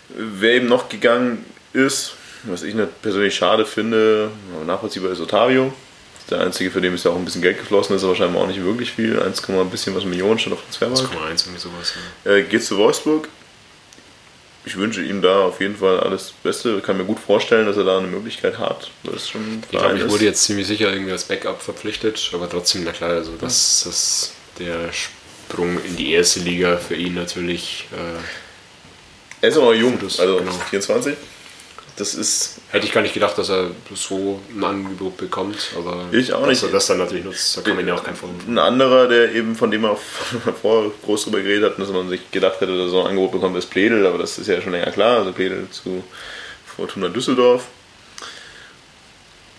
Wer 0.09 0.53
eben 0.53 0.67
noch 0.67 0.89
gegangen 0.89 1.45
ist, 1.73 2.13
was 2.43 2.63
ich 2.63 2.75
persönlich 3.01 3.35
schade 3.35 3.65
finde, 3.65 4.31
nachvollziehbar 4.65 5.11
ist 5.11 5.19
Otavio. 5.19 5.73
Der 6.29 6.41
einzige, 6.41 6.71
für 6.71 6.81
den 6.81 6.95
ist 6.95 7.05
ja 7.05 7.11
auch 7.11 7.15
ein 7.15 7.25
bisschen 7.25 7.41
Geld 7.41 7.59
geflossen 7.59 7.95
ist, 7.95 8.01
aber 8.01 8.11
wahrscheinlich 8.11 8.41
auch 8.41 8.47
nicht 8.47 8.63
wirklich 8.63 8.91
viel. 8.91 9.19
1, 9.19 9.47
ein 9.47 9.69
bisschen 9.69 9.95
was 9.95 10.05
Millionen 10.05 10.39
schon 10.39 10.53
auf 10.53 10.61
Transfermarkt. 10.61 11.13
1,1 11.13 11.45
irgendwie 11.45 11.59
sowas. 11.59 11.93
Ja. 12.23 12.31
Äh, 12.31 12.43
geht 12.43 12.63
zu 12.63 12.77
Wolfsburg. 12.77 13.27
Ich 14.65 14.77
wünsche 14.77 15.03
ihm 15.03 15.21
da 15.21 15.41
auf 15.41 15.61
jeden 15.61 15.77
Fall 15.77 15.99
alles 15.99 16.33
Beste. 16.43 16.77
Ich 16.77 16.83
kann 16.83 16.97
mir 16.97 17.05
gut 17.05 17.19
vorstellen, 17.19 17.67
dass 17.67 17.77
er 17.77 17.83
da 17.83 17.99
eine 17.99 18.07
Möglichkeit 18.07 18.57
hat. 18.57 18.89
Das 19.03 19.29
schon 19.29 19.61
ich 19.63 19.69
glaube, 19.69 19.97
ich 19.97 20.09
wurde 20.09 20.25
jetzt 20.25 20.43
ziemlich 20.43 20.65
sicher 20.65 20.91
irgendwie 20.91 21.11
als 21.11 21.25
Backup 21.25 21.61
verpflichtet, 21.61 22.31
aber 22.33 22.49
trotzdem, 22.49 22.83
na 22.83 22.91
klar, 22.91 23.11
also 23.11 23.33
das, 23.39 23.83
das 23.85 24.33
der 24.57 24.91
Sprung 24.91 25.77
in 25.83 25.95
die 25.95 26.13
erste 26.13 26.39
Liga 26.39 26.77
für 26.77 26.95
ihn 26.95 27.13
natürlich. 27.13 27.87
Äh, 27.91 29.43
er 29.45 29.49
ist 29.49 29.57
aber 29.57 29.75
jung, 29.75 29.99
also 30.01 30.37
genau. 30.37 30.51
24 30.51 31.15
das 31.95 32.15
ist. 32.15 32.54
Hätte 32.75 32.87
ich 32.87 32.91
gar 32.91 32.99
nicht 32.99 33.13
gedacht, 33.13 33.37
dass 33.37 33.47
er 33.47 33.71
so 33.93 34.41
ein 34.53 34.61
Angebot 34.61 35.15
bekommt, 35.15 35.71
aber 35.77 36.07
ich 36.11 36.33
auch 36.33 36.45
nicht. 36.45 36.61
dass 36.61 36.69
er 36.69 36.73
das 36.73 36.87
dann 36.87 36.97
natürlich 36.97 37.23
nutzt, 37.23 37.55
da 37.55 37.61
kann 37.61 37.77
man 37.77 37.87
ja 37.87 37.95
auch 37.95 38.03
kein 38.03 38.17
Vorwurf 38.17 38.45
Ein 38.45 38.59
anderer, 38.59 39.07
der 39.07 39.33
eben 39.33 39.55
von 39.55 39.71
dem 39.71 39.85
er 39.85 39.95
vorher 40.61 40.91
groß 41.05 41.23
drüber 41.23 41.39
geredet 41.39 41.71
hat, 41.71 41.79
dass 41.79 41.87
man 41.87 42.09
sich 42.09 42.29
gedacht 42.31 42.55
hätte, 42.59 42.73
dass 42.73 42.87
er 42.87 42.89
so 42.89 42.99
ein 42.99 43.07
Angebot 43.07 43.31
bekommt, 43.31 43.55
ist 43.55 43.69
Pledel, 43.69 44.05
aber 44.05 44.17
das 44.17 44.37
ist 44.37 44.47
ja 44.47 44.59
schon 44.59 44.73
länger 44.73 44.91
klar, 44.91 45.19
also 45.19 45.31
Pledel 45.31 45.69
zu 45.71 46.03
Fortuna 46.65 47.07
Düsseldorf. 47.07 47.63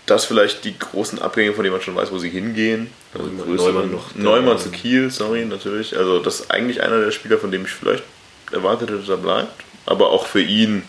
Das 0.05 0.25
vielleicht 0.25 0.63
die 0.63 0.77
großen 0.77 1.19
Abgänge, 1.19 1.53
von 1.53 1.63
denen 1.63 1.73
man 1.73 1.81
schon 1.81 1.95
weiß, 1.95 2.11
wo 2.11 2.19
sie 2.19 2.29
hingehen. 2.29 2.91
Also 3.15 3.29
Neumann, 3.29 3.91
noch 3.93 4.13
Neumann 4.13 4.59
zu 4.59 4.69
Kiel, 4.69 5.09
sorry, 5.09 5.43
natürlich. 5.43 5.97
Also 5.97 6.19
das 6.19 6.41
ist 6.41 6.51
eigentlich 6.51 6.83
einer 6.83 7.01
der 7.01 7.09
Spieler, 7.09 7.39
von 7.39 7.49
dem 7.49 7.65
ich 7.65 7.71
vielleicht 7.71 8.03
erwartet 8.51 8.91
hätte, 8.91 8.99
dass 8.99 9.09
er 9.09 9.17
bleibt. 9.17 9.63
Aber 9.87 10.11
auch 10.11 10.27
für 10.27 10.41
ihn 10.43 10.83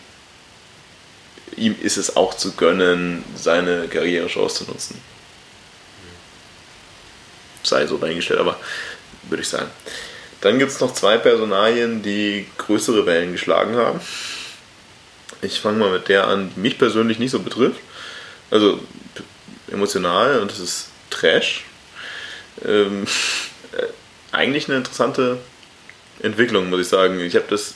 ihm 1.55 1.75
ist 1.81 1.97
es 1.97 2.15
auch 2.15 2.33
zu 2.33 2.53
gönnen, 2.53 3.23
seine 3.35 3.87
Karrierechance 3.87 4.65
zu 4.65 4.71
nutzen. 4.71 5.01
Sei 7.63 7.85
so 7.87 7.97
dahingestellt, 7.97 8.39
aber 8.39 8.59
würde 9.23 9.41
ich 9.41 9.49
sagen. 9.49 9.69
Dann 10.41 10.57
gibt 10.59 10.71
es 10.71 10.79
noch 10.79 10.93
zwei 10.93 11.17
Personalien, 11.17 12.01
die 12.01 12.47
größere 12.57 13.05
Wellen 13.05 13.33
geschlagen 13.33 13.75
haben. 13.75 13.99
Ich 15.41 15.59
fange 15.59 15.77
mal 15.77 15.91
mit 15.91 16.07
der 16.07 16.27
an, 16.27 16.51
die 16.55 16.59
mich 16.59 16.77
persönlich 16.77 17.19
nicht 17.19 17.31
so 17.31 17.39
betrifft. 17.39 17.79
Also 18.49 18.79
emotional 19.71 20.39
und 20.39 20.51
das 20.51 20.59
ist 20.59 20.87
Trash. 21.09 21.65
Ähm, 22.65 23.05
äh, 23.73 23.85
eigentlich 24.31 24.67
eine 24.67 24.77
interessante 24.77 25.39
Entwicklung, 26.21 26.69
muss 26.69 26.81
ich 26.81 26.87
sagen. 26.87 27.19
Ich 27.19 27.35
habe 27.35 27.45
das 27.49 27.75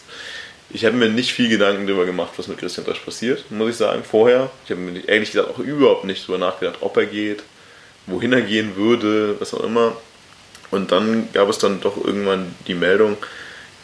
ich 0.74 0.86
habe 0.86 0.98
mir 0.98 1.08
nicht 1.08 1.34
viel 1.34 1.50
Gedanken 1.50 1.86
darüber 1.86 2.06
gemacht, 2.06 2.34
was 2.38 2.48
mit 2.48 2.58
Christian 2.58 2.86
Dresch 2.86 3.00
passiert, 3.00 3.50
muss 3.52 3.70
ich 3.70 3.76
sagen, 3.78 4.04
vorher. 4.04 4.50
Ich 4.66 4.72
habe 4.72 4.82
mir 4.82 5.08
ehrlich 5.08 5.32
gesagt 5.32 5.52
auch 5.52 5.60
überhaupt 5.60 6.04
nicht 6.04 6.24
darüber 6.24 6.40
nachgedacht, 6.40 6.78
ob 6.82 6.98
er 6.98 7.06
geht, 7.06 7.44
wohin 8.08 8.34
er 8.34 8.42
gehen 8.42 8.76
würde, 8.76 9.40
was 9.40 9.54
auch 9.54 9.64
immer. 9.64 9.96
Und 10.72 10.92
dann 10.92 11.32
gab 11.32 11.48
es 11.48 11.60
dann 11.60 11.80
doch 11.80 12.04
irgendwann 12.04 12.56
die 12.66 12.74
Meldung, 12.74 13.18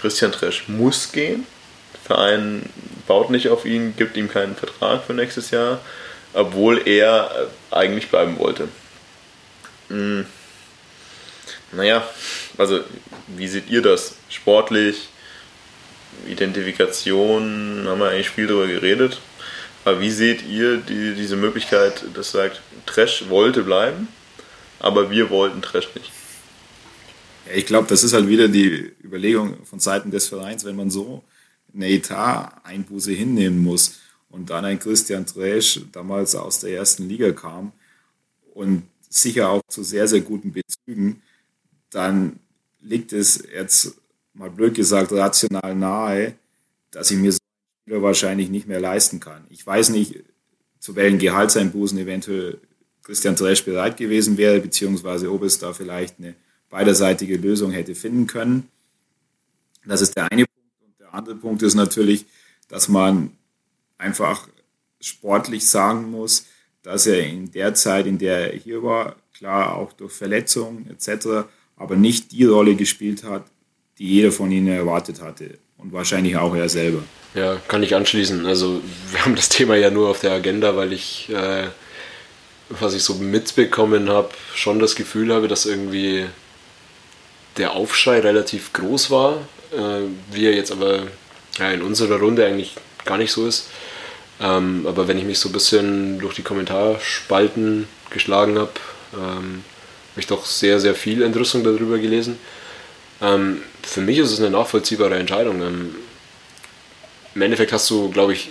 Christian 0.02 0.32
Tresch 0.32 0.68
muss 0.68 1.12
gehen. 1.12 1.46
Der 1.94 2.16
Verein 2.16 2.68
baut 3.08 3.30
nicht 3.30 3.50
auf 3.50 3.66
ihn, 3.66 3.94
gibt 3.96 4.18
ihm 4.18 4.28
keinen 4.28 4.56
Vertrag 4.56 5.04
für 5.04 5.14
nächstes 5.14 5.52
Jahr, 5.52 5.80
obwohl 6.34 6.88
er 6.88 7.50
eigentlich 7.70 8.10
bleiben 8.10 8.40
wollte. 8.40 8.68
Hm. 9.90 10.26
Naja, 11.72 12.08
also 12.58 12.80
wie 13.28 13.48
seht 13.48 13.70
ihr 13.70 13.84
das? 13.84 14.16
Sportlich, 14.30 15.09
Identifikation, 16.28 17.86
haben 17.88 18.00
wir 18.00 18.10
eigentlich 18.10 18.30
viel 18.30 18.48
darüber 18.48 18.68
geredet. 18.68 19.20
Aber 19.86 20.02
wie 20.02 20.12
seht 20.12 20.46
ihr 20.48 20.78
die, 20.78 21.16
diese 21.16 21.36
Möglichkeit, 21.36 22.04
dass 22.14 22.32
sagt, 22.32 22.62
Trash 22.86 23.30
wollte 23.30 23.64
bleiben, 23.64 24.08
aber 24.80 25.10
wir 25.10 25.30
wollten 25.30 25.62
Trash 25.62 25.90
nicht? 25.96 26.12
Ich 27.56 27.66
glaube, 27.66 27.88
das 27.88 28.04
ist 28.04 28.14
halt 28.14 28.28
wieder 28.28 28.48
die 28.48 28.92
Überlegung 29.04 29.66
von 29.66 29.80
Seiten 29.80 30.12
des 30.12 30.28
Vereins, 30.28 30.66
wenn 30.66 30.76
man 30.76 30.90
so 30.90 31.24
eine 31.74 31.88
Etat-Einbuße 31.90 33.12
hinnehmen 33.12 33.64
muss 33.64 34.00
und 34.30 34.50
dann 34.50 34.66
ein 34.66 34.80
Christian 34.80 35.26
Trash 35.26 35.82
damals 35.92 36.36
aus 36.36 36.60
der 36.60 36.72
ersten 36.72 37.08
Liga 37.08 37.32
kam 37.32 37.72
und 38.54 38.84
sicher 39.10 39.50
auch 39.50 39.62
zu 39.68 39.84
sehr, 39.84 40.08
sehr 40.08 40.22
guten 40.22 40.54
Bezügen, 40.54 41.22
dann 41.90 42.40
liegt 42.82 43.14
es 43.14 43.44
jetzt 43.52 43.96
mal 44.40 44.50
blöd 44.50 44.74
gesagt 44.74 45.12
rational 45.12 45.76
nahe, 45.76 46.34
dass 46.92 47.12
ich 47.12 47.18
mir 47.18 47.34
so 47.34 47.40
Spieler 47.84 48.02
wahrscheinlich 48.02 48.50
nicht 48.50 48.68
mehr 48.68 48.80
leisten 48.80 49.20
kann. 49.20 49.46
Ich 49.50 49.68
weiß 49.68 49.90
nicht, 49.90 50.24
zu 50.80 50.96
welchen 50.96 51.20
Gehaltseinbußen 51.20 51.98
eventuell 52.00 52.58
Christian 53.04 53.36
Dresch 53.36 53.66
bereit 53.66 53.98
gewesen 53.98 54.38
wäre, 54.38 54.62
beziehungsweise 54.62 55.30
ob 55.32 55.44
es 55.44 55.60
da 55.60 55.74
vielleicht 55.74 56.20
eine 56.20 56.36
beiderseitige 56.70 57.36
Lösung 57.36 57.72
hätte 57.72 57.96
finden 57.96 58.28
können. 58.28 58.70
Das 59.86 60.00
ist 60.02 60.16
der 60.16 60.32
eine 60.32 60.46
Punkt. 60.46 60.84
Und 60.86 61.00
der 61.00 61.14
andere 61.14 61.36
Punkt 61.36 61.62
ist 61.62 61.76
natürlich, 61.76 62.26
dass 62.70 62.88
man 62.88 63.32
einfach 63.98 64.48
sportlich 65.02 65.68
sagen 65.68 66.12
muss, 66.12 66.46
dass 66.82 67.08
er 67.08 67.26
in 67.26 67.52
der 67.52 67.74
Zeit, 67.74 68.06
in 68.06 68.18
der 68.18 68.54
er 68.54 68.58
hier 68.58 68.84
war, 68.84 69.18
klar 69.34 69.76
auch 69.76 69.92
durch 69.92 70.14
Verletzungen 70.14 70.90
etc., 70.90 71.46
aber 71.76 71.98
nicht 71.98 72.32
die 72.32 72.46
Rolle 72.46 72.76
gespielt 72.76 73.24
hat, 73.24 73.44
die 74.00 74.08
jeder 74.08 74.32
von 74.32 74.52
ihnen 74.52 74.68
erwartet 74.68 75.22
hatte. 75.22 75.58
Und 75.78 75.94
wahrscheinlich 75.94 76.36
auch 76.38 76.56
er 76.56 76.68
selber. 76.68 77.04
Ja, 77.36 77.58
kann 77.68 77.84
ich 77.84 77.96
anschließen. 77.96 78.46
Also 78.46 78.82
wir 79.12 79.24
haben 79.24 79.36
das 79.36 79.50
Thema 79.50 79.76
ja 79.76 79.92
nur 79.92 80.10
auf 80.10 80.20
der 80.20 80.32
Agenda, 80.32 80.76
weil 80.76 80.94
ich, 80.94 81.30
äh, 81.30 81.68
was 82.70 82.94
ich 82.94 83.04
so 83.04 83.16
mitbekommen 83.16 84.10
habe, 84.10 84.30
schon 84.56 84.80
das 84.80 84.96
Gefühl 84.96 85.34
habe, 85.34 85.48
dass 85.48 85.66
irgendwie 85.66 86.26
der 87.58 87.74
Aufschrei 87.74 88.20
relativ 88.20 88.74
groß 88.74 89.12
war, 89.12 89.38
äh, 89.72 90.02
wie 90.32 90.46
er 90.46 90.56
jetzt 90.56 90.72
aber 90.72 91.04
ja, 91.60 91.72
in 91.72 91.82
unserer 91.82 92.20
Runde 92.20 92.46
eigentlich 92.46 92.76
gar 93.06 93.18
nicht 93.18 93.32
so 93.32 93.46
ist. 93.46 93.70
Ähm, 94.42 94.86
aber 94.88 95.08
wenn 95.08 95.18
ich 95.18 95.26
mich 95.26 95.40
so 95.40 95.50
ein 95.50 95.54
bisschen 95.54 96.20
durch 96.20 96.36
die 96.36 96.44
Kommentarspalten 96.44 97.88
geschlagen 98.10 98.58
habe, 98.58 98.72
ähm, 99.14 99.64
habe 100.12 100.22
ich 100.22 100.28
doch 100.28 100.46
sehr, 100.46 100.80
sehr 100.80 100.96
viel 100.96 101.22
Entrüstung 101.22 101.64
darüber 101.64 101.98
gelesen. 101.98 102.40
Ähm, 103.22 103.62
für 103.84 104.02
mich 104.02 104.18
ist 104.18 104.32
es 104.32 104.40
eine 104.40 104.50
nachvollziehbare 104.50 105.16
Entscheidung. 105.18 105.62
Ähm, 105.62 105.96
Im 107.36 107.42
Endeffekt 107.42 107.72
hast 107.72 107.90
du, 107.90 108.10
glaube 108.10 108.34
ich, 108.34 108.50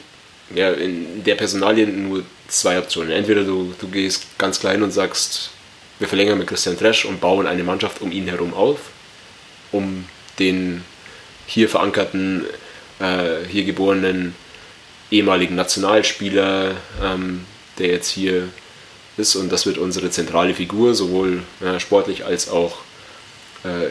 ja, 0.55 0.71
in 0.73 1.25
der 1.25 1.35
Personalie 1.35 1.87
nur 1.87 2.25
zwei 2.49 2.79
Optionen. 2.79 3.11
Entweder 3.11 3.45
du, 3.45 3.75
du 3.79 3.89
gehst 3.89 4.27
ganz 4.39 4.61
klein 4.61 4.83
und 4.83 4.91
sagst, 4.91 5.51
wir 5.99 6.09
verlängern 6.09 6.39
mit 6.39 6.47
Christian 6.47 6.79
Tresch 6.79 7.05
und 7.05 7.21
bauen 7.21 7.47
eine 7.47 7.65
Mannschaft 7.65 8.01
um 8.01 8.13
ihn 8.13 8.29
herum 8.29 8.55
auf, 8.55 8.79
um 9.73 10.07
den 10.39 10.85
hier 11.47 11.69
verankerten, 11.69 12.45
äh, 13.01 13.45
hier 13.49 13.65
geborenen 13.65 14.35
ehemaligen 15.11 15.55
Nationalspieler, 15.55 16.77
ähm, 17.03 17.45
der 17.79 17.89
jetzt 17.89 18.11
hier 18.11 18.49
ist 19.17 19.35
und 19.37 19.51
das 19.51 19.67
wird 19.67 19.79
unsere 19.79 20.11
zentrale 20.11 20.55
Figur, 20.55 20.95
sowohl 20.95 21.43
äh, 21.61 21.81
sportlich 21.81 22.25
als 22.25 22.49
auch 22.49 22.79
äh, 23.65 23.89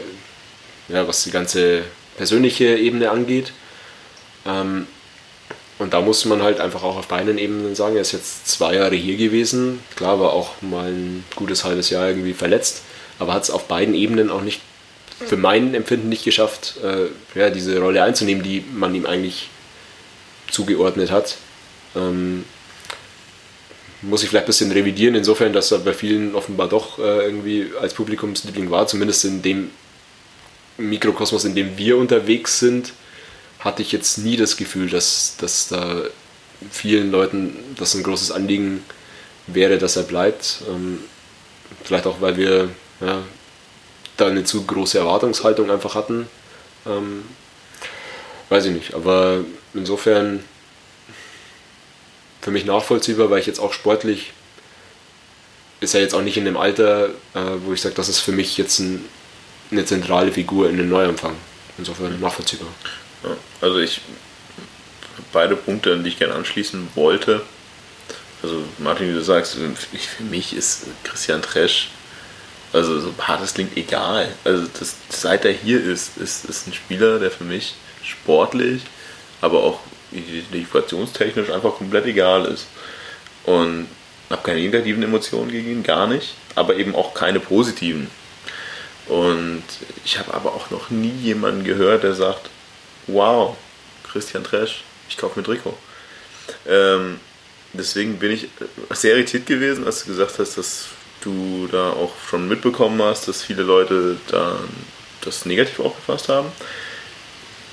ja, 0.88 1.06
was 1.06 1.24
die 1.24 1.30
ganze 1.30 1.82
persönliche 2.16 2.76
Ebene 2.76 3.10
angeht. 3.10 3.52
Ähm, 4.46 4.86
und 5.78 5.94
da 5.94 6.00
muss 6.00 6.24
man 6.24 6.42
halt 6.42 6.58
einfach 6.60 6.82
auch 6.82 6.96
auf 6.96 7.06
beiden 7.06 7.38
Ebenen 7.38 7.74
sagen, 7.76 7.94
er 7.94 8.02
ist 8.02 8.12
jetzt 8.12 8.48
zwei 8.48 8.74
Jahre 8.74 8.96
hier 8.96 9.16
gewesen, 9.16 9.80
klar 9.94 10.18
war 10.18 10.32
auch 10.32 10.60
mal 10.60 10.90
ein 10.90 11.24
gutes 11.36 11.64
halbes 11.64 11.90
Jahr 11.90 12.08
irgendwie 12.08 12.34
verletzt, 12.34 12.82
aber 13.20 13.32
hat 13.32 13.44
es 13.44 13.50
auf 13.50 13.68
beiden 13.68 13.94
Ebenen 13.94 14.30
auch 14.30 14.42
nicht, 14.42 14.60
für 15.24 15.36
mein 15.36 15.74
Empfinden 15.74 16.08
nicht 16.08 16.24
geschafft, 16.24 16.74
äh, 16.82 17.38
ja, 17.38 17.50
diese 17.50 17.78
Rolle 17.78 18.02
einzunehmen, 18.02 18.42
die 18.42 18.64
man 18.72 18.94
ihm 18.94 19.06
eigentlich 19.06 19.50
zugeordnet 20.50 21.10
hat. 21.10 21.36
Ähm, 21.94 22.44
muss 24.02 24.22
ich 24.22 24.28
vielleicht 24.28 24.44
ein 24.44 24.48
bisschen 24.48 24.72
revidieren, 24.72 25.16
insofern, 25.16 25.52
dass 25.52 25.72
er 25.72 25.78
bei 25.78 25.92
vielen 25.92 26.34
offenbar 26.34 26.68
doch 26.68 26.98
äh, 26.98 27.24
irgendwie 27.24 27.70
als 27.80 27.94
Publikumsliebling 27.94 28.70
war, 28.70 28.86
zumindest 28.86 29.24
in 29.24 29.42
dem 29.42 29.70
Mikrokosmos, 30.78 31.44
in 31.44 31.54
dem 31.54 31.76
wir 31.76 31.98
unterwegs 31.98 32.58
sind, 32.58 32.92
hatte 33.58 33.82
ich 33.82 33.92
jetzt 33.92 34.18
nie 34.18 34.36
das 34.36 34.56
Gefühl, 34.56 34.88
dass, 34.88 35.36
dass 35.38 35.68
da 35.68 36.02
vielen 36.70 37.10
Leuten 37.10 37.56
das 37.76 37.94
ein 37.94 38.02
großes 38.02 38.30
Anliegen 38.30 38.84
wäre, 39.46 39.78
dass 39.78 39.96
er 39.96 40.04
bleibt. 40.04 40.62
Ähm, 40.68 41.00
vielleicht 41.84 42.06
auch, 42.06 42.20
weil 42.20 42.36
wir 42.36 42.70
ja, 43.00 43.22
da 44.16 44.26
eine 44.26 44.44
zu 44.44 44.64
große 44.64 44.98
Erwartungshaltung 44.98 45.70
einfach 45.70 45.94
hatten. 45.94 46.28
Ähm, 46.86 47.24
weiß 48.48 48.66
ich 48.66 48.72
nicht, 48.72 48.94
aber 48.94 49.44
insofern 49.74 50.42
für 52.40 52.50
mich 52.50 52.64
nachvollziehbar, 52.64 53.30
weil 53.30 53.40
ich 53.40 53.46
jetzt 53.46 53.60
auch 53.60 53.72
sportlich 53.72 54.32
ist 55.80 55.94
er 55.94 56.00
jetzt 56.00 56.14
auch 56.14 56.22
nicht 56.22 56.36
in 56.36 56.44
dem 56.44 56.56
Alter, 56.56 57.10
äh, 57.34 57.40
wo 57.64 57.72
ich 57.72 57.80
sage, 57.80 57.94
das 57.94 58.08
ist 58.08 58.18
für 58.18 58.32
mich 58.32 58.56
jetzt 58.56 58.80
ein 58.80 59.04
eine 59.70 59.84
zentrale 59.84 60.32
Figur 60.32 60.70
in 60.70 60.76
den 60.76 60.88
Neuanfang. 60.88 61.34
Insofern 61.76 62.18
nachvollziehbar. 62.20 62.68
Also 63.60 63.78
ich 63.78 64.00
beide 65.32 65.56
Punkte, 65.56 65.92
an 65.92 66.04
die 66.04 66.10
ich 66.10 66.18
gerne 66.18 66.34
anschließen 66.34 66.88
wollte. 66.94 67.42
Also 68.42 68.64
Martin, 68.78 69.08
wie 69.08 69.14
du 69.14 69.22
sagst, 69.22 69.56
für 69.56 70.22
mich 70.24 70.54
ist 70.54 70.86
Christian 71.04 71.42
Tresch, 71.42 71.90
also 72.72 73.00
so 73.00 73.14
hart 73.20 73.42
es 73.42 73.54
klingt, 73.54 73.76
egal. 73.76 74.28
Also 74.44 74.66
das, 74.78 74.94
seit 75.08 75.44
er 75.44 75.52
hier 75.52 75.82
ist, 75.82 76.16
ist, 76.18 76.44
ist 76.44 76.66
ein 76.66 76.72
Spieler, 76.72 77.18
der 77.18 77.30
für 77.30 77.44
mich 77.44 77.74
sportlich, 78.02 78.82
aber 79.40 79.62
auch 79.64 79.80
identifikationstechnisch 80.12 81.50
einfach 81.50 81.76
komplett 81.76 82.06
egal 82.06 82.44
ist. 82.46 82.66
Und 83.44 83.88
habe 84.30 84.42
keine 84.42 84.60
negativen 84.60 85.02
Emotionen 85.02 85.50
gegen 85.50 85.70
ihn, 85.70 85.82
gar 85.82 86.06
nicht, 86.06 86.34
aber 86.54 86.76
eben 86.76 86.94
auch 86.94 87.14
keine 87.14 87.40
positiven. 87.40 88.10
Und 89.08 89.64
ich 90.04 90.18
habe 90.18 90.34
aber 90.34 90.52
auch 90.52 90.70
noch 90.70 90.90
nie 90.90 91.14
jemanden 91.22 91.64
gehört, 91.64 92.02
der 92.02 92.14
sagt, 92.14 92.50
wow, 93.06 93.56
Christian 94.10 94.44
Tresch, 94.44 94.82
ich 95.08 95.16
kaufe 95.16 95.38
mir 95.38 95.44
Trikot. 95.44 95.76
Ähm, 96.66 97.18
deswegen 97.72 98.18
bin 98.18 98.32
ich 98.32 98.48
sehr 98.90 99.14
irritiert 99.14 99.46
gewesen, 99.46 99.86
als 99.86 100.02
du 100.04 100.10
gesagt 100.10 100.38
hast, 100.38 100.58
dass 100.58 100.88
du 101.22 101.68
da 101.70 101.90
auch 101.90 102.12
schon 102.28 102.48
mitbekommen 102.48 103.00
hast, 103.02 103.28
dass 103.28 103.42
viele 103.42 103.62
Leute 103.62 104.16
da 104.28 104.58
das 105.22 105.46
negativ 105.46 105.80
aufgefasst 105.80 106.28
haben. 106.28 106.48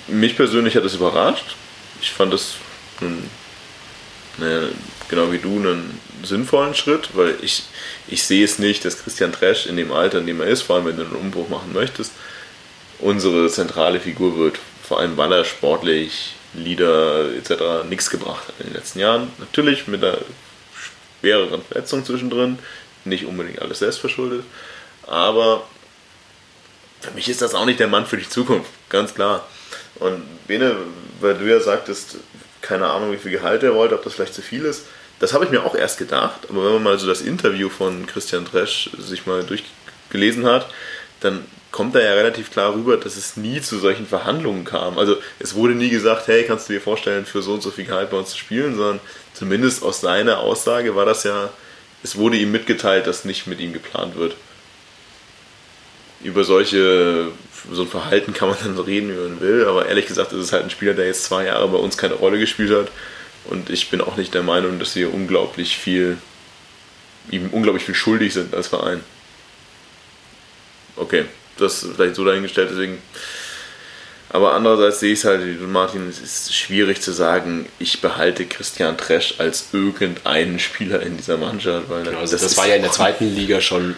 Mich 0.07 0.36
persönlich 0.36 0.76
hat 0.76 0.86
das 0.86 0.95
überrascht. 0.95 1.56
Ich 2.02 2.12
fand 2.12 2.34
das 2.34 2.56
eine, 4.38 4.70
genau 5.10 5.32
wie 5.32 5.38
du 5.38 5.57
einen 5.57 5.99
sinnvollen 6.23 6.76
Schritt, 6.76 7.10
weil 7.14 7.36
ich, 7.41 7.64
ich 8.07 8.23
sehe 8.23 8.44
es 8.45 8.60
nicht, 8.60 8.86
dass 8.86 9.03
Christian 9.03 9.32
Tresch 9.32 9.65
in 9.65 9.77
dem 9.77 9.91
Alter, 9.91 10.19
in 10.19 10.27
dem 10.27 10.41
er 10.41 10.48
ist, 10.48 10.64
vor 10.64 10.76
allem 10.76 10.86
wenn 10.86 10.98
du 10.98 11.03
einen 11.03 11.15
Umbruch 11.15 11.49
machen 11.49 11.73
möchtest, 11.73 12.11
unsere 12.99 13.49
zentrale 13.49 13.99
Figur 13.99 14.38
wird. 14.38 14.57
Vor 14.84 14.99
allem, 14.99 15.18
weil 15.18 15.32
er 15.32 15.45
sportlich, 15.45 16.36
Lieder 16.53 17.30
etc. 17.36 17.88
nichts 17.90 18.10
gebracht 18.10 18.48
hat 18.48 18.56
in 18.60 18.68
den 18.68 18.76
letzten 18.76 18.99
Jahren. 18.99 19.32
Natürlich 19.40 19.88
mit 19.88 20.03
einer 20.03 20.18
schwereren 21.19 21.61
Verletzung 21.64 22.06
zwischendrin, 22.06 22.60
nicht 23.03 23.26
unbedingt 23.26 23.61
alles 23.61 23.80
selbst 23.80 23.99
verschuldet, 23.99 24.44
aber 25.06 25.68
für 27.02 27.11
mich 27.11 27.30
ist 27.30 27.41
das 27.41 27.53
auch 27.53 27.65
nicht 27.65 27.80
der 27.80 27.88
Mann 27.88 28.06
für 28.06 28.18
die 28.18 28.27
Zukunft, 28.27 28.69
ganz 28.90 29.14
klar. 29.14 29.45
Und 29.95 30.23
Bene, 30.48 30.76
weil 31.19 31.36
du 31.36 31.45
ja 31.45 31.60
sagtest, 31.60 32.18
keine 32.61 32.88
Ahnung, 32.88 33.11
wie 33.11 33.18
viel 33.18 33.32
Gehalt 33.32 33.64
er 33.64 33.76
wollte, 33.76 33.95
ob 33.95 34.03
das 34.03 34.14
vielleicht 34.14 34.34
zu 34.34 34.41
viel 34.41 34.65
ist, 34.65 34.86
das 35.19 35.33
habe 35.33 35.45
ich 35.45 35.51
mir 35.51 35.63
auch 35.63 35.75
erst 35.75 35.97
gedacht, 35.97 36.41
aber 36.49 36.65
wenn 36.65 36.73
man 36.73 36.83
mal 36.83 36.99
so 36.99 37.07
das 37.07 37.21
Interview 37.21 37.69
von 37.69 38.05
Christian 38.05 38.45
Tresch 38.45 38.89
sich 38.97 39.25
mal 39.25 39.43
durchgelesen 39.43 40.45
hat, 40.45 40.67
dann 41.21 41.45
kommt 41.71 41.95
da 41.95 41.99
ja 41.99 42.13
relativ 42.13 42.51
klar 42.51 42.73
rüber, 42.73 42.97
dass 42.97 43.17
es 43.17 43.37
nie 43.37 43.61
zu 43.61 43.77
solchen 43.79 44.05
Verhandlungen 44.05 44.65
kam. 44.65 44.97
Also 44.97 45.17
es 45.39 45.55
wurde 45.55 45.73
nie 45.73 45.89
gesagt, 45.89 46.27
hey, 46.27 46.43
kannst 46.43 46.69
du 46.69 46.73
dir 46.73 46.81
vorstellen, 46.81 47.25
für 47.25 47.41
so 47.41 47.53
und 47.53 47.63
so 47.63 47.71
viel 47.71 47.85
Gehalt 47.85 48.11
bei 48.11 48.17
uns 48.17 48.29
zu 48.29 48.37
spielen, 48.37 48.75
sondern 48.75 48.99
zumindest 49.33 49.83
aus 49.83 50.01
seiner 50.01 50.39
Aussage 50.39 50.95
war 50.95 51.05
das 51.05 51.23
ja, 51.23 51.49
es 52.03 52.15
wurde 52.17 52.37
ihm 52.37 52.51
mitgeteilt, 52.51 53.07
dass 53.07 53.25
nicht 53.25 53.47
mit 53.47 53.59
ihm 53.59 53.73
geplant 53.73 54.15
wird. 54.15 54.35
Über 56.23 56.43
solche 56.43 57.31
so 57.71 57.81
ein 57.81 57.87
Verhalten 57.87 58.33
kann 58.33 58.49
man 58.49 58.57
dann 58.63 58.75
so 58.75 58.83
reden, 58.83 59.09
wie 59.09 59.29
man 59.29 59.41
will, 59.41 59.65
aber 59.65 59.87
ehrlich 59.87 60.05
gesagt 60.05 60.33
ist 60.33 60.39
es 60.39 60.53
halt 60.53 60.63
ein 60.63 60.69
Spieler, 60.69 60.93
der 60.93 61.07
jetzt 61.07 61.23
zwei 61.25 61.45
Jahre 61.45 61.67
bei 61.67 61.77
uns 61.77 61.97
keine 61.97 62.13
Rolle 62.13 62.37
gespielt 62.37 62.71
hat 62.71 62.91
und 63.49 63.69
ich 63.69 63.89
bin 63.89 64.01
auch 64.01 64.17
nicht 64.17 64.34
der 64.34 64.43
Meinung, 64.43 64.80
dass 64.80 64.95
wir 64.95 65.13
unglaublich 65.13 65.77
viel, 65.77 66.17
ihm 67.31 67.49
unglaublich 67.51 67.85
viel 67.85 67.95
schuldig 67.95 68.34
sind 68.34 68.53
als 68.53 68.67
Verein. 68.67 69.01
Okay, 70.95 71.26
das 71.57 71.85
vielleicht 71.95 72.15
so 72.15 72.26
dahingestellt, 72.26 72.69
deswegen. 72.72 72.97
Aber 74.30 74.53
andererseits 74.53 74.99
sehe 74.99 75.13
ich 75.13 75.19
es 75.19 75.26
halt, 75.26 75.61
Martin, 75.61 76.09
es 76.09 76.19
ist 76.19 76.53
schwierig 76.53 77.01
zu 77.01 77.11
sagen, 77.11 77.67
ich 77.80 78.01
behalte 78.01 78.45
Christian 78.45 78.97
Tresch 78.97 79.35
als 79.38 79.67
irgendeinen 79.72 80.59
Spieler 80.59 81.01
in 81.01 81.15
dieser 81.15 81.38
Mannschaft. 81.38 81.89
Weil 81.89 82.03
genau, 82.03 82.19
also 82.19 82.35
das, 82.35 82.41
das 82.41 82.57
war 82.57 82.67
ja 82.67 82.76
in 82.76 82.81
der 82.81 82.91
zweiten 82.99 83.34
Liga 83.34 83.61
schon 83.61 83.95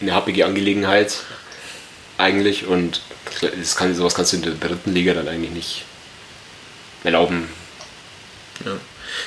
eine 0.00 0.12
happige 0.12 0.46
Angelegenheit 0.46 1.18
eigentlich 2.18 2.66
und 2.66 3.02
das 3.40 3.76
kann, 3.76 3.94
sowas 3.94 4.14
kannst 4.14 4.32
du 4.32 4.36
in 4.36 4.42
der 4.42 4.54
dritten 4.54 4.92
Liga 4.92 5.14
dann 5.14 5.28
eigentlich 5.28 5.52
nicht 5.52 5.84
erlauben. 7.04 7.48
Ja. 8.64 8.72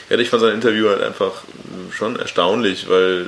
ja, 0.09 0.17
ich 0.17 0.29
fand 0.29 0.41
sein 0.41 0.55
Interview 0.55 0.89
halt 0.89 1.01
einfach 1.01 1.43
schon 1.91 2.17
erstaunlich, 2.17 2.89
weil 2.89 3.27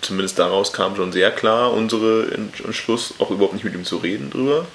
zumindest 0.00 0.38
daraus 0.38 0.72
kam 0.72 0.96
schon 0.96 1.12
sehr 1.12 1.30
klar 1.30 1.72
unsere 1.72 2.30
Entschluss, 2.32 3.14
auch 3.18 3.30
überhaupt 3.30 3.54
nicht 3.54 3.64
mit 3.64 3.74
ihm 3.74 3.84
zu 3.84 3.96
reden 3.96 4.30
drüber. 4.30 4.66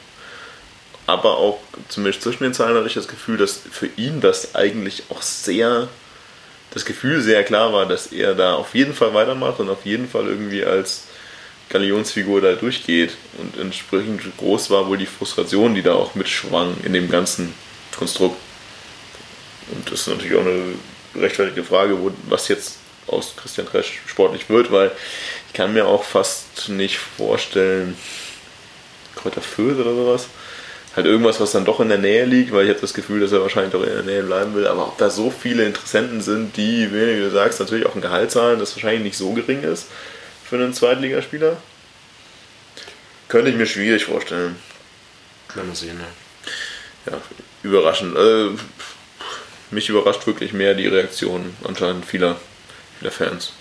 Aber 1.05 1.37
auch 1.37 1.59
zumindest 1.89 2.21
zwischen 2.23 2.43
den 2.43 2.53
Zeilen 2.53 2.75
hatte 2.75 2.87
ich 2.87 2.93
das 2.93 3.07
Gefühl, 3.07 3.37
dass 3.37 3.59
für 3.69 3.89
ihn 3.97 4.21
das 4.21 4.55
eigentlich 4.55 5.03
auch 5.09 5.21
sehr, 5.21 5.89
das 6.71 6.85
Gefühl 6.85 7.21
sehr 7.21 7.43
klar 7.43 7.73
war, 7.73 7.85
dass 7.85 8.07
er 8.07 8.35
da 8.35 8.55
auf 8.55 8.73
jeden 8.73 8.93
Fall 8.93 9.13
weitermacht 9.13 9.59
und 9.59 9.69
auf 9.69 9.85
jeden 9.85 10.07
Fall 10.07 10.27
irgendwie 10.27 10.63
als 10.63 11.03
Galionsfigur 11.69 12.39
da 12.39 12.53
durchgeht. 12.53 13.17
Und 13.37 13.59
entsprechend 13.59 14.21
groß 14.37 14.69
war 14.69 14.87
wohl 14.87 14.97
die 14.97 15.05
Frustration, 15.05 15.75
die 15.75 15.81
da 15.81 15.93
auch 15.93 16.15
mitschwang 16.15 16.77
in 16.83 16.93
dem 16.93 17.09
ganzen 17.09 17.53
Konstrukt. 17.97 18.37
Und 19.71 19.91
das 19.91 20.01
ist 20.01 20.07
natürlich 20.07 20.35
auch 20.35 20.41
eine 20.41 20.75
rechtfertigte 21.15 21.63
Frage, 21.63 21.97
was 22.27 22.47
jetzt 22.47 22.77
aus 23.07 23.35
Christian 23.35 23.67
Tresch 23.67 24.01
sportlich 24.07 24.49
wird, 24.49 24.71
weil 24.71 24.91
ich 25.47 25.53
kann 25.53 25.73
mir 25.73 25.87
auch 25.87 26.03
fast 26.03 26.69
nicht 26.69 26.97
vorstellen, 26.97 27.97
Kräuter 29.15 29.41
Fürth 29.41 29.79
oder 29.79 29.93
sowas, 29.93 30.27
halt 30.95 31.05
irgendwas, 31.05 31.39
was 31.39 31.51
dann 31.51 31.65
doch 31.65 31.79
in 31.79 31.89
der 31.89 31.97
Nähe 31.97 32.25
liegt, 32.25 32.51
weil 32.51 32.65
ich 32.65 32.69
habe 32.69 32.81
das 32.81 32.93
Gefühl, 32.93 33.19
dass 33.19 33.31
er 33.31 33.41
wahrscheinlich 33.41 33.73
doch 33.73 33.83
in 33.83 33.93
der 33.93 34.03
Nähe 34.03 34.23
bleiben 34.23 34.55
will, 34.55 34.67
aber 34.67 34.87
ob 34.87 34.97
da 34.97 35.09
so 35.09 35.31
viele 35.31 35.65
Interessenten 35.65 36.21
sind, 36.21 36.57
die, 36.57 36.91
wie 36.91 37.19
du 37.19 37.31
sagst, 37.31 37.59
natürlich 37.59 37.85
auch 37.85 37.95
ein 37.95 38.01
Gehalt 38.01 38.31
zahlen, 38.31 38.59
das 38.59 38.75
wahrscheinlich 38.75 39.03
nicht 39.03 39.17
so 39.17 39.33
gering 39.33 39.63
ist 39.63 39.87
für 40.43 40.55
einen 40.55 40.73
Zweitligaspieler, 40.73 41.57
könnte 43.27 43.49
ich 43.49 43.55
mir 43.55 43.65
schwierig 43.65 44.05
vorstellen. 44.05 44.55
Kann 45.47 45.67
man 45.67 45.75
sehen, 45.75 45.99
ja. 45.99 47.11
Ja, 47.11 47.21
überraschend. 47.63 48.15
Also, 48.15 48.55
mich 49.73 49.89
überrascht 49.89 50.25
wirklich 50.27 50.53
mehr 50.53 50.73
die 50.73 50.87
Reaktion 50.87 51.55
anscheinend 51.63 52.05
vieler 52.05 52.39
der 53.01 53.11
Fans. 53.11 53.53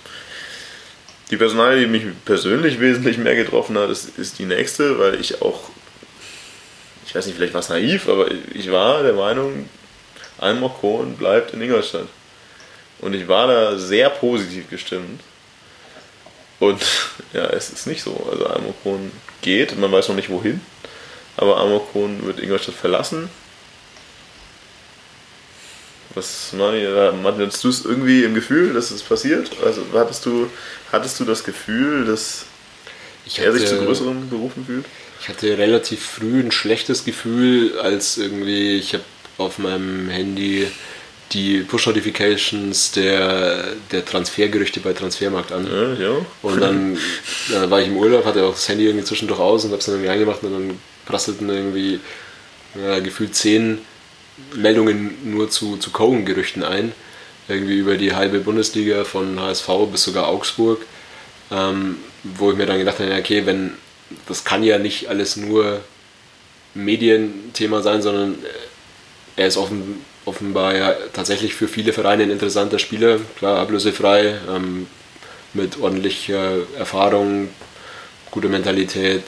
Die 1.31 1.37
Personalie, 1.37 1.81
die 1.81 1.87
mich 1.87 2.05
persönlich 2.25 2.79
wesentlich 2.81 3.19
mehr 3.19 3.35
getroffen 3.35 3.79
hat, 3.79 3.91
ist, 3.91 4.19
ist 4.19 4.39
die 4.39 4.45
nächste, 4.45 4.99
weil 4.99 5.21
ich 5.21 5.41
auch, 5.43 5.71
ich 7.07 7.15
weiß 7.15 7.27
nicht, 7.27 7.37
vielleicht 7.37 7.55
war 7.55 7.61
es 7.61 7.69
naiv, 7.69 8.09
aber 8.09 8.29
ich 8.53 8.71
war 8.71 9.03
der 9.03 9.15
Meinung, 9.15 9.69
Almor 10.39 10.79
Kohn 10.79 11.17
bleibt 11.17 11.55
in 11.55 11.63
Ingolstadt. 11.63 12.09
Und 13.01 13.15
ich 13.15 13.27
war 13.29 13.47
da 13.47 13.79
sehr 13.79 14.11
positiv 14.11 14.69
gestimmt. 14.69 15.21
Und 16.61 16.83
ja, 17.33 17.47
es 17.47 17.71
ist 17.71 17.87
nicht 17.87 18.03
so. 18.03 18.29
Also 18.31 18.47
Almor 18.47 18.75
Kohn 18.83 19.11
geht, 19.41 19.79
man 19.79 19.91
weiß 19.91 20.09
noch 20.09 20.17
nicht 20.17 20.31
wohin, 20.31 20.61
aber 21.37 21.57
Almor 21.57 21.91
Kohn 21.93 22.27
wird 22.27 22.41
Ingolstadt 22.41 22.75
verlassen 22.75 23.31
was, 26.15 26.53
Mani, 26.53 26.85
hattest 27.25 27.65
du 27.65 27.69
es 27.69 27.85
irgendwie 27.85 28.25
im 28.25 28.35
Gefühl, 28.35 28.75
dass 28.75 28.91
es 28.91 29.03
passiert? 29.03 29.51
Also 29.65 29.83
hattest 29.95 30.27
du, 30.27 30.49
hattest 30.91 31.21
du 31.21 31.25
das 31.25 31.45
Gefühl, 31.45 32.05
dass 32.05 32.45
hatte, 33.27 33.43
er 33.43 33.53
sich 33.53 33.67
zu 33.67 33.79
größeren 33.79 34.29
Berufen 34.29 34.65
fühlt? 34.65 34.85
Ich 35.21 35.29
hatte 35.29 35.57
relativ 35.57 36.05
früh 36.05 36.41
ein 36.41 36.51
schlechtes 36.51 37.05
Gefühl, 37.05 37.79
als 37.79 38.19
irgendwie, 38.19 38.77
ich 38.77 38.95
habe 38.95 39.05
auf 39.39 39.59
meinem 39.59 40.09
Handy 40.09 40.67
die 41.33 41.61
Push-Notifications 41.61 42.91
der, 42.93 43.75
der 43.91 44.05
Transfergerüchte 44.05 44.81
bei 44.81 44.93
Transfermarkt 44.93 45.53
an. 45.53 45.67
Ja, 45.67 45.95
ja. 45.95 46.27
Und 46.43 46.61
dann 46.61 46.97
äh, 46.97 47.71
war 47.71 47.81
ich 47.81 47.89
im 47.89 47.97
Urlaub, 47.97 48.27
hatte 48.27 48.45
auch 48.45 48.53
das 48.53 48.69
Handy 48.69 48.87
irgendwie 48.87 49.05
zwischendurch 49.05 49.41
aus 49.41 49.65
und 49.65 49.71
habe 49.71 49.79
es 49.79 49.87
dann 49.87 49.95
irgendwie 49.95 50.11
angemacht 50.11 50.43
und 50.43 50.53
dann 50.53 50.79
prasselten 51.07 51.49
irgendwie 51.49 52.01
ja, 52.75 52.99
gefühlt 53.01 53.35
zehn 53.35 53.79
Meldungen 54.55 55.17
nur 55.25 55.51
zu, 55.51 55.77
zu 55.77 55.91
Cohen-Gerüchten 55.91 56.63
ein. 56.63 56.93
Irgendwie 57.49 57.79
über 57.79 57.97
die 57.97 58.15
halbe 58.15 58.41
Bundesliga 58.41 59.05
von 59.05 59.41
HSV 59.41 59.69
bis 59.91 60.05
sogar 60.05 60.29
Augsburg. 60.29 60.85
Ähm, 61.51 61.97
wo 62.23 62.51
ich 62.51 62.57
mir 62.57 62.67
dann 62.67 62.79
gedacht 62.79 63.01
habe, 63.01 63.15
okay, 63.15 63.47
wenn 63.47 63.75
das 64.27 64.45
kann 64.45 64.63
ja 64.63 64.79
nicht 64.79 65.09
alles 65.09 65.37
nur 65.37 65.81
Medienthema 66.75 67.83
sein, 67.83 68.03
sondern 68.03 68.37
er 69.37 69.47
ist 69.47 69.57
offen, 69.57 70.05
offenbar 70.25 70.77
ja 70.77 70.95
tatsächlich 71.13 71.55
für 71.55 71.69
viele 71.69 71.93
Vereine 71.93 72.25
ein 72.25 72.31
interessanter 72.31 72.79
Spieler, 72.79 73.19
klar, 73.39 73.59
ablösefrei, 73.59 74.39
ähm, 74.49 74.87
mit 75.55 75.81
ordentlicher 75.81 76.59
Erfahrung, 76.79 77.49
guter 78.31 78.49
Mentalität 78.49 79.25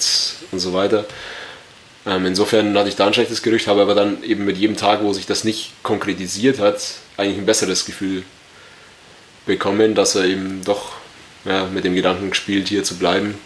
und 0.52 0.58
so 0.58 0.72
weiter. 0.72 1.04
Ähm, 2.06 2.26
insofern 2.26 2.76
hatte 2.76 2.88
ich 2.88 2.96
da 2.96 3.06
ein 3.06 3.14
schlechtes 3.14 3.42
Gerücht, 3.42 3.66
habe 3.66 3.82
aber 3.82 3.94
dann 3.94 4.22
eben 4.22 4.44
mit 4.44 4.58
jedem 4.58 4.76
Tag, 4.76 5.02
wo 5.02 5.12
sich 5.12 5.26
das 5.26 5.44
nicht 5.44 5.72
konkretisiert 5.82 6.58
hat, 6.58 6.82
eigentlich 7.16 7.38
ein 7.38 7.46
besseres 7.46 7.86
Gefühl 7.86 8.24
bekommen, 9.46 9.94
dass 9.94 10.14
er 10.14 10.24
eben 10.24 10.62
doch 10.64 10.92
ja, 11.44 11.66
mit 11.66 11.84
dem 11.84 11.94
Gedanken 11.94 12.30
gespielt, 12.30 12.68
hier 12.68 12.84
zu 12.84 12.96
bleiben. 12.96 13.38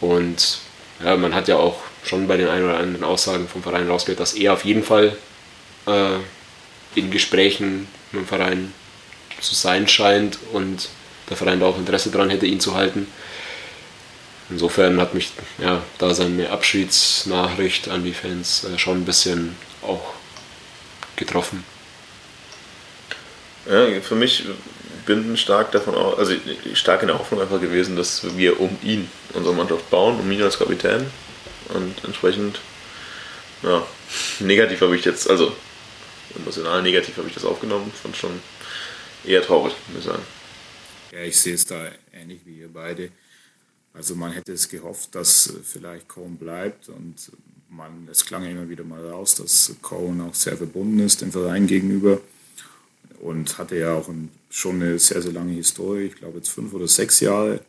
Und 0.00 0.58
ja, 1.04 1.16
man 1.16 1.34
hat 1.34 1.48
ja 1.48 1.56
auch 1.56 1.76
schon 2.04 2.26
bei 2.26 2.36
den 2.36 2.48
ein 2.48 2.64
oder 2.64 2.78
anderen 2.78 3.04
Aussagen 3.04 3.48
vom 3.48 3.62
Verein 3.62 3.88
rausgehört, 3.88 4.20
dass 4.20 4.34
er 4.34 4.52
auf 4.52 4.64
jeden 4.64 4.82
Fall 4.82 5.16
äh, 5.86 6.16
in 6.94 7.10
Gesprächen 7.10 7.86
mit 8.10 8.22
dem 8.22 8.26
Verein 8.26 8.72
zu 9.40 9.54
sein 9.54 9.88
scheint 9.88 10.38
und 10.52 10.88
der 11.30 11.36
Verein 11.36 11.60
da 11.60 11.66
auch 11.66 11.78
Interesse 11.78 12.10
daran 12.10 12.30
hätte, 12.30 12.46
ihn 12.46 12.60
zu 12.60 12.74
halten. 12.74 13.06
Insofern 14.52 15.00
hat 15.00 15.14
mich 15.14 15.32
ja, 15.58 15.82
da 15.96 16.14
seine 16.14 16.50
Abschiedsnachricht 16.50 17.88
an 17.88 18.04
die 18.04 18.12
Fans 18.12 18.64
äh, 18.64 18.78
schon 18.78 18.98
ein 18.98 19.04
bisschen 19.06 19.56
auch 19.80 20.12
getroffen. 21.16 21.64
Ja, 23.66 24.00
für 24.02 24.14
mich 24.14 24.44
bin 25.06 25.36
stark 25.38 25.72
davon 25.72 25.94
aus, 25.94 26.18
also 26.18 26.34
stark 26.74 27.00
in 27.00 27.08
der 27.08 27.18
Hoffnung 27.18 27.40
einfach 27.40 27.60
gewesen, 27.60 27.96
dass 27.96 28.36
wir 28.36 28.60
um 28.60 28.76
ihn 28.82 29.10
unsere 29.32 29.54
Mannschaft 29.54 29.88
bauen, 29.88 30.20
um 30.20 30.30
ihn 30.30 30.42
als 30.42 30.58
Kapitän. 30.58 31.06
Und 31.70 32.04
entsprechend, 32.04 32.60
ja, 33.62 33.86
negativ 34.40 34.82
habe 34.82 34.96
ich 34.96 35.04
jetzt, 35.04 35.30
also 35.30 35.56
emotional 36.36 36.82
negativ 36.82 37.16
habe 37.16 37.28
ich 37.28 37.34
das 37.34 37.46
aufgenommen, 37.46 37.90
fand 38.02 38.16
schon 38.16 38.38
eher 39.24 39.42
traurig, 39.42 39.72
muss 39.88 40.00
ich 40.00 40.04
sagen. 40.04 40.22
Ja, 41.12 41.20
ich 41.20 41.38
sehe 41.38 41.54
es 41.54 41.64
da 41.64 41.86
ähnlich 42.12 42.40
wie 42.44 42.58
ihr 42.58 42.68
beide. 42.72 43.10
Also 43.94 44.14
man 44.14 44.32
hätte 44.32 44.52
es 44.52 44.68
gehofft, 44.68 45.14
dass 45.14 45.52
vielleicht 45.64 46.08
Cohen 46.08 46.36
bleibt 46.36 46.88
und 46.88 47.14
man, 47.68 48.08
es 48.10 48.24
klang 48.24 48.44
immer 48.44 48.68
wieder 48.68 48.84
mal 48.84 49.06
raus, 49.06 49.34
dass 49.34 49.74
Cohen 49.82 50.20
auch 50.20 50.34
sehr 50.34 50.56
verbunden 50.56 51.00
ist 51.00 51.20
dem 51.20 51.32
Verein 51.32 51.66
gegenüber 51.66 52.20
und 53.20 53.58
hatte 53.58 53.76
ja 53.76 53.94
auch 53.94 54.08
ein, 54.08 54.30
schon 54.50 54.82
eine 54.82 54.98
sehr, 54.98 55.22
sehr 55.22 55.32
lange 55.32 55.52
Historie, 55.52 56.06
ich 56.06 56.16
glaube 56.16 56.38
jetzt 56.38 56.50
fünf 56.50 56.72
oder 56.72 56.88
sechs 56.88 57.20
Jahre. 57.20 57.60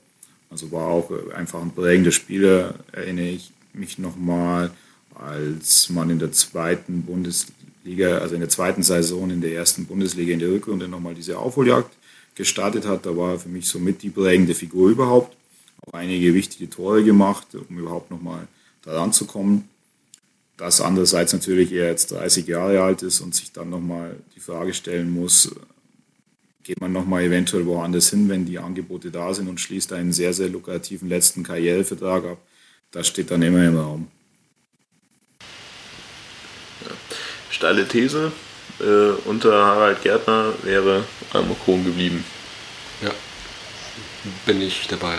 Also 0.50 0.72
war 0.72 0.88
auch 0.88 1.12
einfach 1.34 1.62
ein 1.62 1.72
prägender 1.72 2.12
Spieler, 2.12 2.76
erinnere 2.92 3.30
ich 3.30 3.52
mich 3.74 3.98
nochmal, 3.98 4.72
als 5.16 5.90
man 5.90 6.10
in 6.10 6.20
der 6.20 6.32
zweiten 6.32 7.04
Bundesliga, 7.04 8.20
also 8.20 8.36
in 8.36 8.42
der 8.42 8.50
zweiten 8.50 8.84
Saison 8.84 9.30
in 9.30 9.42
der 9.42 9.54
ersten 9.54 9.86
Bundesliga 9.86 10.34
in 10.34 10.40
der 10.40 10.50
Rückrunde 10.50 10.88
nochmal 10.88 11.16
diese 11.16 11.38
Aufholjagd 11.38 11.92
gestartet 12.36 12.86
hat. 12.86 13.06
Da 13.06 13.16
war 13.16 13.34
er 13.34 13.40
für 13.40 13.50
mich 13.50 13.68
somit 13.68 14.02
die 14.04 14.10
prägende 14.10 14.54
Figur 14.54 14.90
überhaupt 14.90 15.36
auch 15.86 15.94
einige 15.94 16.34
wichtige 16.34 16.70
Tore 16.70 17.04
gemacht, 17.04 17.48
um 17.70 17.78
überhaupt 17.78 18.12
nochmal 18.12 18.48
daran 18.84 19.14
zu 19.14 19.26
kommen. 19.26 19.70
Das 20.58 20.82
andererseits 20.82 21.34
natürlich 21.34 21.72
er 21.72 21.88
jetzt 21.88 22.12
30 22.12 22.48
Jahre 22.48 22.82
alt 22.82 23.02
ist 23.02 23.22
und 23.22 23.34
sich 23.34 23.52
dann 23.52 23.70
nochmal 23.70 24.16
die 24.36 24.40
Frage 24.40 24.74
stellen 24.74 25.10
muss, 25.10 25.54
geht 26.64 26.80
man 26.80 26.94
nochmal 26.94 27.24
eventuell 27.24 27.66
woanders 27.66 28.10
hin, 28.10 28.30
wenn 28.30 28.46
die 28.46 28.60
Angebote 28.60 29.12
da 29.12 29.34
sind 29.34 29.50
und 29.50 29.60
schließt 29.60 29.92
einen 29.94 30.14
sehr, 30.14 30.34
sehr 30.34 30.50
lukrativen 30.50 31.10
letzten 31.10 31.44
Karrierevertrag 31.44 32.24
ab. 32.26 32.38
Das 32.92 33.08
steht 33.08 33.32
dann 33.32 33.42
immer 33.42 33.66
im 33.66 33.78
Raum. 33.78 34.08
Steile 37.50 37.88
These, 37.88 38.32
äh, 38.80 39.28
unter 39.28 39.66
Harald 39.66 40.02
Gärtner 40.04 40.54
wäre 40.64 41.04
Almokon 41.34 41.84
geblieben. 41.84 42.24
Ja, 43.02 43.12
bin 44.46 44.62
ich 44.62 44.88
dabei 44.88 45.18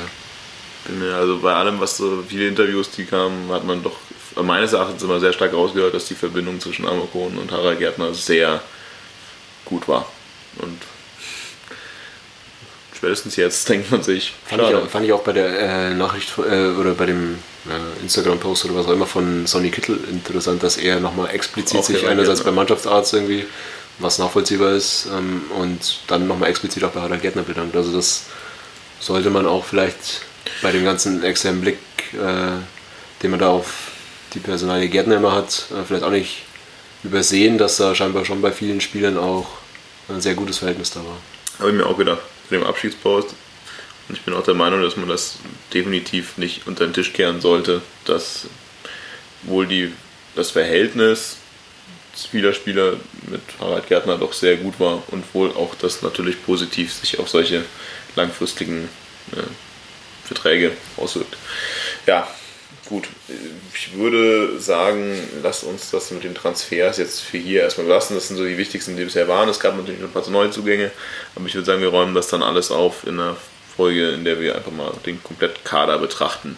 mir, 0.93 1.15
also 1.15 1.39
bei 1.39 1.55
allem, 1.55 1.81
was 1.81 1.97
so 1.97 2.25
viele 2.29 2.49
Interviews, 2.49 2.91
die 2.91 3.05
kamen, 3.05 3.51
hat 3.51 3.65
man 3.65 3.83
doch 3.83 3.97
meines 4.43 4.73
Erachtens 4.73 5.03
immer 5.03 5.21
sehr 5.21 5.33
stark 5.33 5.53
rausgehört, 5.53 5.95
dass 5.95 6.07
die 6.07 6.15
Verbindung 6.15 6.61
zwischen 6.61 6.87
Amokon 6.87 7.39
und 7.39 7.53
Harald 7.53 7.79
Gärtner 7.79 8.15
sehr 8.15 8.61
gut 9.65 9.87
war. 9.89 10.07
Und 10.59 10.79
spätestens 12.95 13.37
jetzt 13.37 13.69
denkt 13.69 13.91
man 13.91 14.03
sich. 14.03 14.35
Fand, 14.45 14.63
ich 14.63 14.75
auch, 14.75 14.89
fand 14.89 15.07
ich 15.07 15.13
auch, 15.13 15.23
bei 15.23 15.33
der 15.33 15.59
äh, 15.59 15.95
Nachricht 15.95 16.33
äh, 16.39 16.71
oder 16.71 16.95
bei 16.95 17.07
dem 17.07 17.39
äh, 17.67 18.03
Instagram-Post 18.03 18.67
oder 18.67 18.77
was 18.77 18.87
auch 18.87 18.93
immer 18.93 19.07
von 19.07 19.47
Sonny 19.47 19.71
Kittel 19.71 19.99
interessant, 20.11 20.63
dass 20.63 20.77
er 20.77 21.01
nochmal 21.01 21.31
explizit 21.31 21.79
auch 21.79 21.85
sich 21.85 22.07
einerseits 22.07 22.43
beim 22.43 22.55
Mannschaftsarzt 22.55 23.15
irgendwie, 23.15 23.47
was 23.99 24.19
nachvollziehbar 24.19 24.73
ist, 24.73 25.07
ähm, 25.07 25.43
und 25.59 26.01
dann 26.09 26.27
nochmal 26.27 26.51
explizit 26.51 26.83
auch 26.85 26.91
bei 26.91 27.01
Harald 27.01 27.23
Gärtner 27.23 27.43
bedankt. 27.43 27.77
Also 27.77 27.93
das 27.93 28.25
sollte 29.01 29.31
man 29.31 29.47
auch 29.47 29.65
vielleicht 29.65 30.23
bei 30.63 30.73
dem 30.73 30.85
ganzen 30.85 31.23
externen 31.23 31.61
Blick, 31.61 31.79
äh, 32.15 32.59
den 33.23 33.31
man 33.31 33.41
da 33.41 33.49
auf 33.51 33.93
die 34.35 34.41
Personalie 34.41 34.89
Gärtner 34.89 35.17
immer 35.17 35.33
hat, 35.33 35.67
äh, 35.71 35.85
vielleicht 35.87 36.05
auch 36.05 36.11
nicht 36.11 36.43
übersehen, 37.03 37.59
dass 37.59 37.77
da 37.77 37.95
scheinbar 37.95 38.25
schon 38.25 38.41
bei 38.41 38.53
vielen 38.53 38.81
Spielern 38.81 39.19
auch 39.19 39.47
ein 40.09 40.21
sehr 40.21 40.35
gutes 40.35 40.59
Verhältnis 40.59 40.91
da 40.91 41.01
war. 41.01 41.17
Habe 41.59 41.71
ich 41.71 41.77
mir 41.77 41.87
auch 41.87 41.97
gedacht, 41.97 42.23
für 42.49 42.57
dem 42.57 42.65
Abschiedspost. 42.65 43.35
Und 44.09 44.17
ich 44.17 44.23
bin 44.23 44.35
auch 44.35 44.43
der 44.43 44.55
Meinung, 44.55 44.83
dass 44.83 44.97
man 44.97 45.09
das 45.09 45.37
definitiv 45.73 46.37
nicht 46.37 46.67
unter 46.67 46.87
den 46.87 46.93
Tisch 46.93 47.13
kehren 47.13 47.41
sollte, 47.41 47.81
dass 48.05 48.47
wohl 49.43 49.67
die, 49.67 49.93
das 50.35 50.51
Verhältnis 50.51 51.39
vieler 52.31 52.53
Spieler 52.53 52.95
mit 53.29 53.41
Harald 53.61 53.89
Gärtner 53.89 54.19
doch 54.19 54.33
sehr 54.33 54.57
gut 54.57 54.79
war 54.79 55.03
und 55.09 55.25
wohl 55.35 55.51
auch 55.51 55.75
das 55.75 56.03
natürlich 56.03 56.45
positiv 56.45 56.93
sich 56.93 57.19
auf 57.19 57.29
solche 57.29 57.65
langfristigen 58.15 58.89
äh, 59.33 59.43
Verträge 60.25 60.73
auswirkt. 60.97 61.37
Ja, 62.07 62.29
gut. 62.87 63.09
Ich 63.75 63.95
würde 63.95 64.59
sagen, 64.61 65.17
lasst 65.43 65.65
uns 65.65 65.91
das 65.91 66.11
mit 66.11 66.25
den 66.25 66.35
Transfers 66.35 66.99
jetzt 66.99 67.21
für 67.21 67.39
hier 67.39 67.63
erstmal 67.63 67.87
lassen. 67.87 68.15
Das 68.15 68.29
sind 68.29 68.37
so 68.37 68.45
die 68.45 68.59
wichtigsten, 68.59 68.97
die 68.97 69.05
bisher 69.05 69.29
waren. 69.29 69.49
Es 69.49 69.61
gab 69.61 69.77
natürlich 69.77 70.01
noch 70.01 70.09
ein 70.09 70.13
paar 70.13 70.29
neue 70.31 70.51
Zugänge, 70.51 70.91
aber 71.35 71.47
ich 71.47 71.55
würde 71.55 71.67
sagen, 71.67 71.81
wir 71.81 71.89
räumen 71.89 72.15
das 72.15 72.29
dann 72.29 72.43
alles 72.43 72.71
auf 72.71 73.07
in 73.07 73.21
einer 73.21 73.37
Folge, 73.77 74.11
in 74.11 74.25
der 74.25 74.41
wir 74.41 74.55
einfach 74.55 74.73
mal 74.73 74.93
den 75.05 75.23
kompletten 75.23 75.63
Kader 75.65 75.99
betrachten. 75.99 76.57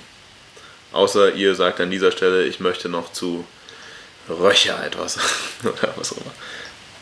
Außer 0.93 1.35
ihr 1.35 1.55
sagt 1.55 1.81
an 1.81 1.91
dieser 1.91 2.13
Stelle, 2.13 2.45
ich 2.45 2.61
möchte 2.61 2.89
noch 2.89 3.13
zu 3.13 3.45
Röcher 4.29 4.85
etwas 4.85 5.19
oder 5.63 5.95
was 5.97 6.13
auch 6.13 6.19
immer. 6.19 6.35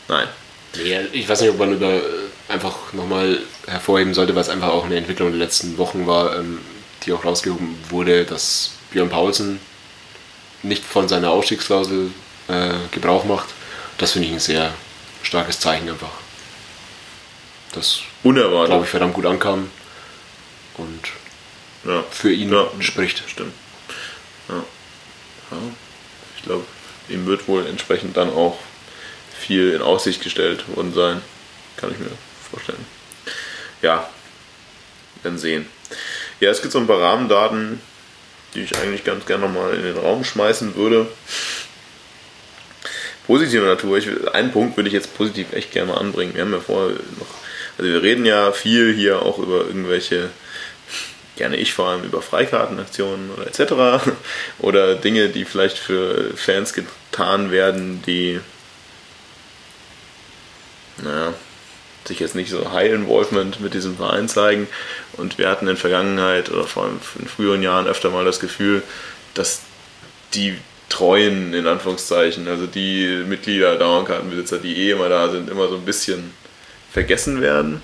Nein. 0.07 0.27
Nee, 0.75 0.99
ich 1.13 1.27
weiß 1.27 1.41
nicht, 1.41 1.51
ob 1.51 1.57
man 1.57 1.73
über 1.73 1.93
äh, 1.93 2.01
einfach 2.47 2.93
nochmal 2.93 3.39
hervorheben 3.67 4.13
sollte, 4.13 4.35
weil 4.35 4.41
es 4.41 4.49
einfach 4.49 4.69
auch 4.69 4.85
eine 4.85 4.97
Entwicklung 4.97 5.29
der 5.31 5.39
letzten 5.39 5.77
Wochen 5.77 6.07
war, 6.07 6.37
ähm, 6.37 6.59
die 7.03 7.13
auch 7.13 7.25
rausgehoben 7.25 7.75
wurde, 7.89 8.25
dass 8.25 8.71
Björn 8.91 9.09
Paulsen 9.09 9.59
nicht 10.63 10.83
von 10.83 11.07
seiner 11.07 11.31
Ausstiegsklausel 11.31 12.11
äh, 12.47 12.73
Gebrauch 12.91 13.25
macht. 13.25 13.47
Das 13.97 14.11
finde 14.11 14.27
ich 14.27 14.33
ein 14.33 14.39
sehr 14.39 14.73
starkes 15.23 15.59
Zeichen 15.59 15.89
einfach. 15.89 16.11
Das, 17.73 18.01
Unerwartet. 18.23 18.69
glaube 18.69 18.85
ich, 18.85 18.89
verdammt 18.89 19.13
gut 19.13 19.25
ankam 19.25 19.69
und 20.77 21.01
ja. 21.85 22.03
für 22.09 22.31
ihn 22.31 22.51
ja. 22.51 22.67
spricht. 22.79 23.23
Stimmt. 23.27 23.53
Ja. 24.49 24.63
Ich 26.37 26.43
glaube, 26.43 26.65
ihm 27.09 27.25
wird 27.25 27.47
wohl 27.47 27.65
entsprechend 27.67 28.17
dann 28.17 28.29
auch 28.29 28.57
viel 29.37 29.71
in 29.71 29.81
Aussicht 29.81 30.23
gestellt 30.23 30.63
worden 30.75 30.93
sein. 30.93 31.21
Kann 31.77 31.91
ich 31.91 31.99
mir 31.99 32.09
vorstellen. 32.49 32.85
Ja, 33.81 34.09
werden 35.23 35.37
sehen. 35.37 35.65
Ja, 36.39 36.51
es 36.51 36.61
gibt 36.61 36.73
so 36.73 36.79
ein 36.79 36.87
paar 36.87 37.01
Rahmendaten, 37.01 37.79
die 38.53 38.61
ich 38.63 38.77
eigentlich 38.77 39.03
ganz 39.03 39.25
gerne 39.25 39.47
nochmal 39.47 39.73
in 39.75 39.83
den 39.83 39.97
Raum 39.97 40.23
schmeißen 40.23 40.75
würde. 40.75 41.07
Positive 43.27 43.65
Natur, 43.65 43.97
ich, 43.97 44.07
einen 44.33 44.51
Punkt 44.51 44.77
würde 44.77 44.87
ich 44.87 44.93
jetzt 44.93 45.17
positiv 45.17 45.53
echt 45.53 45.71
gerne 45.71 45.91
mal 45.91 45.97
anbringen. 45.97 46.35
Wir 46.35 46.41
haben 46.41 46.53
ja 46.53 46.59
vorher 46.59 46.91
noch, 46.91 47.27
also 47.77 47.91
wir 47.91 48.03
reden 48.03 48.25
ja 48.25 48.51
viel 48.51 48.93
hier 48.93 49.21
auch 49.21 49.39
über 49.39 49.65
irgendwelche, 49.65 50.29
gerne 51.35 51.57
ich 51.57 51.73
vor 51.73 51.89
allem 51.89 52.03
über 52.03 52.21
Freikartenaktionen 52.21 53.31
oder 53.31 53.47
etc. 53.47 54.05
Oder 54.59 54.95
Dinge, 54.95 55.29
die 55.29 55.43
vielleicht 55.43 55.77
für 55.77 56.31
Fans 56.37 56.73
getan 56.73 57.51
werden, 57.51 58.01
die 58.05 58.39
naja, 61.03 61.33
sich 62.07 62.19
jetzt 62.19 62.35
nicht 62.35 62.49
so 62.49 62.71
High 62.71 62.91
Involvement 62.91 63.59
mit 63.61 63.73
diesem 63.73 63.97
Verein 63.97 64.29
zeigen. 64.29 64.67
Und 65.13 65.37
wir 65.37 65.49
hatten 65.49 65.65
in 65.65 65.75
der 65.75 65.77
Vergangenheit 65.77 66.51
oder 66.51 66.63
vor 66.63 66.83
allem 66.83 66.99
in 67.19 67.27
früheren 67.27 67.63
Jahren 67.63 67.87
öfter 67.87 68.09
mal 68.09 68.25
das 68.25 68.39
Gefühl, 68.39 68.83
dass 69.33 69.61
die 70.33 70.55
Treuen, 70.89 71.53
in 71.53 71.67
Anführungszeichen, 71.67 72.47
also 72.47 72.67
die 72.67 73.23
Mitglieder, 73.27 73.75
Dauerkartenbesitzer, 73.75 74.59
die 74.59 74.75
eh 74.77 74.91
immer 74.91 75.09
da 75.09 75.29
sind, 75.29 75.49
immer 75.49 75.67
so 75.67 75.75
ein 75.75 75.85
bisschen 75.85 76.31
vergessen 76.91 77.41
werden. 77.41 77.81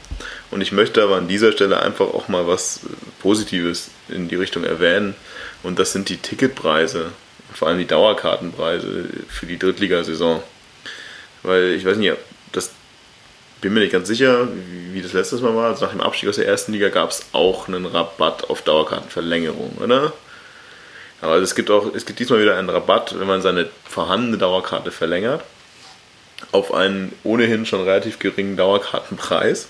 Und 0.51 0.61
ich 0.61 0.71
möchte 0.71 1.01
aber 1.01 1.17
an 1.17 1.27
dieser 1.27 1.51
Stelle 1.51 1.81
einfach 1.81 2.07
auch 2.07 2.27
mal 2.27 2.47
was 2.47 2.81
Positives 3.19 3.89
in 4.07 4.27
die 4.27 4.35
Richtung 4.35 4.63
erwähnen. 4.63 5.15
Und 5.63 5.79
das 5.79 5.93
sind 5.93 6.09
die 6.09 6.17
Ticketpreise, 6.17 7.11
vor 7.53 7.67
allem 7.67 7.79
die 7.79 7.87
Dauerkartenpreise 7.87 9.09
für 9.27 9.45
die 9.45 9.57
Drittligasaison. 9.57 10.41
Weil 11.43 11.71
ich 11.71 11.85
weiß 11.85 11.97
nicht, 11.97 12.13
bin 13.61 13.73
mir 13.73 13.79
nicht 13.81 13.93
ganz 13.93 14.07
sicher, 14.07 14.47
wie 14.91 15.01
das 15.01 15.13
letztes 15.13 15.41
Mal 15.41 15.55
war. 15.55 15.69
Also 15.69 15.85
nach 15.85 15.91
dem 15.91 16.01
Abstieg 16.01 16.27
aus 16.27 16.35
der 16.35 16.47
ersten 16.47 16.73
Liga 16.73 16.89
gab 16.89 17.11
es 17.11 17.25
auch 17.31 17.67
einen 17.67 17.85
Rabatt 17.85 18.49
auf 18.49 18.63
Dauerkartenverlängerung, 18.63 19.77
oder? 19.79 20.13
Aber 21.21 21.35
es 21.37 21.53
gibt 21.53 21.69
auch, 21.69 21.93
es 21.93 22.05
gibt 22.07 22.19
diesmal 22.19 22.41
wieder 22.41 22.57
einen 22.57 22.69
Rabatt, 22.69 23.17
wenn 23.17 23.27
man 23.27 23.43
seine 23.43 23.69
vorhandene 23.87 24.39
Dauerkarte 24.39 24.91
verlängert, 24.91 25.43
auf 26.51 26.73
einen 26.73 27.13
ohnehin 27.23 27.67
schon 27.67 27.83
relativ 27.83 28.17
geringen 28.17 28.57
Dauerkartenpreis. 28.57 29.67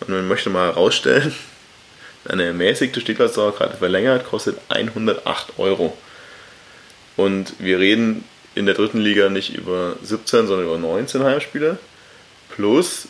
Und 0.00 0.10
man 0.10 0.28
möchte 0.28 0.50
mal 0.50 0.66
herausstellen, 0.66 1.34
eine 2.28 2.44
ermäßigte 2.44 3.00
Stehplatzdauerkarte 3.00 3.78
verlängert 3.78 4.26
kostet 4.26 4.58
108 4.68 5.58
Euro. 5.58 5.96
Und 7.16 7.54
wir 7.58 7.78
reden 7.78 8.24
in 8.54 8.66
der 8.66 8.74
dritten 8.74 9.00
Liga 9.00 9.30
nicht 9.30 9.54
über 9.54 9.96
17, 10.02 10.46
sondern 10.46 10.66
über 10.66 10.78
19 10.78 11.24
Heimspiele. 11.24 11.78
Plus 12.50 13.08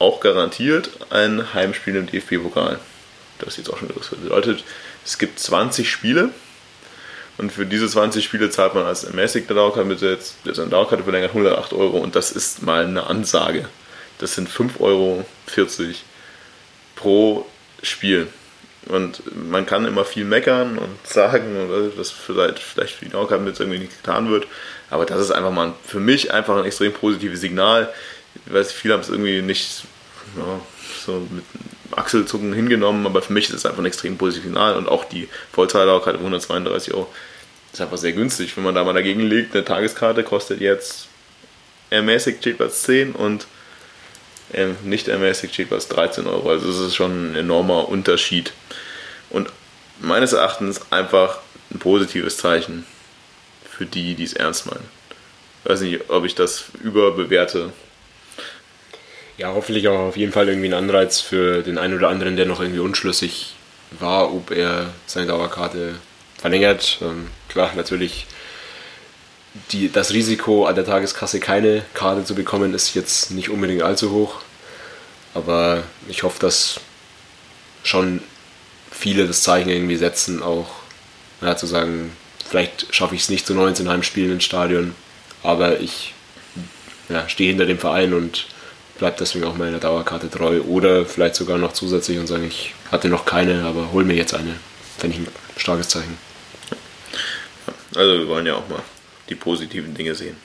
auch 0.00 0.20
garantiert 0.20 0.90
ein 1.10 1.54
Heimspiel 1.54 1.94
im 1.94 2.06
DFB-Pokal. 2.06 2.80
Das 3.38 3.50
ist 3.50 3.58
jetzt 3.58 3.70
auch 3.70 3.78
schon 3.78 3.88
Das 3.88 4.08
bedeutet, 4.08 4.64
es 5.04 5.18
gibt 5.18 5.38
20 5.38 5.90
Spiele 5.90 6.30
und 7.38 7.52
für 7.52 7.66
diese 7.66 7.88
20 7.88 8.24
Spiele 8.24 8.50
zahlt 8.50 8.74
man 8.74 8.84
als 8.84 9.04
ermäßigter 9.04 9.54
Dauerkartenbesitz, 9.54 10.34
der 10.44 10.54
seine 10.54 10.70
Dauerkarte 10.70 11.04
verlängert, 11.04 11.30
108 11.30 11.72
Euro 11.72 11.98
und 11.98 12.16
das 12.16 12.32
ist 12.32 12.62
mal 12.62 12.84
eine 12.84 13.06
Ansage. 13.06 13.68
Das 14.18 14.34
sind 14.34 14.48
5,40 14.48 14.80
Euro 14.80 15.24
pro 16.96 17.46
Spiel. 17.82 18.28
Und 18.86 19.22
man 19.50 19.66
kann 19.66 19.84
immer 19.84 20.04
viel 20.04 20.24
meckern 20.24 20.78
und 20.78 21.06
sagen, 21.06 21.92
dass 21.96 22.10
vielleicht, 22.10 22.58
vielleicht 22.58 22.94
für 22.94 23.04
die 23.04 23.10
Dauerkartenbesitzer 23.10 23.64
irgendwie 23.64 23.80
nicht 23.80 24.02
getan 24.02 24.30
wird. 24.30 24.46
Aber 24.88 25.04
das 25.04 25.20
ist 25.20 25.30
einfach 25.30 25.52
mal 25.52 25.74
für 25.86 26.00
mich 26.00 26.32
einfach 26.32 26.56
ein 26.56 26.64
extrem 26.64 26.92
positives 26.92 27.40
Signal. 27.40 27.92
Ich 28.46 28.52
weiß, 28.52 28.72
viele 28.72 28.94
haben 28.94 29.00
es 29.00 29.08
irgendwie 29.08 29.42
nicht 29.42 29.84
ja, 30.36 30.60
so 31.04 31.26
mit 31.30 31.44
Achselzucken 31.96 32.52
hingenommen, 32.52 33.06
aber 33.06 33.22
für 33.22 33.32
mich 33.32 33.48
ist 33.48 33.56
es 33.56 33.66
einfach 33.66 33.80
ein 33.80 33.86
extrem 33.86 34.16
positives 34.16 34.46
Signal 34.46 34.76
und 34.76 34.88
auch 34.88 35.04
die 35.04 35.28
Vollzahldauerkarte 35.52 36.18
132 36.18 36.94
Euro 36.94 37.08
ist 37.72 37.80
einfach 37.80 37.98
sehr 37.98 38.12
günstig. 38.12 38.56
Wenn 38.56 38.64
man 38.64 38.74
da 38.74 38.84
mal 38.84 38.92
dagegen 38.92 39.22
legt, 39.22 39.54
eine 39.54 39.64
Tageskarte 39.64 40.22
kostet 40.22 40.60
jetzt 40.60 41.08
ermäßigt 41.90 42.38
steht 42.38 42.56
Platz 42.58 42.82
10 42.82 43.12
und 43.12 43.46
ähm, 44.52 44.76
nicht 44.84 45.08
ermäßigt 45.08 45.52
steht 45.54 45.68
Platz 45.68 45.88
13 45.88 46.26
Euro. 46.26 46.50
Also 46.50 46.68
das 46.68 46.78
ist 46.78 46.94
schon 46.94 47.32
ein 47.32 47.36
enormer 47.36 47.88
Unterschied. 47.88 48.52
Und 49.28 49.48
meines 50.00 50.32
Erachtens 50.32 50.80
einfach 50.90 51.40
ein 51.72 51.78
positives 51.78 52.36
Zeichen 52.36 52.86
für 53.68 53.86
die, 53.86 54.14
die 54.14 54.24
es 54.24 54.32
ernst 54.32 54.66
meinen. 54.66 54.88
Ich 55.62 55.70
weiß 55.70 55.80
nicht, 55.82 56.10
ob 56.10 56.24
ich 56.24 56.34
das 56.34 56.64
überbewerte 56.82 57.72
ja, 59.40 59.54
hoffentlich 59.54 59.88
auch 59.88 59.98
auf 60.00 60.16
jeden 60.18 60.32
Fall 60.32 60.48
irgendwie 60.48 60.68
ein 60.68 60.74
Anreiz 60.74 61.20
für 61.20 61.62
den 61.62 61.78
einen 61.78 61.96
oder 61.96 62.10
anderen, 62.10 62.36
der 62.36 62.44
noch 62.44 62.60
irgendwie 62.60 62.80
unschlüssig 62.80 63.54
war, 63.98 64.34
ob 64.34 64.50
er 64.50 64.90
seine 65.06 65.28
Dauerkarte 65.28 65.94
verlängert. 66.36 66.98
Ähm, 67.00 67.28
klar, 67.48 67.72
natürlich 67.74 68.26
die, 69.72 69.90
das 69.90 70.12
Risiko 70.12 70.66
an 70.66 70.74
der 70.74 70.84
Tageskasse 70.84 71.40
keine 71.40 71.82
Karte 71.94 72.24
zu 72.24 72.34
bekommen 72.34 72.74
ist 72.74 72.94
jetzt 72.94 73.30
nicht 73.30 73.48
unbedingt 73.48 73.82
allzu 73.82 74.12
hoch. 74.12 74.42
Aber 75.32 75.84
ich 76.06 76.22
hoffe, 76.22 76.38
dass 76.38 76.78
schon 77.82 78.20
viele 78.90 79.26
das 79.26 79.42
Zeichen 79.42 79.70
irgendwie 79.70 79.96
setzen, 79.96 80.42
auch 80.42 80.68
ja, 81.40 81.56
zu 81.56 81.66
sagen, 81.66 82.12
vielleicht 82.46 82.94
schaffe 82.94 83.14
ich 83.14 83.22
es 83.22 83.30
nicht 83.30 83.46
zu 83.46 83.54
19 83.54 83.88
Heimspielen 83.88 84.32
ins 84.32 84.44
Stadion, 84.44 84.94
aber 85.42 85.80
ich 85.80 86.12
ja, 87.08 87.26
stehe 87.26 87.48
hinter 87.48 87.64
dem 87.64 87.78
Verein 87.78 88.12
und 88.12 88.44
bleibe 89.00 89.16
deswegen 89.18 89.46
auch 89.46 89.56
meiner 89.56 89.78
Dauerkarte 89.78 90.30
treu 90.30 90.60
oder 90.60 91.06
vielleicht 91.06 91.34
sogar 91.34 91.56
noch 91.56 91.72
zusätzlich 91.72 92.18
und 92.18 92.26
sagen, 92.26 92.44
ich 92.44 92.74
hatte 92.92 93.08
noch 93.08 93.24
keine, 93.24 93.64
aber 93.64 93.92
hol 93.92 94.04
mir 94.04 94.14
jetzt 94.14 94.34
eine. 94.34 94.54
Fände 94.98 95.16
ich 95.16 95.22
ein 95.22 95.32
starkes 95.56 95.88
Zeichen. 95.88 96.18
Also 97.96 98.18
wir 98.18 98.28
wollen 98.28 98.44
ja 98.44 98.56
auch 98.56 98.68
mal 98.68 98.82
die 99.30 99.34
positiven 99.34 99.94
Dinge 99.94 100.14
sehen. 100.14 100.36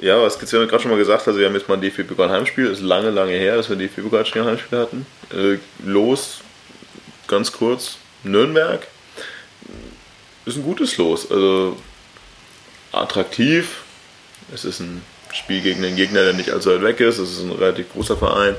Ja, 0.00 0.20
was 0.20 0.40
gibt's 0.40 0.50
ja 0.50 0.64
gerade 0.64 0.82
schon 0.82 0.90
mal 0.90 0.98
gesagt, 0.98 1.26
also 1.28 1.38
wir 1.38 1.46
haben 1.46 1.54
jetzt 1.54 1.68
mal 1.68 1.74
ein 1.74 1.80
DFB-Pokal 1.80 2.30
Heimspiel, 2.30 2.66
ist 2.66 2.82
lange, 2.82 3.10
lange 3.10 3.32
her, 3.32 3.56
dass 3.56 3.68
wir 3.68 3.76
ein 3.76 3.78
DFB-Pokal 3.78 4.24
Heimspiel 4.24 4.78
hatten. 4.78 5.06
Äh, 5.32 5.58
los, 5.84 6.40
ganz 7.28 7.52
kurz, 7.52 7.98
Nürnberg. 8.24 8.84
Ist 10.46 10.56
ein 10.56 10.64
gutes 10.64 10.96
Los, 10.96 11.30
also 11.30 11.76
attraktiv. 12.90 13.82
Es 14.52 14.64
ist 14.64 14.80
ein 14.80 15.02
Spiel 15.32 15.60
gegen 15.60 15.84
einen 15.84 15.96
Gegner, 15.96 16.24
der 16.24 16.32
nicht 16.32 16.50
allzu 16.50 16.70
weit 16.70 16.82
weg 16.82 17.00
ist. 17.00 17.18
Es 17.18 17.32
ist 17.32 17.42
ein 17.42 17.52
relativ 17.52 17.92
großer 17.92 18.16
Verein. 18.16 18.56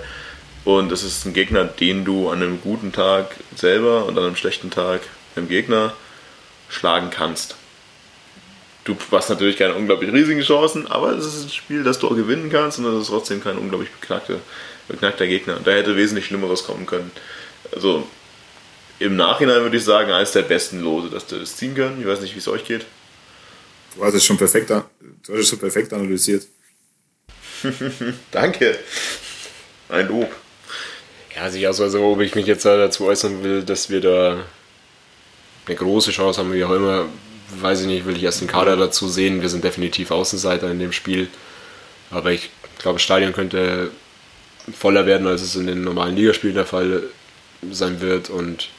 Und 0.65 0.91
es 0.91 1.03
ist 1.03 1.25
ein 1.25 1.33
Gegner, 1.33 1.65
den 1.65 2.05
du 2.05 2.29
an 2.29 2.41
einem 2.41 2.61
guten 2.61 2.91
Tag 2.91 3.35
selber 3.55 4.05
und 4.05 4.17
an 4.17 4.25
einem 4.25 4.35
schlechten 4.35 4.69
Tag 4.69 5.01
dem 5.35 5.47
Gegner 5.47 5.93
schlagen 6.69 7.09
kannst. 7.09 7.55
Du 8.83 8.95
hast 9.11 9.29
natürlich 9.29 9.57
keine 9.57 9.75
unglaublich 9.75 10.11
riesigen 10.11 10.41
Chancen, 10.41 10.87
aber 10.87 11.11
es 11.11 11.25
ist 11.25 11.45
ein 11.45 11.49
Spiel, 11.49 11.83
das 11.83 11.99
du 11.99 12.07
auch 12.07 12.15
gewinnen 12.15 12.49
kannst 12.49 12.79
und 12.79 12.85
das 12.85 13.03
ist 13.03 13.07
trotzdem 13.07 13.43
kein 13.43 13.57
unglaublich 13.57 13.91
beknackter, 13.91 14.39
beknackter 14.87 15.27
Gegner. 15.27 15.59
Da 15.63 15.71
hätte 15.71 15.95
wesentlich 15.95 16.25
Schlimmeres 16.25 16.63
kommen 16.63 16.85
können. 16.85 17.11
Also 17.73 18.07
im 18.99 19.15
Nachhinein 19.15 19.61
würde 19.61 19.77
ich 19.77 19.83
sagen, 19.83 20.11
eines 20.11 20.31
der 20.31 20.41
besten 20.41 20.81
Lose, 20.81 21.09
dass 21.09 21.27
du 21.27 21.37
das 21.37 21.55
ziehen 21.55 21.75
können. 21.75 22.01
Ich 22.01 22.07
weiß 22.07 22.21
nicht, 22.21 22.33
wie 22.35 22.39
es 22.39 22.47
euch 22.47 22.65
geht. 22.65 22.85
Du 23.95 24.03
hast 24.03 24.13
es 24.13 24.25
schon 24.25 24.37
perfekt, 24.37 24.69
du 24.69 24.83
hast 25.29 25.39
es 25.39 25.49
schon 25.49 25.59
perfekt 25.59 25.93
analysiert. 25.93 26.45
Danke. 28.31 28.77
Ein 29.89 30.07
Lob. 30.07 30.31
Ja, 31.35 31.43
also, 31.43 31.65
also, 31.65 31.83
also 31.83 32.05
ob 32.05 32.21
ich 32.21 32.35
mich 32.35 32.45
jetzt 32.45 32.65
dazu 32.65 33.05
äußern 33.05 33.43
will, 33.43 33.63
dass 33.63 33.89
wir 33.89 34.01
da 34.01 34.43
eine 35.65 35.75
große 35.75 36.11
Chance 36.11 36.39
haben, 36.39 36.53
wie 36.53 36.63
auch 36.63 36.71
immer, 36.71 37.05
weiß 37.59 37.81
ich 37.81 37.87
nicht, 37.87 38.05
will 38.05 38.17
ich 38.17 38.23
erst 38.23 38.41
den 38.41 38.47
Kader 38.47 38.75
dazu 38.75 39.07
sehen. 39.07 39.41
Wir 39.41 39.49
sind 39.49 39.63
definitiv 39.63 40.11
Außenseiter 40.11 40.69
in 40.69 40.79
dem 40.79 40.91
Spiel. 40.91 41.27
Aber 42.11 42.31
ich 42.31 42.49
glaube, 42.79 42.95
das 42.95 43.03
Stadion 43.03 43.33
könnte 43.33 43.91
voller 44.77 45.05
werden, 45.05 45.27
als 45.27 45.41
es 45.41 45.55
in 45.55 45.67
den 45.67 45.83
normalen 45.83 46.15
Ligaspielen 46.15 46.55
der 46.55 46.65
Fall 46.65 47.03
sein 47.71 48.01
wird. 48.01 48.29
Und 48.29 48.69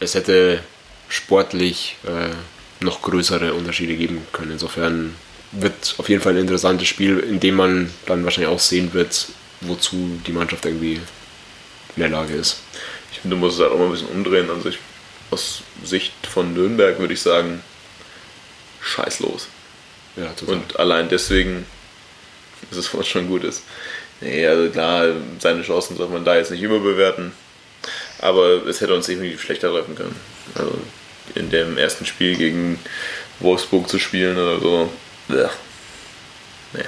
es 0.00 0.14
hätte 0.14 0.60
sportlich 1.08 1.96
äh, 2.06 2.84
noch 2.84 3.02
größere 3.02 3.54
Unterschiede 3.54 3.96
geben 3.96 4.26
können. 4.32 4.52
Insofern 4.52 5.14
wird 5.52 5.94
auf 5.98 6.08
jeden 6.08 6.22
Fall 6.22 6.34
ein 6.34 6.40
interessantes 6.40 6.88
Spiel, 6.88 7.18
in 7.18 7.40
dem 7.40 7.54
man 7.54 7.90
dann 8.06 8.24
wahrscheinlich 8.24 8.52
auch 8.52 8.58
sehen 8.58 8.92
wird, 8.92 9.28
wozu 9.60 10.20
die 10.26 10.32
Mannschaft 10.32 10.64
irgendwie 10.66 11.00
in 11.96 12.02
der 12.02 12.08
Lage 12.08 12.34
ist. 12.34 12.58
Ich 13.12 13.20
finde, 13.20 13.36
du 13.36 13.40
musst 13.40 13.56
es 13.56 13.62
halt 13.62 13.72
auch 13.72 13.78
mal 13.78 13.86
ein 13.86 13.92
bisschen 13.92 14.08
umdrehen. 14.08 14.50
Also 14.50 14.68
ich, 14.68 14.78
aus 15.30 15.62
Sicht 15.84 16.12
von 16.26 16.54
Nürnberg 16.54 16.98
würde 16.98 17.14
ich 17.14 17.22
sagen, 17.22 17.62
scheißlos. 18.80 19.48
Ja, 20.16 20.26
total. 20.32 20.56
Und 20.56 20.78
allein 20.78 21.08
deswegen 21.08 21.66
ist 22.70 22.76
es 22.76 22.94
was 22.98 23.06
schon 23.06 23.28
gut 23.28 23.44
ist. 23.44 23.62
Nee, 24.20 24.46
also 24.46 24.70
klar, 24.70 25.06
seine 25.38 25.62
Chancen 25.62 25.96
sollte 25.96 26.12
man 26.12 26.24
da 26.24 26.36
jetzt 26.36 26.50
nicht 26.50 26.62
überbewerten. 26.62 27.32
Aber 28.20 28.66
es 28.66 28.80
hätte 28.80 28.94
uns 28.94 29.06
definitiv 29.06 29.42
schlechter 29.42 29.70
treffen 29.70 29.94
können. 29.94 30.16
Also 30.54 30.76
in 31.34 31.50
dem 31.50 31.78
ersten 31.78 32.04
Spiel 32.04 32.36
gegen 32.36 32.80
Wolfsburg 33.38 33.88
zu 33.88 33.98
spielen 33.98 34.36
oder 34.36 34.58
so. 34.60 34.92
Ja. 35.28 35.50
Nee. 36.72 36.84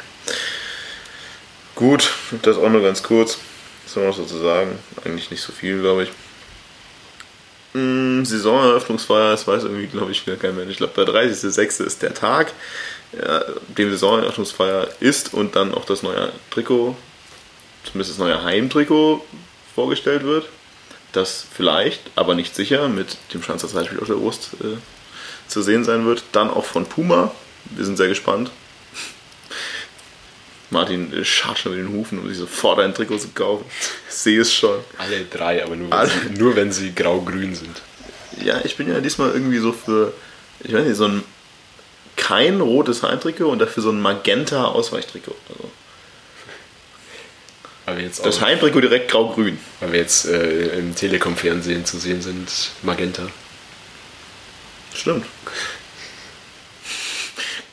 Gut, 1.74 2.12
das 2.42 2.56
auch 2.56 2.68
nur 2.68 2.82
ganz 2.82 3.02
kurz. 3.02 3.38
Was 3.84 3.94
soll 3.94 4.04
man 4.04 4.28
zu 4.28 4.38
sagen? 4.38 4.78
Eigentlich 5.04 5.30
nicht 5.30 5.42
so 5.42 5.52
viel, 5.52 5.80
glaube 5.80 6.04
ich. 6.04 6.10
Hm, 7.72 8.24
Saisoneröffnungsfeier, 8.24 9.30
das 9.30 9.46
weiß 9.46 9.64
irgendwie, 9.64 9.86
glaube 9.86 10.10
ich, 10.12 10.24
kein 10.24 10.56
Mensch. 10.56 10.72
Ich 10.72 10.76
glaube, 10.78 11.04
der 11.04 11.14
30.06. 11.14 11.84
ist 11.84 12.02
der 12.02 12.14
Tag, 12.14 12.52
ja, 13.12 13.44
dem 13.68 13.90
Saisoneröffnungsfeier 13.90 14.88
ist 15.00 15.32
und 15.34 15.54
dann 15.56 15.72
auch 15.72 15.84
das 15.84 16.02
neue 16.02 16.32
Trikot, 16.50 16.96
zumindest 17.84 18.10
das 18.10 18.18
neue 18.18 18.42
Heimtrikot 18.42 19.24
vorgestellt 19.74 20.24
wird. 20.24 20.48
Das 21.12 21.44
vielleicht, 21.52 22.02
aber 22.14 22.34
nicht 22.34 22.54
sicher, 22.54 22.88
mit 22.88 23.16
dem 23.34 23.42
Schanzer 23.42 23.68
Zeitspiel 23.68 24.00
auf 24.00 24.06
der 24.06 24.14
Brust 24.14 24.50
äh, 24.60 24.76
zu 25.48 25.62
sehen 25.62 25.84
sein 25.84 26.06
wird. 26.06 26.22
Dann 26.32 26.50
auch 26.50 26.64
von 26.64 26.86
Puma. 26.86 27.32
Wir 27.64 27.84
sind 27.84 27.96
sehr 27.96 28.08
gespannt. 28.08 28.50
Martin 30.70 31.24
scharrt 31.24 31.58
schon 31.58 31.76
mit 31.76 31.80
den 31.80 31.92
Hufen, 31.92 32.18
um 32.18 32.28
sich 32.28 32.38
sofort 32.38 32.78
ein 32.78 32.94
Trikot 32.94 33.18
zu 33.18 33.28
kaufen. 33.28 33.64
Ich 34.08 34.14
sehe 34.14 34.40
es 34.40 34.54
schon. 34.54 34.78
Alle 34.98 35.24
drei, 35.24 35.64
aber 35.64 35.76
nur 35.76 35.90
wenn, 35.90 36.06
sie, 36.06 36.38
nur 36.38 36.56
wenn 36.56 36.72
sie 36.72 36.94
grau-grün 36.94 37.54
sind. 37.54 37.82
Ja, 38.42 38.60
ich 38.64 38.76
bin 38.76 38.88
ja 38.88 39.00
diesmal 39.00 39.32
irgendwie 39.32 39.58
so 39.58 39.72
für, 39.72 40.12
ich 40.60 40.72
weiß 40.72 40.86
nicht, 40.86 40.96
so 40.96 41.06
ein 41.06 41.24
kein 42.16 42.60
rotes 42.60 43.02
Heimtrikot 43.02 43.48
und 43.50 43.58
dafür 43.58 43.82
so 43.82 43.90
ein 43.90 44.00
magenta 44.00 44.66
Ausweichtrikot. 44.66 45.34
Also. 47.86 48.22
das 48.22 48.40
Heimtrikot 48.40 48.82
direkt 48.82 49.10
grau-grün. 49.10 49.58
Weil 49.80 49.92
wir 49.92 49.98
jetzt 49.98 50.26
äh, 50.26 50.78
im 50.78 50.94
Telekom-Fernsehen 50.94 51.84
zu 51.84 51.98
sehen 51.98 52.22
sind, 52.22 52.48
magenta. 52.82 53.26
Stimmt. 54.94 55.26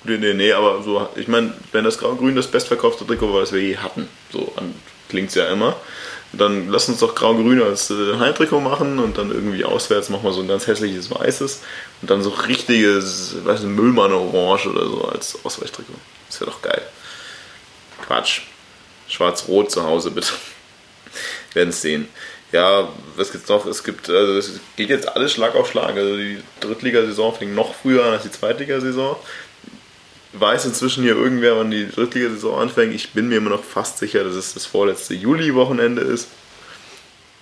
Nee, 0.08 0.18
nee, 0.20 0.34
nee, 0.34 0.54
aber 0.54 0.82
so, 0.84 1.10
ich 1.18 1.28
meine, 1.28 1.54
wenn 1.74 1.84
das 1.84 1.98
Grau-Grün 1.98 2.36
das 2.36 2.48
bestverkaufte 2.48 3.06
Trikot 3.06 3.34
war, 3.34 3.42
das 3.42 3.52
wir 3.52 3.62
je 3.62 3.76
hatten, 3.76 4.08
so 4.32 4.54
klingt 5.10 5.30
es 5.30 5.36
ja 5.36 5.48
immer, 5.52 5.76
dann 6.32 6.70
lass 6.70 6.88
uns 6.88 7.00
doch 7.00 7.14
Grau-Grün 7.14 7.62
als 7.62 7.90
äh, 7.90 8.18
Heimtrikot 8.18 8.62
machen 8.62 9.00
und 9.00 9.18
dann 9.18 9.32
irgendwie 9.32 9.66
auswärts 9.66 10.10
machen 10.10 10.24
wir 10.24 10.32
so 10.32 10.42
ein 10.42 10.48
ganz 10.48 10.66
hässliches 10.66 11.12
Weißes 11.12 11.62
und 12.02 12.10
dann 12.10 12.24
so 12.24 12.30
richtiges, 12.30 13.36
weiß 13.44 13.64
nicht, 13.64 13.76
Müllmann-Orange 13.76 14.68
oder 14.70 14.86
so 14.88 15.06
als 15.06 15.38
Ausweichtrikot. 15.44 16.00
Das 16.28 16.40
wäre 16.40 16.52
doch 16.52 16.62
geil. 16.62 16.82
Quatsch. 18.06 18.44
Schwarz-Rot 19.10 19.72
zu 19.72 19.84
Hause, 19.84 20.12
bitte. 20.12 20.32
Werden 21.54 21.70
es 21.70 21.82
sehen. 21.82 22.08
Ja, 22.54 22.88
was 23.18 23.34
gibt's 23.34 23.50
noch? 23.50 23.66
Es 23.66 23.84
gibt, 23.84 24.10
also 24.10 24.38
es 24.38 24.60
geht 24.78 24.90
jetzt 24.90 25.10
alles 25.10 25.34
Schlag 25.34 25.56
auf 25.56 25.70
Schlag. 25.70 25.98
Also 25.98 26.16
die 26.16 26.42
Drittligasaison 26.62 27.36
fängt 27.36 27.56
noch 27.56 27.76
früher 27.76 28.06
an 28.06 28.14
als 28.14 28.24
die 28.24 28.32
Zweitligasaison 28.32 29.18
weiß 30.40 30.66
inzwischen 30.66 31.04
hier 31.04 31.16
irgendwer, 31.16 31.58
wann 31.58 31.72
die 31.72 31.88
Drittliga-Saison 31.88 32.60
anfängt. 32.60 32.94
Ich 32.94 33.12
bin 33.14 33.30
mir 33.30 33.38
immer 33.38 33.52
noch 33.52 33.64
fast 33.64 33.98
sicher, 33.98 34.24
dass 34.24 34.36
es 34.36 34.54
das 34.54 34.66
vorletzte 34.66 35.14
Juli-Wochenende 35.14 36.02
ist. 36.02 36.30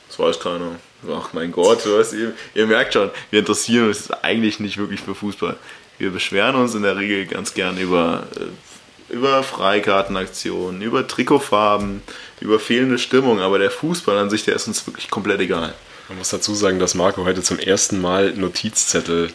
Das 0.08 0.20
weiß 0.20 0.40
keiner. 0.40 0.80
Ach 1.10 1.34
mein 1.34 1.52
Gott, 1.52 1.86
weißt, 1.86 2.14
ihr, 2.14 2.34
ihr, 2.54 2.68
merkt 2.68 2.94
schon, 2.94 3.12
wir 3.32 3.40
interessieren 3.40 3.88
uns 3.88 4.12
eigentlich 4.12 4.60
nicht 4.60 4.78
wirklich 4.78 5.02
für 5.02 5.16
Fußball. 5.16 5.58
Wir 5.98 6.12
beschweren 6.12 6.56
uns 6.56 6.74
in 6.74 6.84
der 6.84 6.98
Regel 6.98 7.26
ganz 7.26 7.54
gern 7.54 7.78
über, 7.78 8.28
äh, 8.38 9.14
über 9.14 9.44
Freikartenaktionen, 9.44 10.82
über 10.82 11.08
Trikotfarben, 11.08 12.02
über 12.42 12.60
fehlende 12.60 12.98
Stimmung, 12.98 13.40
aber 13.40 13.60
der 13.60 13.72
Fußball 13.72 14.18
an 14.18 14.30
sich, 14.30 14.46
der 14.46 14.56
ist 14.56 14.68
uns 14.68 14.86
wirklich 14.88 15.10
komplett 15.10 15.42
egal. 15.42 15.74
Man 16.08 16.18
muss 16.18 16.30
dazu 16.30 16.54
sagen, 16.54 16.80
dass 16.80 16.96
Marco 16.96 17.26
heute 17.26 17.42
zum 17.42 17.60
ersten 17.60 18.00
Mal 18.00 18.34
Notizzettel 18.34 19.32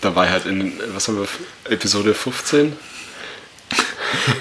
dabei 0.00 0.28
hat 0.30 0.46
in, 0.46 0.72
was 0.94 1.08
haben 1.08 1.18
wir, 1.18 1.28
Episode 1.72 2.14
15? 2.14 2.76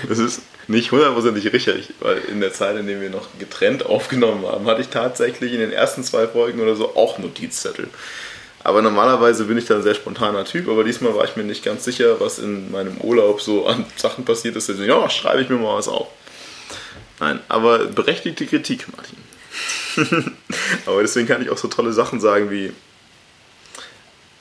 Das 0.07 0.17
ist 0.17 0.41
nicht 0.67 0.91
hundertprozentig 0.91 1.51
richtig, 1.51 1.93
weil 1.99 2.17
in 2.29 2.41
der 2.41 2.53
Zeit, 2.53 2.77
in 2.77 2.87
der 2.87 3.01
wir 3.01 3.09
noch 3.09 3.27
getrennt 3.39 3.85
aufgenommen 3.85 4.45
haben, 4.45 4.65
hatte 4.65 4.81
ich 4.81 4.89
tatsächlich 4.89 5.53
in 5.53 5.59
den 5.59 5.71
ersten 5.71 6.03
zwei 6.03 6.27
Folgen 6.27 6.59
oder 6.59 6.75
so 6.75 6.95
auch 6.95 7.17
Notizzettel. 7.17 7.87
Aber 8.63 8.81
normalerweise 8.81 9.45
bin 9.45 9.57
ich 9.57 9.65
da 9.65 9.75
ein 9.75 9.83
sehr 9.83 9.95
spontaner 9.95 10.45
Typ, 10.45 10.67
aber 10.67 10.83
diesmal 10.83 11.15
war 11.15 11.25
ich 11.25 11.35
mir 11.35 11.43
nicht 11.43 11.63
ganz 11.63 11.85
sicher, 11.85 12.19
was 12.19 12.39
in 12.39 12.71
meinem 12.71 12.97
Urlaub 12.99 13.41
so 13.41 13.65
an 13.65 13.85
Sachen 13.95 14.25
passiert 14.25 14.55
ist. 14.57 14.69
Also, 14.69 14.83
ja, 14.83 15.09
schreibe 15.09 15.41
ich 15.41 15.49
mir 15.49 15.57
mal 15.57 15.77
was 15.77 15.87
auf. 15.87 16.09
Nein, 17.19 17.39
aber 17.47 17.85
berechtigte 17.85 18.45
Kritik, 18.45 18.85
Martin. 18.95 19.17
aber 20.85 21.01
deswegen 21.01 21.27
kann 21.27 21.41
ich 21.41 21.49
auch 21.49 21.57
so 21.57 21.67
tolle 21.67 21.93
Sachen 21.93 22.19
sagen 22.19 22.51
wie, 22.51 22.71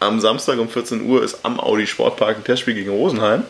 am 0.01 0.21
Samstag 0.21 0.59
um 0.59 0.69
14 0.69 1.03
Uhr 1.03 1.23
ist 1.23 1.45
am 1.45 1.61
Audi 1.61 1.87
Sportpark 1.87 2.37
ein 2.37 2.45
Testspiel 2.45 2.75
gegen 2.75 2.91
Rosenheim. 2.91 3.45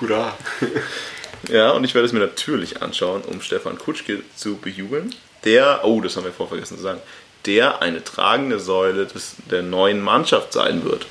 Hurra! 0.00 0.36
ja, 1.48 1.70
und 1.70 1.84
ich 1.84 1.94
werde 1.94 2.06
es 2.06 2.12
mir 2.12 2.20
natürlich 2.20 2.82
anschauen, 2.82 3.22
um 3.22 3.40
Stefan 3.40 3.78
Kutschke 3.78 4.22
zu 4.36 4.56
bejubeln. 4.56 5.14
Der, 5.44 5.80
oh, 5.84 6.00
das 6.00 6.16
haben 6.16 6.24
wir 6.24 6.32
vorvergessen 6.32 6.76
zu 6.76 6.82
sagen, 6.82 7.00
der 7.46 7.82
eine 7.82 8.04
tragende 8.04 8.60
Säule 8.60 9.06
des, 9.06 9.36
der 9.50 9.62
neuen 9.62 10.00
Mannschaft 10.00 10.52
sein 10.52 10.84
wird. 10.84 11.06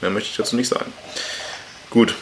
Mehr 0.00 0.10
möchte 0.10 0.30
ich 0.30 0.36
dazu 0.36 0.56
nicht 0.56 0.68
sagen. 0.68 0.92
Gut. 1.90 2.14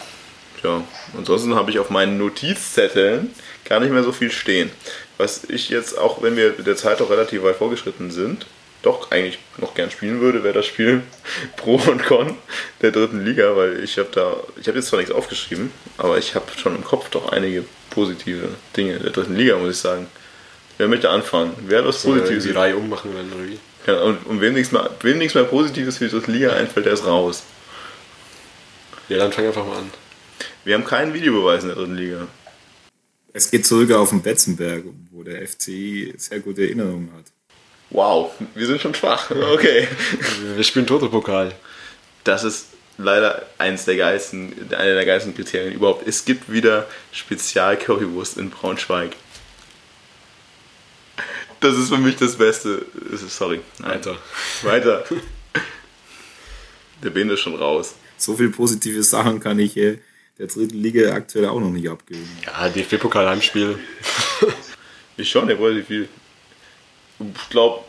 Ja, 0.62 0.82
ansonsten 1.16 1.54
habe 1.54 1.70
ich 1.70 1.78
auf 1.78 1.88
meinen 1.88 2.18
Notizzetteln 2.18 3.34
gar 3.64 3.80
nicht 3.80 3.92
mehr 3.92 4.02
so 4.02 4.12
viel 4.12 4.30
stehen. 4.30 4.70
Was 5.16 5.44
ich 5.44 5.70
jetzt 5.70 5.96
auch, 5.96 6.22
wenn 6.22 6.36
wir 6.36 6.54
mit 6.56 6.66
der 6.66 6.76
Zeit 6.76 7.00
auch 7.00 7.08
relativ 7.08 7.42
weit 7.42 7.56
vorgeschritten 7.56 8.10
sind, 8.10 8.46
doch 8.82 9.10
eigentlich 9.10 9.38
noch 9.58 9.74
gern 9.74 9.90
spielen 9.90 10.20
würde, 10.20 10.42
wäre 10.42 10.54
das 10.54 10.66
Spiel 10.66 11.02
Pro 11.56 11.76
und 11.76 12.04
Con 12.04 12.36
der 12.82 12.90
dritten 12.90 13.24
Liga, 13.24 13.56
weil 13.56 13.82
ich 13.84 13.98
habe 13.98 14.08
da, 14.12 14.36
ich 14.60 14.68
habe 14.68 14.78
jetzt 14.78 14.88
zwar 14.88 14.98
nichts 14.98 15.14
aufgeschrieben, 15.14 15.70
aber 15.98 16.18
ich 16.18 16.34
habe 16.34 16.46
schon 16.56 16.76
im 16.76 16.84
Kopf 16.84 17.10
doch 17.10 17.32
einige 17.32 17.64
positive 17.90 18.48
Dinge 18.76 18.98
der 18.98 19.10
dritten 19.10 19.36
Liga, 19.36 19.56
muss 19.58 19.70
ich 19.70 19.78
sagen. 19.78 20.06
Wer 20.78 20.88
möchte 20.88 21.10
anfangen? 21.10 21.54
Wer 21.66 21.80
hat 21.80 21.86
was 21.86 22.02
Positives? 22.02 22.44
die 22.44 22.52
Reihe 22.52 22.76
ummachen 22.76 23.14
werden, 23.14 23.30
oder 23.32 23.46
wie? 23.46 23.58
Ja, 23.86 24.02
und, 24.02 24.26
und 24.26 24.40
wem 24.40 24.54
nichts 24.54 24.72
mehr, 24.72 24.90
wem 25.02 25.18
nichts 25.18 25.34
mehr 25.34 25.44
Positives 25.44 25.98
für 25.98 26.06
die 26.06 26.10
dritte 26.10 26.32
Liga 26.32 26.52
einfällt, 26.52 26.86
der 26.86 26.94
ist 26.94 27.04
raus. 27.04 27.42
Ja, 29.08 29.18
dann 29.18 29.32
fang 29.32 29.46
einfach 29.46 29.66
mal 29.66 29.78
an. 29.78 29.90
Wir 30.64 30.74
haben 30.74 30.84
keinen 30.84 31.12
Videobeweis 31.12 31.62
in 31.62 31.68
der 31.68 31.76
dritten 31.76 31.96
Liga. 31.96 32.28
Es 33.32 33.50
geht 33.50 33.66
zurück 33.66 33.92
auf 33.92 34.10
den 34.10 34.22
Betzenberg, 34.22 34.84
wo 35.10 35.22
der 35.22 35.46
FCI 35.46 36.14
sehr 36.16 36.40
gute 36.40 36.62
Erinnerungen 36.62 37.12
hat. 37.16 37.26
Wow, 37.90 38.32
wir 38.54 38.66
sind 38.66 38.80
schon 38.80 38.94
schwach. 38.94 39.30
Okay. 39.30 39.88
Wir 40.54 40.64
spielen 40.64 40.86
Toto-Pokal. 40.86 41.52
Das 42.24 42.44
ist 42.44 42.66
leider 42.98 43.46
eins 43.58 43.84
der 43.84 43.96
geilsten, 43.96 44.72
einer 44.72 44.94
der 44.94 45.04
geilsten 45.04 45.34
Kriterien 45.34 45.72
überhaupt. 45.72 46.06
Es 46.06 46.24
gibt 46.24 46.52
wieder 46.52 46.86
Spezial-Currywurst 47.12 48.38
in 48.38 48.50
Braunschweig. 48.50 49.16
Das 51.60 51.76
ist 51.76 51.88
für 51.88 51.98
mich 51.98 52.16
das 52.16 52.36
Beste. 52.36 52.86
Sorry. 53.28 53.60
Nein. 53.78 53.90
Weiter. 53.90 54.16
Weiter. 54.62 55.04
Der 57.02 57.10
Ben 57.10 57.28
ist 57.30 57.40
schon 57.40 57.54
raus. 57.54 57.94
So 58.16 58.36
viele 58.36 58.50
positive 58.50 59.02
Sachen 59.02 59.40
kann 59.40 59.58
ich 59.58 59.76
äh, 59.76 59.98
der 60.38 60.46
dritten 60.46 60.76
Liga 60.76 61.12
aktuell 61.12 61.46
auch 61.46 61.60
noch 61.60 61.70
nicht 61.70 61.88
abgeben. 61.88 62.28
Ja, 62.46 62.68
DFB-Pokal-Heimspiel. 62.68 63.78
Ich 65.16 65.28
schon, 65.28 65.48
der 65.48 65.58
wollte 65.58 65.84
viel. 65.84 66.08
Ich 67.20 67.50
glaube, 67.50 67.84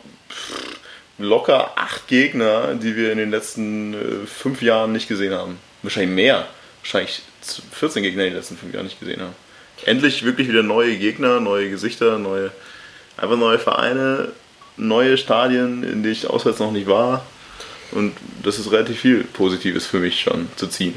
locker 1.18 1.72
acht 1.76 2.06
Gegner, 2.08 2.74
die 2.74 2.96
wir 2.96 3.12
in 3.12 3.18
den 3.18 3.30
letzten 3.30 3.94
äh, 3.94 4.26
fünf 4.26 4.62
Jahren 4.62 4.92
nicht 4.92 5.08
gesehen 5.08 5.32
haben. 5.32 5.58
Wahrscheinlich 5.82 6.14
mehr. 6.14 6.46
Wahrscheinlich 6.82 7.22
14 7.72 8.02
Gegner 8.02 8.24
in 8.24 8.30
den 8.30 8.36
letzten 8.36 8.56
fünf 8.56 8.74
Jahren 8.74 8.86
nicht 8.86 9.00
gesehen 9.00 9.20
haben. 9.20 9.34
Endlich 9.84 10.24
wirklich 10.24 10.48
wieder 10.48 10.62
neue 10.62 10.96
Gegner, 10.96 11.40
neue 11.40 11.70
Gesichter, 11.70 12.18
neue, 12.18 12.52
einfach 13.16 13.36
neue 13.36 13.58
Vereine, 13.58 14.32
neue 14.76 15.16
Stadien, 15.18 15.82
in 15.82 16.02
denen 16.02 16.12
ich 16.12 16.28
auswärts 16.28 16.60
noch 16.60 16.72
nicht 16.72 16.86
war. 16.86 17.24
Und 17.90 18.16
das 18.42 18.58
ist 18.58 18.70
relativ 18.70 19.00
viel 19.00 19.24
Positives 19.24 19.86
für 19.86 19.98
mich 19.98 20.20
schon 20.20 20.48
zu 20.56 20.66
ziehen. 20.66 20.94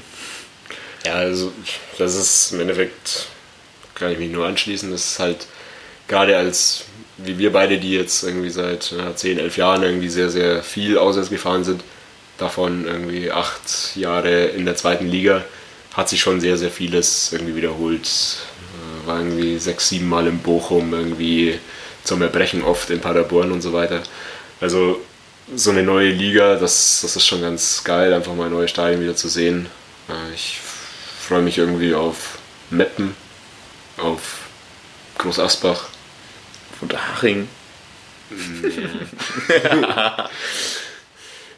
Ja, 1.05 1.15
also 1.15 1.51
das 1.97 2.15
ist 2.15 2.53
im 2.53 2.61
Endeffekt, 2.61 3.27
kann 3.93 4.11
ich 4.11 4.17
mich 4.17 4.31
nur 4.31 4.47
anschließen, 4.47 4.91
das 4.91 5.11
ist 5.11 5.19
halt 5.19 5.47
gerade 6.07 6.37
als, 6.37 6.85
wie 7.17 7.37
wir 7.37 7.51
beide, 7.51 7.77
die 7.79 7.93
jetzt 7.93 8.23
irgendwie 8.23 8.49
seit 8.49 8.91
ja, 8.91 9.15
10, 9.15 9.39
11 9.39 9.57
Jahren 9.57 9.83
irgendwie 9.83 10.09
sehr, 10.09 10.29
sehr 10.29 10.63
viel 10.63 10.97
auswärts 10.97 11.29
gefahren 11.29 11.63
sind, 11.63 11.83
davon 12.37 12.85
irgendwie 12.85 13.31
acht 13.31 13.95
Jahre 13.95 14.45
in 14.47 14.65
der 14.65 14.75
zweiten 14.75 15.07
Liga, 15.07 15.45
hat 15.93 16.09
sich 16.09 16.21
schon 16.21 16.41
sehr, 16.41 16.57
sehr 16.57 16.71
vieles 16.71 17.31
irgendwie 17.31 17.55
wiederholt. 17.55 18.07
Äh, 19.03 19.07
War 19.07 19.19
irgendwie 19.19 19.57
sechs, 19.59 19.89
sieben 19.89 20.09
Mal 20.09 20.27
in 20.27 20.39
Bochum, 20.39 20.93
irgendwie 20.93 21.59
zum 22.03 22.21
Erbrechen 22.21 22.63
oft 22.63 22.89
in 22.89 23.01
Paderborn 23.01 23.51
und 23.51 23.61
so 23.61 23.73
weiter. 23.73 24.03
Also 24.59 25.01
so 25.55 25.71
eine 25.71 25.83
neue 25.83 26.09
Liga, 26.11 26.55
das, 26.57 27.01
das 27.01 27.15
ist 27.15 27.25
schon 27.27 27.41
ganz 27.41 27.83
geil, 27.83 28.13
einfach 28.13 28.33
mal 28.35 28.49
neue 28.49 28.67
Stadien 28.67 29.01
wieder 29.01 29.15
zu 29.15 29.27
sehen. 29.29 29.67
Äh, 30.09 30.33
Ich 30.33 30.59
freue 31.19 31.41
mich 31.41 31.57
irgendwie 31.57 31.93
auf 31.95 32.39
Meppen, 32.69 33.15
auf 33.97 34.49
Groß 35.17 35.39
Asbach. 35.39 35.89
Und 36.81 36.93
Haching. 36.93 37.47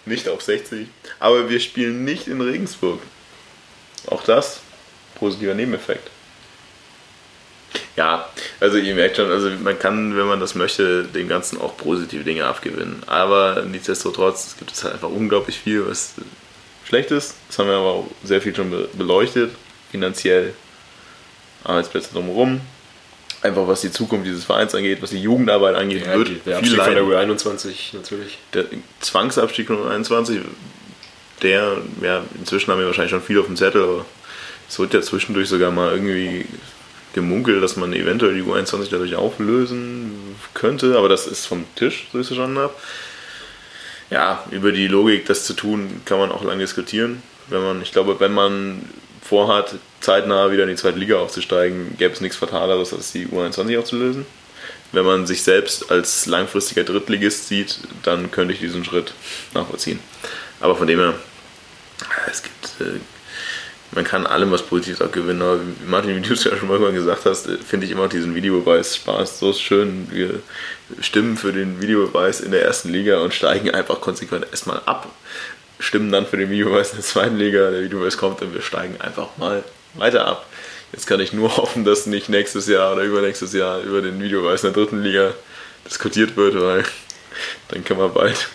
nicht 0.06 0.28
auf 0.30 0.42
60. 0.42 0.88
Aber 1.20 1.50
wir 1.50 1.60
spielen 1.60 2.04
nicht 2.06 2.28
in 2.28 2.42
Regensburg. 2.42 3.00
Auch 4.08 4.24
das 4.24 4.62
positiver 5.16 5.54
Nebeneffekt. 5.54 6.10
Ja, 7.96 8.30
also 8.60 8.78
ihr 8.78 8.94
merkt 8.96 9.16
schon, 9.18 9.32
also 9.32 9.50
man 9.50 9.78
kann, 9.80 10.16
wenn 10.16 10.28
man 10.28 10.40
das 10.40 10.54
möchte, 10.56 11.04
dem 11.06 11.28
Ganzen 11.28 11.60
auch 11.60 11.76
positive 11.78 12.24
Dinge 12.24 12.46
abgewinnen. 12.46 13.02
Aber 13.08 13.64
nichtsdestotrotz 13.64 14.56
gibt 14.60 14.72
es 14.72 14.84
halt 14.84 14.94
einfach 14.94 15.10
unglaublich 15.10 15.58
viel, 15.60 15.88
was 15.88 16.14
schlecht 16.88 17.10
ist. 17.12 17.36
Das 17.48 17.58
haben 17.60 17.68
wir 17.70 17.76
aber 17.78 17.90
auch 17.90 18.08
sehr 18.24 18.42
viel 18.42 18.56
schon 18.56 18.70
be- 18.70 18.88
beleuchtet. 18.94 19.52
Finanziell, 19.92 20.54
Arbeitsplätze 21.64 22.14
drumherum. 22.14 22.62
Einfach 23.48 23.68
was 23.68 23.80
die 23.80 23.92
Zukunft 23.92 24.28
dieses 24.28 24.44
Vereins 24.44 24.76
angeht, 24.76 25.02
was 25.02 25.12
die 25.12 25.22
Jugendarbeit 25.22 25.76
angeht, 25.76 26.06
Ja, 26.06 26.16
wird 26.18 26.46
der 26.46 26.60
viel 26.60 26.80
Abstieg 26.80 26.82
von 26.82 26.94
der 26.94 27.04
leiden. 27.04 27.38
U21 27.38 27.76
natürlich. 27.94 28.38
Der 28.54 28.66
Zwangsabstieg 29.00 29.68
von 29.68 29.88
21, 29.88 30.42
der, 31.42 31.78
ja, 32.02 32.24
inzwischen 32.38 32.72
haben 32.72 32.80
wir 32.80 32.88
wahrscheinlich 32.88 33.12
schon 33.12 33.22
viel 33.22 33.40
auf 33.40 33.46
dem 33.46 33.56
Zettel, 33.56 33.84
aber 33.84 34.06
es 34.68 34.78
wird 34.80 34.94
ja 34.94 35.02
zwischendurch 35.02 35.48
sogar 35.48 35.72
mal 35.72 35.94
irgendwie 35.94 36.46
gemunkelt, 37.14 37.64
dass 37.64 37.78
man 37.78 37.94
eventuell 37.94 38.36
die 38.36 38.44
U21 38.44 38.90
dadurch 38.92 39.16
auflösen 39.16 40.36
könnte, 40.54 40.98
aber 40.98 41.08
das 41.08 41.26
ist 41.26 41.46
vom 41.46 41.64
Tisch, 41.76 42.08
so 42.12 42.18
ich 42.18 42.24
es 42.24 42.28
verstanden 42.28 42.58
habe. 42.58 42.74
Ja, 44.10 44.44
über 44.52 44.74
die 44.74 44.88
Logik, 44.88 45.26
das 45.26 45.46
zu 45.46 45.54
tun, 45.54 46.02
kann 46.04 46.20
man 46.20 46.32
auch 46.32 46.44
lange 46.44 46.60
diskutieren. 46.60 47.24
Wenn 47.48 47.62
man, 47.62 47.82
ich 47.82 47.94
glaube, 47.94 48.20
wenn 48.20 48.34
man 48.34 48.84
vorhat, 49.28 49.76
zeitnah 50.00 50.52
wieder 50.52 50.64
in 50.64 50.70
die 50.70 50.76
zweite 50.76 51.00
Liga 51.00 51.18
aufzusteigen, 51.18 51.98
gäbe 51.98 52.14
es 52.14 52.22
nichts 52.22 52.38
Fataleres, 52.38 52.94
als 52.94 53.12
die 53.12 53.28
U21 53.28 53.78
aufzulösen. 53.78 54.26
Wenn 54.94 55.06
man 55.06 55.28
sich 55.28 55.44
selbst 55.44 55.92
als 55.92 56.28
langfristiger 56.28 56.84
Drittligist 56.84 57.48
sieht, 57.48 57.80
dann 58.04 58.32
könnte 58.32 58.54
ich 58.54 58.60
diesen 58.60 58.86
Schritt 58.86 59.14
nachvollziehen. 59.54 60.00
Aber 60.62 60.76
von 60.76 60.88
dem 60.88 61.00
her, 61.00 61.14
es 62.32 62.42
gibt, 62.42 62.66
äh, 62.80 63.00
man 63.92 64.06
kann 64.06 64.26
allem 64.26 64.52
was 64.52 64.62
Positives 64.62 65.02
abgewinnen. 65.02 65.42
Aber 65.42 65.60
wie 65.60 65.90
Martin, 65.90 66.16
wie 66.16 66.22
du 66.22 66.34
es 66.34 66.46
ja 66.46 66.56
schon 66.56 66.70
mal 66.70 66.92
gesagt 66.94 67.26
hast, 67.26 67.48
äh, 67.48 67.58
finde 67.58 67.86
ich 67.86 67.92
immer 67.92 68.08
diesen 68.08 68.34
Videobeweis 68.34 68.96
Spaß 68.96 69.40
so 69.40 69.52
schön. 69.52 70.08
Wir 70.10 70.40
stimmen 71.02 71.36
für 71.36 71.52
den 71.52 71.82
Videobeweis 71.82 72.40
in 72.40 72.52
der 72.52 72.64
ersten 72.64 72.90
Liga 72.90 73.20
und 73.20 73.34
steigen 73.34 73.72
einfach 73.72 74.00
konsequent 74.00 74.48
erstmal 74.52 74.82
ab. 74.86 75.12
Stimmen 75.80 76.12
dann 76.12 76.26
für 76.26 76.38
den 76.38 76.50
Videobeweis 76.50 76.90
in 76.92 76.98
der 76.98 77.06
zweiten 77.06 77.38
Liga. 77.38 77.70
Der 77.72 77.84
Videobeweis 77.84 78.18
kommt 78.18 78.42
und 78.42 78.54
wir 78.54 78.62
steigen 78.62 79.00
einfach 79.00 79.38
mal 79.38 79.64
weiter 79.94 80.26
ab. 80.26 80.46
Jetzt 80.92 81.08
kann 81.08 81.20
ich 81.20 81.34
nur 81.34 81.56
hoffen, 81.58 81.86
dass 81.86 82.06
nicht 82.06 82.30
nächstes 82.30 82.68
Jahr 82.68 82.94
oder 82.94 83.04
übernächstes 83.04 83.54
Jahr 83.54 83.82
über 83.82 84.02
den 84.02 84.20
Videobeweis 84.22 84.64
in 84.64 84.74
der 84.74 84.84
dritten 84.84 85.04
Liga 85.04 85.34
diskutiert 85.86 86.36
wird, 86.36 86.60
weil 86.60 86.84
dann 87.70 87.84
können 87.84 88.00
wir 88.00 88.10
bald 88.10 88.50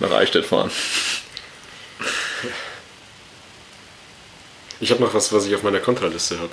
nach 0.00 0.12
Eichstätt 0.12 0.46
fahren. 0.46 0.70
Ich 4.80 4.90
habe 4.90 5.02
noch 5.02 5.12
was, 5.12 5.32
was 5.32 5.46
ich 5.46 5.54
auf 5.54 5.62
meiner 5.62 5.80
Kontraliste 5.80 6.38
habe. 6.38 6.52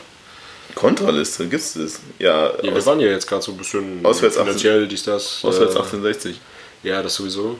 Kontraliste, 0.73 1.47
gibt's 1.47 1.73
das? 1.73 1.99
Ja, 2.17 2.51
Ja, 2.63 2.73
wir 2.73 2.85
waren 2.85 2.99
ja 2.99 3.07
jetzt 3.07 3.27
gerade 3.27 3.43
so 3.43 3.51
ein 3.51 3.57
bisschen 3.57 4.03
Auswärts 4.03 4.35
finanziell, 4.35 4.87
dies, 4.87 5.03
das. 5.03 5.43
auswärts 5.43 5.75
äh, 5.75 5.79
1860. 5.79 6.41
Ja, 6.83 7.01
das 7.03 7.15
sowieso. 7.15 7.59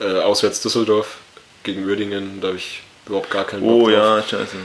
Äh, 0.00 0.20
auswärts 0.20 0.60
Düsseldorf 0.60 1.16
gegen 1.62 1.84
Uerdingen, 1.86 2.40
da 2.40 2.48
habe 2.48 2.58
ich 2.58 2.82
überhaupt 3.06 3.30
gar 3.30 3.44
keinen 3.44 3.62
Bock 3.62 3.70
Oh 3.70 3.88
drauf. 3.88 3.92
ja, 3.92 4.22
scheiße. 4.22 4.56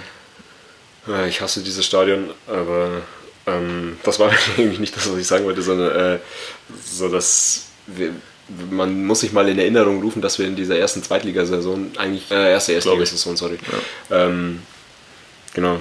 Ja, 1.08 1.26
Ich 1.26 1.42
hasse 1.42 1.62
dieses 1.62 1.86
Stadion, 1.86 2.30
aber 2.48 3.02
ähm, 3.48 3.98
das 4.04 4.20
war 4.20 4.30
eigentlich 4.58 4.80
nicht 4.80 4.96
das, 4.96 5.10
was 5.10 5.18
ich 5.18 5.28
sagen 5.28 5.46
wollte, 5.46 5.62
sondern 5.62 6.16
äh, 6.16 6.20
so, 6.84 7.08
dass 7.10 7.68
wir, 7.88 8.12
man 8.70 9.06
muss 9.06 9.22
sich 9.22 9.32
mal 9.32 9.48
in 9.48 9.58
Erinnerung 9.58 10.02
rufen, 10.02 10.22
dass 10.22 10.38
wir 10.38 10.46
in 10.46 10.56
dieser 10.56 10.78
ersten 10.78 11.02
Zweitligasaison, 11.02 11.92
eigentlich 11.98 12.30
äh, 12.30 12.52
erste 12.52 12.74
Erstligasaison, 12.74 13.38
sorry, 13.38 13.58
ähm, 14.12 14.62
genau, 15.54 15.78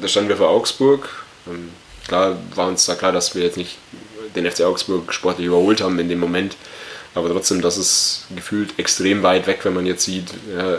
da 0.00 0.08
standen 0.08 0.28
wir 0.30 0.36
vor 0.36 0.48
Augsburg. 0.50 1.08
Ähm, 1.46 1.70
klar 2.06 2.36
war 2.54 2.68
uns 2.68 2.86
da 2.86 2.94
klar, 2.94 3.12
dass 3.12 3.34
wir 3.34 3.42
jetzt 3.42 3.56
nicht 3.56 3.76
den 4.36 4.50
FC 4.50 4.62
Augsburg 4.62 5.12
sportlich 5.12 5.46
überholt 5.46 5.80
haben 5.80 5.98
in 5.98 6.08
dem 6.08 6.20
Moment, 6.20 6.56
aber 7.14 7.30
trotzdem, 7.30 7.60
das 7.60 7.78
ist 7.78 8.26
gefühlt 8.34 8.78
extrem 8.78 9.22
weit 9.22 9.46
weg, 9.46 9.60
wenn 9.62 9.74
man 9.74 9.86
jetzt 9.86 10.04
sieht, 10.04 10.26
ja, 10.56 10.78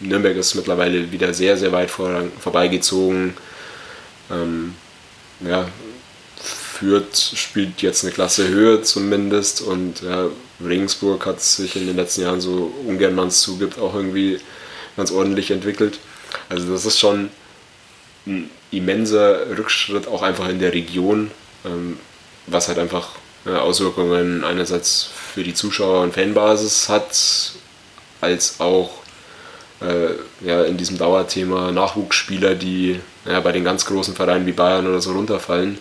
Nürnberg 0.00 0.36
ist 0.36 0.54
mittlerweile 0.54 1.12
wieder 1.12 1.32
sehr, 1.34 1.56
sehr 1.56 1.72
weit 1.72 1.90
vor, 1.90 2.24
vorbeigezogen. 2.40 3.34
Ähm, 4.30 4.74
ja, 5.40 5.68
Fürth 6.36 7.36
spielt 7.36 7.82
jetzt 7.82 8.04
eine 8.04 8.12
Klasse 8.12 8.48
höher 8.48 8.82
zumindest 8.82 9.60
und 9.60 10.00
ja, 10.02 10.28
Regensburg 10.64 11.26
hat 11.26 11.40
sich 11.40 11.76
in 11.76 11.86
den 11.86 11.96
letzten 11.96 12.22
Jahren 12.22 12.40
so 12.40 12.72
ungern 12.86 13.14
man 13.14 13.28
es 13.28 13.42
zugibt 13.42 13.78
auch 13.78 13.94
irgendwie 13.94 14.40
ganz 14.96 15.10
ordentlich 15.10 15.50
entwickelt. 15.50 15.98
Also 16.48 16.72
das 16.72 16.86
ist 16.86 16.98
schon 16.98 17.30
ein 18.26 18.50
immenser 18.70 19.56
Rückschritt 19.56 20.08
auch 20.08 20.22
einfach 20.22 20.48
in 20.48 20.58
der 20.58 20.72
Region, 20.72 21.30
ähm, 21.64 21.98
was 22.46 22.68
halt 22.68 22.78
einfach 22.78 23.10
Auswirkungen 23.46 24.44
einerseits 24.44 25.08
für 25.32 25.42
die 25.42 25.54
Zuschauer 25.54 26.02
und 26.02 26.14
Fanbasis 26.14 26.88
hat, 26.88 27.52
als 28.20 28.60
auch 28.60 28.90
äh, 29.80 30.10
ja, 30.46 30.62
in 30.64 30.76
diesem 30.76 30.98
Dauerthema 30.98 31.72
Nachwuchsspieler, 31.72 32.54
die 32.54 33.00
ja, 33.24 33.40
bei 33.40 33.52
den 33.52 33.64
ganz 33.64 33.86
großen 33.86 34.14
Vereinen 34.14 34.46
wie 34.46 34.52
Bayern 34.52 34.86
oder 34.86 35.00
so 35.00 35.12
runterfallen, 35.12 35.78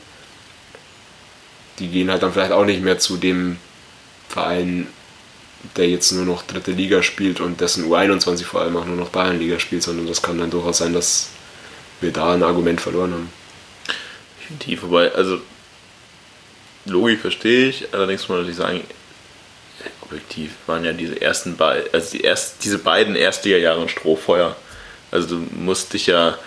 die 1.80 1.88
gehen 1.88 2.12
halt 2.12 2.24
dann 2.24 2.34
vielleicht 2.34 2.52
auch 2.52 2.66
nicht 2.66 2.82
mehr 2.82 3.00
zu 3.00 3.18
dem 3.18 3.58
Verein, 4.28 4.88
der 5.76 5.90
jetzt 5.90 6.12
nur 6.12 6.26
noch 6.26 6.44
dritte 6.44 6.72
Liga 6.72 7.04
spielt 7.04 7.42
und 7.42 7.60
dessen 7.60 7.86
U21 7.86 8.46
vor 8.46 8.62
allem 8.62 8.78
auch 8.78 8.86
nur 8.86 8.96
noch 8.96 9.10
Bayernliga 9.10 9.60
spielt, 9.60 9.84
sondern 9.84 10.08
das 10.08 10.22
kann 10.22 10.38
dann 10.38 10.50
durchaus 10.50 10.78
sein, 10.78 10.94
dass 10.94 11.30
wir 12.00 12.12
da 12.12 12.34
ein 12.34 12.44
Argument 12.44 12.80
verloren 12.80 13.14
haben. 13.14 13.30
Definitiv, 14.40 14.84
wobei, 14.84 15.12
also 15.12 15.42
Logik 16.86 17.20
verstehe 17.20 17.70
ich, 17.70 17.94
allerdings 17.94 18.22
muss 18.22 18.30
man 18.30 18.38
natürlich 18.40 18.58
sagen, 18.58 18.84
objektiv 20.02 20.52
waren 20.66 20.84
ja 20.84 20.94
diese 20.94 21.22
ersten 21.22 21.56
beiden, 21.56 21.94
also 21.94 22.12
die 22.12 22.22
erst, 22.22 22.64
diese 22.64 22.80
beiden 22.80 23.16
Erstliga-Jahre 23.16 23.82
ein 23.82 23.90
Strohfeuer. 23.90 24.56
Also 25.12 25.28
du 25.28 25.48
musst 25.56 25.94
dich 25.94 26.08
ja 26.08 26.38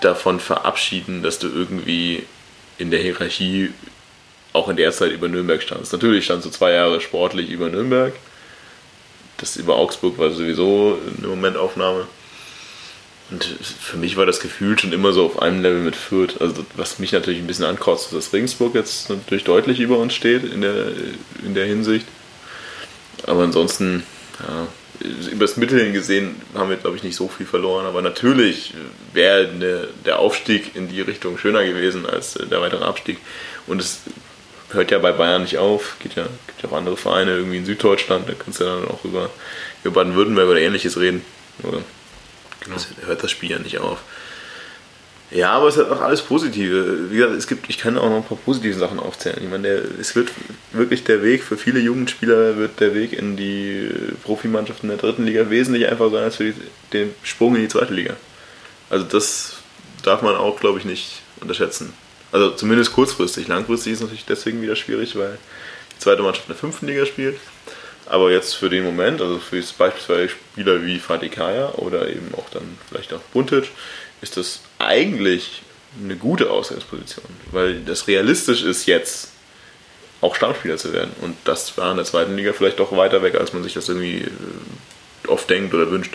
davon 0.00 0.40
verabschieden, 0.40 1.22
dass 1.22 1.38
du 1.38 1.48
irgendwie 1.48 2.24
in 2.78 2.90
der 2.90 3.00
Hierarchie 3.00 3.72
auch 4.52 4.68
in 4.68 4.76
der 4.76 4.92
Zeit 4.92 5.12
über 5.12 5.28
Nürnberg 5.28 5.62
standst. 5.62 5.92
Natürlich 5.92 6.24
standst 6.24 6.46
du 6.46 6.50
zwei 6.50 6.72
Jahre 6.72 7.00
sportlich 7.00 7.50
über 7.50 7.68
Nürnberg. 7.68 8.14
Das 9.36 9.56
über 9.56 9.76
Augsburg 9.76 10.18
war 10.18 10.30
sowieso 10.30 10.98
eine 11.18 11.28
Momentaufnahme. 11.28 12.06
Und 13.30 13.44
für 13.44 13.96
mich 13.96 14.16
war 14.16 14.26
das 14.26 14.40
Gefühl 14.40 14.78
schon 14.78 14.92
immer 14.92 15.12
so 15.12 15.24
auf 15.26 15.40
einem 15.40 15.62
Level 15.62 15.80
mit 15.80 15.94
Fürth. 15.94 16.40
Also 16.40 16.66
was 16.76 16.98
mich 16.98 17.12
natürlich 17.12 17.38
ein 17.38 17.46
bisschen 17.46 17.64
ankotzt, 17.64 18.06
ist, 18.06 18.14
dass 18.14 18.32
Regensburg 18.32 18.74
jetzt 18.74 19.08
natürlich 19.08 19.44
deutlich 19.44 19.78
über 19.78 19.98
uns 19.98 20.14
steht 20.14 20.42
in 20.44 20.62
der, 20.62 20.88
in 21.44 21.54
der 21.54 21.66
Hinsicht. 21.66 22.06
Aber 23.26 23.44
ansonsten, 23.44 24.02
ja, 24.40 24.66
über 25.30 25.44
das 25.44 25.56
Mittel 25.56 25.80
hin 25.80 25.92
gesehen 25.92 26.34
haben 26.54 26.70
wir, 26.70 26.76
glaube 26.76 26.96
ich, 26.96 27.02
nicht 27.02 27.16
so 27.16 27.28
viel 27.28 27.46
verloren. 27.46 27.86
Aber 27.86 28.02
natürlich 28.02 28.74
wäre 29.12 29.48
der 30.04 30.18
Aufstieg 30.18 30.74
in 30.74 30.88
die 30.88 31.00
Richtung 31.00 31.38
schöner 31.38 31.64
gewesen 31.64 32.06
als 32.06 32.34
der 32.34 32.60
weitere 32.60 32.84
Abstieg. 32.84 33.18
Und 33.66 33.80
es 33.80 34.00
hört 34.72 34.90
ja 34.90 34.98
bei 34.98 35.12
Bayern 35.12 35.42
nicht 35.42 35.58
auf. 35.58 35.96
Geht 36.00 36.16
ja, 36.16 36.26
gibt 36.48 36.62
ja 36.62 36.68
auch 36.68 36.76
andere 36.76 36.96
Vereine 36.96 37.36
irgendwie 37.36 37.58
in 37.58 37.64
Süddeutschland. 37.64 38.28
Da 38.28 38.32
kannst 38.34 38.60
du 38.60 38.64
ja 38.64 38.74
dann 38.74 38.88
auch 38.88 39.04
über, 39.04 39.30
über 39.84 39.94
Baden-Württemberg 39.94 40.48
oder 40.48 40.60
ähnliches 40.60 40.98
reden. 40.98 41.24
Oder 41.62 41.82
Genau. 42.60 42.74
Das 42.74 42.88
hört 43.06 43.22
das 43.22 43.30
Spiel 43.30 43.50
ja 43.50 43.58
nicht 43.58 43.78
auf. 43.78 44.00
Ja, 45.30 45.52
aber 45.52 45.68
es 45.68 45.76
hat 45.76 45.88
auch 45.90 46.00
alles 46.00 46.22
Positive. 46.22 47.10
Wie 47.10 47.16
gesagt, 47.16 47.34
es 47.34 47.46
gibt, 47.46 47.70
ich 47.70 47.78
kann 47.78 47.96
auch 47.96 48.10
noch 48.10 48.16
ein 48.16 48.24
paar 48.24 48.36
positive 48.36 48.76
Sachen 48.76 48.98
aufzählen. 48.98 49.38
Ich 49.40 49.48
meine, 49.48 49.68
der, 49.68 49.82
es 50.00 50.16
wird 50.16 50.30
wirklich 50.72 51.04
der 51.04 51.22
Weg 51.22 51.44
für 51.44 51.56
viele 51.56 51.78
Jugendspieler 51.78 52.56
wird 52.56 52.80
der 52.80 52.94
Weg 52.94 53.12
in 53.12 53.36
die 53.36 53.90
Profimannschaften 54.24 54.88
der 54.88 54.98
dritten 54.98 55.24
Liga 55.24 55.48
wesentlich 55.48 55.86
einfacher 55.88 56.10
sein 56.10 56.24
als 56.24 56.36
für 56.36 56.50
die, 56.50 56.54
den 56.92 57.14
Sprung 57.22 57.54
in 57.54 57.62
die 57.62 57.68
zweite 57.68 57.94
Liga. 57.94 58.16
Also 58.88 59.04
das 59.04 59.58
darf 60.02 60.22
man 60.22 60.34
auch, 60.34 60.58
glaube 60.58 60.80
ich, 60.80 60.84
nicht 60.84 61.22
unterschätzen. 61.40 61.92
Also 62.32 62.50
zumindest 62.50 62.92
kurzfristig. 62.92 63.46
Langfristig 63.46 63.92
ist 63.92 63.98
es 63.98 64.02
natürlich 64.02 64.24
deswegen 64.24 64.62
wieder 64.62 64.74
schwierig, 64.74 65.16
weil 65.16 65.38
die 65.94 65.98
zweite 66.00 66.22
Mannschaft 66.22 66.48
in 66.48 66.54
der 66.54 66.60
fünften 66.60 66.88
Liga 66.88 67.06
spielt. 67.06 67.36
Aber 68.10 68.32
jetzt 68.32 68.54
für 68.54 68.68
den 68.68 68.82
Moment, 68.82 69.20
also 69.20 69.38
für 69.38 69.62
beispielsweise 69.78 70.30
Spieler 70.30 70.84
wie 70.84 70.98
Fatih 70.98 71.28
Kaya 71.28 71.74
oder 71.76 72.08
eben 72.08 72.34
auch 72.36 72.50
dann 72.50 72.76
vielleicht 72.88 73.12
auch 73.12 73.20
Buntic, 73.32 73.70
ist 74.20 74.36
das 74.36 74.62
eigentlich 74.80 75.62
eine 76.02 76.16
gute 76.16 76.50
Ausgangsposition, 76.50 77.24
weil 77.52 77.82
das 77.82 78.08
realistisch 78.08 78.64
ist 78.64 78.86
jetzt 78.86 79.28
auch 80.22 80.34
Stammspieler 80.34 80.76
zu 80.76 80.92
werden. 80.92 81.12
Und 81.20 81.36
das 81.44 81.78
war 81.78 81.92
in 81.92 81.98
der 81.98 82.04
zweiten 82.04 82.34
Liga 82.34 82.52
vielleicht 82.52 82.80
doch 82.80 82.90
weiter 82.96 83.22
weg, 83.22 83.36
als 83.36 83.52
man 83.52 83.62
sich 83.62 83.74
das 83.74 83.88
irgendwie 83.88 84.22
äh, 84.22 85.28
oft 85.28 85.48
denkt 85.48 85.72
oder 85.72 85.88
wünscht. 85.92 86.12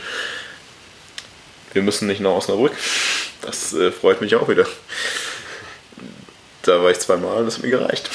Wir 1.72 1.82
müssen 1.82 2.10
nicht 2.10 2.20
nach 2.20 2.32
Osnabrück. 2.32 2.74
Das 3.42 3.74
äh, 3.74 3.90
freut 3.94 4.20
mich 4.20 4.36
auch 4.36 4.50
wieder. 4.50 4.68
Da 6.64 6.84
war 6.84 6.92
ich 6.92 7.00
zweimal 7.00 7.38
und 7.38 7.46
das 7.46 7.56
hat 7.56 7.64
mir 7.64 7.70
gereicht. 7.70 8.10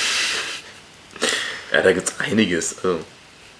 Ja, 1.72 1.80
da 1.80 1.92
gibt 1.92 2.10
es 2.10 2.20
einiges. 2.20 2.76
Also, 2.84 3.00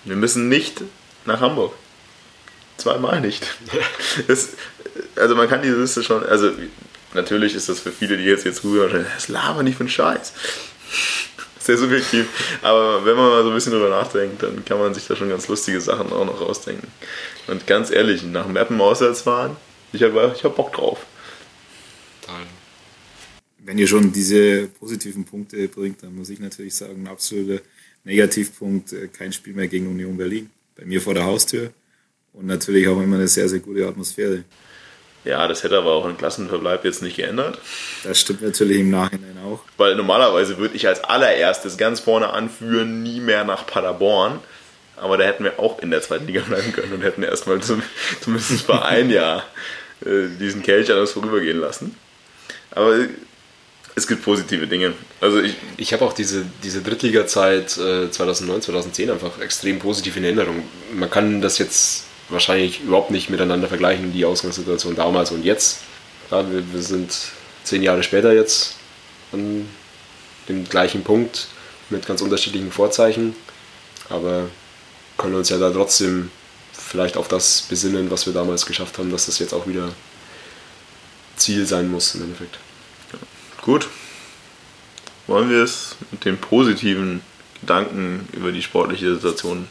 wir 0.05 0.17
müssen 0.17 0.49
nicht 0.49 0.83
nach 1.25 1.41
Hamburg. 1.41 1.75
Zweimal 2.77 3.21
nicht. 3.21 3.47
Das, 4.27 4.51
also 5.15 5.37
man 5.37 5.49
kann 5.49 5.63
diese 5.63 5.81
Liste 5.81 6.03
schon, 6.03 6.25
also 6.27 6.51
natürlich 7.15 7.55
ist 7.55 7.69
das 7.69 7.79
für 7.79 7.93
viele, 7.93 8.17
die 8.17 8.25
jetzt 8.25 8.45
jetzt 8.45 8.63
zuhören, 8.63 9.07
das 9.15 9.29
laber 9.29 9.63
nicht 9.63 9.77
für 9.77 9.85
einen 9.85 9.89
Scheiß. 9.89 10.33
Sehr 11.61 11.77
subjektiv. 11.77 12.27
Aber 12.63 13.05
wenn 13.05 13.17
man 13.17 13.29
mal 13.29 13.43
so 13.43 13.51
ein 13.51 13.55
bisschen 13.55 13.73
drüber 13.73 13.91
nachdenkt, 13.91 14.43
dann 14.43 14.65
kann 14.65 14.79
man 14.79 14.95
sich 14.95 15.07
da 15.07 15.15
schon 15.15 15.29
ganz 15.29 15.47
lustige 15.47 15.81
Sachen 15.81 16.13
auch 16.13 16.25
noch 16.25 16.41
ausdenken. 16.41 16.89
Und 17.47 17.67
ganz 17.67 17.91
ehrlich, 17.91 18.23
nach 18.25 18.49
Mappen 18.49 18.81
auswärts 18.81 19.23
fahren, 19.23 19.57
ich 19.93 20.03
habe 20.03 20.35
ich 20.35 20.43
hab 20.43 20.57
Bock 20.57 20.73
drauf. 20.73 21.07
Wenn 23.59 23.79
ihr 23.79 23.87
schon 23.87 24.11
diese 24.11 24.69
positiven 24.69 25.25
Punkte 25.25 25.69
bringt, 25.69 26.03
dann 26.03 26.17
muss 26.17 26.31
ich 26.31 26.41
natürlich 26.41 26.75
sagen, 26.75 27.07
absolute 27.07 27.63
Negativpunkt, 28.05 28.93
äh, 28.93 29.09
kein 29.09 29.33
Spiel 29.33 29.55
mehr 29.55 29.69
gegen 29.69 29.89
Union 29.89 30.17
Berlin. 30.17 30.51
Bei 30.77 30.85
mir 30.85 31.01
vor 31.01 31.15
der 31.15 31.25
Haustür 31.25 31.71
und 32.33 32.47
natürlich 32.47 32.89
auch 32.89 33.01
immer 33.01 33.17
eine 33.17 33.29
sehr, 33.29 33.49
sehr 33.49 33.61
gute 33.61 33.87
Atmosphäre. 33.87 34.45
Ja, 35.25 35.47
das 35.47 35.63
hätte 35.63 35.77
aber 35.77 35.93
auch 35.93 36.07
ein 36.07 36.17
Klassenverbleib 36.17 36.85
jetzt 36.85 37.03
nicht 37.03 37.17
geändert. 37.17 37.59
Das 38.05 38.19
stimmt 38.19 38.41
natürlich 38.41 38.81
im 38.81 38.91
Nachhinein 38.91 39.37
auch. 39.45 39.61
Weil 39.77 39.95
normalerweise 39.95 40.57
würde 40.57 40.77
ich 40.77 40.89
als 40.89 41.05
allererstes 41.05 41.77
ganz 41.77 42.01
vorne 42.01 42.31
anführen, 42.31 43.03
nie 43.03 43.21
mehr 43.21 43.45
nach 43.45 43.67
Paderborn. 43.67 44.41
Aber 44.97 45.19
da 45.19 45.25
hätten 45.25 45.45
wir 45.45 45.59
auch 45.59 45.81
in 45.81 45.91
der 45.91 46.01
zweiten 46.01 46.27
Liga 46.27 46.41
bleiben 46.41 46.73
können 46.73 46.93
und 46.93 47.03
hätten 47.03 47.23
erstmal 47.23 47.61
zum, 47.61 47.83
zumindest 48.21 48.63
für 48.63 48.83
ein 48.83 49.11
Jahr 49.11 49.45
äh, 50.05 50.29
diesen 50.39 50.63
Kelch 50.63 50.91
an 50.91 50.99
uns 50.99 51.13
vorübergehen 51.13 51.59
lassen. 51.59 51.97
Aber 52.71 52.97
es 54.01 54.07
gibt 54.07 54.25
positive 54.25 54.67
Dinge. 54.67 54.95
Also 55.21 55.41
ich, 55.41 55.55
ich 55.77 55.93
habe 55.93 56.05
auch 56.05 56.13
diese, 56.13 56.45
diese 56.63 56.81
Drittliga-Zeit 56.81 57.77
äh, 57.77 58.11
2009, 58.11 58.63
2010 58.63 59.11
einfach 59.11 59.39
extrem 59.41 59.79
positiv 59.79 60.17
in 60.17 60.25
Erinnerung. 60.25 60.63
Man 60.95 61.11
kann 61.11 61.41
das 61.41 61.59
jetzt 61.59 62.05
wahrscheinlich 62.31 62.81
überhaupt 62.81 63.11
nicht 63.11 63.29
miteinander 63.29 63.69
vergleichen, 63.69 64.13
die 64.13 64.25
Ausgangssituation 64.25 64.97
damals 64.97 65.31
und 65.31 65.45
jetzt. 65.45 65.81
Ja, 66.31 66.51
wir, 66.51 66.63
wir 66.73 66.83
sind 66.83 67.13
zehn 67.65 67.83
Jahre 67.83 68.03
später 68.03 68.33
jetzt 68.33 68.77
an 69.33 69.69
dem 70.49 70.69
gleichen 70.69 71.05
Punkt 71.05 71.49
mit 71.91 72.07
ganz 72.07 72.23
unterschiedlichen 72.23 72.73
Vorzeichen, 72.73 73.35
aber 74.09 74.49
können 75.19 75.35
uns 75.35 75.51
ja 75.51 75.59
da 75.59 75.71
trotzdem 75.71 76.31
vielleicht 76.73 77.17
auf 77.17 77.29
das 77.29 77.63
besinnen, 77.69 78.11
was 78.11 78.27
wir 78.27 78.33
damals 78.33 78.65
geschafft 78.65 78.97
haben, 78.99 79.11
dass 79.11 79.27
das 79.27 79.39
jetzt 79.39 79.53
auch 79.53 79.67
wieder 79.67 79.93
Ziel 81.37 81.67
sein 81.67 81.91
muss 81.91 82.15
im 82.15 82.23
Endeffekt. 82.23 82.59
Gut. 83.71 83.87
Wollen 85.29 85.49
wir 85.49 85.63
es 85.63 85.95
mit 86.11 86.25
den 86.25 86.39
positiven 86.39 87.21
Gedanken 87.61 88.29
über 88.33 88.51
die 88.51 88.63
sportliche 88.63 89.15
Situation 89.15 89.69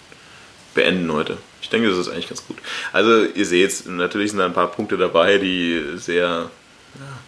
beenden 0.73 1.11
heute? 1.11 1.37
Ich 1.61 1.67
denke, 1.67 1.89
das 1.89 1.97
ist 1.97 2.07
eigentlich 2.07 2.29
ganz 2.29 2.47
gut. 2.47 2.55
Also, 2.93 3.25
ihr 3.25 3.45
seht, 3.45 3.87
natürlich 3.87 4.31
sind 4.31 4.39
da 4.39 4.45
ein 4.45 4.53
paar 4.53 4.71
Punkte 4.71 4.95
dabei, 4.95 5.37
die 5.37 5.83
sehr 5.97 6.49
ja, 6.95 7.19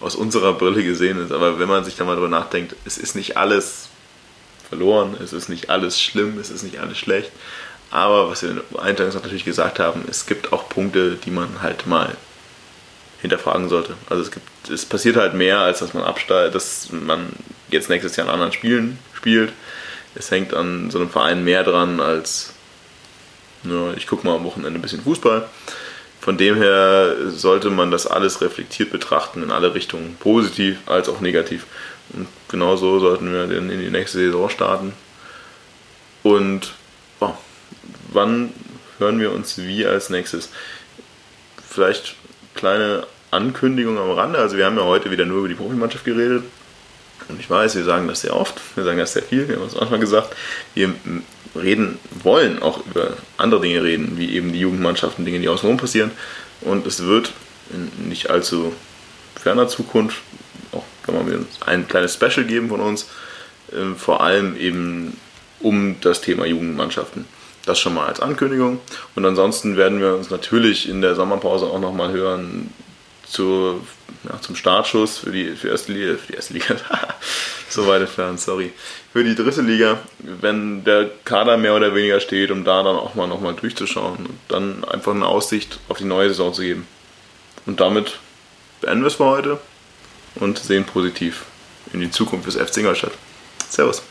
aus 0.00 0.16
unserer 0.16 0.52
Brille 0.52 0.84
gesehen 0.84 1.16
sind. 1.16 1.32
Aber 1.32 1.58
wenn 1.58 1.66
man 1.66 1.86
sich 1.86 1.96
da 1.96 2.04
mal 2.04 2.14
drüber 2.14 2.28
nachdenkt, 2.28 2.76
es 2.84 2.98
ist 2.98 3.16
nicht 3.16 3.38
alles 3.38 3.88
verloren, 4.68 5.16
es 5.24 5.32
ist 5.32 5.48
nicht 5.48 5.70
alles 5.70 5.98
schlimm, 5.98 6.38
es 6.38 6.50
ist 6.50 6.62
nicht 6.62 6.78
alles 6.78 6.98
schlecht. 6.98 7.32
Aber 7.90 8.28
was 8.28 8.42
wir 8.42 8.62
eingangs 8.78 9.14
natürlich 9.14 9.46
gesagt 9.46 9.78
haben, 9.78 10.04
es 10.10 10.26
gibt 10.26 10.52
auch 10.52 10.68
Punkte, 10.68 11.16
die 11.24 11.30
man 11.30 11.62
halt 11.62 11.86
mal 11.86 12.18
hinterfragen 13.20 13.68
sollte. 13.68 13.94
Also 14.08 14.22
es 14.22 14.30
gibt, 14.30 14.70
es 14.70 14.84
passiert 14.84 15.16
halt 15.16 15.34
mehr, 15.34 15.60
als 15.60 15.80
dass 15.80 15.94
man 15.94 16.04
absteigt, 16.04 16.54
dass 16.54 16.88
man 16.92 17.30
jetzt 17.70 17.88
nächstes 17.88 18.16
Jahr 18.16 18.28
an 18.28 18.34
anderen 18.34 18.52
Spielen 18.52 18.98
spielt. 19.14 19.52
Es 20.14 20.30
hängt 20.30 20.54
an 20.54 20.90
so 20.90 20.98
einem 20.98 21.10
Verein 21.10 21.44
mehr 21.44 21.64
dran 21.64 22.00
als 22.00 22.54
ja, 23.64 23.92
ich 23.96 24.06
gucke 24.06 24.26
mal 24.26 24.36
am 24.36 24.44
Wochenende 24.44 24.78
ein 24.78 24.82
bisschen 24.82 25.02
Fußball. 25.02 25.48
Von 26.20 26.36
dem 26.36 26.56
her 26.56 27.14
sollte 27.28 27.70
man 27.70 27.90
das 27.90 28.06
alles 28.06 28.40
reflektiert 28.40 28.90
betrachten, 28.90 29.42
in 29.42 29.50
alle 29.50 29.74
Richtungen, 29.74 30.16
positiv 30.20 30.78
als 30.86 31.08
auch 31.08 31.20
negativ. 31.20 31.66
Und 32.10 32.28
genauso 32.48 32.98
sollten 33.00 33.32
wir 33.32 33.46
dann 33.46 33.70
in 33.70 33.80
die 33.80 33.90
nächste 33.90 34.18
Saison 34.18 34.50
starten. 34.50 34.92
Und 36.22 36.74
oh, 37.20 37.34
wann 38.12 38.52
hören 38.98 39.20
wir 39.20 39.32
uns 39.32 39.58
wie 39.58 39.86
als 39.86 40.10
nächstes? 40.10 40.50
Vielleicht 41.66 42.16
kleine 42.58 43.06
Ankündigung 43.30 43.98
am 43.98 44.10
Rande. 44.10 44.38
Also 44.38 44.56
wir 44.56 44.66
haben 44.66 44.76
ja 44.76 44.84
heute 44.84 45.10
wieder 45.10 45.24
nur 45.24 45.38
über 45.38 45.48
die 45.48 45.54
Profimannschaft 45.54 46.04
geredet. 46.04 46.42
Und 47.28 47.40
ich 47.40 47.48
weiß, 47.48 47.76
wir 47.76 47.84
sagen 47.84 48.08
das 48.08 48.22
sehr 48.22 48.34
oft, 48.34 48.60
wir 48.74 48.84
sagen 48.84 48.98
das 48.98 49.12
sehr 49.12 49.22
viel, 49.22 49.48
wir 49.48 49.56
haben 49.56 49.66
es 49.66 49.74
manchmal 49.74 50.00
gesagt. 50.00 50.34
Wir 50.74 50.94
reden 51.54 51.98
wollen, 52.22 52.62
auch 52.62 52.84
über 52.86 53.16
andere 53.36 53.60
Dinge 53.60 53.82
reden, 53.82 54.16
wie 54.16 54.34
eben 54.34 54.52
die 54.52 54.60
Jugendmannschaften, 54.60 55.24
Dinge, 55.24 55.40
die 55.40 55.48
außenrum 55.48 55.76
passieren. 55.76 56.10
Und 56.60 56.86
es 56.86 57.04
wird 57.04 57.32
in 57.70 58.08
nicht 58.08 58.30
allzu 58.30 58.72
ferner 59.40 59.68
Zukunft 59.68 60.18
auch 60.72 60.84
ein 61.66 61.86
kleines 61.88 62.14
Special 62.14 62.44
geben 62.44 62.68
von 62.68 62.80
uns, 62.80 63.08
ähm, 63.74 63.96
vor 63.96 64.22
allem 64.22 64.56
eben 64.56 65.16
um 65.60 65.96
das 66.00 66.20
Thema 66.20 66.46
Jugendmannschaften. 66.46 67.24
Das 67.68 67.78
schon 67.78 67.92
mal 67.92 68.06
als 68.06 68.20
Ankündigung. 68.20 68.80
Und 69.14 69.26
ansonsten 69.26 69.76
werden 69.76 70.00
wir 70.00 70.14
uns 70.14 70.30
natürlich 70.30 70.88
in 70.88 71.02
der 71.02 71.14
Sommerpause 71.14 71.66
auch 71.66 71.78
nochmal 71.78 72.12
hören 72.12 72.72
zu, 73.26 73.86
ja, 74.24 74.40
zum 74.40 74.56
Startschuss 74.56 75.18
für 75.18 75.32
die, 75.32 75.50
für 75.50 75.68
erste 75.68 75.92
Liga, 75.92 76.16
für 76.16 76.28
die 76.28 76.34
erste 76.36 76.54
Liga, 76.54 76.76
so 77.68 77.86
weit 77.86 78.00
entfernt, 78.00 78.40
sorry, 78.40 78.72
für 79.12 79.22
die 79.22 79.34
dritte 79.34 79.60
Liga, 79.60 79.98
wenn 80.18 80.82
der 80.84 81.10
Kader 81.26 81.58
mehr 81.58 81.76
oder 81.76 81.94
weniger 81.94 82.20
steht, 82.20 82.50
um 82.50 82.64
da 82.64 82.82
dann 82.82 82.96
auch 82.96 83.14
mal 83.14 83.26
nochmal 83.26 83.52
durchzuschauen 83.52 84.16
und 84.16 84.38
dann 84.48 84.82
einfach 84.84 85.14
eine 85.14 85.26
Aussicht 85.26 85.78
auf 85.90 85.98
die 85.98 86.04
neue 86.04 86.28
Saison 86.28 86.54
zu 86.54 86.62
geben. 86.62 86.88
Und 87.66 87.80
damit 87.80 88.18
beenden 88.80 89.02
wir 89.02 89.08
es 89.08 89.16
für 89.16 89.26
heute 89.26 89.60
und 90.36 90.58
sehen 90.58 90.86
positiv 90.86 91.44
in 91.92 92.00
die 92.00 92.10
Zukunft 92.10 92.46
des 92.46 92.56
FC 92.56 92.78
Ingolstadt. 92.78 93.12
Servus. 93.68 94.02